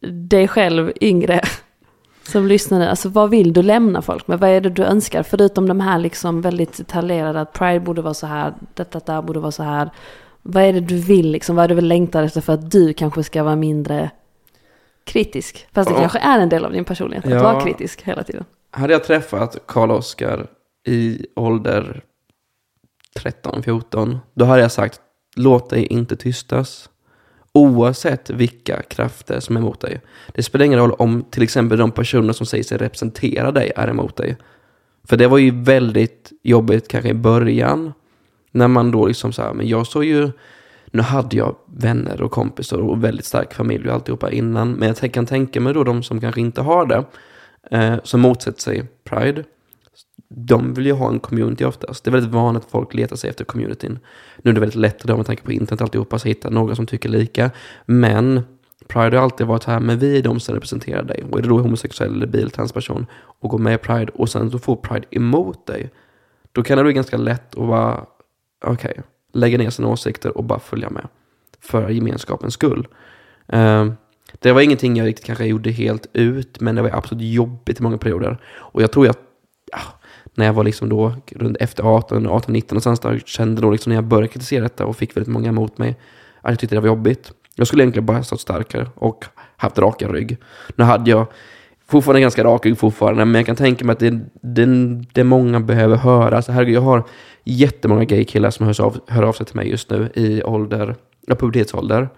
dig 0.00 0.48
själv 0.48 0.92
yngre 1.00 1.40
som 2.22 2.46
lyssnar 2.46 2.78
nu. 2.78 2.86
Alltså 2.86 3.08
vad 3.08 3.30
vill 3.30 3.52
du 3.52 3.62
lämna 3.62 4.02
folk 4.02 4.28
med? 4.28 4.40
Vad 4.40 4.50
är 4.50 4.60
det 4.60 4.70
du 4.70 4.84
önskar? 4.84 5.22
Förutom 5.22 5.68
de 5.68 5.80
här 5.80 5.98
liksom 5.98 6.40
väldigt 6.40 6.76
detaljerade 6.76 7.40
att 7.40 7.52
Pride 7.52 7.80
borde 7.80 8.02
vara 8.02 8.14
så 8.14 8.26
här, 8.26 8.54
detta 8.74 9.00
där 9.00 9.22
borde 9.22 9.40
vara 9.40 9.52
så 9.52 9.62
här. 9.62 9.90
Vad 10.42 10.62
är 10.62 10.72
det 10.72 10.80
du 10.80 10.96
vill 10.96 11.30
liksom? 11.30 11.56
Vad 11.56 11.64
är 11.64 11.68
det 11.68 11.74
du 11.74 11.80
längtar 11.80 12.22
efter 12.22 12.40
för 12.40 12.52
att 12.52 12.70
du 12.70 12.92
kanske 12.92 13.22
ska 13.24 13.42
vara 13.42 13.56
mindre 13.56 14.10
kritisk? 15.04 15.66
Fast 15.72 15.88
det 15.90 15.94
Ja. 15.94 16.00
kanske 16.00 16.18
är 16.18 16.38
en 16.38 16.48
del 16.48 16.64
av 16.64 16.72
din 16.72 16.84
personlighet 16.84 17.24
att 17.24 17.30
Ja. 17.30 17.42
vara 17.42 17.60
kritisk 17.60 18.02
hela 18.02 18.22
tiden. 18.22 18.44
Hade 18.70 18.92
jag 18.92 19.04
träffat 19.04 19.58
Karl 19.66 19.90
Oskar 19.90 20.46
i 20.86 21.26
ålder 21.36 22.02
13-14, 23.16 24.18
då 24.34 24.44
hade 24.44 24.62
jag 24.62 24.72
sagt 24.72 25.00
låt 25.36 25.70
dig 25.70 25.86
inte 25.86 26.16
tystas. 26.16 26.90
Oavsett 27.52 28.30
vilka 28.30 28.82
krafter 28.82 29.40
som 29.40 29.56
är 29.56 29.60
emot 29.60 29.80
dig. 29.80 30.00
Det 30.34 30.42
spelar 30.42 30.64
ingen 30.64 30.78
roll 30.78 30.92
om 30.92 31.24
till 31.30 31.42
exempel 31.42 31.78
de 31.78 31.90
personer 31.90 32.32
som 32.32 32.46
säger 32.46 32.64
sig 32.64 32.78
representera 32.78 33.52
dig 33.52 33.72
är 33.76 33.88
emot 33.88 34.16
dig. 34.16 34.36
För 35.04 35.16
det 35.16 35.26
var 35.26 35.38
ju 35.38 35.62
väldigt 35.62 36.32
jobbigt 36.42 36.88
kanske 36.88 37.10
i 37.10 37.14
början. 37.14 37.92
När 38.52 38.68
man 38.68 38.90
då 38.90 39.06
liksom 39.06 39.32
så 39.32 39.42
här, 39.42 39.52
men 39.52 39.68
jag 39.68 39.86
såg 39.86 40.04
ju, 40.04 40.30
nu 40.90 41.02
hade 41.02 41.36
jag 41.36 41.56
vänner 41.66 42.22
och 42.22 42.30
kompisar 42.30 42.78
och 42.78 43.04
väldigt 43.04 43.26
stark 43.26 43.54
familj 43.54 43.88
och 43.88 43.94
alltihopa 43.94 44.30
innan. 44.30 44.72
Men 44.72 44.94
jag 45.00 45.12
kan 45.12 45.26
tänka 45.26 45.60
mig 45.60 45.74
då 45.74 45.84
de 45.84 46.02
som 46.02 46.20
kanske 46.20 46.40
inte 46.40 46.62
har 46.62 46.86
det, 46.86 47.04
eh, 47.70 47.94
som 48.04 48.20
motsätter 48.20 48.60
sig 48.60 48.84
Pride. 49.04 49.44
De 50.28 50.74
vill 50.74 50.86
ju 50.86 50.92
ha 50.92 51.08
en 51.08 51.20
community 51.20 51.64
oftast. 51.64 52.04
Det 52.04 52.08
är 52.08 52.12
väldigt 52.12 52.32
vanligt 52.32 52.64
att 52.64 52.70
folk 52.70 52.94
letar 52.94 53.16
sig 53.16 53.30
efter 53.30 53.44
communityn. 53.44 53.98
Nu 54.36 54.50
är 54.50 54.54
det 54.54 54.60
väldigt 54.60 54.76
lätt 54.76 55.04
idag 55.04 55.16
med 55.16 55.26
tanke 55.26 55.42
på 55.42 55.52
internet 55.52 55.80
och 55.80 55.84
alltihopa 55.84 56.18
så 56.18 56.28
hitta 56.28 56.50
några 56.50 56.74
som 56.74 56.86
tycker 56.86 57.08
lika. 57.08 57.50
Men 57.86 58.42
Pride 58.88 59.16
har 59.16 59.24
alltid 59.24 59.46
varit 59.46 59.64
här, 59.64 59.80
men 59.80 59.98
vi 59.98 60.18
är 60.18 60.22
de 60.22 60.40
som 60.40 60.54
representerar 60.54 61.02
dig. 61.02 61.24
Och 61.30 61.38
är 61.38 61.42
du 61.42 61.48
då 61.48 61.58
homosexuell 61.58 62.14
eller 62.14 62.26
bil, 62.26 62.50
transperson 62.50 63.06
och 63.16 63.50
går 63.50 63.58
med 63.58 63.74
i 63.74 63.78
Pride 63.78 64.12
och 64.14 64.28
sen 64.28 64.50
så 64.50 64.58
får 64.58 64.76
Pride 64.76 65.06
emot 65.10 65.66
dig. 65.66 65.90
Då 66.52 66.62
kan 66.62 66.78
det 66.78 66.84
bli 66.84 66.92
ganska 66.92 67.16
lätt 67.16 67.58
att 67.58 67.66
bara 67.66 68.06
okej, 68.64 69.00
lägga 69.32 69.58
ner 69.58 69.70
sina 69.70 69.88
åsikter 69.88 70.36
och 70.36 70.44
bara 70.44 70.58
följa 70.58 70.90
med. 70.90 71.08
För 71.60 71.88
gemenskapens 71.88 72.54
skull. 72.54 72.88
Uh, 73.54 73.92
det 74.38 74.52
var 74.52 74.60
ingenting 74.60 74.96
jag 74.96 75.06
riktigt 75.06 75.26
kanske 75.26 75.46
gjorde 75.46 75.70
helt 75.70 76.06
ut, 76.12 76.60
men 76.60 76.74
det 76.74 76.82
var 76.82 76.90
absolut 76.90 77.24
jobbigt 77.24 77.80
i 77.80 77.82
många 77.82 77.98
perioder. 77.98 78.38
Och 78.44 78.82
jag 78.82 78.92
tror 78.92 79.06
jag, 79.06 79.14
ja, 79.72 79.80
när 80.34 80.46
jag 80.46 80.52
var 80.52 80.64
liksom 80.64 80.88
då 80.88 81.12
runt 81.30 81.56
efter 81.60 81.82
18, 81.82 82.26
18, 82.26 82.52
19 82.52 82.74
någonstans 82.74 83.00
där, 83.00 83.22
kände 83.26 83.62
då 83.62 83.70
liksom 83.70 83.90
när 83.90 83.96
jag 83.96 84.04
började 84.04 84.28
kritisera 84.28 84.62
detta 84.62 84.86
och 84.86 84.96
fick 84.96 85.16
väldigt 85.16 85.32
många 85.32 85.48
emot 85.48 85.78
mig, 85.78 85.96
att 86.40 86.50
jag 86.50 86.58
tyckte 86.58 86.76
det 86.76 86.80
var 86.80 86.88
jobbigt. 86.88 87.32
Jag 87.54 87.66
skulle 87.66 87.82
egentligen 87.82 88.06
bara 88.06 88.16
ha 88.16 88.24
stått 88.24 88.40
starkare 88.40 88.86
och 88.94 89.24
haft 89.56 89.78
rakare 89.78 90.12
rygg. 90.12 90.36
Nu 90.76 90.84
hade 90.84 91.10
jag 91.10 91.26
fortfarande 91.86 92.20
ganska 92.20 92.44
rak 92.44 92.66
rygg 92.66 92.78
fortfarande, 92.78 93.24
men 93.24 93.34
jag 93.34 93.46
kan 93.46 93.56
tänka 93.56 93.84
mig 93.84 93.92
att 93.92 93.98
det, 93.98 94.20
det, 94.42 94.66
det 95.12 95.24
många 95.24 95.60
behöver 95.60 95.96
höra. 95.96 96.36
Alltså, 96.36 96.52
herregud, 96.52 96.74
jag 96.74 96.80
har 96.80 97.04
jättemånga 97.44 98.04
gaykillar 98.04 98.50
som 98.50 98.66
hör 98.66 98.80
av, 98.80 99.00
hör 99.06 99.22
av 99.22 99.32
sig 99.32 99.46
till 99.46 99.56
mig 99.56 99.70
just 99.70 99.90
nu 99.90 100.10
i 100.14 100.42
ålder, 100.42 100.96
ja, 101.26 101.34
pubertetsålder 101.34 102.08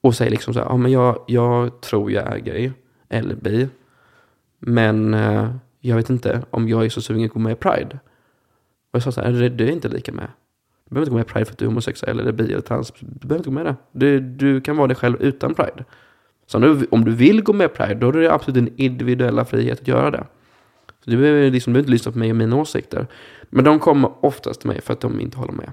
och 0.00 0.14
säger 0.14 0.30
liksom 0.30 0.54
så 0.54 0.60
här, 0.60 0.66
ja 0.66 0.76
men 0.76 0.92
jag, 0.92 1.24
jag 1.26 1.80
tror 1.80 2.10
jag 2.10 2.32
är 2.32 2.38
gay 2.38 2.70
eller 3.08 3.34
bi, 3.34 3.68
men 4.58 5.14
eh, 5.14 5.48
jag 5.86 5.96
vet 5.96 6.10
inte 6.10 6.42
om 6.50 6.68
jag 6.68 6.84
är 6.84 6.88
så 6.88 7.00
sugen 7.00 7.24
att 7.24 7.32
gå 7.32 7.38
med 7.38 7.52
i 7.52 7.56
Pride. 7.56 7.98
Och 8.90 8.94
jag 8.96 9.02
sa 9.02 9.12
så 9.12 9.20
här, 9.20 9.32
det, 9.32 9.48
det 9.48 9.64
är 9.64 9.70
inte 9.70 9.88
lika 9.88 10.12
med. 10.12 10.28
Du 10.88 10.94
behöver 10.94 11.02
inte 11.02 11.10
gå 11.10 11.16
med 11.16 11.26
i 11.26 11.32
Pride 11.32 11.44
för 11.44 11.52
att 11.52 11.58
du 11.58 11.64
är 11.64 11.68
homosexuell 11.68 12.20
eller 12.20 12.32
bi 12.32 12.44
eller 12.44 12.60
trans. 12.60 12.92
Du 13.00 13.28
behöver 13.28 13.36
inte 13.36 13.50
gå 13.50 13.54
med 13.54 13.66
i 13.66 13.68
det. 13.68 13.76
Du, 13.92 14.20
du 14.20 14.60
kan 14.60 14.76
vara 14.76 14.86
dig 14.86 14.96
själv 14.96 15.22
utan 15.22 15.54
Pride. 15.54 15.84
Så 16.46 16.58
nu, 16.58 16.86
om 16.90 17.04
du 17.04 17.12
vill 17.12 17.42
gå 17.42 17.52
med 17.52 17.64
i 17.64 17.68
Pride, 17.68 17.94
då 17.94 18.08
är 18.08 18.12
det 18.12 18.32
absolut 18.32 18.54
din 18.54 18.74
individuella 18.76 19.44
frihet 19.44 19.80
att 19.80 19.88
göra 19.88 20.10
det. 20.10 20.26
Så 21.04 21.10
du 21.10 21.16
behöver, 21.16 21.50
liksom, 21.50 21.72
du 21.72 21.74
behöver 21.74 21.84
inte 21.84 21.90
lyssna 21.90 22.12
på 22.12 22.18
mig 22.18 22.30
och 22.30 22.36
mina 22.36 22.56
åsikter. 22.56 23.06
Men 23.50 23.64
de 23.64 23.78
kommer 23.78 24.24
oftast 24.24 24.60
till 24.60 24.68
mig 24.68 24.80
för 24.80 24.92
att 24.92 25.00
de 25.00 25.20
inte 25.20 25.38
håller 25.38 25.52
med. 25.52 25.72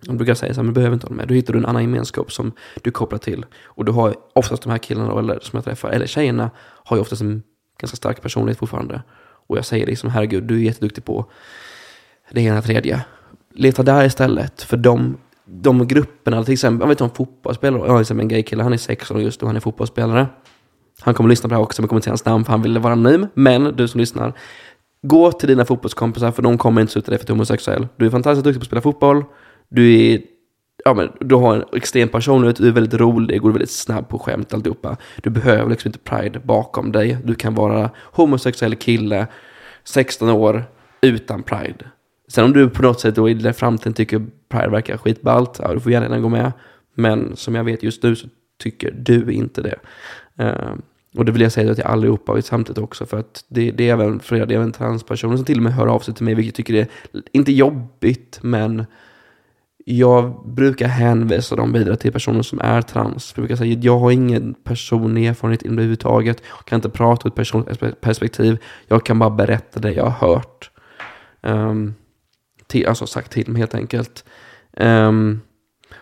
De 0.00 0.16
brukar 0.16 0.34
säga 0.34 0.54
så 0.54 0.60
här, 0.60 0.64
men 0.64 0.74
du 0.74 0.78
behöver 0.78 0.94
inte 0.94 1.06
hålla 1.06 1.16
med. 1.16 1.28
Då 1.28 1.34
hittar 1.34 1.52
du 1.52 1.58
en 1.58 1.66
annan 1.66 1.82
gemenskap 1.82 2.32
som 2.32 2.52
du 2.82 2.90
kopplar 2.90 3.18
till. 3.18 3.46
Och 3.64 3.84
du 3.84 3.92
har 3.92 4.14
oftast 4.34 4.62
de 4.62 4.70
här 4.70 4.78
killarna 4.78 5.18
eller, 5.18 5.38
som 5.40 5.56
jag 5.56 5.64
träffar, 5.64 5.90
eller 5.90 6.06
tjejerna, 6.06 6.50
har 6.58 6.96
ju 6.96 7.00
oftast 7.00 7.22
en 7.22 7.42
ganska 7.80 7.96
stark 7.96 8.22
personlighet 8.22 8.58
fortfarande. 8.58 9.02
Och 9.48 9.58
jag 9.58 9.64
säger 9.64 9.86
liksom, 9.86 10.10
herregud, 10.10 10.44
du 10.44 10.54
är 10.54 10.60
jätteduktig 10.60 11.04
på 11.04 11.26
det 12.30 12.40
ena 12.40 12.62
tredje. 12.62 13.04
Leta 13.54 13.82
där 13.82 14.04
istället, 14.04 14.62
för 14.62 14.76
de, 14.76 15.16
de 15.44 15.88
grupperna, 15.88 16.44
till 16.44 16.52
exempel, 16.52 16.84
jag 16.84 16.88
vet 16.88 17.00
om 17.00 17.10
fotbollsspelare, 17.10 17.82
jag 17.82 17.92
har 17.92 17.98
liksom 17.98 18.20
en 18.20 18.28
gaykille, 18.28 18.62
han 18.62 18.72
är 18.72 18.76
16 18.76 19.16
år 19.16 19.22
just 19.22 19.40
nu, 19.40 19.46
han 19.46 19.56
är 19.56 19.60
fotbollsspelare. 19.60 20.26
Han 21.00 21.14
kommer 21.14 21.28
att 21.28 21.32
lyssna 21.32 21.48
på 21.48 21.48
det 21.48 21.56
här 21.56 21.62
också, 21.62 21.82
men 21.82 21.88
kommer 21.88 21.98
inte 21.98 22.04
säga 22.04 22.12
hans 22.12 22.24
namn 22.24 22.44
för 22.44 22.52
han 22.52 22.62
ville 22.62 22.80
vara 22.80 22.92
anonym. 22.92 23.26
Men 23.34 23.76
du 23.76 23.88
som 23.88 24.00
lyssnar, 24.00 24.32
gå 25.02 25.32
till 25.32 25.48
dina 25.48 25.64
fotbollskompisar 25.64 26.30
för 26.30 26.42
de 26.42 26.58
kommer 26.58 26.80
inte 26.80 26.92
sluta 26.92 27.10
dig 27.10 27.18
för 27.18 27.22
att 27.22 27.26
du 27.26 27.32
är 27.32 27.34
homosexuell. 27.34 27.88
Du 27.96 28.06
är 28.06 28.10
fantastiskt 28.10 28.44
duktig 28.44 28.60
på 28.60 28.62
att 28.62 28.66
spela 28.66 28.80
fotboll, 28.80 29.24
du 29.68 29.96
är 29.96 30.20
Ja, 30.88 30.94
men 30.94 31.12
du 31.20 31.34
har 31.34 31.56
en 31.56 31.64
extrem 31.72 32.08
personlighet, 32.08 32.56
du 32.56 32.68
är 32.68 32.72
väldigt 32.72 33.00
rolig, 33.00 33.40
går 33.40 33.50
väldigt 33.50 33.70
snabb 33.70 34.08
på 34.08 34.18
skämt 34.18 34.54
alltihopa. 34.54 34.96
Du 35.22 35.30
behöver 35.30 35.70
liksom 35.70 35.88
inte 35.88 35.98
Pride 35.98 36.40
bakom 36.40 36.92
dig. 36.92 37.18
Du 37.24 37.34
kan 37.34 37.54
vara 37.54 37.90
homosexuell 38.12 38.76
kille, 38.76 39.26
16 39.84 40.28
år, 40.28 40.64
utan 41.00 41.42
Pride. 41.42 41.84
Sen 42.28 42.44
om 42.44 42.52
du 42.52 42.70
på 42.70 42.82
något 42.82 43.00
sätt 43.00 43.14
då 43.14 43.28
i 43.28 43.52
framtiden 43.52 43.92
tycker 43.92 44.26
Pride 44.48 44.68
verkar 44.68 44.96
skitballt, 44.96 45.58
ja, 45.62 45.74
du 45.74 45.80
får 45.80 45.92
gärna 45.92 46.20
gå 46.20 46.28
med. 46.28 46.52
Men 46.94 47.36
som 47.36 47.54
jag 47.54 47.64
vet 47.64 47.82
just 47.82 48.02
nu 48.02 48.16
så 48.16 48.28
tycker 48.58 48.90
du 48.90 49.32
inte 49.32 49.62
det. 49.62 49.78
Uh, 50.44 50.74
och 51.16 51.24
det 51.24 51.32
vill 51.32 51.42
jag 51.42 51.52
säga 51.52 51.74
till 51.74 51.84
allihopa 51.84 52.32
och 52.32 52.44
samtidigt 52.44 52.82
också 52.82 53.06
för 53.06 53.18
att 53.18 53.44
det, 53.48 53.70
det 53.70 53.88
är 53.88 53.92
även 53.92 54.20
flera, 54.20 54.46
det 54.46 54.54
är 54.54 54.58
även 54.58 54.72
transpersoner 54.72 55.36
som 55.36 55.44
till 55.44 55.58
och 55.58 55.62
med 55.62 55.74
hör 55.74 55.86
av 55.86 56.00
sig 56.00 56.14
till 56.14 56.24
mig, 56.24 56.34
vilket 56.34 56.58
jag 56.58 56.66
tycker 56.66 56.74
är, 56.74 56.86
inte 57.32 57.52
jobbigt, 57.52 58.38
men 58.42 58.86
jag 59.90 60.46
brukar 60.46 60.88
hänvisa 60.88 61.56
dem 61.56 61.72
vidare 61.72 61.96
till 61.96 62.12
personer 62.12 62.42
som 62.42 62.60
är 62.60 62.82
trans. 62.82 63.32
Jag 63.36 63.42
brukar 63.42 63.56
säga 63.56 63.78
att 63.78 63.84
jag 63.84 63.98
har 63.98 64.10
ingen 64.10 64.54
personlig 64.54 65.26
erfarenhet 65.26 65.62
överhuvudtaget. 65.62 66.42
Jag 66.56 66.64
kan 66.64 66.76
inte 66.76 66.90
prata 66.90 67.28
ur 67.28 67.30
ett 67.30 67.34
personligt 67.34 68.00
perspektiv. 68.00 68.58
Jag 68.86 69.06
kan 69.06 69.18
bara 69.18 69.30
berätta 69.30 69.80
det 69.80 69.92
jag 69.92 70.04
har 70.04 70.28
hört. 70.28 70.70
Um, 71.42 71.94
till, 72.66 72.86
alltså 72.86 73.06
sagt 73.06 73.32
till 73.32 73.50
mig 73.50 73.60
helt 73.60 73.74
enkelt. 73.74 74.24
Um, 74.76 75.40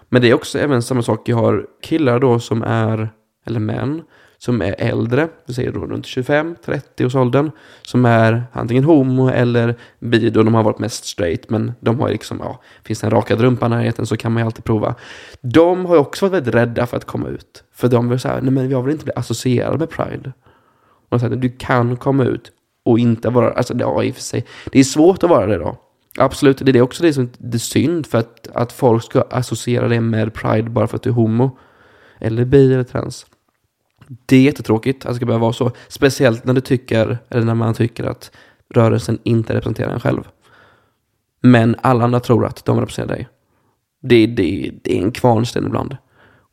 men 0.08 0.22
det 0.22 0.30
är 0.30 0.34
också 0.34 0.58
även 0.58 0.82
samma 0.82 1.02
sak. 1.02 1.28
Jag 1.28 1.36
har 1.36 1.66
killar 1.82 2.20
då 2.20 2.40
som 2.40 2.62
är, 2.62 3.10
eller 3.46 3.60
män, 3.60 4.02
som 4.46 4.62
är 4.62 4.74
äldre, 4.78 5.28
vi 5.46 5.54
säger 5.54 5.72
då 5.72 5.80
runt 5.80 6.04
25-30 6.04 7.06
års 7.06 7.14
åldern, 7.14 7.50
som 7.82 8.04
är 8.04 8.44
antingen 8.52 8.84
homo 8.84 9.28
eller 9.28 9.74
bi, 9.98 10.30
då 10.30 10.42
de 10.42 10.54
har 10.54 10.62
varit 10.62 10.78
mest 10.78 11.04
straight, 11.04 11.50
men 11.50 11.72
de 11.80 12.00
har 12.00 12.08
liksom, 12.08 12.40
ja, 12.42 12.60
finns 12.84 13.00
det 13.00 13.06
en 13.06 13.10
rakad 13.10 13.40
rumpa 13.40 13.66
i 13.66 13.68
närheten 13.68 14.06
så 14.06 14.16
kan 14.16 14.32
man 14.32 14.42
ju 14.42 14.46
alltid 14.46 14.64
prova. 14.64 14.94
De 15.40 15.86
har 15.86 15.94
ju 15.94 16.00
också 16.00 16.24
varit 16.24 16.32
väldigt 16.32 16.54
rädda 16.54 16.86
för 16.86 16.96
att 16.96 17.04
komma 17.04 17.28
ut, 17.28 17.64
för 17.74 17.88
de 17.88 18.08
vill 18.08 18.18
säga, 18.18 18.40
nej 18.42 18.50
men 18.50 18.70
jag 18.70 18.82
vill 18.82 18.92
inte 18.92 19.04
bli 19.04 19.14
associerad 19.16 19.78
med 19.78 19.90
pride. 19.90 20.32
Och 21.08 21.20
så 21.20 21.28
här, 21.28 21.36
du 21.36 21.48
kan 21.48 21.96
komma 21.96 22.24
ut 22.24 22.52
och 22.84 22.98
inte 22.98 23.30
vara, 23.30 23.52
alltså 23.52 23.74
ja, 23.78 24.02
i 24.02 24.10
och 24.10 24.14
för 24.14 24.22
sig, 24.22 24.46
det 24.72 24.78
är 24.78 24.84
svårt 24.84 25.22
att 25.22 25.30
vara 25.30 25.46
det 25.46 25.58
då. 25.58 25.76
Absolut, 26.18 26.58
det 26.58 26.78
är 26.78 26.82
också 26.82 27.02
det 27.02 27.12
som 27.12 27.30
det 27.38 27.56
är 27.56 27.58
synd 27.58 28.06
för 28.06 28.18
att, 28.18 28.48
att 28.54 28.72
folk 28.72 29.04
ska 29.04 29.22
associera 29.30 29.88
det 29.88 30.00
med 30.00 30.34
pride 30.34 30.70
bara 30.70 30.86
för 30.86 30.96
att 30.96 31.02
du 31.02 31.10
är 31.10 31.14
homo. 31.14 31.58
Eller 32.18 32.44
bi 32.44 32.74
eller 32.74 32.84
trans. 32.84 33.26
Det 34.26 34.36
är 34.36 34.40
jättetråkigt 34.40 35.04
att 35.04 35.10
det 35.10 35.16
ska 35.16 35.26
behöva 35.26 35.42
vara 35.42 35.52
så. 35.52 35.70
Speciellt 35.88 36.44
när 36.44 36.54
du 36.54 36.60
tycker, 36.60 37.18
eller 37.28 37.44
när 37.44 37.54
man 37.54 37.74
tycker 37.74 38.04
att 38.04 38.30
rörelsen 38.74 39.18
inte 39.22 39.54
representerar 39.54 39.92
en 39.92 40.00
själv. 40.00 40.28
Men 41.40 41.76
alla 41.80 42.04
andra 42.04 42.20
tror 42.20 42.46
att 42.46 42.64
de 42.64 42.80
representerar 42.80 43.16
dig. 43.16 43.28
Det, 44.02 44.26
det, 44.26 44.72
det 44.82 44.98
är 44.98 45.02
en 45.02 45.12
kvarnsten 45.12 45.66
ibland. 45.66 45.96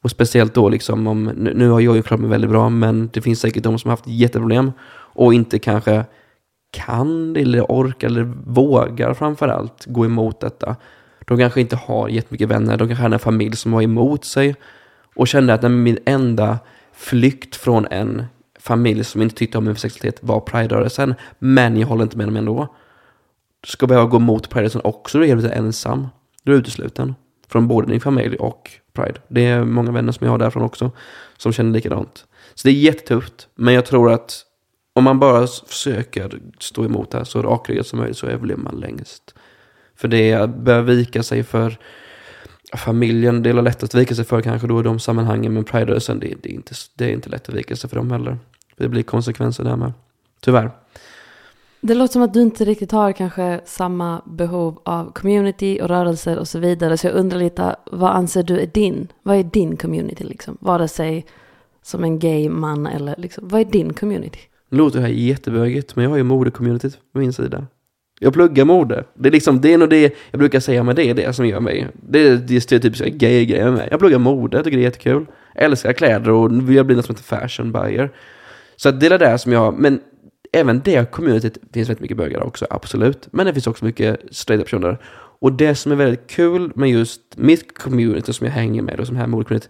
Och 0.02 0.12
speciellt 0.12 0.54
då 0.54 0.70
liksom 0.70 1.08
om, 1.08 1.24
nu, 1.24 1.54
nu 1.54 1.70
har 1.70 1.80
jag 1.80 1.96
ju 1.96 2.02
klarat 2.02 2.22
mig 2.22 2.30
väldigt 2.30 2.50
bra, 2.50 2.70
men 2.70 3.10
det 3.14 3.22
finns 3.22 3.40
säkert 3.40 3.64
de 3.64 3.80
som 3.80 3.90
har 3.90 3.98
haft 3.98 4.08
jätteproblem 4.08 4.72
och 4.92 5.34
inte 5.34 5.60
kanske 5.60 6.06
kan 6.72 7.36
eller 7.36 7.62
orkar 7.62 8.08
eller 8.08 8.24
vågar 8.46 9.14
framförallt 9.14 9.86
gå 9.86 10.06
emot 10.06 10.40
detta. 10.40 10.76
De 11.28 11.38
kanske 11.38 11.62
inte 11.62 11.76
har 11.76 12.10
jättemycket 12.10 12.50
vänner, 12.50 12.78
de 12.78 12.88
kanske 12.88 13.04
har 13.04 13.10
en 13.10 13.20
familj 13.20 13.56
som 13.56 13.74
har 13.74 13.82
emot 13.82 14.26
sig 14.26 14.56
och 15.16 15.28
kände 15.28 15.54
att 15.54 15.72
min 15.72 15.98
enda 16.06 16.60
flykt 17.04 17.56
från 17.56 17.86
en 17.86 18.26
familj 18.60 19.04
som 19.04 19.22
inte 19.22 19.36
tyckte 19.36 19.58
om 19.58 19.66
min 19.66 19.76
sexualitet 19.76 20.24
var 20.24 20.40
Pride-rörelsen, 20.40 21.16
men 21.40 21.78
jag 21.78 21.88
håller 21.88 22.04
inte 22.04 22.18
med 22.18 22.28
dem 22.28 22.36
ändå. 22.36 22.76
Du 23.62 23.68
ska 23.68 23.88
behöva 23.88 24.08
gå 24.08 24.18
emot 24.18 24.50
Pride-rörelsen 24.50 24.82
också, 24.84 25.18
då 25.18 25.24
är 25.24 25.28
helt 25.28 25.46
ensam. 25.46 26.08
Du 26.44 26.54
är 26.54 26.58
utesluten 26.58 27.16
från 27.48 27.68
både 27.68 27.88
din 27.88 28.02
familj 28.02 28.36
och 28.36 28.72
Pride. 28.94 29.22
Det 29.28 29.46
är 29.46 29.64
många 29.64 29.92
vänner 29.92 30.12
som 30.12 30.26
jag 30.26 30.32
har 30.32 30.38
därifrån 30.38 30.64
också, 30.64 30.92
som 31.38 31.54
känner 31.54 31.72
likadant. 31.72 32.26
Så 32.54 32.68
det 32.68 32.72
är 32.72 32.80
jättetufft, 32.80 33.48
men 33.56 33.74
jag 33.74 33.86
tror 33.86 34.12
att 34.12 34.46
om 34.94 35.04
man 35.04 35.20
bara 35.20 35.48
försöker 35.48 36.40
stå 36.60 36.86
emot 36.86 37.12
det 37.12 37.18
här 37.18 37.26
så 37.26 37.42
rakryggat 37.42 37.88
som 37.88 38.00
möjligt 38.00 38.18
så 38.18 38.28
överlever 38.28 38.62
man 38.62 38.76
längst. 38.76 39.36
För 39.96 40.08
det 40.08 40.32
är 40.32 40.40
att 40.40 40.56
börja 40.56 40.82
vika 40.82 41.24
sig 41.24 41.44
för 41.44 41.78
familjen 42.78 43.44
delar 43.44 43.62
lätt 43.62 43.84
att 43.84 43.96
vika 43.96 44.16
sig 44.16 44.26
för 44.26 44.42
kanske 44.42 44.68
då 44.68 44.80
i 44.80 44.84
de 44.84 45.00
sammanhangen. 45.00 45.54
Men 45.54 45.64
Pride-rörelsen, 45.64 46.20
det, 46.20 46.34
det, 46.42 46.50
är 46.50 46.54
inte, 46.54 46.74
det 46.96 47.06
är 47.06 47.10
inte 47.10 47.30
lätt 47.30 47.50
att 47.50 47.56
vika 47.56 47.76
sig 47.76 47.90
för 47.90 47.98
dem 47.98 48.12
heller. 48.12 48.38
Det 48.78 48.90
blir 48.90 49.04
konsekvenser 49.04 49.64
där 49.64 49.76
med. 49.76 49.94
Tyvärr. 50.40 50.72
Det 51.82 51.94
låter 51.96 52.14
som 52.14 52.22
att 52.22 52.34
du 52.34 52.42
inte 52.42 52.66
riktigt 52.66 52.92
har 52.92 53.12
kanske 53.12 53.62
samma 53.66 54.22
behov 54.26 54.82
av 54.86 55.12
community 55.12 55.80
och 55.82 55.88
rörelser 55.88 56.40
och 56.40 56.48
så 56.48 56.60
vidare. 56.60 56.98
Så 56.98 57.08
jag 57.08 57.14
undrar 57.16 57.40
lite, 57.40 57.76
vad 57.92 58.12
anser 58.12 58.44
du 58.44 58.60
är 58.60 58.66
din? 58.66 59.08
Vad 59.24 59.38
är 59.38 59.44
din 59.44 59.78
community 59.78 60.24
liksom? 60.24 60.58
Vare 60.62 60.88
sig 60.88 61.26
som 61.82 62.04
en 62.04 62.20
gay 62.20 62.50
man 62.50 62.88
eller 62.88 63.16
liksom, 63.18 63.48
vad 63.48 63.62
är 63.62 63.66
din 63.66 63.94
community? 63.94 64.40
Nu 64.70 64.78
låter 64.78 65.00
det 65.00 65.06
här 65.06 65.14
jättebögigt, 65.14 65.96
men 65.96 66.04
jag 66.04 66.10
har 66.10 66.18
ju 66.18 66.24
modecommunityt 66.24 67.00
på 67.14 67.20
min 67.20 67.34
sida. 67.34 67.68
Jag 68.24 68.34
pluggar 68.34 68.66
mode. 68.66 69.04
Det 69.14 69.30
är 69.30 69.32
liksom, 69.32 69.62
det 69.62 69.74
är 69.74 69.78
nog 69.78 69.90
det 69.90 70.14
jag 70.32 70.40
brukar 70.40 70.60
säga, 70.60 70.84
men 70.84 70.96
det 70.96 71.06
är 71.06 71.14
det 71.14 71.34
som 71.34 71.48
gör 71.48 71.60
mig. 71.60 71.88
Det 72.10 72.20
är 72.20 72.36
det 72.36 72.62
stereotypiska 72.62 73.10
gay-grejen 73.10 73.66
med 73.66 73.74
mig. 73.74 73.88
Jag 73.92 74.00
pluggar 74.00 74.20
mode, 74.20 74.58
jag 74.58 74.64
tycker 74.64 74.78
det 74.78 74.84
är 74.84 74.86
jättekul. 74.86 75.26
Jag 75.54 75.64
älskar 75.64 75.94
kläder 75.94 76.30
och 76.30 76.52
jag 76.74 76.86
blir 76.86 76.96
något 76.96 77.06
som 77.06 77.16
heter 77.16 77.38
fashion 77.38 77.72
buyer. 77.72 78.12
Så 78.76 78.90
att 78.90 79.00
det 79.00 79.08
är 79.08 79.20
det 79.20 79.38
som 79.38 79.52
jag, 79.52 79.80
men 79.80 80.00
även 80.54 80.82
det 80.86 81.12
communityt 81.12 81.58
finns 81.74 81.90
väldigt 81.90 82.02
mycket 82.02 82.18
bögar 82.18 82.44
också, 82.44 82.68
absolut. 82.70 83.28
Men 83.32 83.46
det 83.46 83.54
finns 83.54 83.68
också 83.68 83.86
mycket 83.86 84.20
straighta 84.32 84.64
personer. 84.64 84.98
Och 85.40 85.54
det 85.54 85.76
som 85.76 85.92
är 85.92 85.96
väldigt 85.96 86.28
kul 86.28 86.72
med 86.76 86.90
just 86.90 87.22
mitt 87.36 87.78
community 87.78 88.34
som 88.34 88.48
jag 88.48 88.54
hänger 88.54 88.82
med 88.82 89.00
och 89.00 89.08
som 89.08 89.16
här 89.16 89.26
community, 89.26 89.68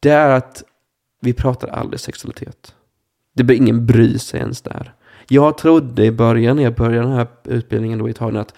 det 0.00 0.10
är 0.10 0.30
att 0.30 0.62
vi 1.20 1.32
pratar 1.32 1.68
aldrig 1.68 2.00
sexualitet. 2.00 2.74
Det 3.34 3.44
blir 3.44 3.56
ingen 3.56 3.86
bry 3.86 4.18
sig 4.18 4.40
ens 4.40 4.62
där. 4.62 4.92
Jag 5.28 5.58
trodde 5.58 6.04
i 6.04 6.12
början, 6.12 6.56
när 6.56 6.62
jag 6.62 6.74
började 6.74 7.08
den 7.08 7.16
här 7.16 7.26
utbildningen 7.44 7.98
då 7.98 8.08
i 8.08 8.10
Italien, 8.10 8.40
att 8.40 8.54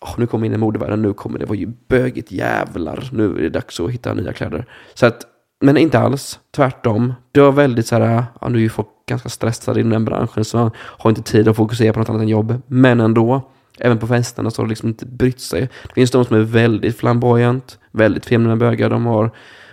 oh, 0.00 0.14
nu 0.18 0.26
kommer 0.26 0.46
jag 0.46 0.50
in 0.50 0.54
i 0.54 0.58
modevärlden, 0.58 1.02
nu 1.02 1.12
kommer 1.12 1.38
det 1.38 1.46
vara 1.46 1.58
ju 1.58 1.72
bögigt 1.88 2.32
jävlar, 2.32 3.08
nu 3.12 3.38
är 3.38 3.42
det 3.42 3.48
dags 3.48 3.80
att 3.80 3.90
hitta 3.90 4.14
nya 4.14 4.32
kläder. 4.32 4.64
Så 4.94 5.06
att, 5.06 5.22
men 5.60 5.76
inte 5.76 5.98
alls, 5.98 6.40
tvärtom. 6.56 7.14
Det 7.32 7.40
var 7.40 7.52
väldigt 7.52 7.86
så 7.86 7.96
här, 7.96 8.24
ja, 8.40 8.48
nu 8.48 8.58
är 8.58 8.62
ju 8.62 8.68
folk 8.68 8.88
ganska 9.08 9.28
stressade 9.28 9.80
i 9.80 9.82
den 9.82 10.04
branschen, 10.04 10.44
så 10.44 10.56
man 10.56 10.70
har 10.76 11.10
inte 11.10 11.22
tid 11.22 11.48
att 11.48 11.56
fokusera 11.56 11.92
på 11.92 11.98
något 11.98 12.08
annat 12.08 12.22
än 12.22 12.28
jobb. 12.28 12.62
Men 12.66 13.00
ändå, 13.00 13.50
även 13.78 13.98
på 13.98 14.06
festerna 14.06 14.50
så 14.50 14.62
har 14.62 14.66
de 14.66 14.68
liksom 14.68 14.88
inte 14.88 15.06
brytt 15.06 15.40
sig. 15.40 15.60
Det 15.60 15.94
finns 15.94 16.10
de 16.10 16.24
som 16.24 16.36
är 16.36 16.40
väldigt 16.40 16.98
flamboyant, 16.98 17.78
väldigt 17.90 18.26
feminina 18.26 18.56
bögar, 18.56 18.90
de 18.90 19.06
har 19.06 19.30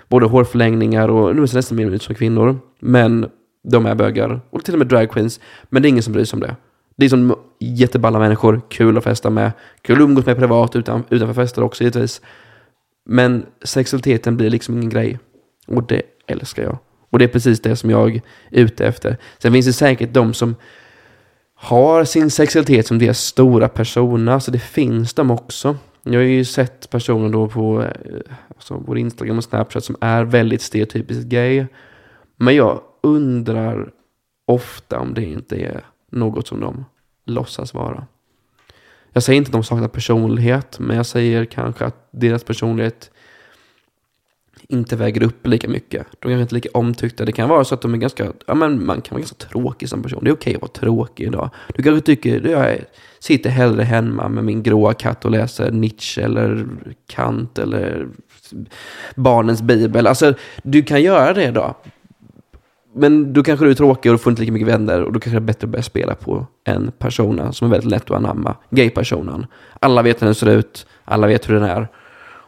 både 0.09 0.25
hårförlängningar 0.25 1.07
och 1.07 1.35
nu 1.35 1.47
ser 1.47 1.55
nästan 1.55 1.77
mer 1.77 1.91
ut 1.91 2.03
som 2.03 2.15
kvinnor. 2.15 2.59
Men 2.79 3.29
de 3.63 3.85
är 3.85 3.95
bögar. 3.95 4.41
Och 4.49 4.65
till 4.65 4.73
och 4.73 4.77
med 4.77 4.87
dragqueens. 4.87 5.39
Men 5.69 5.81
det 5.81 5.87
är 5.87 5.89
ingen 5.89 6.03
som 6.03 6.13
bryr 6.13 6.25
sig 6.25 6.37
om 6.37 6.41
det. 6.41 6.55
Det 6.95 7.05
är 7.05 7.09
som 7.09 7.35
jätteballa 7.59 8.19
människor, 8.19 8.61
kul 8.69 8.97
att 8.97 9.03
festa 9.03 9.29
med, 9.29 9.51
kul 9.81 9.95
att 9.95 10.01
umgås 10.01 10.25
med 10.25 10.37
privat 10.37 10.75
utan, 10.75 11.03
utanför 11.09 11.33
fester 11.33 11.63
också 11.63 11.83
givetvis. 11.83 12.21
Men 13.05 13.45
sexualiteten 13.63 14.37
blir 14.37 14.49
liksom 14.49 14.77
ingen 14.77 14.89
grej. 14.89 15.19
Och 15.67 15.87
det 15.87 16.01
älskar 16.27 16.63
jag. 16.63 16.77
Och 17.09 17.19
det 17.19 17.25
är 17.25 17.29
precis 17.29 17.61
det 17.61 17.75
som 17.75 17.89
jag 17.89 18.15
är 18.51 18.61
ute 18.61 18.85
efter. 18.85 19.17
Sen 19.37 19.53
finns 19.53 19.65
det 19.65 19.73
säkert 19.73 20.13
de 20.13 20.33
som 20.33 20.55
har 21.55 22.05
sin 22.05 22.31
sexualitet 22.31 22.87
som 22.87 22.99
deras 22.99 23.19
stora 23.19 23.69
persona, 23.69 24.39
så 24.39 24.51
det 24.51 24.59
finns 24.59 25.13
de 25.13 25.31
också. 25.31 25.77
Jag 26.03 26.13
har 26.13 26.23
ju 26.23 26.45
sett 26.45 26.89
personer 26.89 27.29
då 27.29 27.47
på 27.47 27.81
eh, 27.81 27.89
alltså, 28.55 28.83
vår 28.87 28.97
Instagram 28.97 29.37
och 29.37 29.43
Snapchat 29.43 29.83
som 29.83 29.95
är 30.01 30.23
väldigt 30.23 30.61
stereotypiskt 30.61 31.25
gay. 31.25 31.65
Men 32.37 32.55
jag 32.55 32.81
undrar 33.03 33.91
ofta 34.45 34.99
om 34.99 35.13
det 35.13 35.23
inte 35.23 35.55
är 35.55 35.85
något 36.11 36.47
som 36.47 36.59
de 36.59 36.85
låtsas 37.25 37.73
vara. 37.73 38.07
Jag 39.13 39.23
säger 39.23 39.37
inte 39.37 39.47
att 39.49 39.53
de 39.53 39.63
saknar 39.63 39.87
personlighet, 39.87 40.79
men 40.79 40.97
jag 40.97 41.05
säger 41.05 41.45
kanske 41.45 41.85
att 41.85 42.07
deras 42.11 42.43
personlighet 42.43 43.11
inte 44.67 44.95
väger 44.95 45.23
upp 45.23 45.47
lika 45.47 45.69
mycket. 45.69 46.07
De 46.19 46.31
är 46.31 46.41
inte 46.41 46.55
lika 46.55 46.69
omtyckta. 46.73 47.25
Det 47.25 47.31
kan 47.31 47.49
vara 47.49 47.63
så 47.63 47.75
att 47.75 47.81
de 47.81 47.93
är 47.93 47.97
ganska, 47.97 48.31
ja 48.45 48.53
men 48.53 48.85
man 48.85 49.01
kan 49.01 49.15
vara 49.15 49.19
ganska 49.19 49.47
tråkig 49.47 49.89
som 49.89 50.03
person. 50.03 50.23
Det 50.23 50.29
är 50.29 50.33
okej 50.33 50.55
att 50.55 50.61
vara 50.61 50.71
tråkig 50.71 51.27
idag. 51.27 51.49
Du 51.75 51.83
kanske 51.83 52.05
tycker, 52.05 52.47
jag 52.47 52.77
sitter 53.19 53.49
hellre 53.49 53.83
hemma 53.83 54.29
med 54.29 54.43
min 54.43 54.63
gråa 54.63 54.93
katt 54.93 55.25
och 55.25 55.31
läser 55.31 55.71
Nietzsche 55.71 56.21
eller 56.21 56.67
Kant 57.07 57.57
eller 57.57 58.07
barnens 59.15 59.61
bibel. 59.61 60.07
Alltså, 60.07 60.33
du 60.63 60.83
kan 60.83 61.01
göra 61.01 61.33
det 61.33 61.43
idag. 61.43 61.75
Men 62.95 63.33
då 63.33 63.43
kanske 63.43 63.65
du 63.65 63.71
är 63.71 63.75
tråkig 63.75 64.11
och 64.11 64.17
du 64.17 64.23
får 64.23 64.31
inte 64.31 64.41
lika 64.41 64.51
mycket 64.51 64.67
vänner 64.67 65.01
och 65.01 65.13
då 65.13 65.19
kanske 65.19 65.39
det 65.39 65.43
är 65.43 65.45
bättre 65.45 65.65
att 65.65 65.71
börja 65.71 65.83
spela 65.83 66.15
på 66.15 66.47
en 66.63 66.91
persona 66.99 67.51
som 67.51 67.67
är 67.67 67.71
väldigt 67.71 67.91
lätt 67.91 68.11
att 68.11 68.17
anamma. 68.17 68.55
Gay-personen. 68.69 69.45
Alla 69.79 70.01
vet 70.01 70.21
hur 70.21 70.25
den 70.25 70.35
ser 70.35 70.49
ut, 70.49 70.85
alla 71.05 71.27
vet 71.27 71.49
hur 71.49 71.53
den 71.53 71.63
är. 71.63 71.87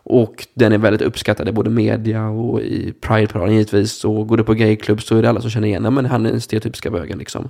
Och 0.08 0.48
den 0.54 0.74
är 0.74 0.78
väldigt 0.78 1.02
uppskattad 1.02 1.50
i 1.50 1.52
både 1.52 1.70
media 1.70 2.28
och 2.28 2.62
i 2.62 2.94
Pride-paraden 3.02 3.54
givetvis. 3.54 4.06
Och 4.06 4.28
går 4.28 4.38
du 4.38 4.44
på 4.44 4.54
gayklubb 4.54 5.02
så 5.02 5.18
är 5.18 5.22
det 5.22 5.30
alla 5.30 5.42
som 5.42 5.50
känner 5.50 5.68
igen 5.68 5.94
men 5.94 6.06
han 6.06 6.26
är 6.26 6.32
den 6.32 6.42
stereotypiska 6.42 6.92
bögen 6.92 7.18
liksom. 7.18 7.50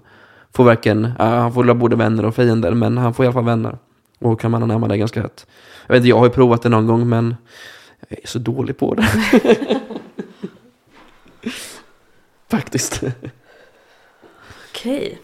Får 0.53 0.63
verkligen, 0.63 1.11
ja, 1.19 1.25
han 1.25 1.53
får 1.53 1.73
både 1.73 1.95
vänner 1.95 2.25
och 2.25 2.35
fiender, 2.35 2.71
men 2.71 2.97
han 2.97 3.13
får 3.13 3.25
i 3.25 3.27
alla 3.27 3.33
fall 3.33 3.45
vänner. 3.45 3.77
Och 4.19 4.41
kan 4.41 4.51
man 4.51 4.63
anamma 4.63 4.87
det 4.87 4.97
ganska 4.97 5.23
rätt. 5.23 5.47
Jag 5.87 5.93
vet 5.93 5.99
inte, 5.99 6.09
jag 6.09 6.17
har 6.17 6.25
ju 6.25 6.31
provat 6.31 6.61
det 6.61 6.69
någon 6.69 6.87
gång, 6.87 7.09
men 7.09 7.35
jag 8.09 8.19
är 8.23 8.27
så 8.27 8.39
dålig 8.39 8.77
på 8.77 8.95
det. 8.95 9.07
Faktiskt. 12.51 13.03
Okej. 14.71 15.19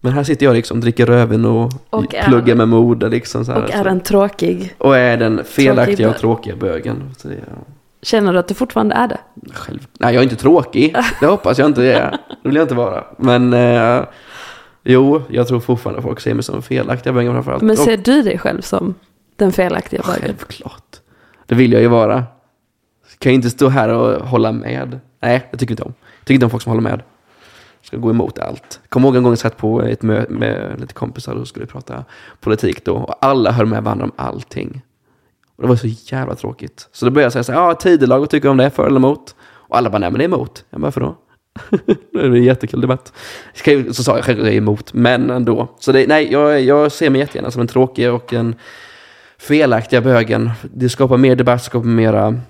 Men 0.00 0.12
här 0.12 0.22
sitter 0.24 0.46
jag 0.46 0.54
liksom, 0.54 0.80
dricker 0.80 1.06
röven 1.06 1.44
och, 1.44 1.72
Och 1.90 2.14
är- 2.14 2.22
pluggar 2.24 2.54
med 2.54 2.68
mode 2.68 3.08
liksom 3.08 3.44
så 3.44 3.52
här. 3.52 3.62
Och 3.64 3.70
är 3.70 3.82
så. 3.82 3.88
en 3.88 4.00
tråkig. 4.00 4.74
och 4.78 4.96
är 4.96 5.16
den 5.16 5.44
felaktiga 5.44 5.96
Tråkig 5.96 6.08
och 6.08 6.16
tråkiga 6.20 6.56
bögen. 6.56 7.14
Det 7.22 7.28
är, 7.28 7.44
Känner 8.02 8.32
du 8.32 8.38
att 8.38 8.48
du 8.48 8.54
fortfarande 8.54 8.94
är 8.94 9.08
det? 9.08 9.18
själv. 9.52 9.86
Nej, 9.92 10.14
jag 10.14 10.20
är 10.20 10.22
inte 10.24 10.36
tråkig. 10.36 10.96
Det 11.20 11.26
hoppas 11.26 11.58
jag 11.58 11.66
inte 11.68 11.82
jag 11.82 11.94
är. 12.00 12.10
Det 12.42 12.48
vill 12.48 12.56
jag 12.56 12.64
inte 12.64 12.74
vara. 12.74 13.04
Men 13.18 13.52
eh, 13.52 14.04
jo, 14.84 15.22
jag 15.28 15.48
tror 15.48 15.60
fortfarande 15.60 16.02
folk 16.02 16.20
ser 16.20 16.34
mig 16.34 16.42
som 16.42 16.62
felaktiga 16.62 17.12
bögen 17.12 17.32
framförallt. 17.32 17.62
Men 17.62 17.76
ser 17.76 17.96
du 17.96 18.22
dig 18.22 18.38
själv 18.38 18.60
som 18.60 18.94
den 19.36 19.52
felaktiga 19.52 20.02
bögen? 20.06 20.20
Självklart. 20.22 20.96
Det 21.46 21.54
vill 21.54 21.72
jag 21.72 21.82
ju 21.82 21.88
vara. 21.88 22.24
Kan 23.18 23.32
jag 23.32 23.34
inte 23.34 23.50
stå 23.50 23.68
här 23.68 23.88
och 23.88 24.28
hålla 24.28 24.52
med. 24.52 25.00
Nej, 25.20 25.48
det 25.50 25.58
tycker 25.58 25.72
inte 25.72 25.82
om. 25.82 25.94
Jag 26.18 26.26
tycker 26.26 26.34
inte 26.34 26.46
om 26.46 26.50
folk 26.50 26.62
som 26.62 26.70
håller 26.70 26.82
med. 26.82 27.02
Ska 27.82 27.96
gå 27.96 28.10
emot 28.10 28.38
allt. 28.38 28.80
Kom 28.88 29.04
ihåg 29.04 29.16
en 29.16 29.22
gång 29.22 29.32
jag 29.32 29.38
satt 29.38 29.56
på 29.56 29.82
ett 29.82 30.02
möte 30.02 30.32
med 30.32 30.80
lite 30.80 30.94
kompisar 30.94 31.34
och 31.34 31.48
skulle 31.48 31.66
prata 31.66 32.04
politik 32.40 32.84
då. 32.84 32.94
Och 32.94 33.26
alla 33.26 33.50
höll 33.50 33.66
med 33.66 33.82
varandra 33.82 34.04
om 34.04 34.12
allting. 34.16 34.82
Och 35.56 35.62
det 35.62 35.68
var 35.68 35.76
så 35.76 35.86
jävla 35.86 36.34
tråkigt. 36.34 36.88
Så 36.92 37.04
då 37.04 37.10
började 37.10 37.24
jag 37.24 37.32
säga 37.32 37.42
så 37.44 37.52
här, 37.52 37.60
ja, 37.60 37.74
tidelag, 37.74 38.18
vad 38.18 38.30
tycker 38.30 38.48
du 38.48 38.50
om 38.50 38.56
det? 38.56 38.70
För 38.70 38.86
eller 38.86 38.96
emot? 38.96 39.34
Och 39.40 39.76
alla 39.76 39.90
bara, 39.90 39.98
nej 39.98 40.10
men 40.10 40.18
det 40.18 40.24
är 40.24 40.28
emot. 40.28 40.64
Jag 40.70 40.80
bara, 40.80 40.86
varför 40.86 41.00
då? 41.00 41.16
det 42.12 42.20
är 42.20 42.24
en 42.24 42.42
jättekul 42.42 42.80
debatt. 42.80 43.12
Så 43.92 44.02
sa 44.02 44.16
jag 44.16 44.24
själv 44.24 44.40
att 44.40 44.46
jag 44.46 44.54
är 44.54 44.58
emot, 44.58 44.92
men 44.92 45.30
ändå. 45.30 45.68
Så 45.78 45.92
det, 45.92 46.06
nej, 46.06 46.32
jag, 46.32 46.60
jag 46.60 46.92
ser 46.92 47.10
mig 47.10 47.20
jättegärna 47.20 47.50
som 47.50 47.60
en 47.60 47.68
tråkig 47.68 48.12
och 48.12 48.32
en 48.32 48.54
felaktiga 49.38 50.00
bögen. 50.00 50.50
Det 50.62 50.88
skapar 50.88 51.16
mer 51.16 51.36
debatt, 51.36 51.62
skapar 51.62 51.88
mera... 51.88 52.40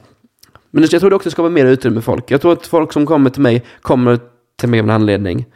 Men 0.77 0.89
jag 0.91 1.01
tror 1.01 1.11
det 1.11 1.17
också 1.17 1.31
skapar 1.31 1.51
mer 1.51 1.67
utrymme 1.67 2.01
för 2.01 2.13
folk. 2.13 2.31
Jag 2.31 2.41
tror 2.41 2.53
att 2.53 2.67
folk 2.67 2.93
som 2.93 3.07
kommer 3.07 3.31
till 3.31 3.43
mig 3.43 3.65
kommer 3.81 4.19
till 4.57 4.69
mig 4.69 4.81
av 4.81 4.87
en 4.87 4.91
anledning. 4.91 5.47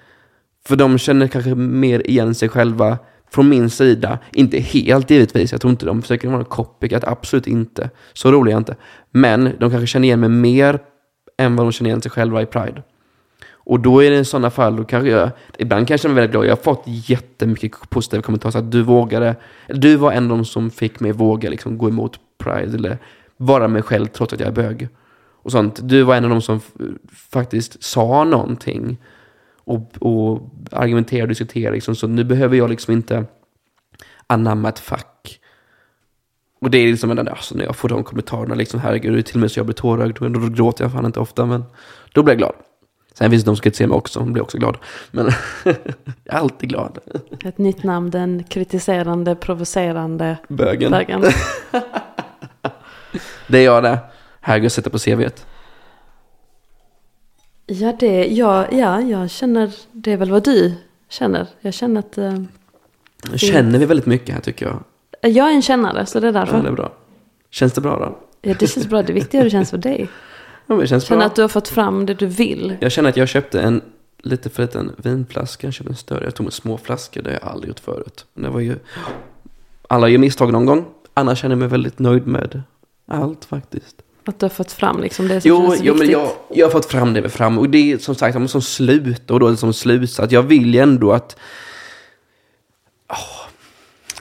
För 0.67 0.77
de 0.77 0.99
känner 0.99 1.29
kanske 1.29 1.55
mer 1.55 2.07
igen 2.11 2.35
sig 2.35 2.49
själva 2.49 2.99
från 3.31 3.49
min 3.49 3.71
sida. 3.71 4.19
Inte 4.33 4.59
helt 4.59 5.11
givetvis, 5.11 5.53
jag 5.53 5.61
tror 5.61 5.71
inte 5.71 5.87
de 5.87 6.03
försöker 6.03 6.29
vara 6.29 6.39
en 6.39 6.45
copycat, 6.45 7.05
absolut 7.05 7.47
inte. 7.47 7.91
Så 8.13 8.33
rolig 8.33 8.51
är 8.51 8.55
jag 8.55 8.61
inte. 8.61 8.77
Men 9.11 9.45
de 9.45 9.71
kanske 9.71 9.87
känner 9.87 10.07
igen 10.07 10.21
mig 10.21 10.29
mer 10.29 10.79
än 11.39 11.57
vad 11.57 11.67
de 11.67 11.73
känner 11.73 11.91
igen 11.91 12.03
sig 12.03 12.11
själva 12.11 12.43
i 12.43 12.47
Pride. 12.47 12.83
Och 13.53 13.81
då 13.81 14.03
är 14.03 14.11
det 14.11 14.19
i 14.19 14.25
sådana 14.25 14.51
fall, 14.51 14.77
då 14.77 14.85
kanske 14.85 15.11
jag, 15.11 15.31
ibland 15.59 15.89
kanske 15.89 16.09
jag 16.09 16.13
är 16.13 16.15
väldigt 16.15 16.31
glad, 16.31 16.45
jag 16.45 16.51
har 16.51 16.63
fått 16.63 16.83
jättemycket 16.87 17.91
positiva 17.91 18.23
kommentarer, 18.23 18.53
så 18.53 18.59
att 18.59 18.73
du 18.73 18.83
vågade, 18.83 19.37
du 19.69 19.97
var 19.97 20.13
en 20.13 20.31
av 20.31 20.37
de 20.39 20.45
som 20.45 20.71
fick 20.71 21.01
mig 21.01 21.13
våga 21.13 21.51
liksom 21.51 21.79
gå 21.79 21.89
emot 21.89 22.21
Pride, 22.39 22.77
eller 22.77 22.99
vara 23.37 23.69
mig 23.69 23.83
själv 23.83 24.07
trots 24.07 24.33
att 24.33 24.41
jag 24.41 24.49
är 24.49 24.53
bög. 24.53 24.89
Och 25.43 25.53
sånt. 25.53 25.81
Du 25.83 26.03
var 26.03 26.17
en 26.17 26.25
av 26.25 26.31
de 26.31 26.43
som 26.43 26.61
faktiskt 27.31 27.83
sa 27.83 28.25
någonting 28.25 28.99
och, 29.65 29.93
och 30.01 30.51
argumenterade 30.73 31.23
och 31.25 31.29
diskuterade, 31.29 31.75
liksom, 31.75 31.97
så 31.97 32.07
nu 32.07 32.25
behöver 32.25 32.57
jag 32.57 32.71
liksom 32.71 32.93
inte 32.93 33.25
anamma 34.27 34.69
ett 34.69 34.79
fack. 34.79 35.41
Och 36.61 36.71
det 36.71 36.79
är 36.79 36.87
liksom, 36.87 37.19
alltså, 37.19 37.55
när 37.55 37.65
jag 37.65 37.77
får 37.77 37.89
de 37.89 38.05
kommentarerna, 38.05 38.55
liksom, 38.55 38.81
herregud, 38.81 39.13
det 39.13 39.19
är 39.19 39.23
till 39.23 39.37
och 39.37 39.41
med 39.41 39.51
så 39.51 39.59
jag 39.59 39.67
blir 39.67 39.75
tårögd, 39.75 40.17
då, 40.21 40.29
då 40.29 40.49
gråter 40.49 40.85
jag 40.85 40.93
fan 40.93 41.07
inte 41.07 41.21
ofta, 41.21 41.47
men 41.47 41.65
då 42.13 42.23
blir 42.23 42.35
jag 42.35 42.39
glad. 42.39 42.55
Sen 43.15 43.31
finns 43.31 43.45
det 43.45 43.51
de 43.51 43.57
som 43.57 43.63
kritiserar 43.63 43.89
mig 43.89 43.97
också, 43.97 44.19
de 44.21 44.33
blir 44.33 44.43
också 44.43 44.59
glad. 44.59 44.77
Men 45.11 45.31
jag 45.65 45.75
är 46.25 46.33
alltid 46.33 46.69
glad. 46.69 46.99
Ett 47.45 47.59
nytt 47.59 47.83
namn, 47.83 48.11
den 48.11 48.45
kritiserande, 48.45 49.35
provocerande 49.35 50.37
Bögen. 50.49 50.91
bögen. 50.91 51.25
Det 53.49 53.59
är 53.59 53.65
jag 53.65 53.83
det. 53.83 53.99
Herregud, 54.41 54.73
sätta 54.73 54.91
på 54.91 54.99
CVt. 54.99 55.47
Ja, 57.67 57.93
det, 58.01 58.27
ja, 58.27 58.67
ja, 58.73 59.01
jag 59.01 59.31
känner, 59.31 59.71
det 59.93 60.13
är 60.13 60.17
väl 60.17 60.31
vad 60.31 60.45
du 60.45 60.75
känner. 61.09 61.47
Jag 61.61 61.75
känner 61.75 62.01
att 62.01 62.19
eh, 62.19 62.33
Nu 63.31 63.39
känner 63.39 63.79
vi 63.79 63.85
väldigt 63.87 64.07
mycket 64.07 64.35
här 64.35 64.43
tycker 64.43 64.67
jag. 64.67 64.85
jag 65.33 65.49
är 65.51 65.55
en 65.55 65.63
kännare, 65.63 66.07
så 66.07 66.21
det 66.21 66.27
är 66.29 66.33
Ja, 66.33 66.39
därför. 66.41 66.63
det 66.63 66.69
är 66.69 66.73
bra. 66.73 66.93
Känns 67.51 67.73
det 67.73 67.81
bra 67.81 67.99
då? 67.99 68.19
Ja, 68.51 68.55
det 68.59 68.67
känns 68.67 68.87
bra. 68.89 69.03
Det 69.03 69.13
är 69.13 69.15
viktigt 69.15 69.35
hur 69.41 69.45
det 69.45 69.51
känns 69.51 69.71
för 69.71 69.79
dig. 69.79 70.09
Ja, 70.67 70.77
det 70.77 70.87
känns 70.87 71.05
Känna 71.05 71.19
bra. 71.19 71.27
att 71.27 71.35
du 71.37 71.43
har 71.43 71.49
fått 71.49 71.69
fram 71.69 72.07
det 72.07 72.15
du 72.15 72.27
vill. 72.27 72.77
Jag 72.81 72.93
känner 72.93 73.09
att 73.09 73.17
jag 73.17 73.29
köpte 73.29 73.61
en 73.61 73.83
lite 74.19 74.51
för 74.51 74.63
liten 74.63 74.93
vinflaska. 74.97 75.67
Jag 75.67 75.75
köpte 75.75 75.93
en 75.93 75.97
större. 75.97 76.25
Jag 76.25 76.35
tog 76.35 76.45
med 76.45 76.53
små 76.53 76.79
flaskor. 76.79 77.23
Det 77.23 77.31
har 77.31 77.39
jag 77.43 77.49
aldrig 77.53 77.69
gjort 77.69 77.81
förut. 77.81 78.27
Men 78.35 78.45
det 78.45 78.51
var 78.51 78.61
ju... 78.61 78.77
Alla 79.89 80.09
gör 80.09 80.19
misstag 80.19 80.53
någon 80.53 80.67
gång. 80.67 80.85
Annars 81.15 81.39
känner 81.39 81.53
jag 81.53 81.59
mig 81.59 81.69
väldigt 81.69 81.99
nöjd 81.99 82.27
med 82.27 82.63
allt 83.07 83.45
faktiskt. 83.45 83.97
Att 84.31 84.39
du 84.39 84.45
har 84.45 84.51
fått 84.51 84.73
fram 84.73 85.01
liksom 85.01 85.29
det 85.29 85.41
som 85.41 85.49
Jo, 85.49 85.71
känns 85.71 85.81
jo 85.83 85.93
men 85.93 86.01
viktigt. 86.01 86.13
jag, 86.19 86.31
jag 86.59 86.67
har 86.67 86.71
fått 86.71 86.87
fram 86.87 87.15
det 87.15 87.29
fram. 87.29 87.59
Och 87.59 87.69
det 87.71 87.93
är 87.93 87.99
som 87.99 88.15
sagt 88.15 88.33
som, 88.35 88.49
som 88.49 88.63
slut. 88.63 89.31
Och 89.31 89.41
då 89.41 89.47
är 89.47 89.51
det 89.51 89.57
som 89.57 89.73
slutsats. 89.73 90.33
Jag 90.33 90.43
vill 90.43 90.75
ju 90.75 90.81
ändå 90.81 91.13
att... 91.13 91.37
Åh. 93.13 93.49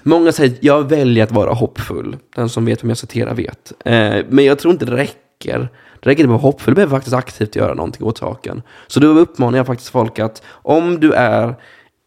Många 0.03 0.31
säger 0.31 0.51
att 0.51 0.63
jag 0.63 0.89
väljer 0.89 1.23
att 1.23 1.31
vara 1.31 1.53
hoppfull. 1.53 2.17
Den 2.35 2.49
som 2.49 2.65
vet 2.65 2.83
vem 2.83 2.89
jag 2.89 2.97
citerar 2.97 3.33
vet. 3.35 3.73
Eh, 3.85 4.25
men 4.29 4.45
jag 4.45 4.59
tror 4.59 4.71
inte 4.73 4.85
det 4.85 4.95
räcker. 4.95 5.69
Det 5.99 6.09
räcker 6.09 6.23
inte 6.23 6.35
att 6.35 6.41
vara 6.41 6.51
hoppfull. 6.51 6.71
Du 6.71 6.75
behöver 6.75 6.95
faktiskt 6.95 7.15
aktivt 7.15 7.55
göra 7.55 7.73
någonting 7.73 8.07
åt 8.07 8.17
saken. 8.17 8.61
Så 8.87 8.99
då 8.99 9.07
uppmanar 9.07 9.57
jag 9.57 9.67
faktiskt 9.67 9.89
folk 9.89 10.19
att 10.19 10.43
om 10.47 10.99
du 10.99 11.13
är 11.13 11.55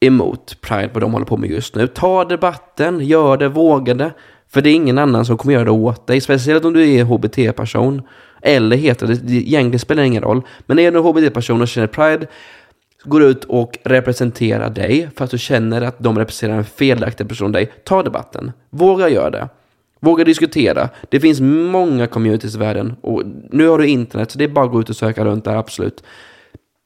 emot 0.01 0.61
Pride, 0.61 0.91
vad 0.93 1.03
de 1.03 1.13
håller 1.13 1.27
på 1.27 1.37
med 1.37 1.51
just 1.51 1.75
nu, 1.75 1.87
ta 1.87 2.25
debatten, 2.25 3.01
gör 3.01 3.37
det, 3.37 3.49
våga 3.49 3.95
det. 3.95 4.13
För 4.53 4.63
det 4.63 4.71
är 4.71 4.75
ingen 4.75 4.99
annan 4.99 5.25
som 5.25 5.39
kommer 5.39 5.55
göra 5.55 5.65
det 5.65 5.71
åt 5.71 6.07
dig. 6.07 6.21
Speciellt 6.21 6.65
om 6.65 6.73
du 6.73 6.91
är 6.91 7.05
HBT-person. 7.05 8.03
Eller 8.43 8.77
heter 8.77 9.07
det, 9.07 9.33
egentligen 9.33 9.79
spelar 9.79 10.03
det 10.03 10.07
ingen 10.07 10.23
roll. 10.23 10.43
Men 10.67 10.79
är 10.79 10.91
du 10.91 10.99
en 10.99 11.05
HBT-person 11.05 11.63
och 11.63 11.69
känner 11.69 11.87
Pride, 11.87 12.27
går 13.05 13.23
ut 13.23 13.45
och 13.45 13.79
representerar 13.85 14.71
dig 14.71 15.11
för 15.17 15.25
att 15.25 15.31
du 15.31 15.39
känner 15.39 15.83
att 15.83 15.99
de 15.99 16.19
representerar 16.19 16.59
en 16.59 16.65
felaktig 16.65 17.29
person 17.29 17.53
dig. 17.53 17.73
Ta 17.85 18.03
debatten. 18.03 18.53
Våga 18.71 19.09
göra 19.09 19.31
det. 19.31 19.49
Våga 20.01 20.25
diskutera. 20.25 20.89
Det 21.09 21.21
finns 21.21 21.41
många 21.41 22.07
communities 22.07 22.55
i 22.55 22.59
världen 22.59 22.97
och 23.01 23.23
nu 23.51 23.69
har 23.69 23.79
du 23.79 23.87
internet 23.87 24.31
så 24.31 24.39
det 24.39 24.45
är 24.45 24.49
bara 24.49 24.65
att 24.65 24.73
gå 24.73 24.81
ut 24.81 24.91
och 24.91 24.97
söka 24.97 25.25
runt 25.25 25.45
där, 25.45 25.57
absolut. 25.57 26.03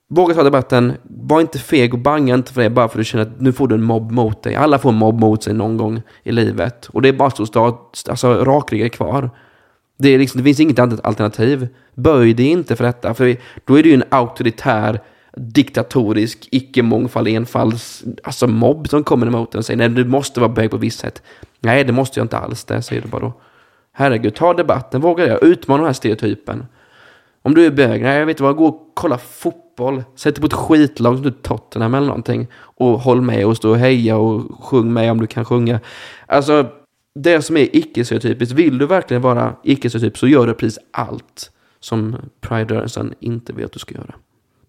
Våga 0.09 0.35
ta 0.35 0.43
debatten. 0.43 0.93
Var 1.03 1.41
inte 1.41 1.59
feg 1.59 1.95
och 1.95 2.01
banga 2.01 2.35
inte 2.35 2.53
för 2.53 2.63
det 2.63 2.71
bara 2.71 2.89
för 2.89 2.99
att 2.99 3.01
du 3.01 3.05
känner 3.05 3.25
att 3.25 3.41
nu 3.41 3.53
får 3.53 3.69
du 3.69 3.75
en 3.75 3.83
mobb 3.83 4.11
mot 4.11 4.43
dig. 4.43 4.55
Alla 4.55 4.79
får 4.79 4.89
en 4.91 4.97
mobb 4.97 5.21
mot 5.21 5.43
sig 5.43 5.55
någon 5.55 5.77
gång 5.77 6.03
i 6.23 6.33
livet. 6.33 6.87
Och 6.87 7.03
det 7.03 7.09
är 7.09 7.13
bara 7.13 7.29
att 7.29 7.49
stå 7.49 7.91
alltså, 8.09 8.45
rakryggar 8.45 8.89
kvar. 8.89 9.31
Det, 9.99 10.09
är 10.09 10.19
liksom, 10.19 10.39
det 10.39 10.45
finns 10.45 10.61
inget 10.61 10.79
annat 10.79 11.07
alternativ. 11.07 11.69
Böj 11.95 12.35
dig 12.35 12.47
inte 12.47 12.77
för 12.77 12.85
detta. 12.85 13.15
För 13.15 13.37
då 13.65 13.79
är 13.79 13.83
det 13.83 13.89
ju 13.89 13.95
en 13.95 14.05
auktoritär, 14.09 15.01
diktatorisk, 15.37 16.49
icke-mångfald, 16.51 17.29
enfalds, 17.29 18.05
alltså 18.25 18.47
mobb 18.47 18.89
som 18.89 19.05
kommer 19.05 19.27
emot 19.27 19.55
en 19.55 19.59
och 19.59 19.65
säger 19.65 19.79
nej, 19.79 19.89
du 19.89 20.05
måste 20.05 20.41
vara 20.41 20.51
bög 20.51 20.71
på 20.71 20.77
visst 20.77 20.99
sätt. 20.99 21.23
Nej, 21.61 21.85
det 21.85 21.93
måste 21.93 22.21
jag 22.21 22.25
inte 22.25 22.39
alls 22.39 22.65
det, 22.65 22.83
säger 22.83 23.03
du 23.03 23.09
bara 23.09 23.21
då. 23.21 23.33
Herregud, 23.93 24.35
ta 24.35 24.55
debatten, 24.55 25.01
våga 25.01 25.27
det, 25.27 25.39
utmana 25.43 25.79
den 25.79 25.87
här 25.87 25.93
stereotypen. 25.93 26.67
Om 27.43 27.55
du 27.55 27.67
är 27.67 27.71
bög, 27.71 28.03
nej 28.03 28.19
jag 28.19 28.27
vet 28.27 28.35
inte 28.35 28.43
vad, 28.43 28.57
gå 28.57 28.67
och 28.67 28.93
kolla 28.95 29.19
fotboll. 29.19 29.66
Sätt 30.15 30.35
dig 30.35 30.41
på 30.41 30.47
ett 30.47 30.53
skitlag 30.53 31.15
som 31.15 31.23
du 31.23 31.31
Tottenham 31.31 31.95
eller 31.95 32.07
någonting. 32.07 32.47
Och 32.57 33.01
håll 33.01 33.21
med 33.21 33.47
och 33.47 33.57
stå 33.57 33.71
och 33.71 33.79
heja 33.79 34.17
och 34.17 34.65
sjung 34.65 34.93
med 34.93 35.11
om 35.11 35.21
du 35.21 35.27
kan 35.27 35.45
sjunga. 35.45 35.81
Alltså, 36.27 36.67
det 37.15 37.43
som 37.43 37.57
är 37.57 37.77
icke-stereotypiskt, 37.77 38.55
vill 38.55 38.79
du 38.79 38.87
verkligen 38.87 39.23
vara 39.23 39.55
icke-stereotyp 39.63 40.19
så 40.19 40.29
gör 40.29 40.47
du 40.47 40.55
precis 40.55 40.79
allt 40.91 41.51
som 41.81 42.17
Pride-rörelsen 42.41 43.15
inte 43.21 43.53
vill 43.53 43.65
att 43.65 43.73
du 43.73 43.79
ska 43.79 43.95
göra. 43.95 44.15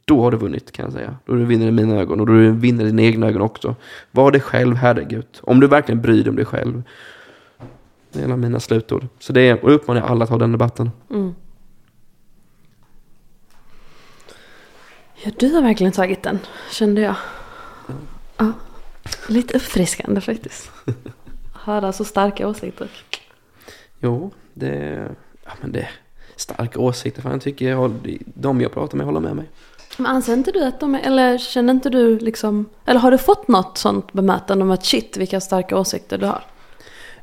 Då 0.06 0.22
har 0.22 0.32
du 0.32 0.38
vunnit 0.38 0.72
kan 0.72 0.86
jag 0.86 0.94
säga. 0.94 1.16
Då 1.26 1.34
du 1.34 1.46
vinner 1.46 1.68
i 1.68 1.72
mina 1.72 1.96
ögon 1.96 2.20
och 2.20 2.26
då 2.26 2.34
du 2.34 2.52
vinner 2.52 2.84
i 2.84 2.88
dina 2.88 3.02
egna 3.02 3.28
ögon 3.28 3.42
också. 3.42 3.76
Var 4.12 4.32
dig 4.32 4.42
själv, 4.42 4.76
herregud. 4.76 5.28
Om 5.42 5.60
du 5.60 5.68
verkligen 5.68 6.02
bryr 6.02 6.24
dig 6.24 6.30
om 6.30 6.36
dig 6.36 6.46
själv. 6.46 6.84
Det 8.12 8.20
är 8.20 8.24
en 8.24 8.32
av 8.32 8.40
mina 8.40 8.60
slutord. 8.60 9.08
Så 9.20 9.34
det 9.34 9.42
är, 9.42 9.64
och 9.64 9.72
jag 9.72 9.76
uppmanar 9.76 10.02
alla 10.02 10.24
att 10.24 10.30
ha 10.30 10.38
den 10.38 10.52
debatten. 10.52 10.92
Mm. 11.10 11.36
Ja, 15.24 15.32
du 15.38 15.54
har 15.54 15.62
verkligen 15.62 15.94
tagit 15.94 16.24
den, 16.24 16.40
kände 16.72 17.02
jag. 17.02 17.16
Ja, 18.38 18.54
lite 19.28 19.58
uppfriskande 19.58 20.22
faktiskt. 20.22 20.72
Höra 21.54 21.94
så 21.94 22.06
starka 22.06 22.48
åsikter. 22.48 22.90
Jo, 24.00 24.32
det... 24.54 25.08
Ja, 25.46 25.52
men 25.62 25.72
det... 25.72 25.88
Starka 26.36 26.80
åsikter. 26.80 27.22
Fan, 27.22 27.32
jag 27.32 27.42
tycker 27.42 27.70
jag, 27.70 28.18
de 28.26 28.62
jag 28.62 28.74
pratar 28.74 28.98
med 28.98 29.06
håller 29.06 29.20
med 29.20 29.36
mig. 29.36 29.50
Men 29.98 30.06
anser 30.06 30.34
inte 30.34 30.52
du 30.52 30.64
att 30.64 30.80
de 30.80 30.96
är, 30.96 31.00
eller 31.00 31.38
känner 31.38 31.74
inte 31.74 31.90
du 31.90 32.20
liksom, 32.20 32.66
eller 32.86 33.00
har 33.00 33.12
du 33.12 33.18
fått 33.18 33.48
något 33.48 33.78
sånt 33.78 34.14
bemötande 34.14 34.64
om 34.66 34.72
att 34.72 34.86
shit 34.86 35.18
vilka 35.18 35.42
starka 35.42 35.78
åsikter 35.78 36.18
du 36.18 36.26
har? 36.26 36.44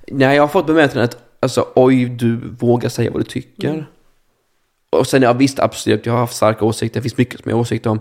Nej, 0.09 0.37
jag 0.37 0.43
har 0.43 0.49
fått 0.49 0.67
bemötandet 0.67 1.15
att 1.15 1.23
alltså, 1.41 1.69
oj, 1.75 2.05
du 2.05 2.37
vågar 2.37 2.89
säga 2.89 3.11
vad 3.11 3.21
du 3.21 3.25
tycker. 3.25 3.87
Och 4.99 5.07
sen, 5.07 5.23
ja 5.23 5.33
visst, 5.33 5.59
absolut, 5.59 6.07
jag 6.07 6.13
har 6.13 6.21
haft 6.21 6.37
starka 6.37 6.65
åsikter. 6.65 7.01
Det 7.01 7.03
finns 7.03 7.19
mycket 7.19 7.41
som 7.41 7.51
jag 7.51 7.57
har 7.57 7.61
åsikter 7.61 7.91
om. 7.91 8.01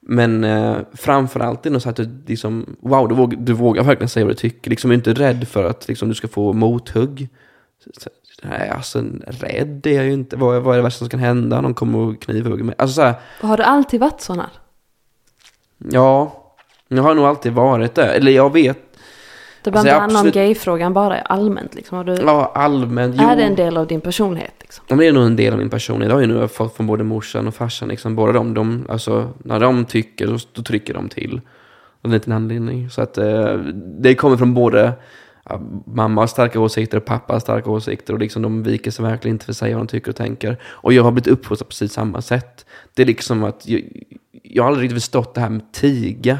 Men 0.00 0.44
eh, 0.44 0.76
framförallt 0.92 1.66
är 1.66 1.70
det 1.70 1.72
nog 1.72 1.82
så 1.82 1.88
att 1.88 1.96
du 1.96 2.22
liksom, 2.26 2.76
wow, 2.80 3.08
du 3.08 3.14
vågar, 3.14 3.38
du 3.38 3.52
vågar 3.52 3.82
verkligen 3.82 4.08
säga 4.08 4.26
vad 4.26 4.34
du 4.34 4.38
tycker. 4.38 4.70
Liksom, 4.70 4.90
du 4.90 4.94
är 4.94 4.96
inte 4.96 5.12
rädd 5.12 5.48
för 5.48 5.64
att 5.64 5.88
liksom, 5.88 6.08
du 6.08 6.14
ska 6.14 6.28
få 6.28 6.52
mothugg. 6.52 7.28
Så, 7.96 8.10
nej, 8.42 8.68
alltså 8.68 9.04
rädd 9.26 9.86
är 9.86 9.94
jag 9.94 10.04
ju 10.04 10.12
inte. 10.12 10.36
Vad, 10.36 10.62
vad 10.62 10.74
är 10.74 10.76
det 10.76 10.82
värsta 10.82 10.98
som 10.98 11.08
kan 11.08 11.20
hända? 11.20 11.60
Någon 11.60 11.74
kommer 11.74 11.98
och 11.98 12.22
knivhugger 12.22 12.64
mig. 12.64 12.74
Alltså 12.78 12.94
så 12.94 13.02
här, 13.02 13.14
har 13.40 13.56
du 13.56 13.62
alltid 13.62 14.00
varit 14.00 14.20
sån 14.20 14.38
här? 14.38 14.50
ja, 15.90 16.32
jag 16.88 17.02
har 17.02 17.14
nog 17.14 17.24
alltid 17.24 17.52
varit 17.52 17.94
det. 17.94 18.06
Eller 18.06 18.32
jag 18.32 18.52
vet, 18.52 18.91
Det 19.62 19.70
Alltså, 19.70 19.78
alltså, 19.78 20.04
inte 20.04 20.14
handlar 20.14 20.20
om 20.20 20.30
gayfrågan 20.30 20.92
bara 20.92 21.20
allmänt 21.20 21.74
liksom. 21.74 21.96
Har 21.96 22.04
du, 22.04 22.14
ja, 22.14 22.52
allmänt. 22.54 23.20
är 23.20 23.36
det 23.36 23.42
en 23.42 23.54
del 23.54 23.76
av 23.76 23.86
din 23.86 24.00
personlighet 24.00 24.54
liksom? 24.60 24.84
Ja, 24.88 24.96
det 24.96 25.06
är 25.06 25.12
nog 25.12 25.26
en 25.26 25.36
del 25.36 25.52
av 25.52 25.58
min 25.58 25.70
personlighet. 25.70 26.10
Det 26.10 26.14
har 26.14 26.20
jag 26.20 26.28
nu 26.28 26.48
fått 26.48 26.76
från 26.76 26.86
både 26.86 27.04
morsan 27.04 27.48
och 27.48 27.54
farsan. 27.54 27.88
Liksom. 27.88 28.16
Båda 28.16 28.32
de, 28.32 28.54
de, 28.54 28.86
alltså, 28.88 29.30
när 29.38 29.60
de 29.60 29.84
tycker, 29.84 30.26
då, 30.26 30.38
då 30.52 30.62
trycker 30.62 30.94
de 30.94 31.08
till. 31.08 31.40
Av 32.02 32.10
en 32.10 32.10
liten 32.10 32.32
anledning. 32.32 32.90
Så 32.90 33.02
att 33.02 33.18
eh, 33.18 33.54
det 34.00 34.14
kommer 34.14 34.36
från 34.36 34.54
både 34.54 34.92
ja, 35.48 35.60
mamma 35.86 36.22
har 36.22 36.26
starka 36.26 36.60
åsikter 36.60 36.96
och 36.96 37.04
pappa 37.04 37.32
har 37.32 37.40
starka 37.40 37.70
åsikter. 37.70 38.12
Och 38.12 38.18
liksom, 38.18 38.42
de 38.42 38.62
viker 38.62 38.90
sig 38.90 39.04
verkligen 39.04 39.34
inte 39.34 39.44
för 39.44 39.52
att 39.52 39.56
säga 39.56 39.76
vad 39.76 39.86
de 39.86 39.90
tycker 39.90 40.10
och 40.10 40.16
tänker. 40.16 40.56
Och 40.64 40.92
jag 40.92 41.02
har 41.02 41.10
blivit 41.10 41.26
uppfostrad 41.26 41.68
på 41.68 41.70
precis 41.70 41.92
samma 41.92 42.22
sätt. 42.22 42.66
Det 42.94 43.02
är 43.02 43.06
liksom 43.06 43.44
att 43.44 43.68
jag, 43.68 43.82
jag 44.42 44.62
har 44.62 44.68
aldrig 44.68 44.84
riktigt 44.84 45.02
förstått 45.02 45.34
det 45.34 45.40
här 45.40 45.50
med 45.50 45.72
tiga. 45.72 46.38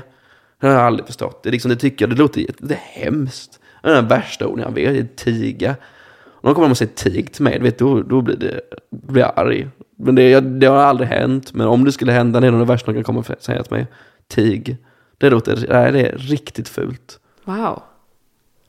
Det 0.62 0.68
har 0.68 0.74
jag 0.74 0.86
aldrig 0.86 1.06
förstått. 1.06 1.42
Det, 1.42 1.50
liksom, 1.50 1.68
det 1.68 1.76
tycker 1.76 2.02
jag, 2.02 2.10
det 2.10 2.16
låter 2.16 2.46
det 2.58 2.74
är 2.74 3.02
hemskt. 3.04 3.60
Det 3.82 3.88
är 3.88 3.94
den 3.94 4.08
värsta 4.08 4.46
orden 4.46 4.64
jag 4.64 4.74
vet, 4.74 4.94
det 4.94 5.00
är 5.00 5.24
tiga. 5.24 5.76
Och 6.14 6.48
då 6.48 6.54
kommer 6.54 6.70
och 6.70 6.78
säger 6.78 6.92
tig 6.92 7.32
till 7.32 7.42
mig, 7.42 7.58
vet, 7.58 7.78
då, 7.78 8.02
då 8.02 8.20
blir, 8.20 8.36
det, 8.36 8.60
då 8.90 9.12
blir 9.12 9.22
jag 9.22 9.32
arg. 9.36 9.68
Men 9.96 10.14
det, 10.14 10.40
det 10.40 10.66
har 10.66 10.76
aldrig 10.76 11.08
hänt. 11.08 11.54
Men 11.54 11.66
om 11.66 11.84
det 11.84 11.92
skulle 11.92 12.12
hända, 12.12 12.40
det 12.40 12.46
är 12.46 12.50
nog 12.50 12.60
det 12.60 12.64
värsta 12.64 12.86
de 12.86 12.94
kan 12.94 13.04
komma 13.04 13.18
och 13.18 13.42
säga 13.42 13.62
till 13.62 13.72
mig. 13.72 13.86
Tig. 14.28 14.76
Det 15.18 15.30
låter, 15.30 15.66
nej, 15.68 15.92
det 15.92 16.06
är 16.06 16.18
riktigt 16.18 16.68
fult. 16.68 17.20
Wow. 17.44 17.82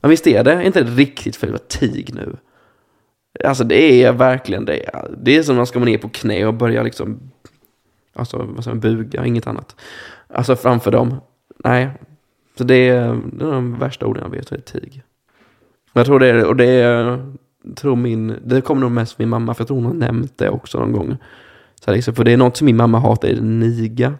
Ja, 0.00 0.08
visst 0.08 0.26
är 0.26 0.44
det? 0.44 0.64
Inte 0.64 0.82
riktigt 0.82 1.36
fult 1.36 1.68
tig 1.68 2.14
nu? 2.14 2.36
Alltså 3.44 3.64
det 3.64 4.02
är 4.02 4.12
verkligen 4.12 4.64
det. 4.64 4.90
Det 5.22 5.36
är 5.36 5.42
som 5.42 5.54
när 5.54 5.60
man 5.60 5.66
ska 5.66 5.78
ner 5.78 5.98
på 5.98 6.08
knä 6.08 6.46
och 6.46 6.54
börja 6.54 6.82
liksom, 6.82 7.30
alltså 8.12 8.38
vad 8.38 8.64
säger 8.64 8.74
man, 8.74 8.80
buga, 8.80 9.26
inget 9.26 9.46
annat. 9.46 9.76
Alltså 10.28 10.56
framför 10.56 10.90
dem. 10.90 11.20
Nej. 11.64 11.90
Så 12.58 12.64
det 12.64 12.88
är, 12.88 13.20
det 13.32 13.44
är 13.44 13.50
de 13.52 13.78
värsta 13.78 14.06
orden 14.06 14.22
jag 14.22 14.30
vet, 14.30 14.48
det 14.48 14.56
är 14.56 14.60
tig. 14.60 15.02
Jag 15.92 16.06
tror 16.06 16.18
det 16.18 16.26
är, 16.26 16.46
och 16.46 16.56
det 16.56 16.66
är, 16.66 17.32
tror 17.76 17.96
min, 17.96 18.36
det 18.44 18.60
kommer 18.60 18.80
nog 18.80 18.90
mest 18.90 19.12
från 19.12 19.24
min 19.24 19.28
mamma, 19.28 19.54
för 19.54 19.60
jag 19.60 19.68
tror 19.68 19.76
hon 19.76 19.86
har 19.86 19.94
nämnt 19.94 20.38
det 20.38 20.50
också 20.50 20.78
någon 20.78 20.92
gång. 20.92 21.16
Så 21.80 21.90
här 21.90 21.94
liksom, 21.94 22.14
för 22.14 22.24
det 22.24 22.32
är 22.32 22.36
något 22.36 22.56
som 22.56 22.64
min 22.64 22.76
mamma 22.76 22.98
hatar, 22.98 23.28
är 23.28 23.40
niga. 23.40 24.14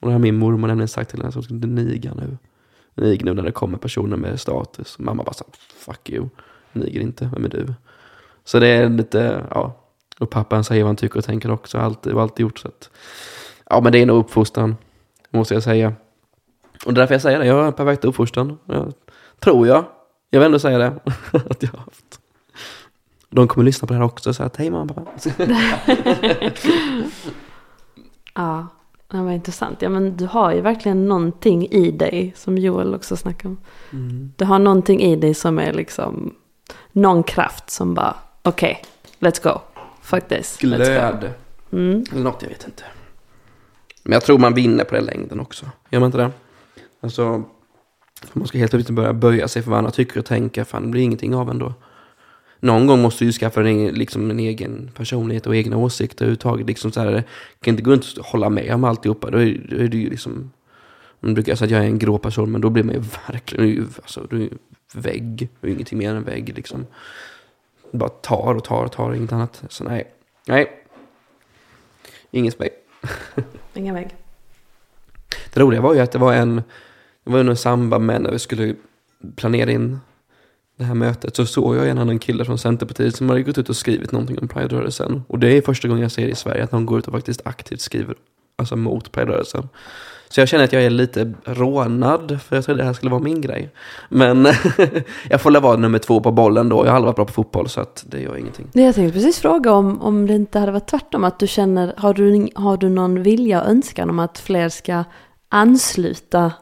Och 0.00 0.08
det 0.08 0.12
har 0.12 0.18
min 0.18 0.38
mormor 0.38 0.68
nämligen 0.68 0.88
sagt 0.88 1.10
till 1.10 1.18
henne, 1.20 1.32
så 1.32 1.42
ska 1.42 1.54
du 1.54 1.68
niga 1.68 2.14
nu. 2.14 2.36
Nig 2.94 3.24
nu 3.24 3.34
när 3.34 3.42
det 3.42 3.52
kommer 3.52 3.78
personer 3.78 4.16
med 4.16 4.40
status. 4.40 4.98
Mamma 4.98 5.22
bara 5.22 5.32
så 5.32 5.44
fuck 5.78 6.10
you. 6.10 6.28
Niger 6.72 7.00
inte, 7.00 7.30
vem 7.34 7.44
är 7.44 7.48
du? 7.48 7.74
Så 8.44 8.58
det 8.58 8.68
är 8.68 8.88
lite, 8.88 9.46
ja. 9.50 9.76
Och 10.18 10.30
pappan 10.30 10.64
säger 10.64 10.82
vad 10.82 10.88
han 10.88 10.96
tycker 10.96 11.18
och 11.18 11.24
tänker 11.24 11.50
också. 11.50 11.78
Alltid, 11.78 12.12
och 12.12 12.22
alltid 12.22 12.42
gjort 12.44 12.58
så 12.58 12.68
att. 12.68 12.90
Ja 13.70 13.80
men 13.80 13.92
det 13.92 13.98
är 13.98 14.06
nog 14.06 14.18
uppfostran. 14.18 14.76
Måste 15.30 15.54
jag 15.54 15.62
säga. 15.62 15.94
Och 16.86 16.94
det 16.94 16.98
är 16.98 17.02
därför 17.02 17.14
jag 17.14 17.22
säger 17.22 17.38
det. 17.38 17.46
Jag 17.46 17.64
har 17.64 17.72
perfekt 17.72 18.04
uppfostran. 18.04 18.58
Jag, 18.66 18.92
tror 19.38 19.66
jag. 19.66 19.84
Jag 20.30 20.40
vill 20.40 20.46
ändå 20.46 20.58
säga 20.58 20.78
det. 20.78 20.86
att 21.32 21.62
jag 21.62 21.70
har 21.70 21.78
haft. 21.78 22.20
De 23.30 23.48
kommer 23.48 23.64
lyssna 23.64 23.88
på 23.88 23.94
det 23.94 23.98
här 23.98 24.06
också. 24.06 24.34
Så 24.34 24.42
att 24.42 24.56
hej 24.56 24.70
mamma 24.70 24.94
pappa. 24.94 25.10
Ja, 28.34 28.66
det 29.10 29.16
var 29.16 29.30
intressant. 29.30 29.82
Ja, 29.82 29.88
men 29.88 30.16
du 30.16 30.26
har 30.26 30.52
ju 30.52 30.60
verkligen 30.60 31.08
någonting 31.08 31.66
i 31.70 31.90
dig 31.90 32.32
som 32.36 32.58
Joel 32.58 32.94
också 32.94 33.16
snackade 33.16 33.48
om. 33.48 33.58
Mm. 33.92 34.32
Du 34.36 34.44
har 34.44 34.58
någonting 34.58 35.00
i 35.00 35.16
dig 35.16 35.34
som 35.34 35.58
är 35.58 35.72
liksom 35.72 36.34
någon 36.92 37.22
kraft 37.22 37.70
som 37.70 37.94
bara 37.94 38.16
okej, 38.42 38.82
let's 39.18 39.42
go. 39.42 39.60
Fuck 40.00 40.28
this. 40.28 40.56
Glöd. 40.60 41.32
Mm. 41.72 42.04
Eller 42.12 42.22
något, 42.22 42.42
jag 42.42 42.48
vet 42.48 42.64
inte. 42.64 42.82
Men 44.02 44.12
jag 44.12 44.22
tror 44.22 44.38
man 44.38 44.54
vinner 44.54 44.84
på 44.84 44.94
den 44.94 45.04
längden 45.04 45.40
också. 45.40 45.66
Gör 45.90 46.00
man 46.00 46.06
inte 46.06 46.18
det? 46.18 46.30
Alltså, 47.00 47.42
man 48.32 48.46
ska 48.46 48.58
helt 48.58 48.70
plötsligt 48.70 48.96
börja 48.96 49.12
böja 49.12 49.48
sig 49.48 49.62
för 49.62 49.70
vad 49.70 49.78
andra 49.78 49.90
tycker 49.90 50.18
och 50.18 50.26
tänka. 50.26 50.64
Fan, 50.64 50.82
det 50.82 50.88
blir 50.88 51.02
ingenting 51.02 51.34
av 51.34 51.50
ändå. 51.50 51.74
någon 52.60 52.86
gång 52.86 53.02
måste 53.02 53.24
du 53.24 53.32
skaffa 53.32 53.60
dig 53.60 53.92
liksom 53.92 54.30
en 54.30 54.40
egen 54.40 54.90
personlighet 54.94 55.46
och 55.46 55.56
egna 55.56 55.76
åsikter 55.76 56.24
överhuvudtaget. 56.24 56.66
Liksom 56.66 56.92
så 56.92 57.00
här, 57.00 57.24
kan 57.60 57.72
inte 57.72 57.82
gå 57.82 57.90
runt 57.90 58.18
och 58.18 58.24
hålla 58.24 58.50
med 58.50 58.74
om 58.74 58.84
alltihopa. 58.84 59.30
Då 59.30 59.38
är, 59.38 59.66
då 59.70 59.76
är 59.76 59.88
det 59.88 59.96
ju 59.96 60.10
liksom, 60.10 60.50
man 61.20 61.34
brukar 61.34 61.54
säga 61.54 61.66
att 61.66 61.70
jag 61.70 61.84
är 61.84 61.88
en 61.88 61.98
grå 61.98 62.18
person, 62.18 62.52
men 62.52 62.60
då 62.60 62.70
blir 62.70 62.84
man 62.84 62.94
ju 62.94 63.02
verkligen, 63.28 63.88
alltså, 63.96 64.26
du 64.30 64.36
är 64.36 64.40
ju 64.40 64.50
vägg, 64.94 65.48
och 65.60 65.68
ingenting 65.68 65.98
mer 65.98 66.14
än 66.14 66.24
vägg 66.24 66.52
liksom. 66.56 66.86
Bara 67.92 68.08
tar 68.08 68.54
och 68.54 68.64
tar 68.64 68.84
och 68.84 68.92
tar, 68.92 69.14
inget 69.14 69.32
annat. 69.32 69.62
Så 69.68 69.84
nej, 69.84 70.14
nej. 70.46 70.80
För 72.32 72.58
mig. 72.58 72.70
Ingen 73.74 73.94
vägg. 73.94 74.14
Det 75.52 75.60
roliga 75.60 75.80
var 75.80 75.94
ju 75.94 76.00
att 76.00 76.12
det 76.12 76.18
var 76.18 76.32
en, 76.32 76.62
det 77.24 77.30
var 77.30 77.40
under 77.40 77.54
samband 77.54 78.06
med 78.06 78.22
när 78.22 78.30
vi 78.30 78.38
skulle 78.38 78.74
planera 79.36 79.70
in 79.70 79.98
det 80.76 80.84
här 80.84 80.94
mötet 80.94 81.36
så 81.36 81.46
såg 81.46 81.76
jag 81.76 81.88
en 81.88 81.98
annan 81.98 82.18
kille 82.18 82.44
från 82.44 82.58
Centerpartiet 82.58 83.16
som 83.16 83.28
hade 83.28 83.42
gått 83.42 83.58
ut 83.58 83.68
och 83.68 83.76
skrivit 83.76 84.12
någonting 84.12 84.38
om 84.38 84.48
Pride-rörelsen. 84.48 85.22
Och 85.28 85.38
det 85.38 85.56
är 85.56 85.62
första 85.62 85.88
gången 85.88 86.02
jag 86.02 86.12
ser 86.12 86.28
i 86.28 86.34
Sverige 86.34 86.64
att 86.64 86.72
någon 86.72 86.86
går 86.86 86.98
ut 86.98 87.06
och 87.06 87.12
faktiskt 87.12 87.40
aktivt 87.44 87.80
skriver 87.80 88.14
alltså 88.56 88.76
mot 88.76 89.12
Pride-rörelsen. 89.12 89.68
Så 90.28 90.40
jag 90.40 90.48
känner 90.48 90.64
att 90.64 90.72
jag 90.72 90.82
är 90.82 90.90
lite 90.90 91.32
rånad, 91.44 92.38
för 92.42 92.56
jag 92.56 92.64
trodde 92.64 92.82
det 92.82 92.86
här 92.86 92.92
skulle 92.92 93.10
vara 93.10 93.22
min 93.22 93.40
grej. 93.40 93.70
Men 94.08 94.44
jag 95.30 95.40
får 95.40 95.50
väl 95.50 95.62
vara 95.62 95.76
nummer 95.76 95.98
två 95.98 96.20
på 96.20 96.32
bollen 96.32 96.68
då. 96.68 96.76
Jag 96.76 96.90
har 96.90 96.96
aldrig 96.96 97.06
varit 97.06 97.16
bra 97.16 97.24
på 97.24 97.32
fotboll 97.32 97.68
så 97.68 97.80
att 97.80 98.04
det 98.08 98.20
gör 98.20 98.36
ingenting. 98.36 98.66
Nej, 98.72 98.84
Jag 98.84 98.94
tänkte 98.94 99.12
precis 99.12 99.38
fråga 99.38 99.72
om, 99.72 100.02
om 100.02 100.26
det 100.26 100.34
inte 100.34 100.58
hade 100.58 100.72
varit 100.72 100.88
tvärtom. 100.88 101.24
Att 101.24 101.38
du 101.38 101.46
känner, 101.46 101.94
har 101.96 102.14
du, 102.14 102.48
har 102.54 102.76
du 102.76 102.88
någon 102.88 103.22
vilja 103.22 103.62
och 103.62 103.68
önskan 103.68 104.10
om 104.10 104.18
att 104.18 104.38
fler 104.38 104.68
ska 104.68 105.04
ansluta 105.48 106.52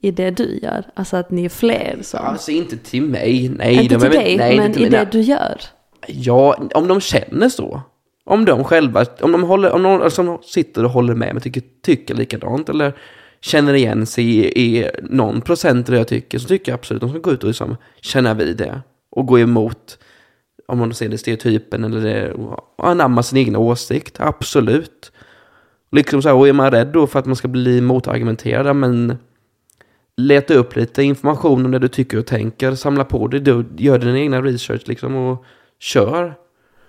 i 0.00 0.10
det 0.10 0.30
du 0.30 0.58
gör? 0.62 0.84
Alltså 0.94 1.16
att 1.16 1.30
ni 1.30 1.44
är 1.44 1.48
fler 1.48 1.98
som... 2.02 2.20
Alltså 2.24 2.50
inte 2.50 2.76
till 2.76 3.02
mig, 3.02 3.48
nej. 3.48 3.82
inte 3.82 3.94
de 3.94 4.00
till 4.00 4.06
är 4.06 4.10
väl- 4.10 4.24
dig, 4.24 4.36
nej, 4.36 4.56
men 4.56 4.66
inte 4.66 4.82
i 4.82 4.88
det 4.88 5.08
du 5.12 5.20
gör. 5.20 5.60
Ja, 6.06 6.68
om 6.74 6.88
de 6.88 7.00
känner 7.00 7.48
så. 7.48 7.82
Om 8.24 8.44
de 8.44 8.64
själva, 8.64 9.06
om 9.20 9.32
de 9.32 9.42
håller, 9.42 9.72
om 9.72 9.82
någon 9.82 10.02
alltså, 10.02 10.40
sitter 10.42 10.84
och 10.84 10.90
håller 10.90 11.14
med 11.14 11.34
mig, 11.34 11.42
tycker, 11.42 11.62
tycker 11.82 12.14
likadant 12.14 12.68
eller 12.68 12.92
känner 13.40 13.74
igen 13.74 14.06
sig 14.06 14.24
i, 14.24 14.62
i 14.62 14.90
någon 15.02 15.40
procent 15.40 15.88
av 15.88 15.92
det 15.92 15.98
jag 15.98 16.08
tycker, 16.08 16.38
så 16.38 16.48
tycker 16.48 16.72
jag 16.72 16.78
absolut 16.78 17.00
de 17.00 17.10
ska 17.10 17.18
gå 17.18 17.32
ut 17.32 17.42
och 17.42 17.48
liksom 17.48 17.76
känna 18.00 18.34
vid 18.34 18.56
det. 18.56 18.80
Och 19.10 19.26
gå 19.26 19.38
emot, 19.38 19.98
om 20.66 20.78
man 20.78 20.94
ser 20.94 21.08
det 21.08 21.18
stereotypen 21.18 21.84
eller 21.84 22.00
det, 22.00 22.32
och 22.32 22.90
anamma 22.90 23.22
sin 23.22 23.38
egen 23.38 23.56
åsikt, 23.56 24.20
absolut. 24.20 25.12
Liksom 25.92 26.22
så 26.22 26.28
här, 26.28 26.36
och 26.36 26.48
är 26.48 26.52
man 26.52 26.70
rädd 26.70 26.88
då 26.88 27.06
för 27.06 27.18
att 27.18 27.26
man 27.26 27.36
ska 27.36 27.48
bli 27.48 27.80
motargumenterad, 27.80 28.76
men 28.76 29.18
leta 30.18 30.54
upp 30.54 30.76
lite 30.76 31.02
information 31.02 31.64
om 31.64 31.70
det 31.70 31.78
du 31.78 31.88
tycker 31.88 32.18
och 32.18 32.26
tänker, 32.26 32.74
samla 32.74 33.04
på 33.04 33.28
det, 33.28 33.38
du, 33.38 33.66
gör 33.76 33.98
din 33.98 34.16
egna 34.16 34.42
research 34.42 34.82
liksom 34.88 35.16
och 35.16 35.44
kör. 35.80 36.34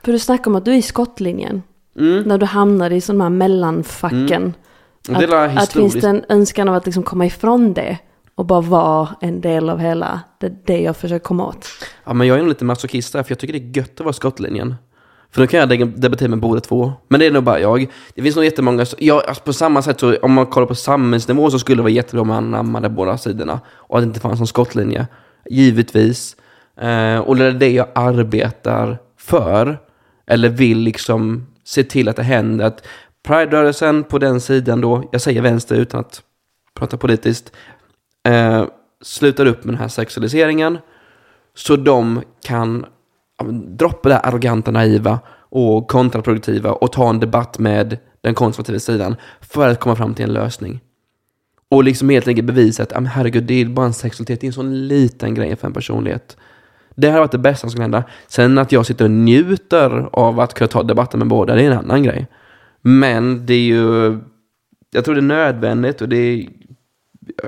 För 0.03 0.11
du 0.11 0.19
snackar 0.19 0.51
om 0.51 0.55
att 0.55 0.65
du 0.65 0.71
är 0.71 0.75
i 0.75 0.81
skottlinjen. 0.81 1.63
Mm. 1.99 2.23
När 2.23 2.37
du 2.37 2.45
hamnar 2.45 2.91
i 2.91 3.01
sådana 3.01 3.23
här 3.23 3.29
mellanfacken. 3.29 4.53
Är 5.09 5.33
Att, 5.33 5.63
att 5.63 5.73
finns 5.73 5.93
det 5.93 6.07
en 6.07 6.25
önskan 6.29 6.69
av 6.69 6.75
att 6.75 6.85
liksom 6.85 7.03
komma 7.03 7.25
ifrån 7.25 7.73
det. 7.73 7.97
Och 8.35 8.45
bara 8.45 8.61
vara 8.61 9.09
en 9.21 9.41
del 9.41 9.69
av 9.69 9.79
hela 9.79 10.21
det, 10.37 10.65
det 10.65 10.81
jag 10.81 10.97
försöker 10.97 11.23
komma 11.23 11.47
åt. 11.47 11.67
Ja, 12.05 12.13
men 12.13 12.27
jag 12.27 12.37
är 12.37 12.41
nog 12.41 12.49
lite 12.49 12.65
masochist 12.65 13.13
där, 13.13 13.23
för 13.23 13.31
jag 13.31 13.39
tycker 13.39 13.53
det 13.53 13.59
är 13.59 13.77
gött 13.77 13.99
att 13.99 13.99
vara 13.99 14.13
skottlinjen. 14.13 14.75
För 15.31 15.41
då 15.41 15.47
kan 15.47 15.59
jag 15.59 15.89
debattera 15.99 16.29
med 16.29 16.39
båda 16.39 16.61
två. 16.61 16.93
Men 17.07 17.19
det 17.19 17.25
är 17.25 17.31
nog 17.31 17.43
bara 17.43 17.59
jag. 17.59 17.91
Det 18.15 18.21
finns 18.21 18.35
nog 18.35 18.45
jättemånga, 18.45 18.85
ja, 18.97 19.23
alltså 19.27 19.43
på 19.43 19.53
samma 19.53 19.81
sätt 19.81 19.99
så 19.99 20.17
om 20.17 20.33
man 20.33 20.45
kollar 20.45 20.67
på 20.67 20.75
samhällsnivå 20.75 21.51
så 21.51 21.59
skulle 21.59 21.77
det 21.77 21.81
vara 21.81 21.91
jättebra 21.91 22.21
om 22.21 22.27
man 22.27 22.37
anammade 22.37 22.89
båda 22.89 23.17
sidorna. 23.17 23.59
Och 23.67 23.97
att 23.97 24.03
det 24.03 24.07
inte 24.07 24.19
fanns 24.19 24.39
någon 24.39 24.47
skottlinje. 24.47 25.07
Givetvis. 25.49 26.35
Eh, 26.81 27.17
och 27.17 27.35
det 27.35 27.45
är 27.45 27.51
det 27.51 27.71
jag 27.71 27.87
arbetar 27.95 28.97
för. 29.17 29.79
Eller 30.27 30.49
vill 30.49 30.77
liksom 30.77 31.47
se 31.63 31.83
till 31.83 32.09
att 32.09 32.15
det 32.15 32.23
händer. 32.23 32.65
Att 32.65 32.87
Pride-rörelsen 33.27 34.03
på 34.03 34.17
den 34.17 34.41
sidan 34.41 34.81
då, 34.81 35.09
jag 35.11 35.21
säger 35.21 35.41
vänster 35.41 35.75
utan 35.75 35.99
att 35.99 36.21
prata 36.73 36.97
politiskt, 36.97 37.51
eh, 38.27 38.65
slutar 39.01 39.45
upp 39.45 39.63
med 39.63 39.73
den 39.73 39.81
här 39.81 39.87
sexualiseringen. 39.87 40.77
Så 41.55 41.75
de 41.75 42.21
kan 42.43 42.85
droppa 43.77 44.09
det 44.09 44.15
här 44.15 44.25
arroganta, 44.25 44.71
naiva 44.71 45.19
och 45.49 45.87
kontraproduktiva 45.87 46.71
och 46.71 46.91
ta 46.91 47.09
en 47.09 47.19
debatt 47.19 47.59
med 47.59 47.97
den 48.21 48.33
konservativa 48.33 48.79
sidan 48.79 49.15
för 49.41 49.69
att 49.69 49.79
komma 49.79 49.95
fram 49.95 50.13
till 50.13 50.25
en 50.25 50.33
lösning. 50.33 50.79
Och 51.69 51.83
liksom 51.83 52.09
helt 52.09 52.27
enkelt 52.27 52.47
bevisa 52.47 52.83
att, 52.83 52.91
ja, 52.91 52.99
men 52.99 53.11
herregud, 53.11 53.43
det 53.43 53.53
är 53.53 53.65
bara 53.65 53.85
en 53.85 53.93
sexualitet, 53.93 54.41
det 54.41 54.45
är 54.45 54.49
en 54.49 54.53
sån 54.53 54.87
liten 54.87 55.35
grej 55.35 55.55
för 55.55 55.67
en 55.67 55.73
personlighet. 55.73 56.37
Det 56.95 57.09
här 57.09 57.19
varit 57.19 57.31
det 57.31 57.37
bästa 57.37 57.61
som 57.61 57.69
skulle 57.69 57.83
hända. 57.83 58.03
Sen 58.27 58.57
att 58.57 58.71
jag 58.71 58.85
sitter 58.85 59.05
och 59.05 59.11
njuter 59.11 60.09
av 60.11 60.39
att 60.39 60.53
kunna 60.53 60.67
ta 60.67 60.83
debatten 60.83 61.19
med 61.19 61.27
båda, 61.27 61.55
det 61.55 61.63
är 61.63 61.71
en 61.71 61.77
annan 61.77 62.03
grej. 62.03 62.27
Men 62.81 63.45
det 63.45 63.53
är 63.53 63.63
ju, 63.63 64.19
jag 64.91 65.05
tror 65.05 65.15
det 65.15 65.19
är 65.19 65.21
nödvändigt 65.21 66.01
och 66.01 66.09
det 66.09 66.17
är, 66.17 66.49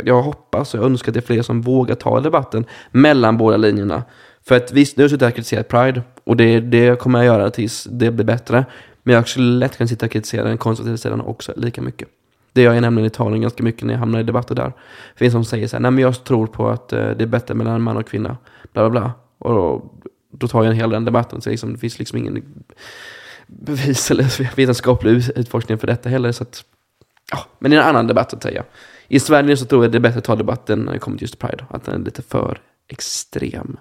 jag 0.03 0.22
hoppas 0.22 0.73
och 0.73 0.80
jag 0.80 0.85
önskar 0.85 1.09
att 1.09 1.13
det 1.13 1.19
är 1.19 1.26
fler 1.26 1.41
som 1.41 1.61
vågar 1.61 1.95
ta 1.95 2.19
debatten 2.19 2.65
mellan 2.91 3.38
båda 3.38 3.57
linjerna. 3.57 4.03
För 4.45 4.55
att 4.55 4.72
visst, 4.72 4.97
nu 4.97 5.01
har 5.01 5.03
jag 5.03 5.11
suttit 5.11 5.22
här 5.22 5.30
och 5.30 5.35
kritiserat 5.35 5.68
Pride 5.68 6.01
och 6.23 6.38
det, 6.38 6.59
det 6.59 6.99
kommer 6.99 7.19
jag 7.19 7.26
göra 7.26 7.49
tills 7.49 7.88
det 7.91 8.11
blir 8.11 8.26
bättre. 8.26 8.65
Men 9.03 9.15
jag 9.15 9.27
skulle 9.27 9.45
lätt 9.45 9.77
kunna 9.77 9.88
sitta 9.88 10.05
och 10.05 10.11
kritisera 10.11 10.43
den 10.43 10.57
konservativa 10.57 10.97
sidan 10.97 11.22
också 11.22 11.53
lika 11.55 11.81
mycket. 11.81 12.07
Det 12.53 12.61
gör 12.61 12.73
jag 12.73 12.81
nämligen 12.81 13.05
i 13.05 13.07
Italien 13.07 13.41
ganska 13.41 13.63
mycket 13.63 13.84
när 13.84 13.93
jag 13.93 13.99
hamnar 13.99 14.19
i 14.19 14.23
debatter 14.23 14.55
där. 14.55 14.73
Det 15.13 15.19
finns 15.19 15.31
som 15.31 15.45
säger 15.45 15.68
så 15.68 15.76
här, 15.76 15.81
nej 15.81 15.91
men 15.91 16.01
jag 16.01 16.23
tror 16.23 16.47
på 16.47 16.69
att 16.69 16.93
eh, 16.93 17.09
det 17.09 17.23
är 17.23 17.27
bättre 17.27 17.53
mellan 17.53 17.81
man 17.81 17.97
och 17.97 18.07
kvinna. 18.07 18.38
Bla 18.73 18.89
bla 18.89 18.99
bla. 18.99 19.13
Och 19.38 19.53
då, 19.53 19.91
då 20.31 20.47
tar 20.47 20.63
jag 20.63 20.72
en 20.72 20.77
hel 20.77 20.89
den 20.89 21.05
debatten. 21.05 21.41
Så 21.41 21.49
liksom, 21.49 21.73
det 21.73 21.80
finns 21.80 21.99
liksom 21.99 22.18
ingen 22.18 22.43
bevis 23.47 24.11
eller 24.11 24.55
vetenskaplig 24.55 25.11
utforskning 25.35 25.77
för 25.77 25.88
detta 25.88 26.09
heller. 26.09 26.31
Så 26.31 26.43
att, 26.43 26.63
ja, 27.31 27.45
men 27.59 27.72
det 27.72 27.77
är 27.77 27.81
en 27.81 27.88
annan 27.88 28.07
debatt 28.07 28.34
att 28.34 28.43
säga. 28.43 28.63
I 29.07 29.19
Sverige 29.19 29.57
så 29.57 29.65
tror 29.65 29.84
jag 29.84 29.91
det 29.91 29.97
är 29.97 29.99
bättre 29.99 30.18
att 30.18 30.26
ta 30.26 30.35
debatten 30.35 30.80
när 30.80 30.93
det 30.93 30.99
kommer 30.99 31.18
till 31.18 31.23
just 31.23 31.39
Pride. 31.39 31.65
Att 31.69 31.84
den 31.84 32.01
är 32.01 32.05
lite 32.05 32.22
för 32.22 32.59
extrem. 32.88 33.77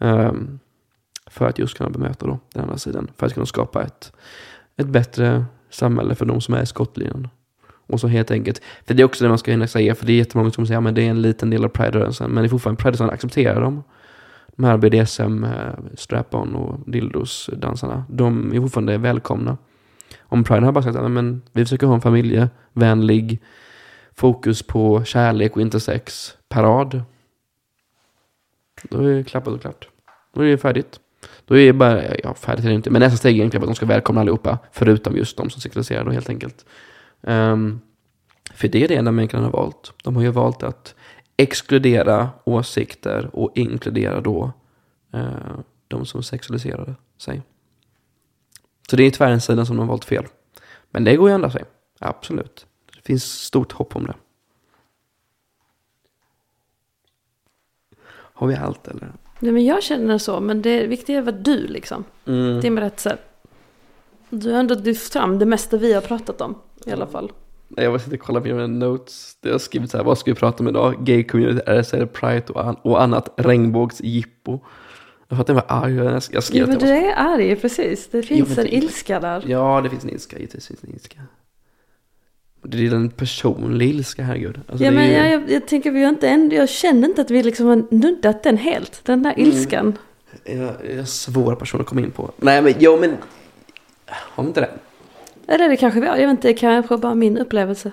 Ehm, 0.00 0.58
för 1.26 1.48
att 1.48 1.58
just 1.58 1.76
kunna 1.76 1.90
bemöta 1.90 2.26
då 2.26 2.38
den 2.54 2.62
andra 2.62 2.78
sidan. 2.78 3.10
För 3.16 3.26
att 3.26 3.34
kunna 3.34 3.46
skapa 3.46 3.82
ett, 3.82 4.12
ett 4.76 4.86
bättre 4.86 5.44
samhälle 5.70 6.14
för 6.14 6.24
de 6.24 6.40
som 6.40 6.54
är 6.54 6.62
i 6.62 6.66
skottlinjen. 6.66 7.28
Och 7.86 8.00
så 8.00 8.08
helt 8.08 8.30
enkelt, 8.30 8.62
för 8.86 8.94
det 8.94 9.02
är 9.02 9.04
också 9.04 9.24
det 9.24 9.28
man 9.28 9.38
ska 9.38 9.50
hinna 9.50 9.66
säga, 9.66 9.94
för 9.94 10.06
det 10.06 10.12
är 10.12 10.16
jättemånga 10.16 10.50
som 10.50 10.66
säger 10.66 10.88
att 10.88 10.94
det 10.94 11.02
är 11.02 11.10
en 11.10 11.22
liten 11.22 11.50
del 11.50 11.64
av 11.64 11.68
Pride-rörelsen, 11.68 12.30
men 12.30 12.42
det 12.42 12.46
är 12.46 12.50
fortfarande 12.50 12.82
Pride-rörelsen 12.82 13.10
accepterar 13.10 13.60
dem. 13.60 13.82
De 14.56 14.64
här 14.64 14.76
BDSM-strap-on 14.76 16.54
eh, 16.54 16.60
och 16.60 16.90
dildos-dansarna, 16.90 18.04
de 18.08 18.52
är 18.52 18.60
fortfarande 18.60 18.98
välkomna. 18.98 19.56
Om 20.22 20.44
Pride 20.44 20.64
har 20.64 20.72
bara 20.72 20.84
sagt 20.84 20.96
att 20.96 21.10
men, 21.10 21.42
vi 21.52 21.64
försöker 21.64 21.86
ha 21.86 21.94
en 21.94 22.00
familjevänlig 22.00 23.42
fokus 24.14 24.62
på 24.62 25.04
kärlek 25.04 25.56
och 25.56 25.62
intersex-parad, 25.62 27.02
Då 28.82 28.98
är 28.98 29.14
det 29.14 29.24
klappat 29.24 29.54
och 29.54 29.60
klart. 29.60 29.89
Då 30.32 30.40
är 30.40 30.46
det 30.46 30.58
färdigt. 30.58 31.00
Då 31.44 31.58
är 31.58 31.66
det 31.66 31.72
bara, 31.72 32.16
ja 32.16 32.34
färdigt 32.34 32.64
är 32.64 32.68
det 32.68 32.74
inte, 32.74 32.90
men 32.90 33.00
nästa 33.00 33.16
steg 33.16 33.32
är 33.32 33.36
egentligen 33.36 33.62
att 33.62 33.68
de 33.68 33.74
ska 33.74 33.86
välkomna 33.86 34.20
allihopa, 34.20 34.58
förutom 34.72 35.16
just 35.16 35.36
de 35.36 35.50
som 35.50 35.60
sexualiserar 35.60 36.04
då 36.04 36.10
helt 36.10 36.28
enkelt. 36.28 36.64
Um, 37.20 37.80
för 38.54 38.68
det 38.68 38.84
är 38.84 38.88
det 38.88 38.96
enda 38.96 39.12
människan 39.12 39.44
har 39.44 39.50
valt. 39.50 39.92
De 40.04 40.16
har 40.16 40.22
ju 40.22 40.30
valt 40.30 40.62
att 40.62 40.94
exkludera 41.36 42.30
åsikter 42.44 43.30
och 43.32 43.52
inkludera 43.54 44.20
då 44.20 44.52
uh, 45.14 45.60
de 45.88 46.06
som 46.06 46.22
sexualiserade 46.22 46.94
sig. 47.18 47.42
Så 48.90 48.96
det 48.96 49.02
är 49.02 49.10
tyvärr 49.10 49.32
en 49.32 49.40
sida 49.40 49.64
som 49.64 49.76
de 49.76 49.80
har 49.80 49.88
valt 49.88 50.04
fel. 50.04 50.26
Men 50.90 51.04
det 51.04 51.16
går 51.16 51.28
ju 51.28 51.34
att 51.34 51.36
ändra 51.36 51.50
sig. 51.50 51.64
Absolut. 51.98 52.66
Det 52.96 53.02
finns 53.02 53.24
stort 53.24 53.72
hopp 53.72 53.96
om 53.96 54.06
det. 54.06 54.14
Har 58.10 58.46
vi 58.46 58.54
allt 58.54 58.88
eller? 58.88 59.12
Nej, 59.40 59.52
men 59.52 59.64
jag 59.64 59.82
känner 59.82 60.18
så, 60.18 60.40
men 60.40 60.62
det 60.62 60.86
viktiga 60.86 61.18
är 61.18 61.22
vad 61.22 61.34
du 61.34 61.66
liksom. 61.66 62.04
Mm. 62.26 62.60
Din 62.60 62.74
berättelse. 62.74 63.16
Du 64.30 64.52
har 64.52 64.58
ändå 64.60 64.74
lyft 64.74 65.12
fram 65.12 65.38
det 65.38 65.46
mesta 65.46 65.76
vi 65.76 65.92
har 65.92 66.00
pratat 66.00 66.40
om 66.40 66.54
i 66.86 66.90
alla 66.92 67.06
fall. 67.06 67.32
Jag 67.76 67.90
var 67.90 67.98
sitter 67.98 68.16
och 68.16 68.22
kollade 68.22 68.48
på 68.50 68.54
mina 68.56 68.66
notes. 68.66 69.36
Det 69.40 69.50
har 69.50 69.58
skrivit 69.58 69.90
så 69.90 69.96
här, 69.96 70.04
vad 70.04 70.18
ska 70.18 70.30
vi 70.30 70.34
prata 70.34 70.62
om 70.62 70.68
idag? 70.68 70.94
Gay 71.04 71.24
community, 71.24 71.60
RSL, 71.66 72.06
Pride 72.06 72.44
och, 72.48 72.64
an- 72.66 72.76
och 72.82 73.02
annat 73.02 73.32
regnbågsjippo. 73.36 74.58
Jag 75.28 75.38
fattar 75.38 75.54
inte 75.54 75.64
vad 75.68 75.82
arg 75.84 75.94
jag 75.94 76.06
är. 76.06 76.10
Jag 76.12 76.22
Ja, 76.30 76.40
skrev 76.40 76.66
men 76.66 76.76
att 76.76 76.80
du 76.82 76.88
är 76.88 77.14
arg, 77.16 77.56
precis. 77.56 78.08
Det 78.10 78.22
finns 78.22 78.48
men 78.48 78.58
en 78.58 78.64
det- 78.64 78.74
ilska 78.76 79.20
där. 79.20 79.44
Ja, 79.46 79.80
det 79.84 79.90
finns 79.90 80.04
en 80.04 80.10
ilska. 80.10 80.36
Givetvis 80.38 80.66
finns 80.66 80.84
en 80.84 80.90
ilska. 80.90 81.20
Det 82.62 82.86
är 82.86 82.94
en 82.94 83.10
personlig 83.10 83.88
ilska, 83.90 84.22
herregud. 84.22 84.60
Alltså, 84.68 84.84
Ja, 84.84 84.90
men 84.90 85.06
ju- 85.06 85.12
jag, 85.12 85.30
jag, 85.30 85.50
jag 85.50 85.66
tänker 85.66 85.90
vi 85.90 86.02
har 86.02 86.08
inte 86.08 86.28
än, 86.28 86.50
jag 86.50 86.68
känner 86.68 87.08
inte 87.08 87.20
att 87.20 87.30
vi 87.30 87.42
liksom 87.42 87.66
har 87.66 87.82
nuddat 87.90 88.42
den 88.42 88.56
helt. 88.56 89.00
Den 89.04 89.22
där 89.22 89.32
Mm. 89.36 89.48
ilskan. 89.48 89.98
Jag, 90.44 90.56
jag 90.58 90.72
är 90.98 91.04
svår 91.04 91.54
person 91.54 91.80
att 91.80 91.86
komma 91.86 92.00
in 92.00 92.10
på. 92.10 92.30
Nej, 92.36 92.62
men 92.62 92.74
jo, 92.78 92.98
men... 93.00 93.14
Har 94.06 94.42
vi 94.44 94.48
inte 94.48 94.60
det? 94.60 94.70
Eller 95.46 95.68
det 95.68 95.76
kanske 95.76 96.00
vi 96.00 96.06
har, 96.06 96.16
jag 96.16 96.22
vet 96.26 96.30
inte, 96.30 96.48
det 96.48 96.54
kanske 96.54 96.96
bara 96.96 97.14
min 97.14 97.38
upplevelse. 97.38 97.92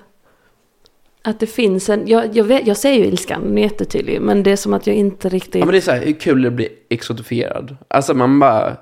att 1.22 1.40
det 1.40 1.48
finns 1.48 1.90
en, 1.90 2.08
jag, 2.08 2.38
jag, 2.38 2.44
vet, 2.44 2.68
jag 2.68 2.78
ser 2.78 2.92
ju 2.94 3.06
ilskan, 3.06 3.42
den 3.44 3.58
är 3.58 3.62
jättetydlig, 3.62 4.22
men 4.22 4.44
det 4.44 4.52
är 4.52 4.56
som 4.56 4.74
att 4.74 4.88
jag 4.88 4.96
inte 4.96 5.30
riktigt... 5.30 5.56
Ja 5.56 5.66
men 5.66 5.72
det 5.72 5.78
är 5.80 5.82
så 5.82 5.92
här, 5.92 6.06
hur 6.06 6.14
kul 6.14 6.42
det 6.42 6.52
blir 6.52 6.70
exotifierad. 6.90 7.76
Alltså 7.88 8.14
man 8.14 8.40
bara... 8.40 8.78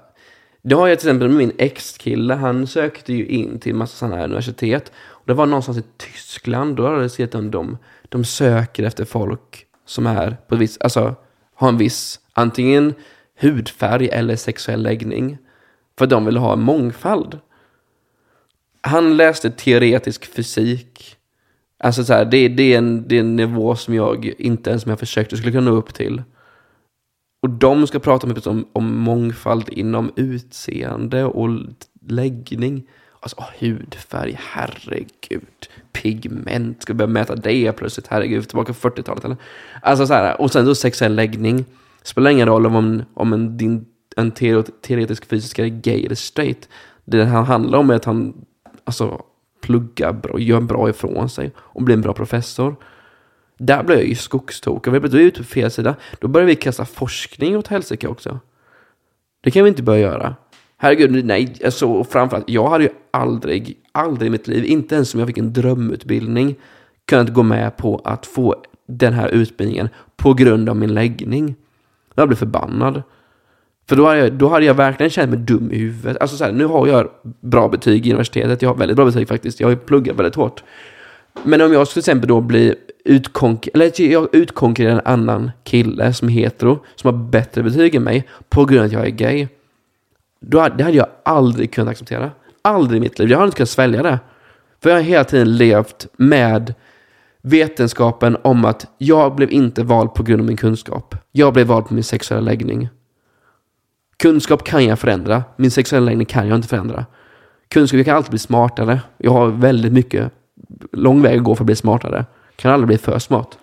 Det 0.68 0.76
har 0.76 0.88
jag 0.88 1.00
till 1.00 1.10
exempel 1.10 1.28
med 1.28 1.38
min 1.38 1.52
ex-kille, 1.58 2.34
han 2.34 2.68
sökte 2.68 3.14
ju 3.14 3.26
in 3.28 3.60
till 3.60 3.76
massa 3.76 3.98
sådana 3.98 4.16
här 4.16 4.24
universitet. 4.24 4.92
Och 4.98 5.24
det 5.26 5.34
var 5.34 5.46
någonstans 5.46 5.78
i 5.78 5.84
Tyskland, 5.98 6.76
då 6.76 6.88
hade 6.88 7.02
jag 7.02 7.12
sett 7.12 7.36
om 7.36 7.52
de, 7.52 7.78
de 8.10 8.24
söker 8.24 8.84
efter 8.84 9.06
folk 9.06 9.66
som 9.86 10.08
är 10.08 10.38
på 10.48 10.56
ett 10.56 10.62
visst, 10.62 10.82
alltså 10.82 11.16
har 11.56 11.70
en 11.70 11.78
viss, 11.78 12.20
antingen 12.34 12.94
hudfärg 13.40 14.10
eller 14.10 14.36
sexuell 14.36 14.84
läggning. 14.84 15.38
För 15.98 16.08
de 16.08 16.26
vill 16.26 16.38
ha 16.38 16.54
en 16.54 16.62
mångfald. 16.62 17.40
Han 18.82 19.18
läste 19.18 19.52
teoretisk 19.52 20.26
fysik. 20.26 21.18
Alltså 21.78 22.04
så 22.04 22.14
här, 22.14 22.26
det, 22.26 22.48
det, 22.48 22.74
är 22.74 22.78
en, 22.78 23.08
det 23.08 23.16
är 23.16 23.20
en 23.20 23.36
nivå 23.36 23.76
som 23.76 23.94
jag 23.94 24.34
inte 24.38 24.70
ens 24.70 24.86
om 24.86 24.90
jag 24.90 25.00
försökte 25.00 25.38
skulle 25.38 25.52
kunna 25.52 25.72
nå 25.72 25.78
upp 25.78 25.94
till. 25.94 26.24
Och 27.46 27.52
de 27.52 27.88
ska 27.88 28.00
prata 28.00 28.28
mycket 28.28 28.48
om, 28.48 28.66
om 28.74 28.98
mångfald 28.98 29.70
inom 29.70 30.12
utseende 30.16 31.24
och 31.24 31.50
läggning. 32.08 32.84
Alltså 33.20 33.38
oh, 33.38 33.46
hudfärg, 33.60 34.40
herregud. 34.40 35.68
Pigment, 35.92 36.82
ska 36.82 36.94
vi 36.94 36.98
börja 36.98 37.08
mäta 37.08 37.36
det 37.36 37.72
plötsligt? 37.72 38.08
Herregud, 38.08 38.48
tillbaka 38.48 38.74
på 38.74 38.90
40-talet 38.90 39.26
eller? 39.26 39.38
Alltså 39.82 40.08
så 40.08 40.14
här, 40.14 40.42
och 40.42 40.52
sen 40.52 40.66
då 40.66 40.76
sexuell 40.76 41.16
läggning. 41.16 41.66
Spelar 42.04 42.32
ingen 42.32 42.48
roll 42.48 42.66
om, 42.66 43.04
om 43.14 43.34
en, 43.34 43.58
din, 43.58 43.86
en 44.16 44.32
teoretisk 44.32 45.26
fysisk 45.26 45.60
är 45.60 45.66
gay 45.66 46.06
eller 46.06 46.16
straight. 46.16 46.70
Det 47.04 47.26
han 47.26 47.46
handlar 47.46 47.80
om 47.80 47.90
är 47.90 47.96
att 47.96 48.06
han 48.06 48.46
alltså, 48.84 49.22
pluggar 49.62 50.14
bra, 50.14 50.40
gör 50.40 50.62
bra 50.62 50.90
ifrån 50.90 51.30
sig 51.30 51.52
och 51.58 51.84
blir 51.84 51.96
en 51.96 52.02
bra 52.02 52.14
professor. 52.14 52.76
Där 53.58 53.84
blir 53.84 53.96
jag 53.96 54.08
ju 54.08 54.16
skogstokig. 54.16 54.92
Vi 54.92 54.98
är 54.98 55.16
ute 55.16 55.40
på 55.40 55.46
fel 55.46 55.72
sida. 55.72 55.96
Då 56.20 56.28
börjar 56.28 56.48
vi 56.48 56.56
kasta 56.56 56.86
forskning 56.86 57.58
åt 57.58 57.68
helsike 57.68 58.08
också. 58.08 58.40
Det 59.44 59.52
kan 59.52 59.64
vi 59.64 59.70
inte 59.70 59.84
börja 59.84 60.00
göra. 60.00 60.36
Herregud, 60.78 61.26
nej. 61.26 61.56
Alltså, 61.66 62.04
framförallt, 62.04 62.50
jag 62.50 62.70
hade 62.70 62.84
ju 62.84 62.90
aldrig, 63.12 63.78
aldrig 63.92 64.28
i 64.28 64.30
mitt 64.30 64.48
liv, 64.48 64.66
inte 64.66 64.96
ens 64.96 65.14
om 65.14 65.20
jag 65.20 65.28
fick 65.28 65.38
en 65.38 65.54
drömutbildning, 65.54 66.56
kunnat 67.06 67.34
gå 67.34 67.44
med 67.44 67.78
på 67.78 68.02
att 68.04 68.26
få 68.26 68.56
den 68.88 69.14
här 69.14 69.30
utbildningen 69.30 69.90
på 70.16 70.34
grund 70.34 70.70
av 70.70 70.76
min 70.76 70.94
läggning. 70.94 71.56
Jag 72.16 72.28
blev 72.28 72.38
förbannad. 72.38 73.04
För 73.90 73.96
då 73.96 74.06
hade, 74.06 74.20
jag, 74.20 74.34
då 74.34 74.50
hade 74.50 74.66
jag 74.66 74.74
verkligen 74.74 75.10
känt 75.10 75.30
mig 75.30 75.40
dum 75.40 75.72
i 75.72 75.78
huvudet. 75.78 76.18
Alltså 76.22 76.38
så 76.38 76.44
här, 76.44 76.52
nu 76.52 76.66
har 76.66 76.88
jag 76.88 77.10
bra 77.42 77.68
betyg 77.68 78.08
i 78.08 78.12
universitetet. 78.12 78.62
Jag 78.62 78.70
har 78.70 78.76
väldigt 78.76 78.96
bra 78.96 79.06
betyg 79.06 79.28
faktiskt. 79.28 79.60
Jag 79.60 79.68
har 79.68 79.72
ju 79.72 79.78
pluggat 79.78 80.16
väldigt 80.16 80.36
hårt. 80.36 80.64
Men 81.44 81.62
om 81.62 81.74
jag 81.74 81.90
till 81.90 82.00
exempel 82.00 82.28
då 82.28 82.42
blir 82.42 82.76
utkonk 83.06 83.70
eller 83.74 84.02
jag 84.02 84.36
utkonkurrerar 84.36 84.94
en 84.94 85.02
annan 85.06 85.52
kille 85.64 86.14
som 86.14 86.28
är 86.28 86.34
hetero, 86.34 86.80
som 86.96 87.14
har 87.14 87.24
bättre 87.24 87.64
betyg 87.64 87.96
än 87.96 88.04
mig, 88.04 88.28
på 88.50 88.66
grund 88.66 88.80
av 88.80 88.86
att 88.86 88.92
jag 88.92 89.06
är 89.06 89.10
gay. 89.10 89.48
Då 90.40 90.68
det 90.78 90.84
hade 90.84 90.98
jag 90.98 91.08
aldrig 91.24 91.74
kunnat 91.74 91.92
acceptera. 91.92 92.32
Aldrig 92.62 92.98
i 92.98 93.02
mitt 93.02 93.20
liv. 93.20 93.30
Jag 93.30 93.38
hade 93.38 93.48
inte 93.48 93.58
kunnat 93.58 93.70
svälja 93.70 94.04
det. 94.04 94.20
För 94.82 94.90
jag 94.90 94.98
har 94.98 95.04
hela 95.04 95.24
tiden 95.24 95.58
levt 95.58 96.08
med 96.18 96.74
vetenskapen 97.42 98.38
om 98.42 98.66
att 98.66 98.88
jag 98.98 99.36
blev 99.36 99.52
inte 99.52 99.84
vald 99.84 100.14
på 100.14 100.24
grund 100.24 100.42
av 100.42 100.48
min 100.48 100.58
kunskap. 100.58 101.16
Jag 101.32 101.54
blev 101.54 101.68
vald 101.68 101.86
på 101.86 101.94
min 101.94 102.04
sexuella 102.04 102.42
läggning. 102.42 102.90
Kunskap 104.18 104.64
kan 104.64 104.86
jag 104.86 105.00
förändra. 105.00 105.44
Min 105.56 105.72
sexuella 105.72 106.06
läggning 106.06 106.26
kan 106.26 106.48
jag 106.48 106.56
inte 106.56 106.68
förändra. 106.68 107.06
Kunskap, 107.68 107.98
jag 107.98 108.06
kan 108.06 108.16
alltid 108.16 108.30
bli 108.30 108.40
smartare. 108.40 109.02
Jag 109.18 109.32
har 109.32 109.48
väldigt 109.48 109.94
mycket, 109.94 110.32
lång 110.92 111.22
väg 111.22 111.38
att 111.38 111.44
gå 111.44 111.56
för 111.56 111.64
att 111.64 111.66
bli 111.66 111.76
smartare. 111.76 112.26
Kan 112.56 112.72
aldrig 112.72 112.88
bli 112.88 112.98
för 112.98 113.20
smart. 113.20 113.58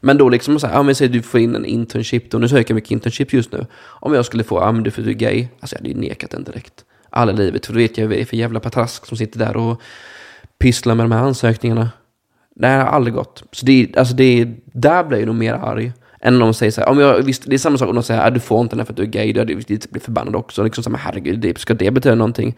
Men 0.00 0.18
då 0.18 0.28
liksom 0.28 0.60
så 0.60 0.66
här, 0.66 0.74
ja 0.74 0.82
men 0.82 0.94
säg 0.94 1.08
du 1.08 1.22
får 1.22 1.40
in 1.40 1.56
en 1.56 1.64
internship 1.64 2.30
då, 2.30 2.38
nu 2.38 2.48
söker 2.48 2.70
jag 2.70 2.74
mycket 2.74 2.90
internship 2.90 3.32
just 3.32 3.52
nu. 3.52 3.66
Om 3.82 4.14
jag 4.14 4.24
skulle 4.24 4.44
få, 4.44 4.60
ja 4.60 4.72
men 4.72 4.82
du 4.82 4.90
för 4.90 5.02
du 5.02 5.10
är 5.10 5.14
gay, 5.14 5.48
alltså 5.60 5.76
jag 5.76 5.80
hade 5.80 5.88
ju 5.88 6.08
nekat 6.08 6.30
den 6.30 6.44
direkt. 6.44 6.84
Alla 7.10 7.32
livet, 7.32 7.66
för 7.66 7.72
då 7.72 7.78
vet 7.78 7.98
jag 7.98 8.06
vad 8.06 8.16
det 8.16 8.20
är 8.20 8.24
för 8.24 8.36
jävla 8.36 8.60
patrask 8.60 9.06
som 9.06 9.16
sitter 9.16 9.38
där 9.38 9.56
och 9.56 9.80
pysslar 10.58 10.94
med 10.94 11.04
de 11.04 11.12
här 11.12 11.22
ansökningarna. 11.22 11.90
Det 12.54 12.66
här 12.66 12.84
har 12.84 12.86
aldrig 12.86 13.14
gått. 13.14 13.42
Så 13.52 13.66
det, 13.66 13.96
alltså 13.96 14.14
det, 14.14 14.48
där 14.64 15.04
blir 15.04 15.18
jag 15.18 15.26
nog 15.26 15.34
mer 15.34 15.54
arg. 15.54 15.92
Än 16.20 16.34
om 16.34 16.40
de 16.40 16.54
säger 16.54 16.72
så 16.72 16.80
här, 16.80 16.88
om 16.88 16.98
jag, 16.98 17.22
visst, 17.22 17.42
det 17.46 17.54
är 17.54 17.58
samma 17.58 17.78
sak 17.78 17.88
om 17.88 17.94
de 17.94 18.02
säger 18.02 18.20
att 18.20 18.34
du 18.34 18.40
får 18.40 18.60
inte 18.60 18.76
den 18.76 18.86
för 18.86 18.92
att 18.92 18.96
du 18.96 19.02
är 19.02 19.06
gay, 19.06 19.32
då 19.32 19.40
hade 19.40 19.52
jag 19.52 19.62
blivit 19.62 20.04
förbannad 20.04 20.36
också. 20.36 20.62
Liksom 20.62 20.84
så 20.84 20.90
här, 20.90 20.98
herregud, 20.98 21.38
det, 21.38 21.58
ska 21.58 21.74
det 21.74 21.90
betyda 21.90 22.14
någonting? 22.14 22.56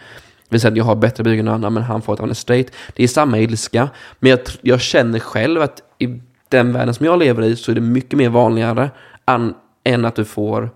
Vill 0.55 0.61
säga 0.61 0.71
att 0.71 0.77
jag 0.77 0.85
har 0.85 0.97
bättre 0.97 1.25
betyg 1.25 1.39
än 1.39 1.45
någon 1.45 1.55
annan, 1.55 1.75
men 1.75 1.83
han 1.83 2.03
får 2.03 2.13
att 2.13 2.19
han 2.19 2.31
är 2.31 2.35
straight. 2.35 2.73
Det 2.95 3.05
är 3.05 3.09
samma 3.09 3.39
ilska, 3.39 3.89
men 4.19 4.31
jag, 4.31 4.41
jag 4.63 4.81
känner 4.81 5.19
själv 5.19 5.63
att 5.63 5.83
i 5.99 6.21
den 6.49 6.73
världen 6.73 6.95
som 6.95 7.07
jag 7.07 7.19
lever 7.19 7.43
i 7.43 7.57
så 7.57 7.71
är 7.71 7.75
det 7.75 7.81
mycket 7.81 8.19
mer 8.19 8.29
vanligare 8.29 8.91
an, 9.25 9.55
än 9.85 10.05
att 10.05 10.17
du 10.17 10.25
får 10.25 10.71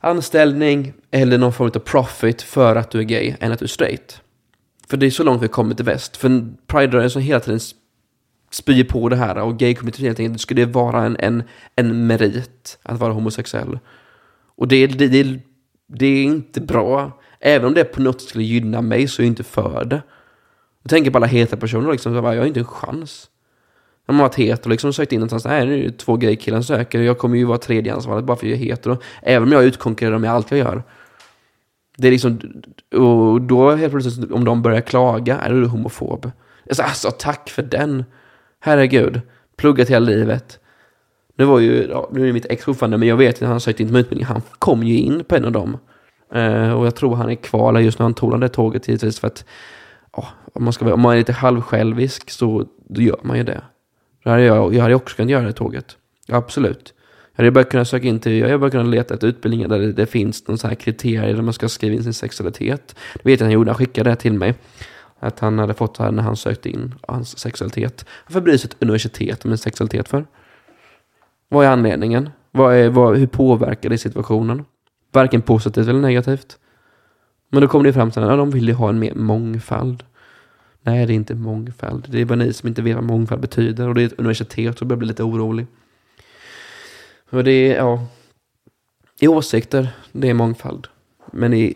anställning 0.00 0.92
eller 1.10 1.38
någon 1.38 1.52
form 1.52 1.70
av 1.74 1.78
profit 1.78 2.42
för 2.42 2.76
att 2.76 2.90
du 2.90 2.98
är 2.98 3.02
gay 3.02 3.34
än 3.40 3.52
att 3.52 3.58
du 3.58 3.64
är 3.64 3.68
straight. 3.68 4.20
För 4.88 4.96
det 4.96 5.06
är 5.06 5.10
så 5.10 5.22
långt 5.22 5.42
vi 5.42 5.46
har 5.46 5.52
kommit 5.52 5.80
i 5.80 5.82
väst. 5.82 6.16
För 6.16 6.48
Pride-rörelsen 6.66 7.22
hela 7.22 7.40
tiden 7.40 7.60
spyr 8.50 8.84
på 8.84 9.08
det 9.08 9.16
här 9.16 9.38
och 9.38 9.58
gay-communityn 9.58 10.06
helt 10.06 10.20
enkelt, 10.20 10.40
skulle 10.40 10.64
det 10.64 10.72
vara 10.72 11.04
en, 11.04 11.16
en, 11.20 11.42
en 11.76 12.06
merit 12.06 12.78
att 12.82 13.00
vara 13.00 13.12
homosexuell. 13.12 13.78
Och 14.56 14.68
det, 14.68 14.86
det, 14.86 15.08
det, 15.08 15.40
det 15.86 16.06
är 16.06 16.24
inte 16.24 16.60
bra. 16.60 17.20
Även 17.46 17.66
om 17.66 17.74
det 17.74 17.84
på 17.84 18.02
något 18.02 18.20
sätt 18.20 18.30
skulle 18.30 18.44
gynna 18.44 18.82
mig 18.82 19.08
så 19.08 19.22
är 19.22 19.24
jag 19.24 19.30
inte 19.30 19.44
för 19.44 19.84
det. 19.84 20.02
Jag 20.82 20.90
tänker 20.90 21.10
på 21.10 21.18
alla 21.18 21.26
heta 21.26 21.56
personer 21.56 21.92
liksom, 21.92 22.14
jag 22.14 22.22
har 22.22 22.46
inte 22.46 22.60
en 22.60 22.66
chans. 22.66 23.28
Om 24.06 24.16
man 24.16 24.22
varit 24.22 24.34
hetero 24.34 24.70
liksom 24.70 24.92
sökt 24.92 25.12
in 25.12 25.20
någonstans, 25.20 25.44
nej 25.44 25.66
nu 25.66 25.78
är 25.78 25.82
det 25.82 25.98
två 25.98 26.16
grejer 26.16 26.36
killen 26.36 26.62
som 26.62 26.76
söker, 26.76 27.00
jag 27.00 27.18
kommer 27.18 27.36
ju 27.36 27.44
vara 27.44 27.58
tredjehandsvalet 27.58 28.24
bara 28.24 28.36
för 28.36 28.46
att 28.46 28.50
jag 28.50 28.60
är 28.60 28.64
hetero. 28.64 28.98
Även 29.22 29.48
om 29.48 29.52
jag 29.52 29.64
utkonkurrerar 29.64 30.12
dem 30.12 30.24
i 30.24 30.28
allt 30.28 30.50
jag 30.50 30.58
gör. 30.58 30.82
Det 31.96 32.08
är 32.08 32.12
liksom, 32.12 32.38
och 32.94 33.40
då 33.40 33.70
helt 33.70 33.92
plötsligt 33.92 34.32
om 34.32 34.44
de 34.44 34.62
börjar 34.62 34.80
klaga, 34.80 35.38
är 35.38 35.50
du 35.50 35.66
homofob? 35.66 36.30
Alltså, 36.68 36.82
alltså 36.82 37.10
tack 37.10 37.50
för 37.50 37.62
den. 37.62 38.04
Herregud, 38.60 39.20
pluggat 39.56 39.88
hela 39.88 40.06
livet. 40.06 40.58
Nu 41.36 41.44
var 41.44 41.58
ju, 41.58 41.86
ja, 41.90 42.08
nu 42.12 42.22
är 42.22 42.26
det 42.26 42.32
mitt 42.32 42.46
ex 42.46 42.64
fortfarande, 42.64 42.98
men 42.98 43.08
jag 43.08 43.16
vet 43.16 43.42
att 43.42 43.48
han 43.48 43.60
sökte 43.60 43.82
in 43.82 43.92
på 43.92 43.98
utbildning. 43.98 44.26
Han 44.26 44.42
kom 44.58 44.82
ju 44.82 44.98
in 44.98 45.24
på 45.24 45.36
en 45.36 45.44
av 45.44 45.52
dem. 45.52 45.78
Eh, 46.32 46.72
och 46.72 46.86
jag 46.86 46.94
tror 46.94 47.16
han 47.16 47.30
är 47.30 47.34
kvar 47.34 47.72
där 47.72 47.80
just 47.80 47.98
när 47.98 48.04
han 48.04 48.14
tog 48.14 48.40
det 48.40 48.48
tåget 48.48 48.88
givetvis 48.88 49.20
för 49.20 49.26
att 49.26 49.44
oh, 50.12 50.28
om, 50.52 50.64
man 50.64 50.72
ska, 50.72 50.94
om 50.94 51.00
man 51.00 51.12
är 51.12 51.18
lite 51.18 51.32
halvsjälvisk 51.32 52.30
så 52.30 52.66
då 52.88 53.00
gör 53.00 53.20
man 53.22 53.36
ju 53.36 53.42
det. 53.44 53.62
det 54.24 54.30
hade 54.30 54.42
jag, 54.42 54.74
jag 54.74 54.82
hade 54.82 54.94
också 54.94 55.16
kunnat 55.16 55.30
göra 55.30 55.46
det 55.46 55.52
tåget. 55.52 55.96
Absolut. 56.28 56.94
Jag 57.36 57.42
hade 57.42 57.50
bara 57.50 57.64
kunnat 57.64 57.88
söka 57.88 58.06
in 58.06 58.20
till, 58.20 58.32
jag 58.32 58.46
hade 58.46 58.58
bara 58.58 58.70
kunnat 58.70 58.86
leta 58.86 59.14
efter 59.14 59.26
utbildningar 59.26 59.68
där 59.68 59.78
det, 59.78 59.92
det 59.92 60.06
finns 60.06 60.48
någon 60.48 60.58
sån 60.58 60.70
här 60.70 60.76
kriterier 60.76 61.34
där 61.34 61.42
man 61.42 61.54
ska 61.54 61.68
skriva 61.68 61.94
in 61.94 62.02
sin 62.02 62.14
sexualitet. 62.14 62.96
Det 63.14 63.24
vet 63.24 63.24
jag 63.24 63.34
att 63.34 63.40
han 63.40 63.50
gjorde, 63.50 63.70
han 63.70 63.78
skickade 63.78 64.10
det 64.10 64.16
till 64.16 64.32
mig. 64.32 64.54
Att 65.18 65.40
han 65.40 65.58
hade 65.58 65.74
fått 65.74 65.94
det 65.94 66.04
här 66.04 66.12
när 66.12 66.22
han 66.22 66.36
sökte 66.36 66.70
in 66.70 66.94
hans 67.08 67.38
sexualitet. 67.38 68.06
Varför 68.26 68.40
bryr 68.40 68.56
sig 68.56 68.70
ett 68.70 68.82
universitet 68.82 69.44
om 69.44 69.50
en 69.50 69.58
sexualitet 69.58 70.08
för? 70.08 70.24
Vad 71.48 71.66
är 71.66 71.70
anledningen? 71.70 72.30
Vad 72.50 72.74
är, 72.74 72.88
vad, 72.88 73.16
hur 73.16 73.26
påverkar 73.26 73.90
det 73.90 73.98
situationen? 73.98 74.64
Varken 75.14 75.42
positivt 75.42 75.88
eller 75.88 76.00
negativt. 76.00 76.58
Men 77.48 77.60
då 77.62 77.68
kommer 77.68 77.84
det 77.84 77.92
fram 77.92 78.10
till 78.10 78.22
att 78.22 78.38
de 78.38 78.50
vill 78.50 78.68
ju 78.68 78.74
ha 78.74 78.88
en 78.88 78.98
mer 78.98 79.14
mångfald. 79.14 80.04
Nej, 80.82 81.06
det 81.06 81.12
är 81.12 81.14
inte 81.14 81.34
mångfald. 81.34 82.06
Det 82.08 82.20
är 82.20 82.24
bara 82.24 82.34
ni 82.34 82.52
som 82.52 82.68
inte 82.68 82.82
vet 82.82 82.94
vad 82.94 83.04
mångfald 83.04 83.40
betyder. 83.40 83.88
Och 83.88 83.94
det 83.94 84.02
är 84.02 84.06
ett 84.06 84.18
universitet 84.18 84.78
som 84.78 84.88
börjar 84.88 84.98
bli 84.98 85.08
lite 85.08 85.22
orolig. 85.22 85.66
Och 87.30 87.44
det 87.44 87.52
är, 87.52 87.76
ja. 87.76 88.06
I 89.20 89.28
åsikter, 89.28 89.88
det 90.12 90.30
är 90.30 90.34
mångfald. 90.34 90.86
Men 91.32 91.54
i 91.54 91.74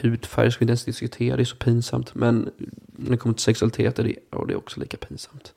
hudfärg 0.00 0.52
ska 0.52 0.58
vi 0.58 0.64
inte 0.64 0.70
ens 0.70 0.84
diskutera, 0.84 1.36
det 1.36 1.42
är 1.42 1.44
så 1.44 1.56
pinsamt. 1.56 2.14
Men 2.14 2.50
när 2.86 3.10
det 3.10 3.16
kommer 3.16 3.34
till 3.34 3.42
sexualitet 3.42 3.98
är 3.98 4.04
det, 4.04 4.14
ja, 4.30 4.44
det 4.46 4.52
är 4.52 4.56
också 4.56 4.80
lika 4.80 4.96
pinsamt. 4.96 5.52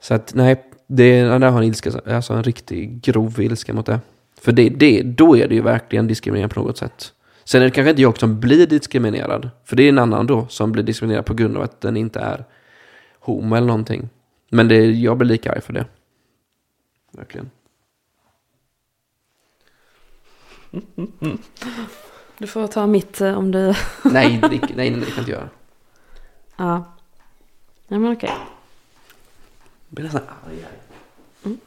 Så 0.00 0.14
att 0.14 0.34
nej, 0.34 0.64
det, 0.86 1.22
där 1.22 1.50
har 1.50 1.58
en 1.58 1.68
ilska, 1.68 1.90
alltså 2.06 2.32
en 2.32 2.42
riktig 2.42 3.02
grov 3.02 3.40
ilska 3.40 3.74
mot 3.74 3.86
det. 3.86 4.00
För 4.42 4.52
det, 4.52 4.68
det, 4.68 5.02
då 5.02 5.36
är 5.36 5.48
det 5.48 5.54
ju 5.54 5.62
verkligen 5.62 6.06
diskriminering 6.06 6.48
på 6.48 6.60
något 6.60 6.78
sätt. 6.78 7.12
Sen 7.44 7.60
är 7.62 7.64
det 7.64 7.70
kanske 7.70 7.90
inte 7.90 8.02
jag 8.02 8.18
som 8.18 8.40
blir 8.40 8.66
diskriminerad. 8.66 9.50
För 9.64 9.76
det 9.76 9.82
är 9.82 9.88
en 9.88 9.98
annan 9.98 10.26
då 10.26 10.46
som 10.48 10.72
blir 10.72 10.82
diskriminerad 10.82 11.26
på 11.26 11.34
grund 11.34 11.56
av 11.56 11.62
att 11.62 11.80
den 11.80 11.96
inte 11.96 12.20
är 12.20 12.44
homo 13.20 13.56
eller 13.56 13.66
någonting. 13.66 14.08
Men 14.50 14.68
det, 14.68 14.84
jag 14.84 15.16
blir 15.16 15.28
lika 15.28 15.52
arg 15.52 15.60
för 15.60 15.72
det. 15.72 15.86
Verkligen. 17.12 17.50
Du 22.38 22.46
får 22.46 22.66
ta 22.66 22.86
mitt 22.86 23.20
eh, 23.20 23.38
om 23.38 23.50
du... 23.50 23.74
nej, 24.04 24.40
det, 24.42 24.48
nej, 24.48 24.60
nej, 24.76 24.90
det 24.90 25.06
kan 25.06 25.14
jag 25.14 25.18
inte 25.18 25.30
göra. 25.30 25.48
Ja. 26.56 26.84
Nej 27.88 28.00
men 28.00 28.12
okej. 28.12 28.30
Jag 29.88 29.94
blir 29.94 30.04
nästan 30.04 30.22
arg 30.22 30.60
här. 30.62 30.72
Mm. 31.44 31.58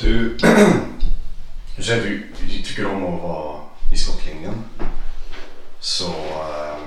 Du, 0.00 0.36
du 1.76 1.82
säger 1.82 2.00
att 2.00 2.08
du, 2.08 2.26
du 2.40 2.62
tycker 2.62 2.86
om 2.86 3.14
att 3.14 3.22
vara 3.22 3.60
i 3.92 3.96
skottlinjen. 3.96 4.54
Så, 5.80 6.10
eh, 6.10 6.78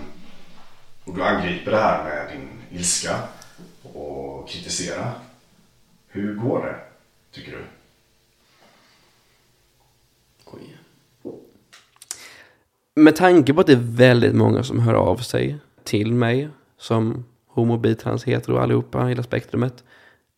och 1.03 1.15
du 1.15 1.23
angriper 1.23 1.71
det 1.71 1.77
här 1.77 2.03
med 2.03 2.37
din 2.37 2.79
ilska 2.79 3.19
och 3.93 4.49
kritisera. 4.49 5.11
Hur 6.07 6.35
går 6.35 6.65
det, 6.65 6.75
tycker 7.31 7.51
du? 7.51 7.63
Oj. 10.45 10.77
Med 12.95 13.15
tanke 13.15 13.53
på 13.53 13.61
att 13.61 13.67
det 13.67 13.73
är 13.73 13.95
väldigt 13.95 14.35
många 14.35 14.63
som 14.63 14.79
hör 14.79 14.93
av 14.93 15.17
sig 15.17 15.57
till 15.83 16.13
mig 16.13 16.49
som 16.77 17.25
homo, 17.47 17.77
bi, 17.77 17.95
trans, 17.95 18.23
hetero 18.23 18.57
allihopa, 18.57 19.05
hela 19.05 19.23
spektrumet. 19.23 19.83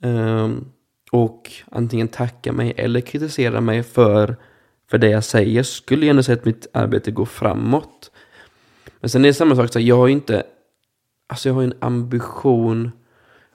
Um, 0.01 0.71
och 1.13 1.51
antingen 1.71 2.07
tacka 2.07 2.53
mig 2.53 2.73
eller 2.77 3.01
kritisera 3.01 3.61
mig 3.61 3.83
för, 3.83 4.35
för 4.89 4.97
det 4.97 5.09
jag 5.09 5.23
säger 5.23 5.63
skulle 5.63 6.05
jag 6.05 6.09
ändå 6.09 6.23
säga 6.23 6.37
att 6.37 6.45
mitt 6.45 6.67
arbete 6.73 7.11
går 7.11 7.25
framåt. 7.25 8.11
Men 8.99 9.09
sen 9.09 9.25
är 9.25 9.29
det 9.29 9.33
samma 9.33 9.55
sak, 9.55 9.73
så 9.73 9.79
jag 9.79 9.97
har 9.97 10.07
ju 10.07 10.13
inte, 10.13 10.43
alltså 11.29 11.49
jag 11.49 11.53
har 11.53 11.61
ju 11.61 11.67
en 11.67 11.77
ambition, 11.79 12.91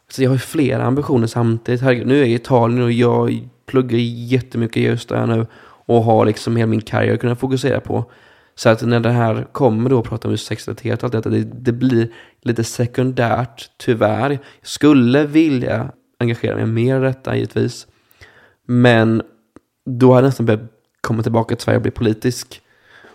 alltså 0.07 0.23
jag 0.23 0.31
har 0.31 0.35
ju 0.35 0.41
flera 0.41 0.85
ambitioner 0.85 1.27
samtidigt. 1.27 1.81
Herregud, 1.81 2.07
nu 2.07 2.15
är 2.15 2.19
jag 2.19 2.29
i 2.29 2.35
Italien 2.35 2.83
och 2.83 2.93
jag 2.93 3.49
pluggar 3.67 3.99
jättemycket 3.99 4.83
just 4.83 5.09
där 5.09 5.27
nu 5.27 5.47
och 5.61 6.03
har 6.03 6.27
liksom 6.27 6.57
hela 6.57 6.67
min 6.67 6.81
karriär 6.81 7.15
att 7.15 7.21
kunna 7.21 7.37
fokusera 7.37 7.81
på. 7.81 8.11
Så 8.55 8.69
att 8.69 8.83
när 8.83 9.01
det 9.01 9.11
här 9.11 9.47
kommer 9.53 9.91
då, 9.91 9.99
och 9.99 10.05
pratar 10.05 10.29
om 10.29 10.39
sexualitet 10.39 10.99
och 10.99 11.05
allt 11.05 11.13
detta, 11.13 11.31
det, 11.31 11.45
det, 11.45 11.73
blir 11.73 12.13
lite 12.43 12.65
sekundärt, 12.65 13.71
tyvärr. 13.77 14.31
Jag 14.31 14.41
skulle 14.63 15.27
vilja 15.27 15.93
engagera 16.19 16.57
mig 16.57 16.67
mer 16.67 16.97
i 16.97 17.01
detta, 17.01 17.37
givetvis. 17.37 17.87
Men 18.67 19.23
då 19.85 20.09
har 20.09 20.17
jag 20.17 20.25
nästan 20.25 20.47
börjat 20.47 20.73
komma 21.01 21.23
tillbaka 21.23 21.57
till 21.57 21.65
Sverige 21.65 21.77
och 21.77 21.83
bli 21.83 21.91
politisk. 21.91 22.63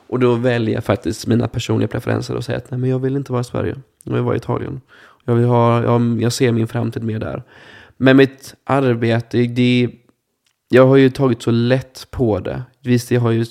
Och 0.08 0.20
då 0.20 0.36
väljer 0.36 0.76
jag 0.76 0.84
faktiskt 0.84 1.28
mina 1.28 1.48
personliga 1.48 1.88
preferenser 1.88 2.36
och 2.36 2.44
säger 2.44 2.60
att 2.60 2.72
nej, 2.72 2.80
men 2.80 2.90
jag 2.90 3.00
vill 3.00 3.16
inte 3.16 3.32
vara 3.32 3.42
i 3.42 3.44
Sverige. 3.44 3.76
Jag 4.04 4.14
vill 4.14 4.22
vara 4.22 4.36
i 4.36 4.38
Italien. 4.38 4.82
Jag, 5.26 5.36
vill 5.36 5.46
ha, 5.46 5.84
jag, 5.84 6.22
jag 6.22 6.34
ser 6.34 6.52
min 6.52 6.68
framtid 6.68 7.04
mer 7.04 7.20
där. 7.20 7.44
Men 7.98 8.18
mitt 8.18 8.56
arbete, 8.64 9.38
det, 9.38 9.90
jag 10.70 10.88
har 10.88 10.96
ju 10.96 11.10
tagit 11.10 11.42
så 11.42 11.52
lätt 11.52 12.08
på 12.12 12.40
det. 12.40 12.64
Visst, 12.82 13.12
jag 13.12 13.22
har 13.22 13.32
ju 13.32 13.46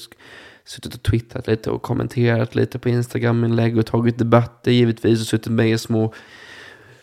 suttit 0.65 0.95
och 0.95 1.03
twittrat 1.03 1.47
lite 1.47 1.71
och 1.71 1.83
kommenterat 1.83 2.55
lite 2.55 2.79
på 2.79 2.89
Instagram-inlägg 2.89 3.79
och 3.79 3.87
tagit 3.87 4.19
debatter 4.19 4.71
givetvis 4.71 5.21
och 5.21 5.27
suttit 5.27 5.53
med 5.53 5.71
i 5.71 5.79
små 5.79 6.15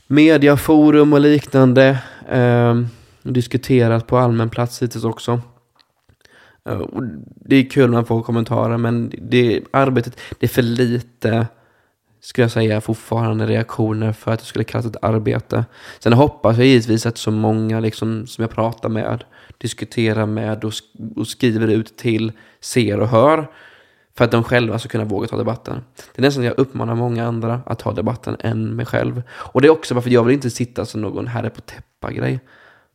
mediaforum 0.07 1.13
och 1.13 1.19
liknande. 1.19 1.97
Eh, 2.31 2.81
diskuterat 3.23 4.07
på 4.07 4.17
allmän 4.17 4.49
plats 4.49 4.81
hittills 4.81 5.03
också. 5.03 5.41
Eh, 6.65 6.81
det 7.35 7.55
är 7.55 7.69
kul 7.69 7.89
när 7.89 7.97
man 7.97 8.05
får 8.05 8.23
kommentarer 8.23 8.77
men 8.77 9.13
det, 9.21 9.61
arbetet, 9.71 10.19
det 10.39 10.45
är 10.45 10.49
för 10.49 10.61
lite 10.61 11.47
skulle 12.21 12.43
jag 12.43 12.51
säga, 12.51 12.81
fortfarande 12.81 13.47
reaktioner 13.47 14.13
för 14.13 14.31
att 14.31 14.39
det 14.39 14.45
skulle 14.45 14.63
kallas 14.63 14.85
ett 14.85 15.03
arbete. 15.03 15.65
Sen 15.99 16.13
hoppas 16.13 16.57
jag 16.57 16.67
givetvis 16.67 17.05
att 17.05 17.17
så 17.17 17.31
många 17.31 17.79
liksom, 17.79 18.27
som 18.27 18.41
jag 18.41 18.51
pratar 18.51 18.89
med, 18.89 19.23
diskuterar 19.57 20.25
med 20.25 20.63
och, 20.63 20.73
och 21.15 21.27
skriver 21.27 21.67
ut 21.67 21.97
till, 21.97 22.31
ser 22.61 22.99
och 22.99 23.07
hör. 23.07 23.47
För 24.19 24.25
att 24.25 24.31
de 24.31 24.43
själva 24.43 24.79
ska 24.79 24.89
kunna 24.89 25.03
våga 25.03 25.27
ta 25.27 25.37
debatten. 25.37 25.81
Det 26.15 26.21
är 26.21 26.21
nästan 26.21 26.43
jag 26.43 26.59
uppmanar 26.59 26.95
många 26.95 27.27
andra 27.27 27.61
att 27.65 27.79
ta 27.79 27.93
debatten 27.93 28.37
än 28.39 28.75
mig 28.75 28.85
själv. 28.85 29.21
Och 29.31 29.61
det 29.61 29.67
är 29.67 29.69
också 29.69 29.93
varför 29.93 30.09
jag 30.09 30.23
vill 30.23 30.33
inte 30.33 30.49
sitta 30.49 30.85
som 30.85 31.01
någon 31.01 31.27
herre 31.27 31.49
på 31.49 31.61
täppa-grej. 31.61 32.39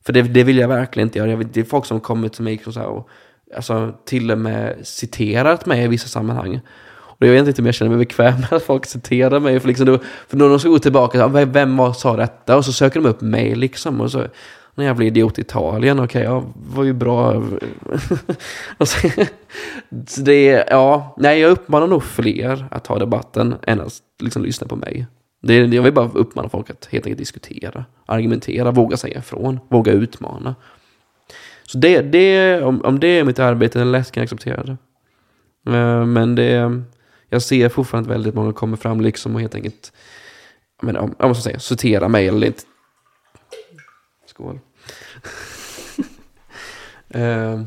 För 0.06 0.12
det, 0.12 0.22
det, 0.22 0.44
vill 0.44 0.58
jag 0.58 0.68
verkligen 0.68 1.08
inte 1.08 1.18
göra. 1.18 1.36
Det 1.36 1.60
är 1.60 1.64
folk 1.64 1.86
som 1.86 2.00
kommit 2.00 2.32
till 2.32 2.44
mig 2.44 2.62
och, 2.66 2.74
så 2.74 2.80
här 2.80 2.86
och 2.86 3.08
alltså, 3.56 3.94
till 4.04 4.30
och 4.30 4.38
med 4.38 4.76
citerat 4.82 5.66
mig 5.66 5.84
i 5.84 5.88
vissa 5.88 6.08
sammanhang. 6.08 6.60
Och 6.92 7.26
jag 7.26 7.32
vet 7.32 7.48
inte 7.48 7.62
om 7.62 7.66
jag 7.66 7.74
känner 7.74 7.96
mig 7.96 8.06
bekväm 8.06 8.40
med 8.40 8.52
att 8.52 8.62
folk 8.62 8.86
citerar 8.86 9.40
mig. 9.40 9.60
För, 9.60 9.68
liksom 9.68 9.86
då, 9.86 9.98
för 10.28 10.36
då 10.36 10.48
de 10.48 10.60
ska 10.60 10.68
gå 10.68 10.78
tillbaka, 10.78 11.28
vem, 11.28 11.52
vem 11.52 11.76
var, 11.76 11.92
sa 11.92 12.16
detta? 12.16 12.56
Och 12.56 12.64
så 12.64 12.72
söker 12.72 13.00
de 13.00 13.08
upp 13.08 13.20
mig 13.20 13.54
liksom. 13.54 14.00
Och 14.00 14.10
så, 14.10 14.26
när 14.74 14.84
jag 14.84 14.96
blir 14.96 15.06
idiot 15.06 15.38
i 15.38 15.40
Italien, 15.40 16.00
okej, 16.00 16.04
okay, 16.04 16.22
jag 16.22 16.52
var 16.54 16.84
ju 16.84 16.92
bra. 16.92 17.32
alltså, 18.78 19.08
det 20.22 20.48
är, 20.48 20.64
ja, 20.70 21.14
nej, 21.18 21.40
jag 21.40 21.50
uppmanar 21.50 21.86
nog 21.86 22.02
fler 22.04 22.66
att 22.70 22.84
ta 22.84 22.98
debatten 22.98 23.54
än 23.62 23.80
att 23.80 23.92
liksom 24.18 24.42
lyssna 24.42 24.66
på 24.66 24.76
mig. 24.76 25.06
Det, 25.42 25.54
jag 25.56 25.82
vill 25.82 25.92
bara 25.92 26.08
uppmana 26.08 26.48
folk 26.48 26.70
att 26.70 26.86
helt 26.86 27.06
enkelt 27.06 27.18
diskutera, 27.18 27.84
argumentera, 28.06 28.70
våga 28.70 28.96
säga 28.96 29.18
ifrån, 29.18 29.60
våga 29.68 29.92
utmana. 29.92 30.54
Så 31.66 31.78
det, 31.78 32.00
det, 32.00 32.62
om, 32.62 32.80
om 32.84 33.00
det 33.00 33.08
är 33.08 33.24
mitt 33.24 33.38
arbete, 33.38 33.80
eller 33.80 33.92
lätt 33.92 34.10
kan 34.10 34.20
jag 34.20 34.24
acceptera 34.24 34.62
det. 34.62 34.76
Eh, 35.76 36.06
men 36.06 36.34
det, 36.34 36.82
jag 37.28 37.42
ser 37.42 37.68
fortfarande 37.68 38.10
att 38.10 38.14
väldigt 38.14 38.34
många 38.34 38.52
kommer 38.52 38.76
fram 38.76 39.00
liksom 39.00 39.34
och 39.34 39.40
helt 39.40 39.54
enkelt, 39.54 39.92
men, 40.82 40.96
om, 40.96 41.14
jag 41.18 41.28
måste 41.28 41.42
säga, 41.42 41.58
citera 41.58 42.08
mig 42.08 42.28
eller 42.28 42.46
inte. 42.46 42.62
Skål. 44.34 44.54
uh, 47.14 47.62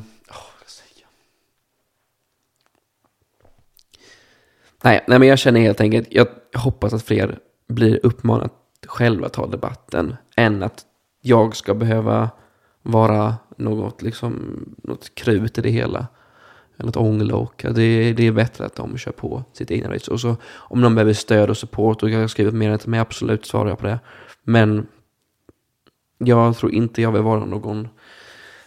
nej, 4.83 5.03
nej, 5.07 5.19
men 5.19 5.27
jag 5.27 5.39
känner 5.39 5.61
helt 5.61 5.81
enkelt, 5.81 6.07
jag 6.11 6.27
hoppas 6.55 6.93
att 6.93 7.03
fler 7.03 7.39
blir 7.67 7.99
uppmanade 8.03 8.45
att 8.45 8.85
själva 8.87 9.29
ta 9.29 9.47
debatten 9.47 10.15
än 10.35 10.63
att 10.63 10.85
jag 11.21 11.55
ska 11.55 11.73
behöva 11.73 12.29
vara 12.81 13.35
något, 13.57 14.01
liksom, 14.01 14.59
något 14.83 15.15
krut 15.15 15.57
i 15.57 15.61
det 15.61 15.69
hela 15.69 16.07
eller 16.77 16.85
något 16.85 16.97
ånglok. 16.97 17.63
Det, 17.63 18.13
det 18.13 18.27
är 18.27 18.31
bättre 18.31 18.65
att 18.65 18.75
de 18.75 18.97
kör 18.97 19.11
på 19.11 19.43
sitt 19.53 19.71
egna 19.71 19.93
race. 19.93 20.11
Och 20.11 20.21
så 20.21 20.35
om 20.45 20.81
de 20.81 20.95
behöver 20.95 21.13
stöd 21.13 21.49
och 21.49 21.57
support 21.57 22.03
och 22.03 22.09
jag 22.09 22.19
har 22.19 22.27
skrivit 22.27 22.53
mer 22.53 22.77
till 22.77 22.89
mig, 22.89 22.99
absolut 22.99 23.45
svarar 23.45 23.69
jag 23.69 23.79
på 23.79 23.85
det. 23.85 23.99
Men 24.43 24.87
jag 26.17 26.57
tror 26.57 26.73
inte 26.73 27.01
jag 27.01 27.11
vill 27.11 27.21
vara 27.21 27.45
någon 27.45 27.87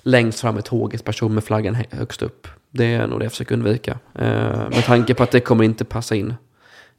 längst 0.03 0.41
fram 0.41 0.59
i 0.59 0.63
tåget 0.63 1.05
person 1.05 1.35
med 1.35 1.45
flaggan 1.45 1.77
högst 1.91 2.23
upp. 2.23 2.49
Det 2.71 2.85
är 2.85 3.07
nog 3.07 3.19
det 3.19 3.25
jag 3.25 3.33
försöker 3.33 3.55
undvika. 3.55 3.99
Eh, 4.15 4.69
med 4.71 4.85
tanke 4.85 5.15
på 5.15 5.23
att 5.23 5.31
det 5.31 5.41
kommer 5.41 5.65
inte 5.65 5.85
passa 5.85 6.15
in 6.15 6.35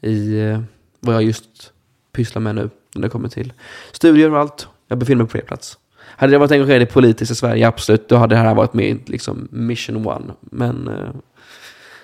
i 0.02 0.40
eh, 0.40 0.62
vad 1.00 1.16
jag 1.16 1.24
just 1.24 1.74
pysslar 2.12 2.42
med 2.42 2.56
nu 2.56 2.70
när 2.96 3.02
det 3.02 3.10
kommer 3.10 3.30
till 3.30 3.54
studier 3.92 4.34
och 4.34 4.40
allt. 4.40 4.68
Jag 4.88 4.98
befinner 4.98 5.18
mig 5.18 5.28
på 5.28 5.32
fel 5.32 5.46
plats. 5.46 5.78
Hade 6.02 6.34
jag 6.34 6.40
varit 6.40 6.52
engagerad 6.52 6.82
i 6.82 6.86
politiskt 6.86 7.32
i 7.32 7.36
Sverige, 7.36 7.68
absolut, 7.68 8.10
då 8.10 8.16
hade 8.16 8.36
det 8.36 8.40
här 8.40 8.56
varit 8.56 8.74
med 8.74 9.10
liksom, 9.10 9.48
mission 9.52 10.08
one. 10.08 10.34
Men 10.40 10.88
eh, 10.88 11.10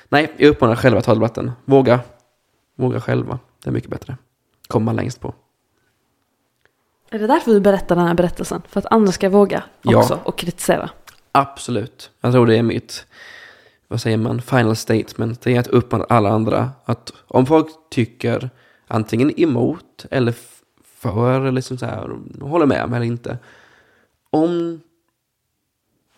nej, 0.09 0.33
jag 0.37 0.49
uppmanar 0.49 0.75
själva 0.75 0.99
att 0.99 1.05
ta 1.05 1.13
debatten. 1.13 1.51
Våga. 1.65 1.99
Våga 2.75 3.01
själva. 3.01 3.39
Det 3.63 3.69
är 3.69 3.73
mycket 3.73 3.89
bättre. 3.89 4.17
Kommer 4.67 4.85
man 4.85 4.95
längst 4.95 5.21
på. 5.21 5.33
Är 7.09 7.19
det 7.19 7.27
därför 7.27 7.51
du 7.51 7.59
berättar 7.59 7.95
den 7.95 8.07
här 8.07 8.13
berättelsen? 8.13 8.61
För 8.69 8.79
att 8.79 8.85
andra 8.85 9.11
ska 9.11 9.29
våga 9.29 9.63
också 9.83 10.13
ja. 10.13 10.19
och 10.23 10.37
kritisera? 10.37 10.89
Absolut. 11.31 12.11
Jag 12.21 12.33
tror 12.33 12.45
det 12.45 12.57
är 12.57 12.63
mitt, 12.63 13.05
vad 13.87 14.01
säger 14.01 14.17
man, 14.17 14.41
final 14.41 14.75
statement. 14.75 15.41
Det 15.41 15.55
är 15.55 15.59
att 15.59 15.67
uppmana 15.67 16.05
alla 16.09 16.29
andra 16.29 16.71
att 16.85 17.13
om 17.27 17.45
folk 17.45 17.67
tycker 17.89 18.49
antingen 18.87 19.39
emot 19.39 20.05
eller 20.11 20.33
för 20.83 21.41
eller 21.41 21.51
liksom 21.51 21.77
så 21.77 21.85
här, 21.85 22.09
håller 22.41 22.65
med 22.65 22.89
mig 22.89 22.97
eller 22.97 23.07
inte 23.07 23.37
om 24.29 24.81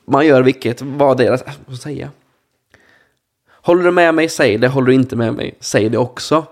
man 0.06 0.26
gör 0.26 0.42
vilket, 0.42 0.82
vad 0.82 1.18
deras, 1.18 1.44
vad 1.66 1.78
ska 1.78 1.84
säga? 1.90 2.10
Håller 3.52 3.84
du 3.84 3.92
med 3.92 4.16
mig, 4.16 4.30
säg 4.30 4.58
det. 4.58 4.68
Håller 4.68 4.88
du 4.88 4.94
inte 4.94 5.16
med 5.16 5.34
mig, 5.34 5.56
säg 5.60 5.90
det 5.90 5.98
också. 5.98 6.46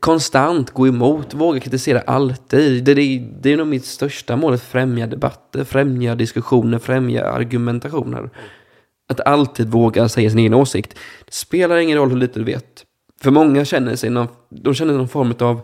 Konstant 0.00 0.70
gå 0.70 0.88
emot, 0.88 1.34
våga 1.34 1.60
kritisera 1.60 2.00
alltid. 2.00 2.84
Det, 2.84 2.94
det, 2.94 3.18
det 3.40 3.52
är 3.52 3.56
nog 3.56 3.66
mitt 3.66 3.84
största 3.84 4.36
mål, 4.36 4.54
att 4.54 4.62
främja 4.62 5.06
debatter, 5.06 5.64
främja 5.64 6.14
diskussioner, 6.14 6.78
främja 6.78 7.24
argumentationer. 7.24 8.30
Att 9.08 9.20
alltid 9.20 9.68
våga 9.68 10.08
säga 10.08 10.30
sin 10.30 10.38
egen 10.38 10.54
åsikt. 10.54 10.94
Det 11.24 11.34
spelar 11.34 11.76
ingen 11.76 11.98
roll 11.98 12.10
hur 12.10 12.16
lite 12.16 12.38
du 12.38 12.44
vet. 12.44 12.84
För 13.22 13.30
många 13.30 13.64
känner 13.64 13.96
sig 13.96 14.10
någon, 14.10 14.28
de 14.48 14.74
känner 14.74 14.94
någon 14.94 15.08
form 15.08 15.34
av 15.38 15.60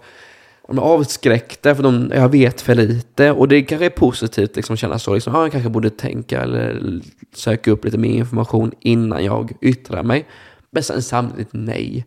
de 0.70 0.78
är 0.78 0.82
avskräckta 0.82 1.74
för 1.74 1.82
de, 1.82 2.12
jag 2.14 2.28
vet 2.28 2.60
för 2.60 2.74
lite. 2.74 3.32
Och 3.32 3.48
det 3.48 3.62
kanske 3.62 3.86
är 3.86 3.90
positivt 3.90 4.56
liksom, 4.56 4.74
att 4.74 4.80
känna 4.80 4.98
så. 4.98 5.14
Liksom, 5.14 5.34
ah, 5.34 5.42
jag 5.42 5.52
kanske 5.52 5.70
borde 5.70 5.90
tänka 5.90 6.42
eller 6.42 7.00
söka 7.34 7.70
upp 7.70 7.84
lite 7.84 7.98
mer 7.98 8.10
information 8.10 8.72
innan 8.80 9.24
jag 9.24 9.52
yttrar 9.60 10.02
mig. 10.02 10.26
Men 10.70 10.82
sen 10.82 11.02
samtidigt 11.02 11.48
nej. 11.52 12.06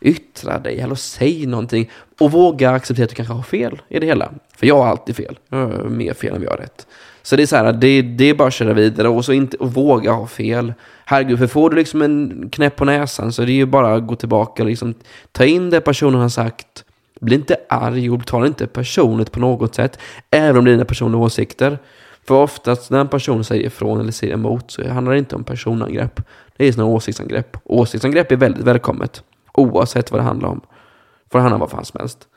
Yttra 0.00 0.58
dig 0.58 0.80
eller 0.80 0.94
säg 0.94 1.46
någonting. 1.46 1.90
Och 2.20 2.32
våga 2.32 2.70
acceptera 2.70 3.04
att 3.04 3.10
du 3.10 3.16
kanske 3.16 3.34
har 3.34 3.42
fel 3.42 3.82
i 3.88 3.98
det 3.98 4.06
hela. 4.06 4.32
För 4.56 4.66
jag 4.66 4.76
har 4.76 4.86
alltid 4.86 5.16
fel. 5.16 5.38
Jag 5.48 5.58
har 5.58 5.84
mer 5.84 6.14
fel 6.14 6.34
än 6.34 6.40
vi 6.40 6.46
har 6.46 6.56
rätt. 6.56 6.86
Så 7.22 7.36
det 7.36 7.42
är 7.42 7.46
så 7.46 7.56
här, 7.56 7.72
det, 7.72 8.02
det 8.02 8.24
är 8.24 8.34
bara 8.34 8.48
att 8.48 8.54
köra 8.54 8.72
vidare 8.72 9.08
och 9.08 9.24
så 9.24 9.32
inte 9.32 9.56
och 9.56 9.74
våga 9.74 10.12
ha 10.12 10.26
fel. 10.26 10.72
Herregud, 11.04 11.38
för 11.38 11.46
får 11.46 11.70
du 11.70 11.76
liksom 11.76 12.02
en 12.02 12.48
knäpp 12.52 12.76
på 12.76 12.84
näsan 12.84 13.32
så 13.32 13.42
är 13.42 13.46
det 13.46 13.52
ju 13.52 13.66
bara 13.66 13.94
att 13.94 14.06
gå 14.06 14.16
tillbaka 14.16 14.62
och 14.62 14.68
liksom 14.68 14.94
ta 15.32 15.44
in 15.44 15.70
det 15.70 15.80
personen 15.80 16.20
har 16.20 16.28
sagt 16.28 16.84
bli 17.20 17.34
inte 17.34 17.56
arg 17.68 18.10
och 18.10 18.26
ta 18.26 18.46
inte 18.46 18.66
personligt 18.66 19.32
på 19.32 19.40
något 19.40 19.74
sätt, 19.74 19.98
även 20.30 20.56
om 20.56 20.64
det 20.64 20.70
är 20.70 20.72
dina 20.72 20.84
personliga 20.84 21.22
åsikter. 21.22 21.78
För 22.26 22.34
oftast 22.34 22.90
när 22.90 23.00
en 23.00 23.08
person 23.08 23.44
säger 23.44 23.66
ifrån 23.66 24.00
eller 24.00 24.12
säger 24.12 24.34
emot 24.34 24.70
så 24.70 24.88
handlar 24.88 25.12
det 25.12 25.18
inte 25.18 25.36
om 25.36 25.44
personangrepp. 25.44 26.20
Det 26.56 26.68
är 26.68 26.72
snarare 26.72 26.92
åsiktsangrepp. 26.92 27.56
Åsiktsangrepp 27.64 28.32
är 28.32 28.36
väldigt 28.36 28.64
välkommet, 28.64 29.22
oavsett 29.60 30.10
vad 30.10 30.20
det 30.20 30.24
handlar 30.24 30.48
om. 30.48 30.60
För 31.30 31.38
det 31.38 31.42
handlar 31.42 31.56
om 31.56 31.60
vad 31.60 31.70
fan 31.70 31.84
som 31.84 32.00
helst. 32.00 32.28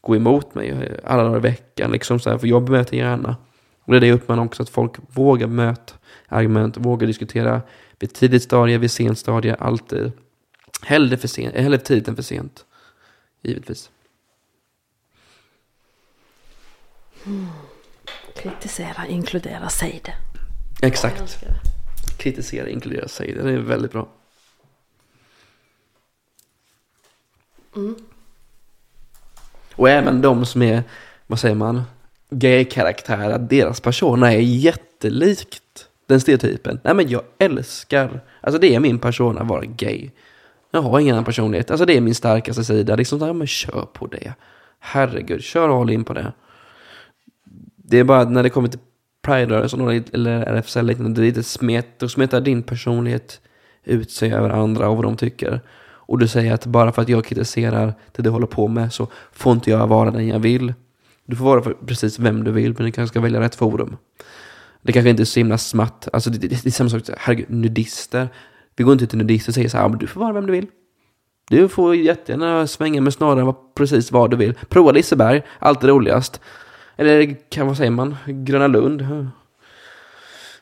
gå 0.00 0.16
emot 0.16 0.54
mig 0.54 0.98
alla 1.04 1.22
dagar 1.22 1.36
i 1.36 1.40
veckan. 1.40 1.92
Liksom 1.92 2.20
så 2.20 2.30
här, 2.30 2.38
för 2.38 2.46
jag 2.46 2.64
bemöter 2.64 2.96
gärna. 2.96 3.36
Och 3.84 3.92
det 3.92 3.98
är 3.98 4.00
det 4.00 4.06
jag 4.06 4.14
uppmanar 4.14 4.44
också, 4.44 4.62
att 4.62 4.68
folk 4.68 4.92
vågar 5.08 5.46
möta 5.46 5.94
argument, 6.28 6.76
vågar 6.76 7.06
diskutera 7.06 7.62
vid 7.98 8.14
tidigt 8.14 8.42
stadie, 8.42 8.78
vid 8.78 8.90
sent 8.90 9.18
stadie, 9.18 9.54
alltid. 9.54 10.12
Hellre, 10.82 11.16
för 11.16 11.28
sent, 11.28 11.54
hellre 11.54 11.78
tidigt 11.78 12.08
än 12.08 12.16
för 12.16 12.22
sent. 12.22 12.64
Givetvis. 13.42 13.90
Kritisera, 18.36 19.06
inkludera, 19.06 19.68
säg 19.68 20.00
det. 20.04 20.14
Exakt. 20.86 21.38
Kritisera, 22.18 22.68
inkludera, 22.68 23.08
säg 23.08 23.32
det. 23.32 23.42
Det 23.42 23.52
är 23.52 23.58
väldigt 23.58 23.92
bra. 23.92 24.08
Mm. 27.76 27.94
Och 29.76 29.88
även 29.88 30.22
de 30.22 30.46
som 30.46 30.62
är, 30.62 30.82
vad 31.26 31.38
säger 31.38 31.54
man, 31.54 31.82
gay-karaktärer, 32.30 33.38
deras 33.38 33.80
persona 33.80 34.32
är 34.32 34.38
jättelikt 34.40 35.88
den 36.06 36.20
stereotypen. 36.20 36.80
Nej 36.84 36.94
men 36.94 37.08
jag 37.08 37.22
älskar, 37.38 38.20
alltså 38.40 38.60
det 38.60 38.74
är 38.74 38.80
min 38.80 38.98
persona 38.98 39.40
att 39.40 39.48
vara 39.48 39.64
gay. 39.64 40.10
Jag 40.70 40.82
har 40.82 41.00
ingen 41.00 41.14
annan 41.14 41.24
personlighet, 41.24 41.70
alltså 41.70 41.86
det 41.86 41.96
är 41.96 42.00
min 42.00 42.14
starkaste 42.14 42.64
sida. 42.64 42.96
Liksom 42.96 43.18
såhär, 43.18 43.32
men 43.32 43.46
kör 43.46 43.86
på 43.92 44.06
det. 44.06 44.34
Herregud, 44.78 45.42
kör 45.42 45.80
all 45.80 45.90
in 45.90 46.04
på 46.04 46.12
det. 46.14 46.32
Det 47.76 47.98
är 47.98 48.04
bara 48.04 48.24
när 48.24 48.42
det 48.42 48.50
kommer 48.50 48.68
till 48.68 48.80
Pride-rörelsen 49.22 50.04
eller 50.12 50.42
RFSL, 50.42 50.86
liknande, 50.86 51.20
det 51.20 51.24
är 51.24 51.28
lite 51.28 51.42
smet, 51.42 51.86
då 51.98 52.08
smetar 52.08 52.40
din 52.40 52.62
personlighet 52.62 53.40
ut 53.84 54.10
sig 54.10 54.32
över 54.32 54.50
andra 54.50 54.88
och 54.88 54.96
vad 54.96 55.04
de 55.04 55.16
tycker. 55.16 55.60
Och 56.06 56.18
du 56.18 56.28
säger 56.28 56.52
att 56.52 56.66
bara 56.66 56.92
för 56.92 57.02
att 57.02 57.08
jag 57.08 57.24
kritiserar 57.24 57.94
det 58.12 58.22
du 58.22 58.30
håller 58.30 58.46
på 58.46 58.68
med 58.68 58.92
så 58.92 59.08
får 59.32 59.52
inte 59.52 59.70
jag 59.70 59.86
vara 59.86 60.10
den 60.10 60.28
jag 60.28 60.38
vill. 60.38 60.74
Du 61.26 61.36
får 61.36 61.44
vara 61.44 61.62
för 61.62 61.72
precis 61.86 62.18
vem 62.18 62.44
du 62.44 62.50
vill, 62.50 62.74
men 62.74 62.86
du 62.86 62.92
kanske 62.92 63.12
ska 63.12 63.20
välja 63.20 63.40
rätt 63.40 63.54
forum. 63.54 63.96
Det 64.82 64.92
kanske 64.92 65.10
inte 65.10 65.22
är 65.22 65.24
så 65.24 65.40
himla 65.40 65.58
smatt. 65.58 66.08
Alltså 66.12 66.30
det, 66.30 66.38
det, 66.38 66.48
det 66.48 66.66
är 66.66 66.70
samma 66.70 66.90
sak, 66.90 67.02
herregud, 67.18 67.50
nudister. 67.50 68.28
Vi 68.76 68.84
går 68.84 68.92
inte 68.92 69.06
till 69.06 69.18
nudister 69.18 69.50
och 69.50 69.54
säger 69.54 69.68
så 69.68 69.78
här, 69.78 69.88
men 69.88 69.98
du 69.98 70.06
får 70.06 70.20
vara 70.20 70.32
vem 70.32 70.46
du 70.46 70.52
vill. 70.52 70.66
Du 71.48 71.68
får 71.68 71.96
jättegärna 71.96 72.66
svänga 72.66 73.00
med 73.00 73.12
snarare 73.12 73.54
precis 73.74 74.12
vad 74.12 74.30
du 74.30 74.36
vill. 74.36 74.54
Prova 74.68 74.92
Liseberg, 74.92 75.42
alltid 75.58 75.90
roligast. 75.90 76.40
Eller 76.96 77.36
kan, 77.50 77.66
vad 77.66 77.76
säger 77.76 77.90
man, 77.90 78.16
Gröna 78.26 78.66
Lund. 78.66 79.28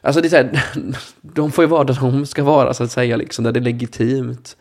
Alltså 0.01 0.21
det 0.21 0.27
är 0.27 0.31
så 0.31 0.37
här, 0.37 0.65
de 1.21 1.53
får 1.53 1.65
ju 1.65 1.69
vara 1.69 1.85
där 1.85 1.99
de 2.01 2.27
ska 2.27 2.45
vara 2.45 2.75
så 2.75 2.85
att 2.85 2.91
säga, 2.91 3.17
liksom, 3.17 3.45
där 3.45 3.53
det 3.53 3.61
är 3.61 3.63
legitimt. 3.63 4.57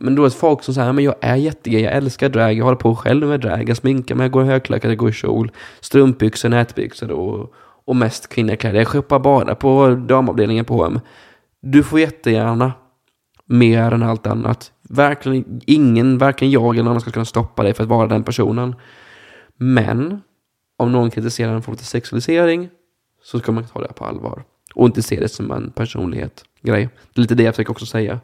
Men 0.00 0.14
då 0.14 0.22
är 0.22 0.28
det 0.28 0.34
folk 0.34 0.62
som 0.62 0.74
säger, 0.74 0.92
men 0.92 1.04
jag 1.04 1.14
är 1.20 1.36
jättegay, 1.36 1.82
jag 1.82 1.92
älskar 1.92 2.28
drag, 2.28 2.52
jag 2.52 2.64
håller 2.64 2.76
på 2.76 2.96
själv 2.96 3.26
med 3.26 3.40
drag, 3.40 3.68
jag 3.68 3.76
sminkar 3.76 4.14
mig, 4.14 4.24
jag 4.24 4.32
går 4.32 4.44
i 4.44 4.46
högklackat, 4.46 4.90
jag 4.90 4.98
går 4.98 5.10
i 5.10 5.12
kjol, 5.12 5.50
strumpbyxor, 5.80 6.48
nätbyxor 6.48 7.10
och, 7.10 7.52
och 7.84 7.96
mest 7.96 8.28
kvinnliga 8.28 8.56
kläder. 8.56 8.78
Jag 8.78 8.88
shoppar 8.88 9.18
bara 9.18 9.54
på 9.54 9.94
damavdelningen 9.94 10.64
på 10.64 10.74
H&M. 10.74 11.00
Du 11.62 11.82
får 11.82 12.00
jättegärna 12.00 12.72
mer 13.44 13.92
än 13.92 14.02
allt 14.02 14.26
annat. 14.26 14.72
Verkligen 14.82 15.60
ingen, 15.66 16.18
varken 16.18 16.50
jag 16.50 16.74
eller 16.74 16.82
någon 16.82 16.90
annan 16.90 17.00
ska 17.00 17.10
kunna 17.10 17.24
stoppa 17.24 17.62
dig 17.62 17.74
för 17.74 17.82
att 17.82 17.88
vara 17.88 18.06
den 18.06 18.24
personen. 18.24 18.74
Men 19.56 20.20
om 20.76 20.92
någon 20.92 21.10
kritiserar 21.10 21.54
en 21.54 21.62
form 21.62 21.72
av 21.72 21.76
sexualisering 21.76 22.68
så 23.22 23.38
ska 23.38 23.52
man 23.52 23.64
ta 23.64 23.80
det 23.80 23.92
på 23.92 24.04
allvar. 24.04 24.42
Och 24.74 24.86
inte 24.86 25.02
se 25.02 25.20
det 25.20 25.28
som 25.28 25.50
en 25.50 25.70
personlighet 25.70 26.44
grej. 26.62 26.88
Det 27.14 27.18
är 27.18 27.22
lite 27.22 27.34
det 27.34 27.42
jag 27.42 27.54
försöker 27.54 27.70
också 27.70 27.86
säga. 27.86 28.20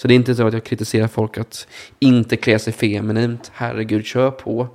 Så 0.00 0.08
det 0.08 0.14
är 0.14 0.16
inte 0.16 0.34
så 0.34 0.46
att 0.46 0.52
jag 0.52 0.64
kritiserar 0.64 1.08
folk 1.08 1.38
att 1.38 1.68
inte 1.98 2.36
klä 2.36 2.58
sig 2.58 2.72
feminint. 2.72 3.50
Herregud, 3.54 4.04
kör 4.04 4.30
på. 4.30 4.68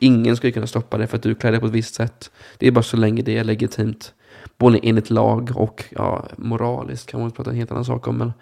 Ingen 0.00 0.36
skulle 0.36 0.52
kunna 0.52 0.66
stoppa 0.66 0.98
det 0.98 1.06
för 1.06 1.16
att 1.16 1.22
du 1.22 1.34
klär 1.34 1.50
dig 1.50 1.60
på 1.60 1.66
ett 1.66 1.72
visst 1.72 1.94
sätt. 1.94 2.30
Det 2.58 2.66
är 2.66 2.70
bara 2.70 2.82
så 2.82 2.96
länge 2.96 3.22
det 3.22 3.36
är 3.36 3.44
legitimt. 3.44 4.14
Både 4.58 4.78
enligt 4.82 5.10
lag 5.10 5.52
och 5.54 5.84
ja, 5.90 6.28
moraliskt 6.36 7.10
kan 7.10 7.20
man 7.20 7.30
prata 7.30 7.50
en 7.50 7.56
helt 7.56 7.70
annan 7.70 7.84
sak 7.84 8.08
om. 8.08 8.18
Men 8.18 8.32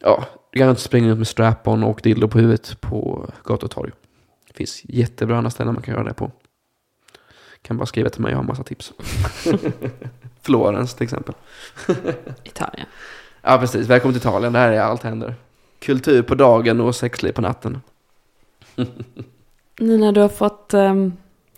ja, 0.00 0.24
du 0.52 0.58
kan 0.58 0.70
inte 0.70 0.82
springa 0.82 1.12
ut 1.12 1.18
med 1.18 1.26
strap-on 1.26 1.84
och 1.84 2.00
dildo 2.02 2.28
på 2.28 2.38
huvudet 2.38 2.80
på 2.80 3.30
gator 3.44 3.64
och 3.64 3.70
torg. 3.70 3.92
Det 4.48 4.54
finns 4.54 4.82
jättebra 4.84 5.36
andra 5.38 5.50
ställen 5.50 5.74
man 5.74 5.82
kan 5.82 5.94
göra 5.94 6.04
det 6.04 6.14
på. 6.14 6.30
Kan 7.62 7.76
bara 7.76 7.86
skriva 7.86 8.08
till 8.08 8.22
mig, 8.22 8.30
jag 8.30 8.36
har 8.36 8.42
en 8.42 8.48
massa 8.48 8.64
tips. 8.64 8.92
Florens 10.42 10.94
till 10.94 11.04
exempel. 11.04 11.34
Italien. 12.44 12.86
Ja, 13.48 13.58
precis. 13.58 13.86
Välkommen 13.86 14.14
till 14.14 14.28
Italien. 14.28 14.52
Där 14.52 14.72
är 14.72 14.80
allt 14.80 15.02
händer. 15.02 15.34
Kultur 15.78 16.22
på 16.22 16.34
dagen 16.34 16.80
och 16.80 16.94
sexliv 16.94 17.32
på 17.32 17.40
natten. 17.40 17.80
När 19.80 20.12
du 20.12 20.20
har 20.20 20.28
fått 20.28 20.74
um, 20.74 21.12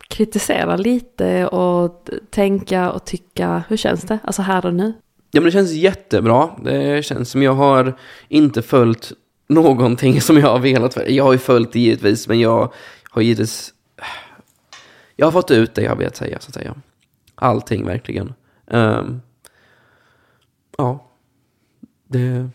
kritisera 0.08 0.76
lite 0.76 1.46
och 1.46 2.08
tänka 2.30 2.90
och 2.90 3.04
tycka, 3.04 3.62
hur 3.68 3.76
känns 3.76 4.02
det? 4.02 4.18
Alltså 4.24 4.42
här 4.42 4.66
och 4.66 4.74
nu? 4.74 4.92
Ja, 5.30 5.40
men 5.40 5.44
det 5.44 5.50
känns 5.50 5.72
jättebra. 5.72 6.50
Det 6.64 7.04
känns 7.04 7.30
som 7.30 7.42
jag 7.42 7.54
har 7.54 7.98
inte 8.28 8.62
följt 8.62 9.12
någonting 9.48 10.20
som 10.20 10.36
jag 10.36 10.48
har 10.48 10.58
velat. 10.58 10.94
För. 10.94 11.10
Jag 11.10 11.24
har 11.24 11.32
ju 11.32 11.38
följt 11.38 11.72
det 11.72 11.80
givetvis, 11.80 12.28
men 12.28 12.40
jag 12.40 12.72
har 13.10 13.22
givetvis... 13.22 13.74
Jag 15.16 15.26
har 15.26 15.32
fått 15.32 15.50
ut 15.50 15.74
det 15.74 15.82
jag 15.82 15.96
vet 15.96 16.16
säga, 16.16 16.38
så 16.40 16.48
att 16.48 16.54
säga. 16.54 16.74
Allting, 17.34 17.86
verkligen. 17.86 18.32
Um, 18.66 19.20
ja. 20.78 21.07
Det... 22.08 22.50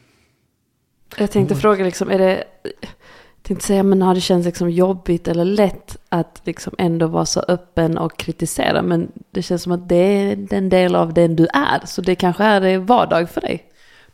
Jag 1.18 1.32
tänkte 1.32 1.56
fråga 1.56 1.84
liksom, 1.84 2.12
är 2.12 2.18
det... 2.18 2.44
Jag 2.64 3.48
tänkte 3.48 3.66
säga, 3.66 3.84
men 3.84 4.02
har 4.02 4.16
det 4.16 4.22
känts 4.22 4.46
liksom 4.46 4.70
jobbigt 4.70 5.28
eller 5.28 5.46
lätt 5.46 5.98
att 6.10 6.42
liksom 6.44 6.74
ändå 6.78 7.08
vara 7.08 7.26
så 7.26 7.40
öppen 7.48 7.98
och 7.98 8.18
kritisera? 8.18 8.82
Men 8.82 9.12
det 9.32 9.42
känns 9.42 9.64
som 9.64 9.72
att 9.72 9.90
det 9.90 9.96
är 9.96 10.54
en 10.54 10.70
del 10.70 10.96
av 10.96 11.14
den 11.14 11.36
du 11.36 11.48
är. 11.54 11.86
Så 11.86 12.02
det 12.02 12.16
kanske 12.16 12.44
är 12.44 12.62
det 12.62 12.78
vardag 12.78 13.30
för 13.30 13.42
dig. 13.42 13.64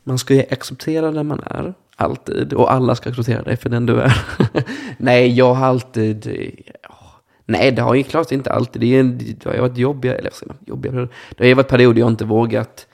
Man 0.04 0.18
ska 0.18 0.34
ju 0.34 0.44
acceptera 0.52 1.12
den 1.12 1.28
man 1.28 1.40
är. 1.46 1.74
Alltid. 1.96 2.54
Och 2.54 2.72
alla 2.74 2.96
ska 2.96 3.10
acceptera 3.10 3.42
dig 3.42 3.58
för 3.58 3.70
den 3.70 3.86
du 3.86 4.02
är. 4.02 4.26
Nej, 4.98 5.34
jag 5.34 5.54
har 5.54 5.66
alltid... 5.66 6.38
Nej, 7.46 7.72
det 7.72 7.82
har 7.82 7.96
ju 7.96 8.04
klart 8.04 8.32
inte 8.32 8.52
alltid. 8.52 8.82
Det, 8.82 8.96
är, 8.96 9.04
det 9.04 9.46
har 9.46 9.58
varit 9.58 9.78
jobbiga, 9.78 10.16
eller 10.16 10.32
jobbiga, 10.66 10.92
det 10.92 11.10
har 11.38 11.46
ju 11.46 11.54
varit 11.54 11.68
perioder 11.68 12.00
jag 12.00 12.10
inte 12.10 12.26
vågat 12.26 12.88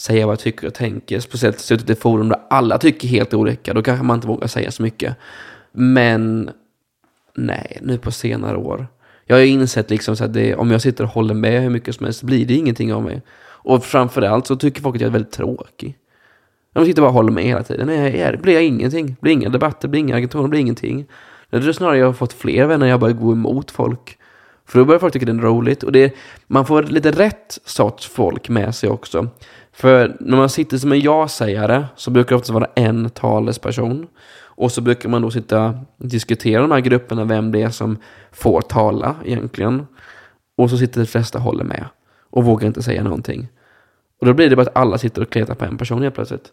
säga 0.00 0.26
vad 0.26 0.32
jag 0.32 0.40
tycker 0.40 0.66
och 0.66 0.74
tänker. 0.74 1.20
Speciellt 1.20 1.60
suttit 1.60 1.90
i 1.90 1.94
forum 1.94 2.28
där 2.28 2.38
alla 2.50 2.78
tycker 2.78 3.08
helt 3.08 3.34
olika. 3.34 3.74
Då 3.74 3.82
kanske 3.82 4.04
man 4.04 4.14
inte 4.16 4.28
vågar 4.28 4.46
säga 4.46 4.70
så 4.70 4.82
mycket. 4.82 5.16
Men 5.72 6.50
nej, 7.34 7.78
nu 7.82 7.98
på 7.98 8.10
senare 8.10 8.56
år. 8.56 8.86
Jag 9.24 9.36
har 9.36 9.40
ju 9.40 9.46
insett 9.46 9.90
liksom 9.90 10.16
så 10.16 10.24
att 10.24 10.32
det, 10.32 10.54
om 10.54 10.70
jag 10.70 10.80
sitter 10.80 11.04
och 11.04 11.10
håller 11.10 11.34
med 11.34 11.62
hur 11.62 11.70
mycket 11.70 11.94
som 11.94 12.04
helst 12.04 12.20
så 12.20 12.26
blir 12.26 12.46
det 12.46 12.54
ingenting 12.54 12.94
av 12.94 13.02
mig. 13.02 13.22
Och 13.42 13.84
framförallt 13.84 14.46
så 14.46 14.56
tycker 14.56 14.82
folk 14.82 14.96
att 14.96 15.00
jag 15.00 15.08
är 15.08 15.12
väldigt 15.12 15.32
tråkig. 15.32 15.96
De 16.72 16.84
sitter 16.84 17.02
bara 17.02 17.08
och 17.08 17.14
håller 17.14 17.32
med 17.32 17.44
hela 17.44 17.62
tiden. 17.62 17.86
Nej, 17.86 18.12
det 18.32 18.38
blir 18.42 18.54
jag 18.54 18.64
ingenting. 18.64 19.06
Det 19.06 19.20
blir 19.20 19.32
inga 19.32 19.48
debatter, 19.48 19.82
det 19.82 19.88
blir 19.88 20.00
inga 20.00 20.16
agitationer, 20.16 20.44
det 20.44 20.50
blir 20.50 20.60
ingenting. 20.60 21.06
Det 21.50 21.56
är 21.56 21.72
snarare 21.72 21.98
jag 21.98 22.06
har 22.06 22.12
fått 22.12 22.32
fler 22.32 22.66
vänner 22.66 22.86
jag 22.86 23.00
börjar 23.00 23.14
gå 23.14 23.32
emot 23.32 23.70
folk. 23.70 24.18
För 24.66 24.78
då 24.78 24.84
börjar 24.84 24.98
folk 24.98 25.12
tycka 25.12 25.26
det 25.26 25.32
är 25.32 25.36
roligt. 25.36 25.82
Och 25.82 25.92
det, 25.92 26.14
man 26.46 26.66
får 26.66 26.82
lite 26.82 27.10
rätt 27.10 27.58
sorts 27.64 28.08
folk 28.08 28.48
med 28.48 28.74
sig 28.74 28.90
också. 28.90 29.28
För 29.80 30.16
när 30.20 30.36
man 30.36 30.48
sitter 30.48 30.78
som 30.78 30.92
en 30.92 31.00
ja-sägare 31.00 31.84
så 31.96 32.10
brukar 32.10 32.28
det 32.28 32.36
oftast 32.36 32.50
vara 32.50 32.68
en 32.74 33.10
talesperson. 33.10 34.06
Och 34.38 34.72
så 34.72 34.80
brukar 34.80 35.08
man 35.08 35.22
då 35.22 35.30
sitta 35.30 35.66
och 35.98 36.06
diskutera 36.06 36.62
de 36.62 36.70
här 36.70 36.80
grupperna, 36.80 37.24
vem 37.24 37.52
det 37.52 37.62
är 37.62 37.70
som 37.70 37.98
får 38.32 38.60
tala 38.60 39.16
egentligen. 39.24 39.86
Och 40.56 40.70
så 40.70 40.78
sitter 40.78 41.00
de 41.00 41.06
flesta 41.06 41.38
och 41.38 41.44
håller 41.44 41.64
med 41.64 41.84
och 42.30 42.44
vågar 42.44 42.66
inte 42.66 42.82
säga 42.82 43.02
någonting. 43.02 43.48
Och 44.20 44.26
då 44.26 44.32
blir 44.32 44.50
det 44.50 44.56
bara 44.56 44.62
att 44.62 44.76
alla 44.76 44.98
sitter 44.98 45.22
och 45.22 45.30
kletar 45.30 45.54
på 45.54 45.64
en 45.64 45.78
person 45.78 46.02
helt 46.02 46.14
plötsligt. 46.14 46.52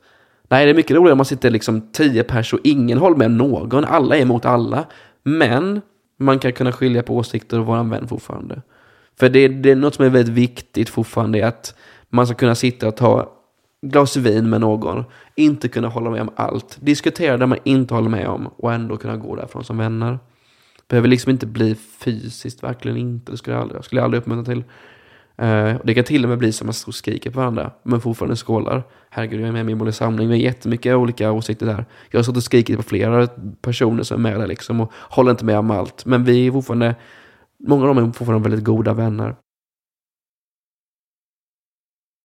Nej, 0.49 0.65
det 0.65 0.71
är 0.71 0.75
mycket 0.75 0.95
roligare 0.95 1.11
om 1.11 1.17
man 1.17 1.25
sitter 1.25 1.49
liksom 1.49 1.81
tio 1.91 2.23
pers 2.23 2.53
och 2.53 2.59
ingen 2.63 2.97
håller 2.97 3.17
med 3.17 3.31
någon. 3.31 3.85
Alla 3.85 4.17
är 4.17 4.21
emot 4.21 4.45
alla. 4.45 4.85
Men 5.23 5.81
man 6.19 6.39
kan 6.39 6.53
kunna 6.53 6.71
skilja 6.71 7.03
på 7.03 7.15
åsikter 7.15 7.59
och 7.59 7.65
vara 7.65 7.79
en 7.79 7.89
vän 7.89 8.07
fortfarande. 8.07 8.61
För 9.19 9.29
det, 9.29 9.47
det 9.47 9.71
är 9.71 9.75
något 9.75 9.95
som 9.95 10.05
är 10.05 10.09
väldigt 10.09 10.33
viktigt 10.33 10.89
fortfarande, 10.89 11.47
att 11.47 11.75
man 12.09 12.27
ska 12.27 12.35
kunna 12.35 12.55
sitta 12.55 12.87
och 12.87 12.97
ta 12.97 13.37
glas 13.81 14.17
vin 14.17 14.49
med 14.49 14.61
någon, 14.61 15.03
inte 15.35 15.67
kunna 15.67 15.87
hålla 15.87 16.09
med 16.09 16.21
om 16.21 16.29
allt, 16.35 16.77
diskutera 16.81 17.37
det 17.37 17.47
man 17.47 17.57
inte 17.63 17.93
håller 17.93 18.09
med 18.09 18.27
om 18.27 18.47
och 18.47 18.73
ändå 18.73 18.97
kunna 18.97 19.17
gå 19.17 19.35
därifrån 19.35 19.63
som 19.63 19.77
vänner. 19.77 20.19
Behöver 20.87 21.07
liksom 21.07 21.31
inte 21.31 21.45
bli 21.45 21.75
fysiskt, 21.75 22.63
verkligen 22.63 22.97
inte. 22.97 23.31
Det 23.31 23.37
skulle 23.37 23.55
jag 23.55 23.61
aldrig, 23.61 23.83
skulle 23.83 23.99
jag 24.01 24.05
aldrig 24.05 24.21
uppmuntra 24.21 24.53
till. 24.53 24.63
Uh, 25.41 25.75
det 25.83 25.93
kan 25.93 26.03
till 26.03 26.23
och 26.23 26.29
med 26.29 26.37
bli 26.37 26.51
som 26.51 26.65
att 26.65 26.67
man 26.67 26.73
står 26.73 26.89
och 26.89 26.95
skriker 26.95 27.31
på 27.31 27.39
varandra, 27.39 27.71
men 27.83 28.01
fortfarande 28.01 28.35
skålar. 28.35 28.83
Herregud, 29.09 29.41
jag 29.41 29.47
är 29.47 29.51
med 29.51 29.61
i 29.61 29.63
min 29.63 29.77
Målig 29.77 29.93
samling, 29.93 30.27
vi 30.27 30.33
har 30.33 30.41
jättemycket 30.41 30.95
olika 30.95 31.31
åsikter 31.31 31.65
där. 31.65 31.85
Jag 32.09 32.19
har 32.19 32.23
stått 32.23 32.37
och 32.37 32.43
skrikit 32.43 32.77
på 32.77 32.83
flera 32.83 33.27
personer 33.61 34.03
som 34.03 34.25
är 34.25 34.31
med 34.31 34.39
där 34.39 34.47
liksom 34.47 34.81
och 34.81 34.91
håller 34.93 35.31
inte 35.31 35.45
med 35.45 35.57
om 35.57 35.71
allt. 35.71 36.05
Men 36.05 36.23
vi 36.23 36.47
är 36.47 36.51
fortfarande, 36.51 36.95
många 37.67 37.81
av 37.81 37.95
dem 37.95 37.97
är 37.97 38.11
fortfarande 38.11 38.49
väldigt 38.49 38.65
goda 38.65 38.93
vänner. 38.93 39.35